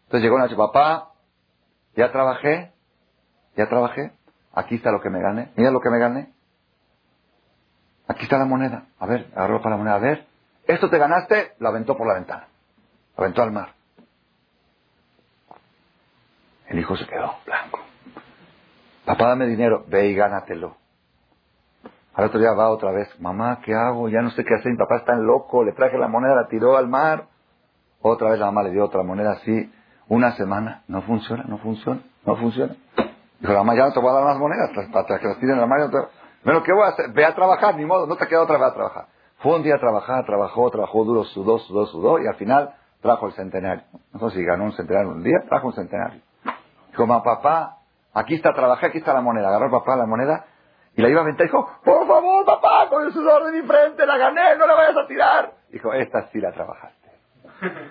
Entonces 0.04 0.22
llegó 0.22 0.36
una 0.36 0.44
noche, 0.44 0.56
papá, 0.56 1.10
ya 1.94 2.10
trabajé, 2.10 2.72
ya 3.56 3.68
trabajé. 3.68 4.12
Aquí 4.52 4.76
está 4.76 4.90
lo 4.90 5.00
que 5.00 5.10
me 5.10 5.20
gané. 5.20 5.52
Mira 5.56 5.70
lo 5.70 5.80
que 5.80 5.90
me 5.90 5.98
gané. 5.98 6.32
Aquí 8.08 8.24
está 8.24 8.38
la 8.38 8.46
moneda. 8.46 8.86
A 8.98 9.06
ver, 9.06 9.30
agarró 9.34 9.58
para 9.60 9.70
la 9.70 9.76
moneda. 9.76 9.96
A 9.96 9.98
ver, 9.98 10.26
esto 10.66 10.88
te 10.88 10.98
ganaste, 10.98 11.52
lo 11.58 11.68
aventó 11.68 11.96
por 11.96 12.06
la 12.06 12.14
ventana. 12.14 12.48
Lo 13.16 13.24
aventó 13.24 13.42
al 13.42 13.52
mar. 13.52 13.74
El 16.68 16.78
hijo 16.78 16.96
se 16.96 17.06
quedó 17.06 17.34
blanco. 17.44 17.80
Papá, 19.04 19.28
dame 19.28 19.46
dinero. 19.46 19.84
Ve 19.88 20.08
y 20.08 20.14
gánatelo. 20.14 20.76
Al 22.14 22.26
otro 22.26 22.38
día 22.38 22.52
va 22.52 22.70
otra 22.70 22.92
vez. 22.92 23.08
Mamá, 23.20 23.58
¿qué 23.64 23.74
hago? 23.74 24.08
Ya 24.08 24.22
no 24.22 24.30
sé 24.30 24.44
qué 24.44 24.54
hacer. 24.54 24.70
Mi 24.70 24.78
papá 24.78 24.98
está 24.98 25.16
loco. 25.16 25.64
Le 25.64 25.72
traje 25.72 25.98
la 25.98 26.06
moneda, 26.06 26.36
la 26.36 26.46
tiró 26.46 26.76
al 26.76 26.88
mar. 26.88 27.26
Otra 28.00 28.30
vez 28.30 28.38
la 28.38 28.46
mamá 28.46 28.62
le 28.62 28.70
dio 28.70 28.84
otra 28.84 29.02
moneda 29.02 29.32
así. 29.32 29.72
Una 30.08 30.32
semana. 30.32 30.84
No 30.86 31.02
funciona, 31.02 31.44
no 31.48 31.58
funciona, 31.58 32.00
no 32.24 32.36
funciona. 32.36 32.76
Dijo, 33.40 33.52
la 33.52 33.58
mamá, 33.60 33.74
ya 33.74 33.86
no 33.86 33.92
te 33.92 34.00
voy 34.00 34.10
a 34.10 34.12
dar 34.12 34.24
más 34.24 34.38
monedas 34.38 34.70
para 34.92 35.18
que 35.18 35.26
las 35.26 35.38
tiren 35.38 35.58
al 35.58 35.68
mar. 35.68 35.90
Bueno, 36.44 36.62
¿qué 36.62 36.72
voy 36.72 36.84
a 36.84 36.88
hacer? 36.88 37.12
Ve 37.12 37.24
a 37.24 37.34
trabajar, 37.34 37.74
ni 37.74 37.84
modo. 37.84 38.06
No 38.06 38.16
te 38.16 38.28
queda 38.28 38.42
otra 38.42 38.58
vez 38.58 38.68
a 38.68 38.74
trabajar. 38.74 39.06
Fue 39.38 39.56
un 39.56 39.62
día 39.64 39.74
a 39.74 39.80
trabajar, 39.80 40.24
trabajó, 40.24 40.70
trabajó 40.70 41.04
duro, 41.04 41.24
sudó, 41.24 41.58
sudó, 41.58 41.86
sudó. 41.86 42.18
Y 42.20 42.28
al 42.28 42.36
final 42.36 42.74
trajo 43.02 43.26
el 43.26 43.32
centenario. 43.32 43.82
No 44.12 44.30
sé 44.30 44.36
si 44.36 44.44
ganó 44.44 44.64
un 44.64 44.72
centenario 44.72 45.10
un 45.10 45.22
día, 45.22 45.38
trajo 45.48 45.66
un 45.66 45.72
centenario. 45.72 46.20
Dijo, 46.90 47.06
mamá, 47.06 47.24
papá, 47.24 47.78
aquí 48.12 48.36
está, 48.36 48.52
trabajé, 48.52 48.86
aquí 48.86 48.98
está 48.98 49.12
la 49.12 49.20
moneda. 49.20 49.48
Agarró 49.48 49.70
papá 49.70 49.96
la 49.96 50.06
moneda 50.06 50.44
y 50.96 51.02
la 51.02 51.08
iba 51.08 51.20
a 51.20 51.22
aventar. 51.22 51.46
Dijo, 51.46 51.68
por 51.84 52.06
favor, 52.06 52.44
papá, 52.44 52.88
con 52.88 53.04
el 53.04 53.12
sudor 53.12 53.44
de 53.44 53.60
mi 53.60 53.66
frente, 53.66 54.06
la 54.06 54.16
gané, 54.16 54.56
no 54.56 54.66
la 54.66 54.74
vayas 54.74 54.96
a 54.96 55.06
tirar. 55.06 55.52
Dijo, 55.70 55.92
esta 55.92 56.28
sí 56.30 56.40
la 56.40 56.52
trabajaste. 56.52 57.10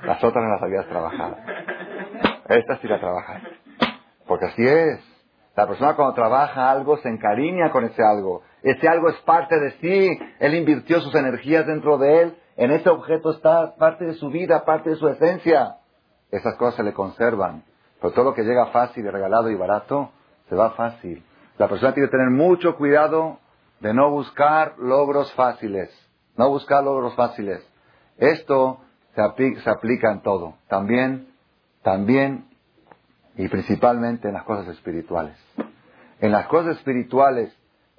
Las 0.06 0.24
otras 0.24 0.44
no 0.44 0.52
las 0.52 0.62
habías 0.62 0.86
trabajado. 0.88 1.38
Esta 2.48 2.78
sí 2.78 2.88
la 2.88 3.00
trabajaste. 3.00 3.50
Porque 4.28 4.46
así 4.46 4.66
es. 4.66 5.00
La 5.56 5.68
persona 5.68 5.96
cuando 5.96 6.16
trabaja 6.16 6.72
algo 6.72 6.98
se 6.98 7.10
encariña 7.10 7.72
con 7.72 7.84
ese 7.86 8.04
algo. 8.04 8.42
Ese 8.64 8.88
algo 8.88 9.10
es 9.10 9.18
parte 9.22 9.60
de 9.60 9.72
sí. 9.74 10.20
Él 10.40 10.56
invirtió 10.56 11.00
sus 11.02 11.14
energías 11.16 11.68
dentro 11.68 11.98
de 11.98 12.22
él. 12.22 12.38
En 12.56 12.72
ese 12.72 12.90
objeto 12.90 13.32
está 13.32 13.76
parte 13.76 14.06
de 14.06 14.14
su 14.14 14.30
vida, 14.30 14.66
parte 14.66 14.92
de 14.92 14.96
su 14.96 15.08
esencia. 15.08 15.78
Esas 16.32 16.56
cosas 16.56 16.76
se 16.76 16.84
le 16.84 16.94
conservan. 16.94 17.64
Pero 18.02 18.14
todo 18.14 18.26
lo 18.26 18.34
que 18.34 18.44
llega 18.44 18.68
fácil 18.68 19.06
y 19.06 19.10
regalado 19.10 19.50
y 19.50 19.56
barato, 19.56 20.12
se 20.50 20.56
va 20.56 20.72
fácil. 20.72 21.24
La 21.58 21.68
persona 21.68 21.94
tiene 21.94 22.08
que 22.08 22.18
tener 22.18 22.30
mucho 22.30 22.76
cuidado 22.76 23.40
de 23.80 23.94
no 23.94 24.10
buscar 24.10 24.76
logros 24.80 25.32
fáciles. 25.34 25.90
No 26.36 26.50
buscar 26.50 26.84
logros 26.84 27.16
fáciles. 27.16 27.62
Esto 28.18 28.80
se, 29.14 29.22
aplica, 29.22 30.12
en 30.12 30.22
todo. 30.22 30.56
También, 30.68 31.28
también 31.84 32.46
y 33.36 33.48
principalmente 33.48 34.28
en 34.28 34.34
las 34.34 34.44
cosas 34.44 34.68
espirituales. 34.70 35.38
En 36.20 36.32
las 36.32 36.48
cosas 36.48 36.78
espirituales, 36.78 37.56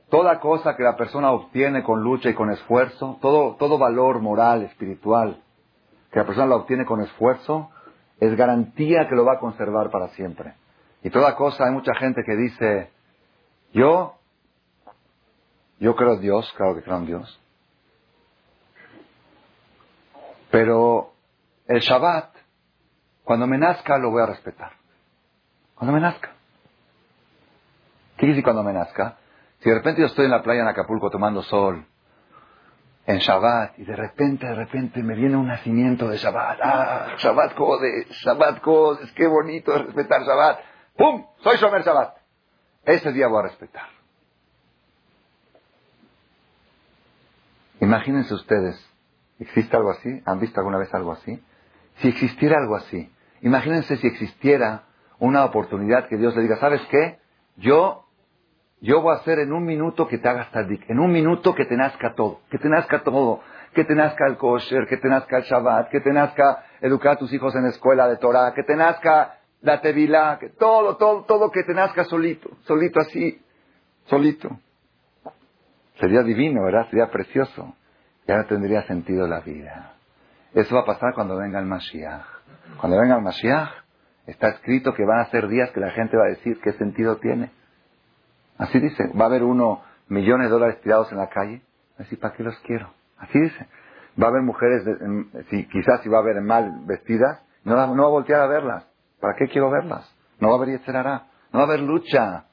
toda 0.08 0.40
cosa 0.40 0.76
que 0.76 0.82
la 0.82 0.96
persona 0.96 1.32
obtiene 1.32 1.82
con 1.82 2.02
lucha 2.02 2.30
y 2.30 2.34
con 2.34 2.50
esfuerzo, 2.50 3.18
todo, 3.20 3.56
todo 3.56 3.78
valor 3.78 4.20
moral, 4.20 4.62
espiritual, 4.62 5.42
que 6.10 6.20
la 6.20 6.26
persona 6.26 6.46
lo 6.46 6.56
obtiene 6.56 6.84
con 6.84 7.02
esfuerzo, 7.02 7.70
es 8.20 8.36
garantía 8.36 9.08
que 9.08 9.16
lo 9.16 9.24
va 9.24 9.34
a 9.34 9.38
conservar 9.38 9.90
para 9.90 10.08
siempre. 10.10 10.54
Y 11.02 11.10
toda 11.10 11.36
cosa, 11.36 11.66
hay 11.66 11.72
mucha 11.72 11.94
gente 11.96 12.22
que 12.24 12.36
dice, 12.36 12.90
yo, 13.74 14.14
yo 15.80 15.94
creo 15.96 16.14
en 16.14 16.20
Dios, 16.20 16.50
claro 16.56 16.74
que 16.74 16.82
creo 16.82 16.96
en 16.96 17.06
Dios. 17.06 17.40
Pero 20.50 21.12
el 21.66 21.80
Shabbat, 21.80 22.30
cuando 23.24 23.46
me 23.46 23.58
nazca, 23.58 23.98
lo 23.98 24.10
voy 24.10 24.22
a 24.22 24.26
respetar. 24.26 24.72
Cuando 25.74 25.92
me 25.92 26.00
nazca. 26.00 26.28
¿Qué 28.14 28.20
quiere 28.20 28.34
decir 28.34 28.44
cuando 28.44 28.62
me 28.62 28.72
nazca? 28.72 29.18
Si 29.58 29.68
de 29.68 29.74
repente 29.74 30.00
yo 30.00 30.06
estoy 30.06 30.26
en 30.26 30.30
la 30.30 30.42
playa 30.42 30.62
en 30.62 30.68
Acapulco 30.68 31.10
tomando 31.10 31.42
sol, 31.42 31.84
en 33.06 33.18
Shabbat, 33.18 33.78
y 33.78 33.84
de 33.84 33.96
repente, 33.96 34.46
de 34.46 34.54
repente 34.54 35.02
me 35.02 35.14
viene 35.14 35.36
un 35.36 35.48
nacimiento 35.48 36.08
de 36.08 36.16
Shabbat. 36.16 36.58
¡Ah! 36.62 37.06
Shabbat 37.18 37.54
Kodesh, 37.54 38.08
Shabbat 38.24 38.60
Kodesh, 38.60 39.12
qué 39.14 39.26
bonito 39.26 39.76
respetar 39.76 40.22
Shabbat. 40.22 40.60
¡Pum! 40.96 41.26
Soy 41.42 41.56
Shomer 41.56 41.82
Shabbat. 41.82 42.23
Ese 42.84 43.12
día 43.12 43.28
voy 43.28 43.40
a 43.40 43.48
respetar. 43.48 43.86
Imagínense 47.80 48.32
ustedes, 48.34 48.76
¿existe 49.38 49.76
algo 49.76 49.90
así? 49.90 50.22
¿Han 50.26 50.40
visto 50.40 50.60
alguna 50.60 50.78
vez 50.78 50.92
algo 50.94 51.12
así? 51.12 51.42
Si 51.96 52.08
existiera 52.08 52.58
algo 52.58 52.76
así, 52.76 53.10
imagínense 53.42 53.96
si 53.96 54.06
existiera 54.06 54.84
una 55.18 55.44
oportunidad 55.44 56.08
que 56.08 56.16
Dios 56.16 56.34
le 56.36 56.42
diga, 56.42 56.56
¿sabes 56.56 56.80
qué? 56.90 57.18
Yo, 57.56 58.04
yo 58.80 59.00
voy 59.00 59.14
a 59.14 59.18
hacer 59.20 59.38
en 59.38 59.52
un 59.52 59.64
minuto 59.64 60.08
que 60.08 60.18
te 60.18 60.28
hagas 60.28 60.50
tadik, 60.50 60.88
en 60.88 60.98
un 60.98 61.12
minuto 61.12 61.54
que 61.54 61.64
te 61.66 61.76
nazca 61.76 62.14
todo, 62.14 62.40
que 62.50 62.58
te 62.58 62.68
nazca 62.68 63.02
todo, 63.02 63.40
que 63.74 63.84
te 63.84 63.94
nazca 63.94 64.26
el 64.26 64.36
kosher, 64.36 64.86
que 64.86 64.96
te 64.96 65.08
nazca 65.08 65.38
el 65.38 65.44
Shabbat, 65.44 65.90
que 65.90 66.00
te 66.00 66.12
nazca 66.12 66.64
educar 66.80 67.12
a 67.12 67.18
tus 67.18 67.32
hijos 67.32 67.54
en 67.54 67.64
la 67.64 67.70
escuela 67.70 68.08
de 68.08 68.16
Torah, 68.16 68.52
que 68.54 68.62
te 68.62 68.76
nazca 68.76 69.38
la 69.64 69.80
tevilá, 69.80 70.38
que 70.38 70.50
todo, 70.50 70.96
todo, 70.96 71.24
todo 71.24 71.50
que 71.50 71.62
te 71.64 71.72
nazca 71.72 72.04
solito, 72.04 72.50
solito 72.64 73.00
así, 73.00 73.40
solito. 74.04 74.50
Sería 75.98 76.22
divino, 76.22 76.64
¿verdad? 76.64 76.86
Sería 76.90 77.10
precioso. 77.10 77.74
Ya 78.26 78.36
no 78.36 78.46
tendría 78.46 78.82
sentido 78.82 79.26
la 79.26 79.40
vida. 79.40 79.94
Eso 80.52 80.74
va 80.74 80.82
a 80.82 80.84
pasar 80.84 81.14
cuando 81.14 81.36
venga 81.36 81.58
el 81.58 81.64
Mashiach. 81.64 82.26
Cuando 82.78 82.98
venga 82.98 83.16
el 83.16 83.22
Mashiach, 83.22 83.70
está 84.26 84.48
escrito 84.48 84.92
que 84.92 85.04
van 85.04 85.20
a 85.20 85.30
ser 85.30 85.48
días 85.48 85.70
que 85.72 85.80
la 85.80 85.90
gente 85.92 86.16
va 86.16 86.24
a 86.24 86.28
decir 86.28 86.60
qué 86.62 86.72
sentido 86.72 87.16
tiene. 87.16 87.50
Así 88.58 88.78
dice, 88.78 89.10
va 89.18 89.24
a 89.24 89.28
haber 89.28 89.44
uno 89.44 89.82
millones 90.08 90.48
de 90.48 90.52
dólares 90.52 90.80
tirados 90.82 91.10
en 91.10 91.18
la 91.18 91.28
calle. 91.28 91.62
Así, 91.98 92.16
¿para 92.16 92.34
qué 92.34 92.42
los 92.42 92.58
quiero? 92.60 92.92
Así 93.18 93.40
dice. 93.40 93.66
Va 94.22 94.26
a 94.26 94.30
haber 94.30 94.42
mujeres, 94.42 94.84
si, 95.48 95.66
quizás 95.68 96.02
si 96.02 96.08
va 96.10 96.18
a 96.18 96.20
haber 96.20 96.40
mal 96.42 96.70
vestidas, 96.86 97.42
no, 97.64 97.74
no 97.94 98.02
va 98.02 98.08
a 98.08 98.12
voltear 98.12 98.42
a 98.42 98.46
verlas. 98.46 98.93
¿Para 99.20 99.34
qué 99.36 99.48
quiero 99.48 99.70
verlas? 99.70 100.12
No 100.38 100.48
va 100.48 100.54
a 100.54 100.62
haber 100.62 100.80
hará. 100.88 101.26
no 101.52 101.58
va 101.60 101.64
a 101.64 101.68
haber 101.68 101.80
lucha. 101.80 102.44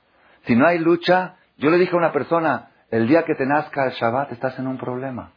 Si 0.45 0.55
no 0.55 0.67
hay 0.67 0.79
lucha, 0.79 1.35
yo 1.57 1.69
le 1.69 1.77
dije 1.77 1.93
a 1.93 1.97
una 1.97 2.11
persona, 2.11 2.71
el 2.89 3.07
día 3.07 3.23
que 3.23 3.35
te 3.35 3.45
nazca 3.45 3.85
el 3.85 3.91
Shabbat 3.91 4.31
estás 4.31 4.57
en 4.59 4.67
un 4.67 4.77
problema. 4.77 5.31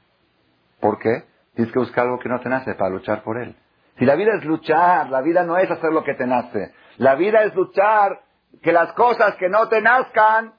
¿Por 0.81 0.99
qué? 0.99 1.25
Tienes 1.55 1.73
que 1.73 1.79
buscar 1.79 2.05
algo 2.05 2.19
que 2.19 2.29
no 2.29 2.41
te 2.41 2.49
nace 2.49 2.75
para 2.75 2.91
luchar 2.91 3.23
por 3.23 3.39
él. 3.39 3.57
Si 3.99 4.05
la 4.05 4.17
vida 4.17 4.33
es 4.37 4.45
luchar, 4.45 5.09
la 5.11 5.21
vida 5.21 5.45
no 5.45 5.57
es 5.57 5.71
hacer 5.71 5.93
lo 5.93 6.03
que 6.03 6.15
te 6.15 6.27
nace. 6.27 6.75
La 6.97 7.15
vida 7.15 7.43
es 7.45 7.55
luchar 7.55 8.21
que 8.63 8.73
las 8.73 8.93
cosas 8.93 9.37
que 9.37 9.49
no 9.49 9.69
te 9.69 9.81
nazcan, 9.81 10.53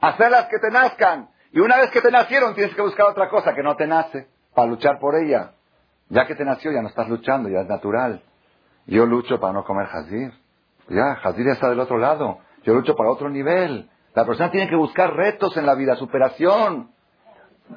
hacerlas 0.00 0.46
que 0.46 0.58
te 0.58 0.70
nazcan. 0.70 1.28
Y 1.52 1.60
una 1.60 1.76
vez 1.78 1.90
que 1.90 2.00
te 2.00 2.10
nacieron, 2.10 2.54
tienes 2.54 2.74
que 2.74 2.82
buscar 2.82 3.06
otra 3.06 3.28
cosa 3.28 3.54
que 3.54 3.62
no 3.62 3.76
te 3.76 3.86
nace 3.86 4.28
para 4.54 4.68
luchar 4.68 4.98
por 4.98 5.14
ella. 5.14 5.52
Ya 6.08 6.26
que 6.26 6.34
te 6.34 6.44
nació, 6.44 6.72
ya 6.72 6.82
no 6.82 6.88
estás 6.88 7.08
luchando, 7.08 7.48
ya 7.48 7.60
es 7.60 7.68
natural. 7.68 8.22
Yo 8.88 9.04
lucho 9.04 9.38
para 9.38 9.52
no 9.52 9.64
comer 9.64 9.86
jazir. 9.86 10.32
Ya, 10.88 11.16
jazir 11.16 11.46
ya 11.46 11.52
está 11.52 11.68
del 11.68 11.78
otro 11.78 11.98
lado. 11.98 12.38
Yo 12.64 12.74
lucho 12.74 12.96
para 12.96 13.10
otro 13.10 13.28
nivel. 13.28 13.88
La 14.14 14.24
persona 14.24 14.50
tiene 14.50 14.68
que 14.68 14.76
buscar 14.76 15.14
retos 15.14 15.56
en 15.58 15.66
la 15.66 15.74
vida, 15.74 15.94
superación. 15.96 16.90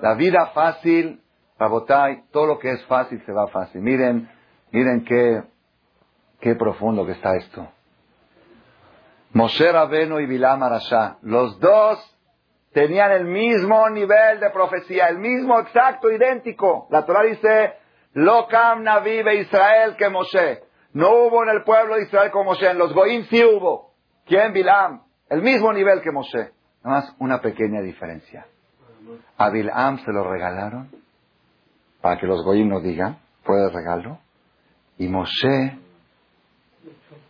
La 0.02 0.14
vida 0.16 0.48
fácil, 0.54 1.22
Rabotai, 1.60 2.24
todo 2.32 2.48
lo 2.48 2.60
que 2.60 2.72
es 2.72 2.86
fácil 2.86 3.22
se 3.26 3.34
va 3.34 3.48
fácil. 3.50 3.82
Miren, 3.82 4.32
miren 4.72 5.04
qué, 5.04 5.44
qué 6.40 6.56
profundo 6.56 7.06
que 7.06 7.12
está 7.12 7.36
esto. 7.36 7.68
Moshe 9.34 9.70
Rabeno 9.70 10.20
y 10.22 10.26
Bilam 10.26 10.64
Arashá, 10.64 11.18
los 11.22 11.60
dos 11.60 12.00
tenían 12.74 13.12
el 13.12 13.26
mismo 13.26 13.90
nivel 13.90 14.40
de 14.40 14.50
profecía, 14.50 15.08
el 15.08 15.20
mismo 15.20 15.60
exacto, 15.60 16.10
idéntico. 16.10 16.88
La 16.90 17.06
Torah 17.06 17.24
dice, 17.24 17.74
Lokam 18.14 18.84
Navive 18.84 19.36
Israel 19.36 19.98
que 19.98 20.10
Moshe. 20.10 20.71
No 20.94 21.10
hubo 21.10 21.44
en 21.44 21.50
el 21.50 21.64
pueblo 21.64 21.96
de 21.96 22.04
Israel 22.04 22.32
como 22.32 22.52
Moshe. 22.52 22.70
En 22.70 22.78
los 22.78 22.94
Goim 22.94 23.26
sí 23.26 23.44
hubo. 23.44 23.92
¿Quién? 24.26 24.54
Bilam. 24.54 25.04
El 25.30 25.42
mismo 25.42 25.72
nivel 25.72 26.02
que 26.02 26.12
Moshe. 26.12 26.52
Nada 26.84 27.02
más 27.02 27.16
una 27.20 27.40
pequeña 27.40 27.82
diferencia. 27.82 28.46
A 29.38 29.50
Bilam 29.50 30.00
se 30.00 30.12
lo 30.12 30.30
regalaron 30.30 30.90
para 32.02 32.20
que 32.20 32.28
los 32.28 32.44
Goim 32.44 32.68
no 32.68 32.82
digan. 32.82 33.20
Fue 33.44 33.58
de 33.58 33.70
regalo. 33.70 34.20
Y 34.98 35.08
Moshe, 35.08 35.80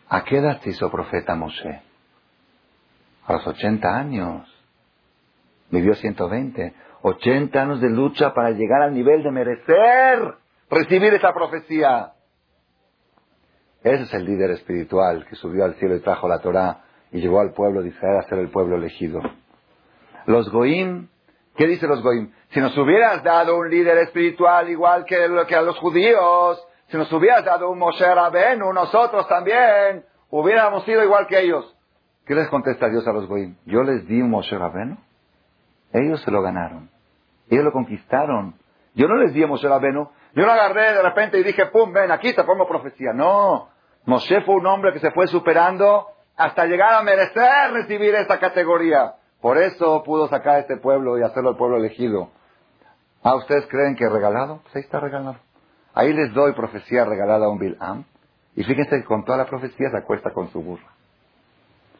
¿a 0.09 0.23
qué 0.23 0.37
edad 0.37 0.59
se 0.61 0.71
hizo 0.71 0.89
profeta 0.89 1.35
Moshe? 1.35 1.81
A 3.27 3.33
los 3.33 3.47
80 3.47 3.87
años. 3.87 4.47
Vivió 5.69 5.93
120. 5.93 6.73
80 7.03 7.61
años 7.61 7.81
de 7.81 7.89
lucha 7.89 8.33
para 8.33 8.51
llegar 8.51 8.81
al 8.81 8.93
nivel 8.93 9.23
de 9.23 9.31
merecer 9.31 10.35
recibir 10.69 11.13
esa 11.13 11.33
profecía. 11.33 12.13
Ese 13.83 14.03
es 14.03 14.13
el 14.13 14.25
líder 14.25 14.51
espiritual 14.51 15.25
que 15.27 15.35
subió 15.35 15.65
al 15.65 15.75
cielo 15.75 15.95
y 15.95 16.01
trajo 16.01 16.27
la 16.27 16.39
Torah 16.39 16.81
y 17.11 17.19
llevó 17.19 17.39
al 17.39 17.51
pueblo 17.53 17.81
de 17.81 17.89
Israel 17.89 18.17
a 18.17 18.29
ser 18.29 18.37
el 18.39 18.49
pueblo 18.49 18.75
elegido. 18.75 19.21
Los 20.27 20.51
Goim, 20.51 21.07
¿qué 21.55 21.65
dicen 21.65 21.89
los 21.89 22.03
Goim? 22.03 22.31
Si 22.49 22.59
nos 22.59 22.77
hubieras 22.77 23.23
dado 23.23 23.57
un 23.57 23.69
líder 23.69 23.97
espiritual 23.99 24.69
igual 24.69 25.05
que, 25.05 25.15
a 25.25 25.61
los 25.61 25.79
judíos, 25.79 26.63
si 26.89 26.97
nos 26.97 27.11
hubieras 27.11 27.43
dado 27.43 27.71
un 27.71 27.79
Moshe 27.79 28.05
Rabenu, 28.05 28.71
nosotros 28.71 29.27
también 29.27 30.05
hubiéramos 30.29 30.85
sido 30.85 31.03
igual 31.03 31.25
que 31.25 31.39
ellos. 31.39 31.75
¿Qué 32.25 32.35
les 32.35 32.47
contesta 32.49 32.87
Dios 32.87 33.07
a 33.07 33.13
los 33.13 33.27
Goim? 33.27 33.55
Yo 33.65 33.81
les 33.81 34.07
di 34.07 34.21
un 34.21 34.29
Moshe 34.29 34.55
Rabenu. 34.55 34.97
Ellos 35.91 36.21
se 36.21 36.29
lo 36.29 36.43
ganaron. 36.43 36.89
Ellos 37.49 37.65
lo 37.65 37.71
conquistaron. 37.71 38.55
Yo 38.93 39.07
no 39.07 39.15
les 39.15 39.33
di 39.33 39.43
un 39.43 39.49
Moshe 39.49 39.67
Rabenu. 39.67 40.07
Yo 40.33 40.45
lo 40.45 40.51
agarré 40.51 40.93
de 40.93 41.01
repente 41.01 41.39
y 41.39 41.43
dije, 41.43 41.65
pum, 41.65 41.91
ven, 41.91 42.11
aquí 42.11 42.33
te 42.33 42.43
pongo 42.43 42.67
profecía. 42.67 43.11
No. 43.11 43.70
Moshe 44.05 44.41
fue 44.41 44.55
un 44.55 44.65
hombre 44.65 44.93
que 44.93 44.99
se 44.99 45.11
fue 45.11 45.27
superando 45.27 46.07
hasta 46.35 46.65
llegar 46.65 46.93
a 46.93 47.03
merecer 47.03 47.71
recibir 47.73 48.15
esta 48.15 48.39
categoría. 48.39 49.15
Por 49.41 49.57
eso 49.57 50.03
pudo 50.03 50.27
sacar 50.27 50.55
a 50.55 50.59
este 50.59 50.77
pueblo 50.77 51.17
y 51.17 51.23
hacerlo 51.23 51.51
el 51.51 51.57
pueblo 51.57 51.77
elegido. 51.77 52.29
¿Ah, 53.23 53.35
ustedes 53.35 53.67
creen 53.67 53.95
que 53.95 54.07
regalado? 54.09 54.61
Pues 54.63 54.75
ahí 54.75 54.81
está 54.81 54.99
regalado. 54.99 55.37
Ahí 55.93 56.13
les 56.13 56.33
doy 56.33 56.53
profecía 56.53 57.05
regalada 57.05 57.45
a 57.45 57.49
un 57.49 57.59
Bil'am. 57.59 58.05
Y 58.55 58.63
fíjense 58.63 58.97
que 58.97 59.05
con 59.05 59.23
toda 59.23 59.37
la 59.37 59.45
profecía 59.45 59.89
se 59.91 59.97
acuesta 59.97 60.31
con 60.31 60.49
su 60.49 60.61
burra. 60.61 60.87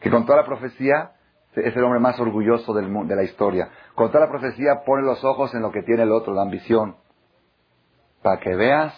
Que 0.00 0.10
con 0.10 0.26
toda 0.26 0.38
la 0.38 0.46
profecía 0.46 1.12
es 1.54 1.76
el 1.76 1.84
hombre 1.84 2.00
más 2.00 2.18
orgulloso 2.18 2.72
del, 2.72 2.92
de 3.06 3.16
la 3.16 3.22
historia. 3.22 3.70
Con 3.94 4.08
toda 4.10 4.26
la 4.26 4.30
profecía 4.30 4.82
pone 4.84 5.02
los 5.04 5.22
ojos 5.24 5.54
en 5.54 5.62
lo 5.62 5.70
que 5.70 5.82
tiene 5.82 6.02
el 6.02 6.12
otro, 6.12 6.34
la 6.34 6.42
ambición. 6.42 6.96
Para 8.22 8.40
que 8.40 8.54
veas 8.54 8.94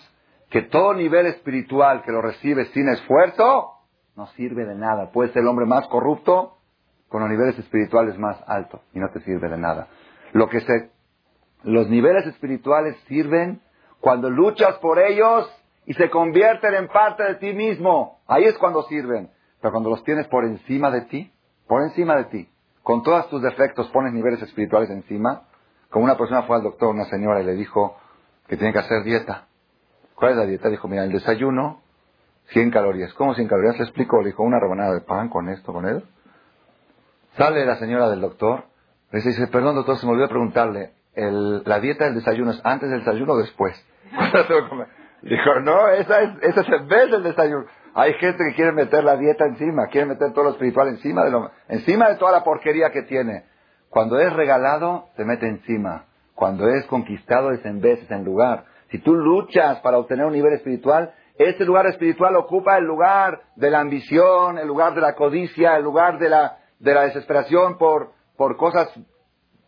que 0.54 0.62
todo 0.62 0.94
nivel 0.94 1.26
espiritual 1.26 2.02
que 2.02 2.12
lo 2.12 2.22
recibe 2.22 2.66
sin 2.66 2.88
esfuerzo 2.88 3.72
no 4.14 4.28
sirve 4.36 4.64
de 4.64 4.76
nada. 4.76 5.10
Puede 5.10 5.32
ser 5.32 5.42
el 5.42 5.48
hombre 5.48 5.66
más 5.66 5.84
corrupto 5.88 6.58
con 7.08 7.22
los 7.22 7.28
niveles 7.28 7.58
espirituales 7.58 8.16
más 8.20 8.40
altos 8.46 8.80
y 8.92 9.00
no 9.00 9.10
te 9.10 9.18
sirve 9.22 9.48
de 9.48 9.58
nada. 9.58 9.88
Lo 10.32 10.48
que 10.48 10.60
se, 10.60 10.92
los 11.64 11.88
niveles 11.88 12.24
espirituales 12.28 12.96
sirven 13.08 13.62
cuando 13.98 14.30
luchas 14.30 14.76
por 14.76 15.00
ellos 15.00 15.50
y 15.86 15.94
se 15.94 16.08
convierten 16.08 16.74
en 16.74 16.86
parte 16.86 17.24
de 17.24 17.34
ti 17.34 17.52
mismo. 17.52 18.20
Ahí 18.28 18.44
es 18.44 18.56
cuando 18.56 18.84
sirven. 18.84 19.30
Pero 19.60 19.72
cuando 19.72 19.90
los 19.90 20.04
tienes 20.04 20.28
por 20.28 20.44
encima 20.44 20.92
de 20.92 21.00
ti, 21.06 21.32
por 21.66 21.82
encima 21.82 22.14
de 22.14 22.26
ti, 22.26 22.48
con 22.84 23.02
todos 23.02 23.28
tus 23.28 23.42
defectos 23.42 23.88
pones 23.88 24.12
niveles 24.12 24.40
espirituales 24.40 24.88
encima. 24.88 25.48
Como 25.90 26.04
una 26.04 26.16
persona 26.16 26.44
fue 26.44 26.54
al 26.54 26.62
doctor, 26.62 26.94
una 26.94 27.06
señora, 27.06 27.42
y 27.42 27.44
le 27.44 27.54
dijo 27.54 27.96
que 28.46 28.56
tiene 28.56 28.72
que 28.72 28.78
hacer 28.78 29.02
dieta. 29.02 29.48
¿Cuál 30.14 30.32
es 30.32 30.36
la 30.36 30.46
dieta? 30.46 30.68
Dijo, 30.68 30.88
mira, 30.88 31.04
el 31.04 31.12
desayuno, 31.12 31.82
100 32.46 32.70
calorías. 32.70 33.12
¿Cómo 33.14 33.34
100 33.34 33.48
calorías? 33.48 33.78
Le 33.78 33.84
explico, 33.84 34.20
le 34.20 34.28
dijo, 34.28 34.42
una 34.42 34.60
rebanada 34.60 34.94
de 34.94 35.00
pan 35.00 35.28
con 35.28 35.48
esto, 35.48 35.72
con 35.72 35.86
él. 35.86 36.04
Sale 37.36 37.64
la 37.66 37.76
señora 37.76 38.08
del 38.08 38.20
doctor, 38.20 38.64
le 39.10 39.20
dice, 39.20 39.46
perdón 39.48 39.74
doctor, 39.74 39.96
se 39.98 40.06
me 40.06 40.12
olvidó 40.12 40.28
preguntarle, 40.28 40.92
¿la 41.16 41.80
dieta 41.80 42.04
del 42.04 42.14
desayuno 42.14 42.52
es 42.52 42.60
antes 42.64 42.90
del 42.90 43.00
desayuno 43.00 43.32
o 43.32 43.38
después? 43.38 43.74
Dijo, 45.22 45.60
no, 45.60 45.88
esa 45.88 46.20
es, 46.20 46.30
esa 46.42 46.60
es 46.60 46.68
en 46.68 46.86
vez 46.86 47.10
del 47.10 47.22
desayuno. 47.22 47.64
Hay 47.94 48.12
gente 48.14 48.44
que 48.48 48.54
quiere 48.54 48.72
meter 48.72 49.02
la 49.02 49.16
dieta 49.16 49.46
encima, 49.46 49.86
quiere 49.86 50.06
meter 50.06 50.32
todo 50.32 50.44
lo 50.44 50.50
espiritual 50.50 50.88
encima 50.88 51.24
de, 51.24 51.48
encima 51.68 52.08
de 52.08 52.16
toda 52.16 52.32
la 52.32 52.44
porquería 52.44 52.90
que 52.90 53.02
tiene. 53.02 53.44
Cuando 53.88 54.18
es 54.18 54.32
regalado, 54.32 55.06
se 55.16 55.24
mete 55.24 55.46
encima. 55.46 56.06
Cuando 56.34 56.68
es 56.68 56.84
conquistado, 56.86 57.52
es 57.52 57.64
en 57.64 57.80
vez, 57.80 58.02
es 58.02 58.10
en 58.10 58.24
lugar. 58.24 58.64
Si 58.94 59.00
tú 59.00 59.12
luchas 59.12 59.80
para 59.80 59.98
obtener 59.98 60.24
un 60.24 60.34
nivel 60.34 60.52
espiritual, 60.52 61.12
ese 61.36 61.64
lugar 61.64 61.88
espiritual 61.88 62.36
ocupa 62.36 62.78
el 62.78 62.84
lugar 62.84 63.40
de 63.56 63.68
la 63.68 63.80
ambición, 63.80 64.56
el 64.56 64.68
lugar 64.68 64.94
de 64.94 65.00
la 65.00 65.16
codicia, 65.16 65.76
el 65.76 65.82
lugar 65.82 66.20
de 66.20 66.28
la, 66.28 66.58
de 66.78 66.94
la 66.94 67.02
desesperación 67.02 67.76
por, 67.76 68.12
cosas 68.56 68.88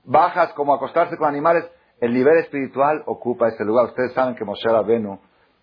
bajas 0.05 0.53
como 0.53 0.73
acostarse 0.73 1.16
con 1.16 1.27
animales. 1.27 1.69
El 2.01 2.15
nivel 2.15 2.39
espiritual 2.39 3.03
ocupa 3.07 3.48
ese 3.48 3.65
lugar. 3.65 3.86
Ustedes 3.86 4.12
saben 4.12 4.36
que 4.36 4.44
Moshe 4.44 4.69
Rabenu 4.69 5.19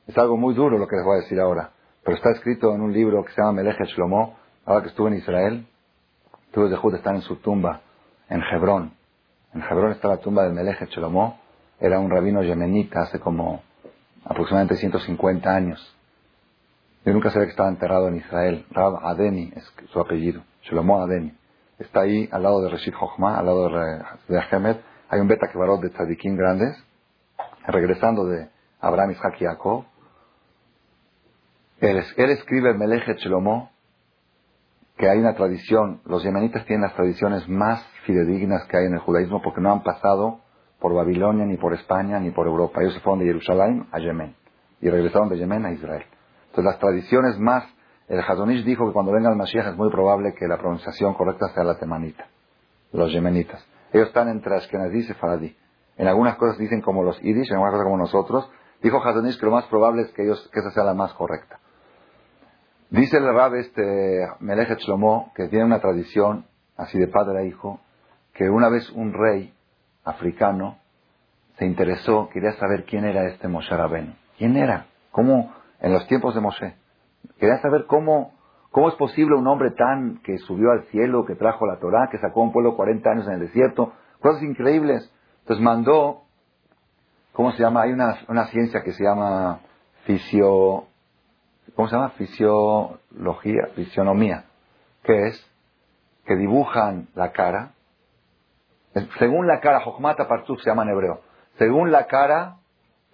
es 0.08 0.18
algo 0.18 0.36
muy 0.36 0.54
duro 0.54 0.78
lo 0.78 0.86
que 0.86 0.98
les 0.98 1.06
voy 1.06 1.20
a 1.20 1.22
decir 1.22 1.40
ahora, 1.40 1.72
pero 2.04 2.18
está 2.18 2.32
escrito 2.32 2.76
en 2.76 2.82
un 2.82 2.92
libro 2.92 3.24
que 3.24 3.32
se 3.32 3.42
llama 3.42 3.64
Melech 3.64 3.82
Shlomo, 3.96 4.36
ahora 4.66 4.82
que 4.82 4.90
estuve 4.90 5.08
en 5.08 5.20
Israel, 5.20 5.66
tuve 6.52 6.68
de 6.68 6.76
Jud 6.76 6.96
están 6.96 7.16
en 7.16 7.22
su 7.22 7.38
tumba, 7.38 7.80
en 8.28 8.42
Hebrón. 8.42 8.92
En 9.54 9.62
Hebrón 9.62 9.94
está 9.94 10.10
la 10.10 10.18
tumba 10.18 10.44
del 10.44 10.52
Melech 10.52 10.84
Shlomo, 10.90 11.40
era 11.84 12.00
un 12.00 12.10
rabino 12.10 12.42
yemenita 12.42 13.02
hace 13.02 13.20
como 13.20 13.62
aproximadamente 14.24 14.78
150 14.78 15.54
años. 15.54 15.98
Yo 17.04 17.12
nunca 17.12 17.30
sabía 17.30 17.48
que 17.48 17.52
estaba 17.52 17.68
enterrado 17.68 18.08
en 18.08 18.16
Israel. 18.16 18.66
Rab 18.72 19.06
Adeni 19.06 19.52
es 19.54 19.70
su 19.92 20.00
apellido, 20.00 20.44
Shlomo 20.62 21.02
Adeni. 21.02 21.34
Está 21.78 22.04
ahí 22.04 22.30
al 22.32 22.44
lado 22.44 22.62
de 22.62 22.70
Reshit 22.70 22.94
Chochma, 22.98 23.38
al 23.38 23.46
lado 23.46 23.68
de, 23.68 24.40
Ahmed. 24.40 24.78
Hay 25.10 25.20
un 25.20 25.28
beta 25.28 25.50
kebarot 25.52 25.82
de 25.82 25.90
tzadikim 25.90 26.38
grandes, 26.38 26.82
regresando 27.68 28.28
de 28.28 28.48
Abraham, 28.80 29.12
Isaac 29.12 29.36
y 29.42 29.44
Jacob. 29.44 29.84
Él, 31.82 31.98
escribe 31.98 32.70
en 32.72 32.78
Melechet 32.78 33.18
Shlomo 33.18 33.72
que 34.98 35.10
hay 35.10 35.20
una 35.20 35.36
tradición, 35.36 36.00
los 36.06 36.24
yemenitas 36.24 36.66
tienen 36.66 36.84
las 36.84 36.96
tradiciones 36.96 37.50
más 37.50 37.86
fidedignas 38.06 38.64
que 38.68 38.78
hay 38.78 38.86
en 38.86 38.94
el 38.94 39.00
judaísmo 39.00 39.42
porque 39.42 39.60
no 39.60 39.74
han 39.74 39.84
pasado 39.84 40.43
por 40.84 40.94
Babilonia, 40.94 41.46
ni 41.46 41.56
por 41.56 41.74
España, 41.74 42.20
ni 42.20 42.32
por 42.32 42.46
Europa. 42.46 42.82
Ellos 42.82 42.96
se 42.96 43.00
fueron 43.00 43.20
de 43.20 43.28
Jerusalén 43.28 43.88
a 43.94 44.00
Yemen 44.00 44.36
y 44.82 44.90
regresaron 44.90 45.30
de 45.30 45.38
Yemen 45.38 45.66
a 45.66 45.72
Israel. 45.72 46.04
Entonces 46.48 46.66
las 46.66 46.78
tradiciones 46.78 47.40
más, 47.40 47.64
el 48.10 48.20
Hazonish 48.20 48.66
dijo 48.66 48.86
que 48.86 48.92
cuando 48.92 49.14
venga 49.14 49.30
el 49.30 49.38
Mashiach 49.38 49.68
es 49.68 49.78
muy 49.78 49.90
probable 49.90 50.34
que 50.34 50.46
la 50.46 50.58
pronunciación 50.58 51.14
correcta 51.14 51.48
sea 51.56 51.64
la 51.64 51.80
temanita, 51.80 52.28
los 52.92 53.14
yemenitas. 53.14 53.66
Ellos 53.94 54.10
están 54.10 54.28
entre 54.28 54.58
Ashkenazí 54.58 55.10
y 55.10 55.14
Faradí. 55.14 55.56
En 55.96 56.10
algunas 56.10 56.36
cosas 56.36 56.58
dicen 56.58 56.82
como 56.82 57.02
los 57.02 57.18
Yiddish, 57.22 57.50
en 57.50 57.54
algunas 57.54 57.72
cosas 57.72 57.86
como 57.86 57.98
nosotros. 57.98 58.52
Dijo 58.82 59.02
Hazonish 59.02 59.40
que 59.40 59.46
lo 59.46 59.54
más 59.54 59.64
probable 59.68 60.02
es 60.02 60.12
que, 60.12 60.24
ellos, 60.24 60.50
que 60.52 60.60
esa 60.60 60.72
sea 60.72 60.84
la 60.84 60.94
más 60.94 61.14
correcta. 61.14 61.60
Dice 62.90 63.20
el 63.20 63.34
Rab 63.34 63.56
este 63.56 64.28
Melechet 64.42 64.80
Shlomo 64.80 65.32
que 65.34 65.48
tiene 65.48 65.64
una 65.64 65.80
tradición, 65.80 66.46
así 66.76 67.00
de 67.00 67.08
padre 67.08 67.40
a 67.40 67.46
hijo, 67.46 67.80
que 68.34 68.50
una 68.50 68.68
vez 68.68 68.90
un 68.90 69.14
rey 69.14 69.54
africano 70.04 70.78
se 71.58 71.66
interesó, 71.66 72.30
quería 72.30 72.54
saber 72.54 72.86
quién 72.86 73.06
era 73.06 73.28
este 73.28 73.48
Moshe 73.48 73.76
Rabén. 73.76 74.16
¿Quién 74.38 74.58
era? 74.58 74.88
¿Cómo, 75.12 75.54
en 75.80 75.94
los 75.94 76.08
tiempos 76.08 76.34
de 76.34 76.42
Moshe? 76.42 76.76
Quería 77.38 77.60
saber 77.60 77.86
cómo, 77.86 78.34
cómo 78.72 78.90
es 78.90 78.96
posible 78.96 79.36
un 79.36 79.48
hombre 79.48 79.72
tan 79.72 80.20
que 80.24 80.38
subió 80.40 80.72
al 80.72 80.84
cielo, 80.86 81.26
que 81.26 81.36
trajo 81.36 81.68
la 81.68 81.80
Torá, 81.80 82.10
que 82.12 82.18
sacó 82.18 82.42
a 82.42 82.46
un 82.46 82.52
pueblo 82.52 82.76
40 82.76 83.10
años 83.10 83.28
en 83.28 83.34
el 83.34 83.40
desierto, 83.42 83.94
cosas 84.20 84.42
increíbles. 84.42 85.12
Entonces 85.42 85.64
mandó, 85.64 86.24
¿cómo 87.34 87.52
se 87.52 87.60
llama? 87.62 87.84
Hay 87.84 87.92
una, 87.92 88.18
una 88.28 88.46
ciencia 88.48 88.82
que 88.82 88.94
se 88.94 89.04
llama 89.04 89.60
fisio, 90.06 90.86
¿cómo 91.76 91.88
se 91.88 91.96
llama? 91.96 92.10
Fisiología, 92.12 93.68
fisionomía, 93.76 94.46
que 95.04 95.28
es 95.28 95.50
que 96.26 96.36
dibujan 96.36 97.10
la 97.16 97.32
cara, 97.32 97.73
según 99.20 99.48
la 99.48 99.60
cara, 99.60 99.82
Jochmata 99.82 100.28
Partuk 100.28 100.60
se 100.60 100.70
llama 100.70 100.84
en 100.84 100.90
hebreo, 100.90 101.22
según 101.58 101.92
la 101.92 102.08
cara 102.08 102.58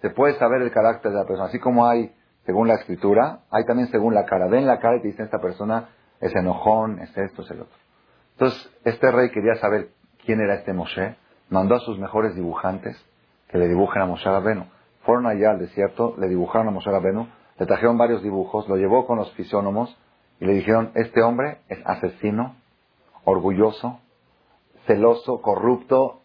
se 0.00 0.10
puede 0.10 0.34
saber 0.38 0.62
el 0.62 0.70
carácter 0.70 1.12
de 1.12 1.18
la 1.18 1.24
persona, 1.24 1.48
así 1.48 1.58
como 1.58 1.86
hay 1.86 2.14
según 2.46 2.68
la 2.68 2.74
escritura, 2.74 3.40
hay 3.50 3.64
también 3.64 3.88
según 3.88 4.14
la 4.14 4.24
cara, 4.24 4.46
ven 4.48 4.66
la 4.66 4.78
cara 4.78 4.96
y 4.96 5.02
te 5.02 5.08
dicen 5.08 5.26
esta 5.26 5.40
persona 5.40 5.90
es 6.20 6.34
enojón, 6.34 6.98
es 7.00 7.16
esto, 7.16 7.42
es 7.42 7.50
el 7.50 7.62
otro. 7.62 7.76
Entonces, 8.32 8.70
este 8.84 9.10
rey 9.10 9.30
quería 9.30 9.54
saber 9.56 9.90
quién 10.24 10.40
era 10.40 10.54
este 10.54 10.72
Moshe, 10.72 11.16
mandó 11.48 11.76
a 11.76 11.80
sus 11.80 11.98
mejores 11.98 12.34
dibujantes 12.34 12.96
que 13.48 13.58
le 13.58 13.68
dibujen 13.68 14.02
a 14.02 14.06
Moshe 14.06 14.28
Rabenu. 14.28 14.64
Fueron 15.04 15.26
allá 15.26 15.50
al 15.50 15.58
desierto, 15.58 16.14
le 16.18 16.28
dibujaron 16.28 16.68
a 16.68 16.70
Moshe 16.70 16.90
Rabenu 16.90 17.26
le 17.60 17.66
trajeron 17.66 17.98
varios 17.98 18.22
dibujos, 18.22 18.66
lo 18.70 18.76
llevó 18.76 19.06
con 19.06 19.18
los 19.18 19.30
fisiónomos 19.34 19.94
y 20.40 20.46
le 20.46 20.54
dijeron, 20.54 20.92
este 20.94 21.22
hombre 21.22 21.58
es 21.68 21.78
asesino, 21.84 22.56
orgulloso, 23.24 24.00
celoso, 24.90 25.40
corrupto, 25.40 26.22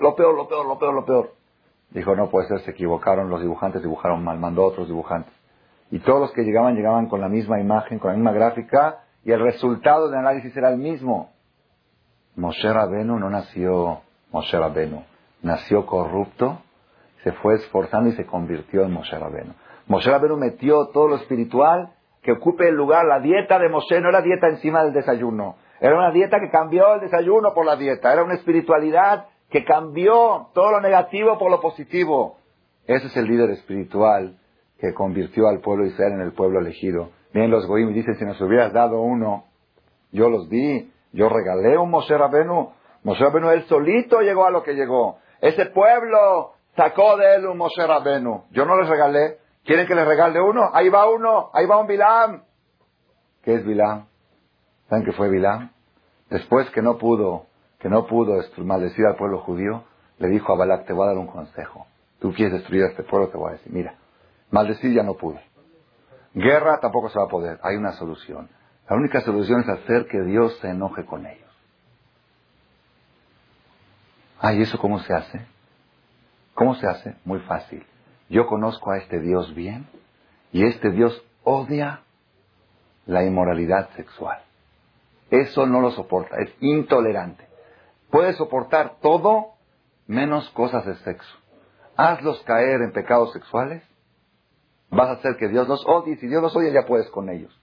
lo 0.00 0.16
peor, 0.16 0.34
lo 0.34 0.48
peor, 0.48 0.66
lo 0.66 0.78
peor, 0.78 0.94
lo 0.94 1.04
peor. 1.04 1.30
Dijo, 1.90 2.16
no 2.16 2.28
puede 2.28 2.48
ser, 2.48 2.60
se 2.60 2.72
equivocaron, 2.72 3.30
los 3.30 3.40
dibujantes 3.40 3.82
dibujaron 3.82 4.24
mal, 4.24 4.38
mandó 4.38 4.64
otros 4.64 4.88
dibujantes. 4.88 5.32
Y 5.92 6.00
todos 6.00 6.20
los 6.20 6.32
que 6.32 6.42
llegaban, 6.42 6.74
llegaban 6.74 7.06
con 7.06 7.20
la 7.20 7.28
misma 7.28 7.60
imagen, 7.60 8.00
con 8.00 8.10
la 8.10 8.16
misma 8.16 8.32
gráfica, 8.32 9.04
y 9.24 9.30
el 9.30 9.40
resultado 9.40 10.08
del 10.08 10.18
análisis 10.18 10.56
era 10.56 10.70
el 10.70 10.78
mismo. 10.78 11.30
Moshe 12.34 12.72
Rabenu 12.72 13.18
no 13.18 13.30
nació 13.30 14.00
Moshe 14.32 14.58
Rabenu, 14.58 15.04
nació 15.42 15.86
corrupto, 15.86 16.58
se 17.22 17.32
fue 17.32 17.56
esforzando 17.56 18.10
y 18.10 18.12
se 18.12 18.26
convirtió 18.26 18.82
en 18.82 18.92
Moshe 18.92 19.16
Rabenu. 19.16 19.52
Moshe 19.86 20.10
Rabenu 20.10 20.36
metió 20.36 20.88
todo 20.88 21.08
lo 21.08 21.16
espiritual 21.16 21.92
que 22.22 22.32
ocupe 22.32 22.68
el 22.68 22.74
lugar. 22.74 23.04
La 23.06 23.20
dieta 23.20 23.58
de 23.58 23.68
Moshe 23.68 24.00
no 24.00 24.08
era 24.08 24.22
dieta 24.22 24.48
encima 24.48 24.84
del 24.84 24.92
desayuno. 24.92 25.56
Era 25.80 25.96
una 25.96 26.10
dieta 26.10 26.38
que 26.38 26.50
cambió 26.50 26.94
el 26.94 27.00
desayuno 27.00 27.54
por 27.54 27.64
la 27.64 27.76
dieta. 27.76 28.12
Era 28.12 28.22
una 28.22 28.34
espiritualidad 28.34 29.26
que 29.48 29.64
cambió 29.64 30.48
todo 30.54 30.72
lo 30.72 30.80
negativo 30.80 31.38
por 31.38 31.50
lo 31.50 31.60
positivo. 31.60 32.36
Ese 32.86 33.06
es 33.06 33.16
el 33.16 33.26
líder 33.26 33.50
espiritual 33.50 34.38
que 34.78 34.92
convirtió 34.94 35.48
al 35.48 35.60
pueblo 35.60 35.86
Israel 35.86 36.12
en 36.12 36.20
el 36.20 36.32
pueblo 36.32 36.60
elegido. 36.60 37.10
Vienen 37.32 37.50
los 37.50 37.66
goim 37.66 37.92
dicen, 37.92 38.14
si 38.16 38.24
nos 38.24 38.40
hubieras 38.40 38.72
dado 38.72 39.00
uno, 39.00 39.44
yo 40.10 40.28
los 40.28 40.48
di, 40.48 40.92
yo 41.12 41.28
regalé 41.28 41.78
un 41.78 41.90
Moshe 41.90 42.16
Rabenu. 42.16 42.72
Moshe 43.04 43.22
Rabenu 43.22 43.50
él 43.50 43.62
solito 43.64 44.20
llegó 44.20 44.46
a 44.46 44.50
lo 44.50 44.62
que 44.62 44.74
llegó. 44.74 45.18
Ese 45.40 45.66
pueblo 45.66 46.52
sacó 46.76 47.16
de 47.16 47.36
él 47.36 47.46
un 47.46 47.56
Moshe 47.56 47.86
Rabenu. 47.86 48.44
Yo 48.50 48.66
no 48.66 48.76
les 48.76 48.88
regalé. 48.88 49.38
¿Quieren 49.64 49.86
que 49.86 49.94
les 49.94 50.06
regale 50.06 50.40
uno? 50.40 50.70
Ahí 50.72 50.88
va 50.88 51.08
uno, 51.08 51.50
ahí 51.52 51.66
va 51.66 51.78
un 51.78 51.86
Bilam. 51.86 52.42
¿Qué 53.42 53.54
es 53.54 53.64
Bilam? 53.64 54.06
¿Saben 54.90 55.04
qué 55.04 55.12
fue 55.12 55.30
Bilam? 55.30 55.70
Después 56.30 56.68
que 56.70 56.82
no 56.82 56.98
pudo, 56.98 57.46
que 57.78 57.88
no 57.88 58.08
pudo 58.08 58.42
maldecir 58.58 59.06
al 59.06 59.14
pueblo 59.14 59.38
judío, 59.38 59.84
le 60.18 60.28
dijo 60.28 60.52
a 60.52 60.56
Balak, 60.56 60.84
te 60.84 60.92
voy 60.92 61.04
a 61.04 61.10
dar 61.10 61.18
un 61.18 61.28
consejo. 61.28 61.86
Tú 62.18 62.32
quieres 62.32 62.54
destruir 62.54 62.82
a 62.82 62.88
este 62.88 63.04
pueblo, 63.04 63.28
te 63.28 63.38
voy 63.38 63.50
a 63.50 63.52
decir, 63.52 63.72
mira, 63.72 63.94
maldecir 64.50 64.92
ya 64.92 65.04
no 65.04 65.14
pude. 65.14 65.40
Guerra 66.34 66.80
tampoco 66.80 67.08
se 67.08 67.20
va 67.20 67.26
a 67.26 67.28
poder. 67.28 67.60
Hay 67.62 67.76
una 67.76 67.92
solución. 67.92 68.48
La 68.88 68.96
única 68.96 69.20
solución 69.20 69.60
es 69.60 69.68
hacer 69.68 70.08
que 70.08 70.22
Dios 70.22 70.58
se 70.60 70.70
enoje 70.70 71.06
con 71.06 71.24
ellos. 71.24 71.48
Ah, 74.40 74.52
¿y 74.52 74.62
eso 74.62 74.76
cómo 74.76 74.98
se 74.98 75.14
hace? 75.14 75.46
¿Cómo 76.54 76.74
se 76.74 76.88
hace? 76.88 77.14
Muy 77.24 77.38
fácil. 77.40 77.86
Yo 78.28 78.48
conozco 78.48 78.90
a 78.90 78.98
este 78.98 79.20
Dios 79.20 79.54
bien 79.54 79.86
y 80.50 80.64
este 80.64 80.90
Dios 80.90 81.24
odia 81.44 82.00
la 83.06 83.24
inmoralidad 83.24 83.90
sexual. 83.94 84.49
Eso 85.30 85.66
no 85.66 85.80
lo 85.80 85.90
soporta, 85.92 86.36
es 86.38 86.50
intolerante. 86.60 87.46
Puede 88.10 88.32
soportar 88.34 88.96
todo 89.00 89.52
menos 90.06 90.48
cosas 90.50 90.84
de 90.84 90.96
sexo. 90.96 91.36
Hazlos 91.96 92.42
caer 92.42 92.82
en 92.82 92.92
pecados 92.92 93.32
sexuales 93.32 93.82
vas 94.90 95.08
a 95.08 95.12
hacer 95.12 95.36
que 95.36 95.48
Dios 95.48 95.68
los 95.68 95.84
odie. 95.86 96.16
Si 96.16 96.26
Dios 96.26 96.42
los 96.42 96.54
odia, 96.54 96.70
ya 96.70 96.86
puedes 96.86 97.08
con 97.10 97.28
ellos. 97.28 97.56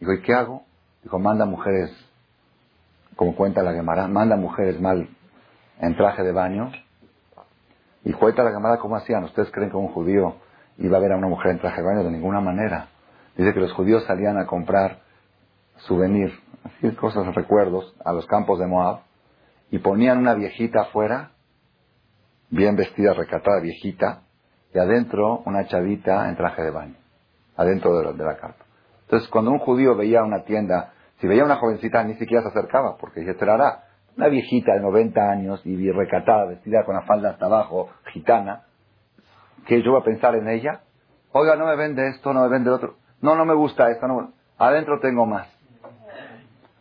Digo, 0.00 0.12
¿y 0.12 0.22
qué 0.22 0.34
hago? 0.34 0.62
Dijo, 1.02 1.18
manda 1.18 1.44
mujeres, 1.44 1.90
como 3.16 3.34
cuenta 3.34 3.62
la 3.62 3.72
Gemara, 3.72 4.08
manda 4.08 4.36
mujeres 4.36 4.80
mal 4.80 5.08
en 5.80 5.96
traje 5.96 6.22
de 6.22 6.32
baño. 6.32 6.70
Y 8.04 8.12
cuenta 8.12 8.44
la 8.44 8.52
Gemara 8.52 8.78
cómo 8.78 8.96
hacían. 8.96 9.24
¿Ustedes 9.24 9.50
creen 9.50 9.70
que 9.70 9.76
un 9.76 9.88
judío 9.88 10.36
iba 10.78 10.96
a 10.96 11.00
ver 11.00 11.12
a 11.12 11.16
una 11.16 11.28
mujer 11.28 11.52
en 11.52 11.58
traje 11.58 11.80
de 11.80 11.86
baño? 11.86 12.04
De 12.04 12.10
ninguna 12.10 12.40
manera. 12.40 12.88
Dice 13.36 13.52
que 13.52 13.60
los 13.60 13.72
judíos 13.72 14.04
salían 14.04 14.38
a 14.38 14.46
comprar 14.46 15.00
souvenir, 15.78 16.32
así 16.64 16.90
cosas, 16.96 17.34
recuerdos, 17.34 17.94
a 18.04 18.12
los 18.12 18.26
campos 18.26 18.58
de 18.58 18.66
Moab 18.66 19.00
y 19.70 19.78
ponían 19.78 20.18
una 20.18 20.34
viejita 20.34 20.82
afuera, 20.82 21.30
bien 22.50 22.76
vestida, 22.76 23.12
recatada, 23.12 23.60
viejita, 23.60 24.22
y 24.72 24.78
adentro 24.78 25.42
una 25.46 25.66
chavita 25.66 26.28
en 26.28 26.36
traje 26.36 26.62
de 26.62 26.70
baño, 26.70 26.96
adentro 27.56 27.96
de 27.98 28.24
la, 28.24 28.36
carta. 28.36 28.64
Entonces, 29.02 29.28
cuando 29.30 29.50
un 29.50 29.58
judío 29.58 29.96
veía 29.96 30.22
una 30.22 30.44
tienda, 30.44 30.92
si 31.20 31.26
veía 31.26 31.44
una 31.44 31.56
jovencita, 31.56 32.04
ni 32.04 32.14
siquiera 32.14 32.42
se 32.42 32.48
acercaba, 32.48 32.96
porque 32.98 33.24
se 33.24 33.44
hará 33.50 33.84
una 34.16 34.28
viejita 34.28 34.74
de 34.74 34.80
90 34.80 35.20
años 35.20 35.60
y 35.64 35.90
recatada, 35.90 36.46
vestida 36.46 36.84
con 36.84 36.94
la 36.94 37.02
falda 37.02 37.30
hasta 37.30 37.46
abajo, 37.46 37.90
gitana, 38.12 38.64
que 39.66 39.82
yo 39.82 39.92
voy 39.92 40.00
a 40.00 40.04
pensar 40.04 40.34
en 40.36 40.48
ella, 40.48 40.82
oiga, 41.32 41.56
no 41.56 41.66
me 41.66 41.76
vende 41.76 42.08
esto, 42.08 42.32
no 42.32 42.42
me 42.42 42.48
vende 42.48 42.70
otro, 42.70 42.96
no, 43.20 43.34
no 43.34 43.44
me 43.44 43.54
gusta 43.54 43.90
esto, 43.90 44.06
no, 44.06 44.32
adentro 44.58 45.00
tengo 45.00 45.26
más, 45.26 45.48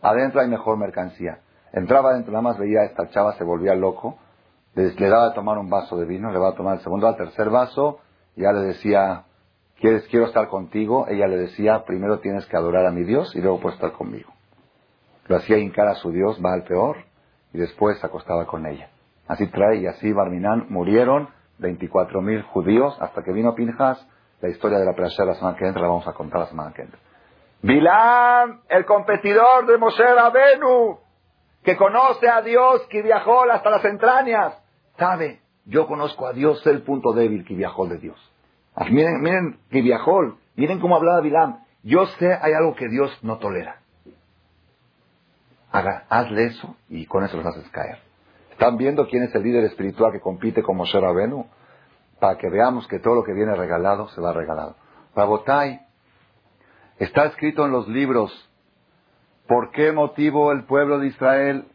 adentro 0.09 0.41
hay 0.41 0.47
mejor 0.47 0.77
mercancía. 0.77 1.39
Entraba 1.73 2.11
adentro, 2.11 2.31
nada 2.31 2.41
más 2.41 2.57
veía 2.57 2.81
a 2.81 2.85
esta 2.85 3.09
chava, 3.09 3.33
se 3.33 3.43
volvía 3.43 3.75
loco, 3.75 4.17
le, 4.75 5.09
daba 5.09 5.27
a 5.27 5.33
tomar 5.33 5.57
un 5.57 5.69
vaso 5.69 5.97
de 5.97 6.05
vino, 6.05 6.31
le 6.31 6.39
va 6.39 6.49
a 6.49 6.55
tomar 6.55 6.75
el 6.75 6.81
segundo, 6.81 7.07
al 7.07 7.17
tercer 7.17 7.49
vaso, 7.49 7.99
ya 8.35 8.51
le 8.51 8.61
decía, 8.61 9.23
¿quieres, 9.79 10.07
quiero 10.07 10.25
estar 10.25 10.47
contigo? 10.47 11.07
Ella 11.07 11.27
le 11.27 11.37
decía, 11.37 11.83
primero 11.85 12.19
tienes 12.19 12.45
que 12.45 12.57
adorar 12.57 12.85
a 12.85 12.91
mi 12.91 13.03
Dios 13.03 13.35
y 13.35 13.41
luego 13.41 13.59
puedes 13.59 13.75
estar 13.75 13.93
conmigo. 13.93 14.31
Lo 15.27 15.37
hacía 15.37 15.57
hincar 15.57 15.87
a 15.87 15.95
su 15.95 16.11
Dios, 16.11 16.39
va 16.43 16.53
al 16.53 16.63
peor, 16.63 16.97
y 17.53 17.57
después 17.57 17.97
se 17.99 18.05
acostaba 18.05 18.45
con 18.45 18.65
ella. 18.65 18.89
Así 19.27 19.47
trae 19.47 19.77
y 19.77 19.87
así 19.87 20.11
Barminán 20.11 20.67
murieron 20.69 21.29
24.000 21.59 22.43
judíos 22.43 22.97
hasta 22.99 23.23
que 23.23 23.31
vino 23.31 23.55
Pinjas. 23.55 24.05
La 24.41 24.49
historia 24.49 24.77
de 24.77 24.85
la 24.85 24.93
playa 24.93 25.25
la 25.25 25.35
semana 25.35 25.57
que 25.57 25.65
entra 25.65 25.81
la 25.81 25.87
vamos 25.87 26.07
a 26.07 26.13
contar 26.13 26.41
la 26.41 26.47
semana 26.47 26.73
que 26.73 26.83
entra. 26.83 26.99
Bilam, 27.65 28.61
el 28.69 28.85
competidor 28.85 29.65
de 29.65 29.79
Moshe 29.79 30.05
Rabenu, 30.05 30.99
que 31.63 31.75
conoce 31.75 32.29
a 32.29 32.43
Dios, 32.43 32.85
que 32.91 33.01
viajó 33.01 33.41
hasta 33.49 33.71
las 33.71 33.83
entrañas, 33.85 34.53
sabe, 34.99 35.39
yo 35.65 35.87
conozco 35.87 36.27
a 36.27 36.33
Dios, 36.33 36.63
el 36.67 36.83
punto 36.83 37.11
débil 37.13 37.43
que 37.43 37.55
viajó 37.55 37.87
de 37.87 37.97
Dios. 37.97 38.17
Ah, 38.75 38.85
miren, 38.91 39.19
miren 39.19 39.59
que 39.71 39.81
viajó, 39.81 40.37
miren 40.55 40.79
cómo 40.79 40.95
hablaba 40.95 41.21
Bilam. 41.21 41.65
Yo 41.81 42.05
sé, 42.05 42.37
hay 42.39 42.53
algo 42.53 42.75
que 42.75 42.87
Dios 42.87 43.17
no 43.23 43.39
tolera. 43.39 43.79
Haga, 45.71 46.05
hazle 46.07 46.45
eso 46.45 46.75
y 46.87 47.07
con 47.07 47.23
eso 47.23 47.35
los 47.35 47.47
haces 47.47 47.67
caer. 47.71 47.97
¿Están 48.51 48.77
viendo 48.77 49.07
quién 49.07 49.23
es 49.23 49.33
el 49.33 49.41
líder 49.41 49.63
espiritual 49.63 50.11
que 50.11 50.19
compite 50.19 50.61
con 50.61 50.77
Moshe 50.77 50.99
Rabenu? 50.99 51.47
Para 52.19 52.37
que 52.37 52.47
veamos 52.47 52.87
que 52.87 52.99
todo 52.99 53.15
lo 53.15 53.23
que 53.23 53.33
viene 53.33 53.55
regalado 53.55 54.07
se 54.09 54.21
va 54.21 54.33
regalado. 54.33 54.75
Rabotai, 55.15 55.84
está 56.99 57.25
escrito 57.25 57.65
en 57.65 57.71
los 57.71 57.87
libros 57.87 58.31
por 59.47 59.71
qué 59.71 59.91
motivo 59.91 60.51
el 60.51 60.63
pueblo 60.65 60.99
de 60.99 61.07
Israel 61.07 61.67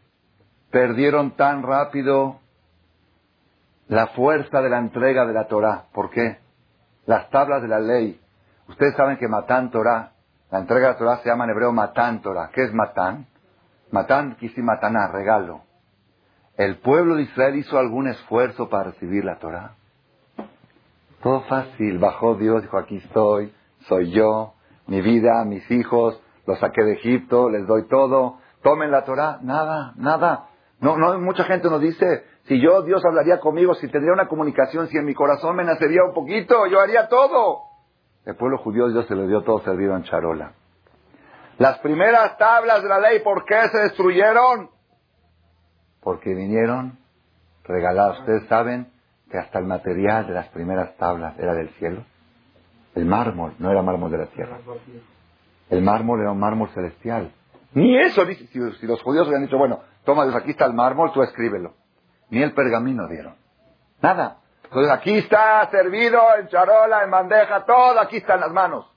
perdieron 0.71 1.31
tan 1.35 1.63
rápido 1.63 2.39
la 3.87 4.07
fuerza 4.07 4.61
de 4.61 4.69
la 4.69 4.79
entrega 4.79 5.25
de 5.25 5.33
la 5.33 5.47
Torah. 5.47 5.85
¿Por 5.93 6.09
qué? 6.09 6.39
Las 7.05 7.29
tablas 7.29 7.61
de 7.61 7.67
la 7.67 7.79
ley. 7.79 8.19
Ustedes 8.67 8.95
saben 8.95 9.17
que 9.17 9.27
Matán 9.27 9.69
Torah, 9.69 10.13
la 10.49 10.59
entrega 10.59 10.87
de 10.87 10.93
la 10.93 10.97
Torah 10.97 11.17
se 11.17 11.29
llama 11.29 11.43
en 11.43 11.51
hebreo 11.51 11.71
Matán 11.73 12.21
Torah. 12.21 12.49
¿Qué 12.53 12.63
es 12.63 12.73
Matán? 12.73 13.27
Matán 13.91 14.35
quisi 14.39 14.61
mataná, 14.61 15.07
regalo. 15.07 15.61
¿El 16.55 16.77
pueblo 16.77 17.15
de 17.15 17.23
Israel 17.23 17.55
hizo 17.55 17.77
algún 17.77 18.07
esfuerzo 18.07 18.69
para 18.69 18.91
recibir 18.91 19.25
la 19.25 19.39
Torah? 19.39 19.75
Todo 21.21 21.41
fácil. 21.41 21.97
Bajó 21.99 22.35
Dios, 22.35 22.61
dijo, 22.61 22.77
aquí 22.77 22.97
estoy, 22.97 23.53
soy 23.87 24.11
yo, 24.11 24.53
mi 24.87 25.01
vida, 25.01 25.43
mis 25.45 25.69
hijos, 25.71 26.21
los 26.45 26.59
saqué 26.59 26.83
de 26.83 26.93
Egipto, 26.93 27.49
les 27.49 27.65
doy 27.67 27.87
todo. 27.87 28.37
Tomen 28.61 28.91
la 28.91 29.03
Torah. 29.03 29.39
Nada, 29.41 29.93
nada. 29.95 30.47
No, 30.79 30.97
no, 30.97 31.17
mucha 31.19 31.43
gente 31.43 31.69
nos 31.69 31.81
dice, 31.81 32.25
si 32.45 32.59
yo, 32.59 32.81
Dios 32.81 33.03
hablaría 33.05 33.39
conmigo, 33.39 33.75
si 33.75 33.87
tendría 33.87 34.13
una 34.13 34.27
comunicación, 34.27 34.87
si 34.87 34.97
en 34.97 35.05
mi 35.05 35.13
corazón 35.13 35.55
me 35.55 35.63
nacería 35.63 36.03
un 36.03 36.13
poquito, 36.13 36.65
yo 36.67 36.79
haría 36.79 37.07
todo. 37.07 37.59
El 38.25 38.35
pueblo 38.35 38.57
judío 38.57 38.89
Dios 38.89 39.05
se 39.07 39.15
le 39.15 39.27
dio 39.27 39.43
todo 39.43 39.59
servido 39.59 39.95
en 39.95 40.03
charola. 40.03 40.53
Las 41.57 41.77
primeras 41.79 42.37
tablas 42.37 42.81
de 42.81 42.89
la 42.89 42.99
ley, 42.99 43.19
¿por 43.19 43.45
qué 43.45 43.67
se 43.71 43.77
destruyeron? 43.77 44.69
Porque 46.01 46.33
vinieron 46.33 46.97
regaladas. 47.63 48.19
Ustedes 48.19 48.47
saben 48.47 48.91
que 49.29 49.37
hasta 49.37 49.59
el 49.59 49.65
material 49.65 50.27
de 50.27 50.33
las 50.33 50.47
primeras 50.49 50.95
tablas 50.97 51.37
era 51.37 51.53
del 51.53 51.69
cielo. 51.75 52.03
El 52.95 53.05
mármol, 53.05 53.55
no 53.59 53.71
era 53.71 53.81
mármol 53.81 54.11
de 54.11 54.17
la 54.17 54.25
tierra. 54.27 54.57
El 55.69 55.81
mármol 55.81 56.21
era 56.21 56.31
un 56.31 56.39
mármol 56.39 56.69
celestial. 56.69 57.31
Ni 57.73 57.97
eso, 57.97 58.25
si, 58.25 58.35
si 58.47 58.85
los 58.85 59.01
judíos 59.01 59.27
hubieran 59.27 59.45
dicho, 59.45 59.57
bueno, 59.57 59.79
toma 60.03 60.25
Dios, 60.25 60.35
aquí 60.35 60.51
está 60.51 60.65
el 60.65 60.73
mármol, 60.73 61.11
tú 61.13 61.21
escríbelo 61.23 61.73
ni 62.31 62.41
el 62.41 62.53
pergamino 62.53 63.07
dieron. 63.07 63.35
Nada. 64.01 64.37
Entonces 64.63 64.91
aquí 64.91 65.17
está 65.17 65.69
servido 65.69 66.19
en 66.39 66.47
charola, 66.47 67.03
en 67.03 67.11
bandeja, 67.11 67.65
todo 67.65 67.99
aquí 67.99 68.17
está 68.17 68.35
en 68.35 68.39
las 68.39 68.51
manos. 68.51 68.89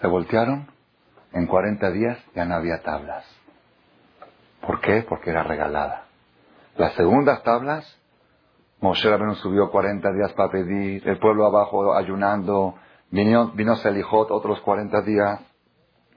Se 0.00 0.06
voltearon, 0.06 0.70
en 1.32 1.46
40 1.46 1.90
días 1.90 2.18
ya 2.34 2.44
no 2.44 2.54
había 2.54 2.82
tablas. 2.82 3.24
¿Por 4.60 4.80
qué? 4.80 5.04
Porque 5.08 5.30
era 5.30 5.42
regalada. 5.42 6.04
Las 6.76 6.92
segundas 6.94 7.42
tablas, 7.42 7.98
Moshe 8.82 9.08
Rabbeinu 9.08 9.36
subió 9.36 9.70
40 9.70 10.12
días 10.12 10.32
para 10.32 10.50
pedir, 10.50 11.08
el 11.08 11.18
pueblo 11.20 11.46
abajo 11.46 11.94
ayunando, 11.94 12.74
vino, 13.10 13.52
vino 13.54 13.76
Selijot 13.76 14.32
otros 14.32 14.60
40 14.60 15.02
días, 15.02 15.40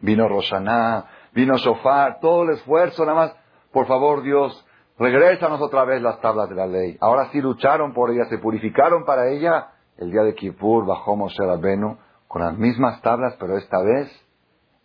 vino 0.01 0.27
Roshaná, 0.27 1.05
vino 1.31 1.57
Shofar, 1.57 2.19
todo 2.19 2.41
el 2.41 2.55
esfuerzo 2.55 3.05
nada 3.05 3.15
más 3.15 3.35
por 3.71 3.85
favor, 3.85 4.23
Dios, 4.23 4.65
regrésanos 4.97 5.61
otra 5.61 5.83
vez 5.85 6.01
las 6.01 6.19
tablas 6.21 6.49
de 6.49 6.55
la 6.55 6.65
ley. 6.65 6.97
Ahora 7.01 7.29
sí 7.31 7.41
lucharon 7.41 7.93
por 7.93 8.09
ella, 8.09 8.25
se 8.29 8.37
purificaron 8.37 9.03
para 9.03 9.27
ella. 9.27 9.67
El 9.97 10.11
día 10.11 10.23
de 10.23 10.33
Kippur 10.33 10.85
bajó 10.85 11.17
Moshe 11.17 11.45
Rabenu 11.45 11.97
con 12.27 12.41
las 12.41 12.57
mismas 12.57 13.01
tablas, 13.01 13.35
pero 13.37 13.57
esta 13.57 13.83
vez 13.83 14.09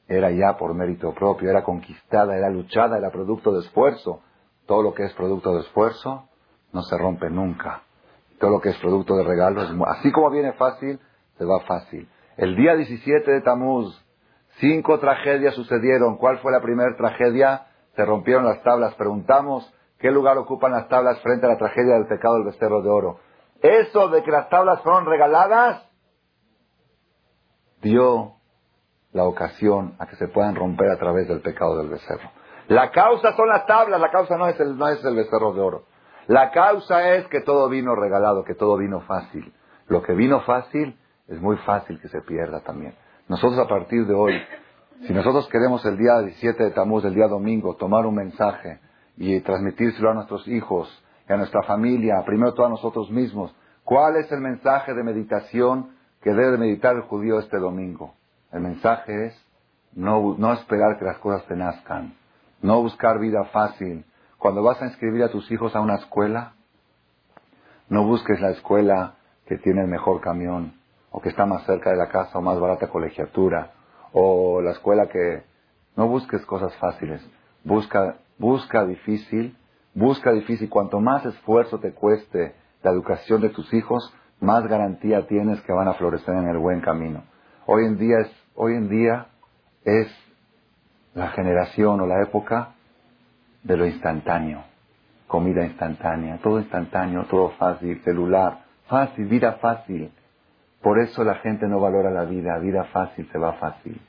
era 0.08 0.32
ya 0.32 0.58
por 0.58 0.74
mérito 0.74 1.14
propio, 1.14 1.48
era 1.48 1.62
conquistada, 1.62 2.36
era 2.36 2.50
luchada, 2.50 2.98
era 2.98 3.10
producto 3.10 3.52
de 3.52 3.60
esfuerzo. 3.60 4.20
Todo 4.66 4.82
lo 4.82 4.92
que 4.92 5.04
es 5.04 5.14
producto 5.14 5.54
de 5.54 5.60
esfuerzo 5.60 6.28
no 6.72 6.82
se 6.82 6.96
rompe 6.96 7.30
nunca. 7.30 7.82
Todo 8.38 8.50
lo 8.50 8.60
que 8.60 8.70
es 8.70 8.78
producto 8.78 9.16
de 9.16 9.24
regalo, 9.24 9.62
es, 9.62 9.70
así 9.98 10.10
como 10.12 10.30
viene 10.30 10.52
fácil, 10.54 10.98
se 11.36 11.44
va 11.44 11.60
fácil. 11.60 12.08
El 12.36 12.56
día 12.56 12.74
17 12.74 13.30
de 13.30 13.40
Tamuz, 13.42 13.94
cinco 14.60 14.98
tragedias 14.98 15.54
sucedieron. 15.54 16.16
¿Cuál 16.16 16.38
fue 16.38 16.52
la 16.52 16.60
primera 16.60 16.96
tragedia? 16.96 17.66
se 18.00 18.04
rompieron 18.04 18.44
las 18.44 18.62
tablas. 18.62 18.94
Preguntamos 18.94 19.70
qué 19.98 20.10
lugar 20.10 20.38
ocupan 20.38 20.72
las 20.72 20.88
tablas 20.88 21.20
frente 21.20 21.46
a 21.46 21.50
la 21.50 21.58
tragedia 21.58 21.94
del 21.94 22.06
pecado 22.06 22.34
del 22.34 22.44
becerro 22.44 22.82
de 22.82 22.90
oro. 22.90 23.20
Eso 23.60 24.08
de 24.08 24.22
que 24.22 24.30
las 24.30 24.48
tablas 24.48 24.80
fueron 24.82 25.04
regaladas, 25.06 25.86
dio 27.82 28.36
la 29.12 29.24
ocasión 29.24 29.96
a 29.98 30.06
que 30.06 30.16
se 30.16 30.28
puedan 30.28 30.54
romper 30.54 30.90
a 30.90 30.98
través 30.98 31.28
del 31.28 31.40
pecado 31.40 31.76
del 31.76 31.88
becerro. 31.88 32.30
La 32.68 32.90
causa 32.90 33.34
son 33.34 33.48
las 33.48 33.66
tablas, 33.66 34.00
la 34.00 34.10
causa 34.10 34.36
no 34.36 34.46
es 34.46 34.58
el, 34.60 34.78
no 34.78 34.88
es 34.88 35.04
el 35.04 35.16
becerro 35.16 35.52
de 35.52 35.60
oro. 35.60 35.84
La 36.30 36.52
causa 36.52 37.16
es 37.16 37.26
que 37.26 37.40
todo 37.40 37.68
vino 37.68 37.96
regalado, 37.96 38.44
que 38.44 38.54
todo 38.54 38.76
vino 38.76 39.00
fácil. 39.00 39.52
Lo 39.88 40.00
que 40.00 40.12
vino 40.12 40.42
fácil 40.42 40.96
es 41.26 41.40
muy 41.40 41.56
fácil 41.56 42.00
que 42.00 42.06
se 42.06 42.20
pierda 42.20 42.60
también. 42.60 42.94
Nosotros 43.26 43.58
a 43.58 43.66
partir 43.66 44.06
de 44.06 44.14
hoy, 44.14 44.40
si 45.08 45.12
nosotros 45.12 45.48
queremos 45.48 45.84
el 45.84 45.96
día 45.96 46.20
17 46.20 46.62
de 46.62 46.70
Tamuz, 46.70 47.04
el 47.04 47.16
día 47.16 47.26
domingo, 47.26 47.74
tomar 47.74 48.06
un 48.06 48.14
mensaje 48.14 48.78
y 49.16 49.40
transmitírselo 49.40 50.12
a 50.12 50.14
nuestros 50.14 50.46
hijos 50.46 50.88
a 51.28 51.36
nuestra 51.36 51.64
familia, 51.64 52.22
primero 52.24 52.54
todo 52.54 52.66
a 52.66 52.70
nosotros 52.70 53.10
mismos, 53.10 53.52
¿cuál 53.82 54.14
es 54.14 54.30
el 54.30 54.40
mensaje 54.40 54.94
de 54.94 55.02
meditación 55.02 55.96
que 56.22 56.30
debe 56.30 56.58
meditar 56.58 56.94
el 56.94 57.02
judío 57.02 57.40
este 57.40 57.58
domingo? 57.58 58.14
El 58.52 58.60
mensaje 58.60 59.26
es 59.26 59.46
no, 59.94 60.36
no 60.38 60.52
esperar 60.52 60.96
que 60.96 61.06
las 61.06 61.18
cosas 61.18 61.44
te 61.46 61.56
nazcan, 61.56 62.14
no 62.62 62.82
buscar 62.82 63.18
vida 63.18 63.42
fácil. 63.46 64.04
Cuando 64.40 64.62
vas 64.62 64.80
a 64.80 64.86
inscribir 64.86 65.22
a 65.22 65.28
tus 65.28 65.50
hijos 65.50 65.76
a 65.76 65.82
una 65.82 65.96
escuela, 65.96 66.54
no 67.90 68.06
busques 68.06 68.40
la 68.40 68.48
escuela 68.52 69.16
que 69.44 69.58
tiene 69.58 69.82
el 69.82 69.86
mejor 69.86 70.22
camión, 70.22 70.72
o 71.10 71.20
que 71.20 71.28
está 71.28 71.44
más 71.44 71.66
cerca 71.66 71.90
de 71.90 71.98
la 71.98 72.08
casa, 72.08 72.38
o 72.38 72.40
más 72.40 72.58
barata 72.58 72.88
colegiatura, 72.88 73.72
o 74.12 74.62
la 74.62 74.70
escuela 74.72 75.08
que... 75.08 75.42
No 75.94 76.08
busques 76.08 76.46
cosas 76.46 76.74
fáciles, 76.76 77.20
busca, 77.64 78.16
busca 78.38 78.86
difícil, 78.86 79.58
busca 79.92 80.32
difícil. 80.32 80.70
Cuanto 80.70 81.00
más 81.00 81.26
esfuerzo 81.26 81.78
te 81.78 81.92
cueste 81.92 82.54
la 82.82 82.92
educación 82.92 83.42
de 83.42 83.50
tus 83.50 83.70
hijos, 83.74 84.14
más 84.40 84.66
garantía 84.66 85.26
tienes 85.26 85.60
que 85.62 85.72
van 85.72 85.88
a 85.88 85.94
florecer 85.94 86.34
en 86.34 86.48
el 86.48 86.56
buen 86.56 86.80
camino. 86.80 87.24
Hoy 87.66 87.84
en 87.84 87.98
día 87.98 88.20
es, 88.20 88.30
hoy 88.54 88.74
en 88.74 88.88
día 88.88 89.26
es 89.84 90.08
la 91.12 91.28
generación 91.28 92.00
o 92.00 92.06
la 92.06 92.22
época 92.22 92.76
de 93.62 93.76
lo 93.76 93.86
instantáneo, 93.86 94.62
comida 95.26 95.64
instantánea, 95.64 96.38
todo 96.38 96.58
instantáneo, 96.58 97.24
todo 97.24 97.50
fácil, 97.50 98.02
celular, 98.02 98.64
fácil, 98.88 99.26
vida 99.26 99.52
fácil. 99.54 100.12
Por 100.82 100.98
eso 100.98 101.24
la 101.24 101.36
gente 101.36 101.66
no 101.66 101.80
valora 101.80 102.10
la 102.10 102.24
vida, 102.24 102.58
vida 102.58 102.84
fácil 102.84 103.28
se 103.30 103.38
va 103.38 103.54
fácil. 103.54 104.00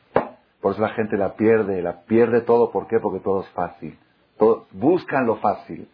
Por 0.61 0.73
eso 0.73 0.82
la 0.82 0.90
gente 0.90 1.18
la 1.18 1.34
pierde, 1.34 1.82
la 1.82 2.02
pierde 2.02 2.41
todo, 2.41 2.72
¿por 2.72 2.88
qué? 2.88 2.99
Porque 2.99 3.19
todo 3.19 3.41
es 3.41 3.49
fácil. 3.49 3.98
buscan 4.72 5.26
lo 5.26 5.38
fácil. 5.38 5.90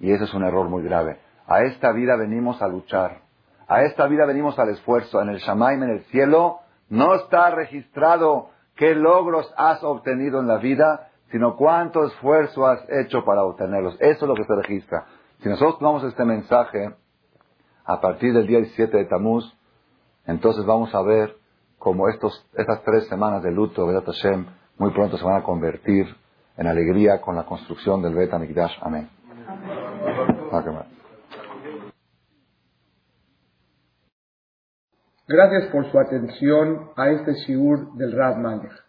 Y 0.00 0.12
eso 0.12 0.24
es 0.24 0.34
un 0.34 0.44
error 0.44 0.68
muy 0.68 0.82
grave. 0.82 1.18
A 1.46 1.62
esta 1.62 1.92
vida 1.92 2.16
venimos 2.16 2.60
a 2.60 2.68
luchar. 2.68 3.18
A 3.66 3.82
esta 3.82 4.06
vida 4.06 4.26
venimos 4.26 4.58
al 4.58 4.70
esfuerzo. 4.70 5.22
En 5.22 5.30
el 5.30 5.38
Shamaim, 5.38 5.82
en 5.82 5.90
el 5.90 6.00
cielo, 6.04 6.60
no 6.88 7.14
está 7.14 7.50
registrado 7.50 8.50
qué 8.76 8.94
logros 8.94 9.52
has 9.56 9.82
obtenido 9.82 10.40
en 10.40 10.46
la 10.46 10.58
vida, 10.58 11.07
sino 11.30 11.56
cuánto 11.56 12.04
esfuerzo 12.04 12.66
has 12.66 12.80
hecho 12.88 13.24
para 13.24 13.44
obtenerlos. 13.44 13.96
Eso 14.00 14.24
es 14.24 14.28
lo 14.28 14.34
que 14.34 14.44
se 14.44 14.54
registra. 14.54 15.06
Si 15.42 15.48
nosotros 15.48 15.78
tomamos 15.78 16.04
este 16.04 16.24
mensaje 16.24 16.94
a 17.84 18.00
partir 18.00 18.32
del 18.32 18.46
día 18.46 18.58
17 18.58 18.96
de 18.96 19.04
Tamuz, 19.04 19.44
entonces 20.26 20.64
vamos 20.66 20.94
a 20.94 21.02
ver 21.02 21.36
cómo 21.78 22.08
estos, 22.08 22.46
estas 22.54 22.82
tres 22.82 23.08
semanas 23.08 23.42
de 23.42 23.52
luto, 23.52 23.86
de 23.86 24.00
Hashem, 24.00 24.46
muy 24.78 24.90
pronto 24.90 25.16
se 25.16 25.24
van 25.24 25.36
a 25.36 25.42
convertir 25.42 26.06
en 26.56 26.66
alegría 26.66 27.20
con 27.20 27.36
la 27.36 27.44
construcción 27.44 28.02
del 28.02 28.14
Bet 28.14 28.32
Amigdash. 28.32 28.76
Amén. 28.82 29.08
Gracias 35.26 35.70
por 35.70 35.90
su 35.90 35.98
atención 35.98 36.90
a 36.96 37.10
este 37.10 37.32
shiur 37.34 37.92
del 37.94 38.16
Malech. 38.16 38.87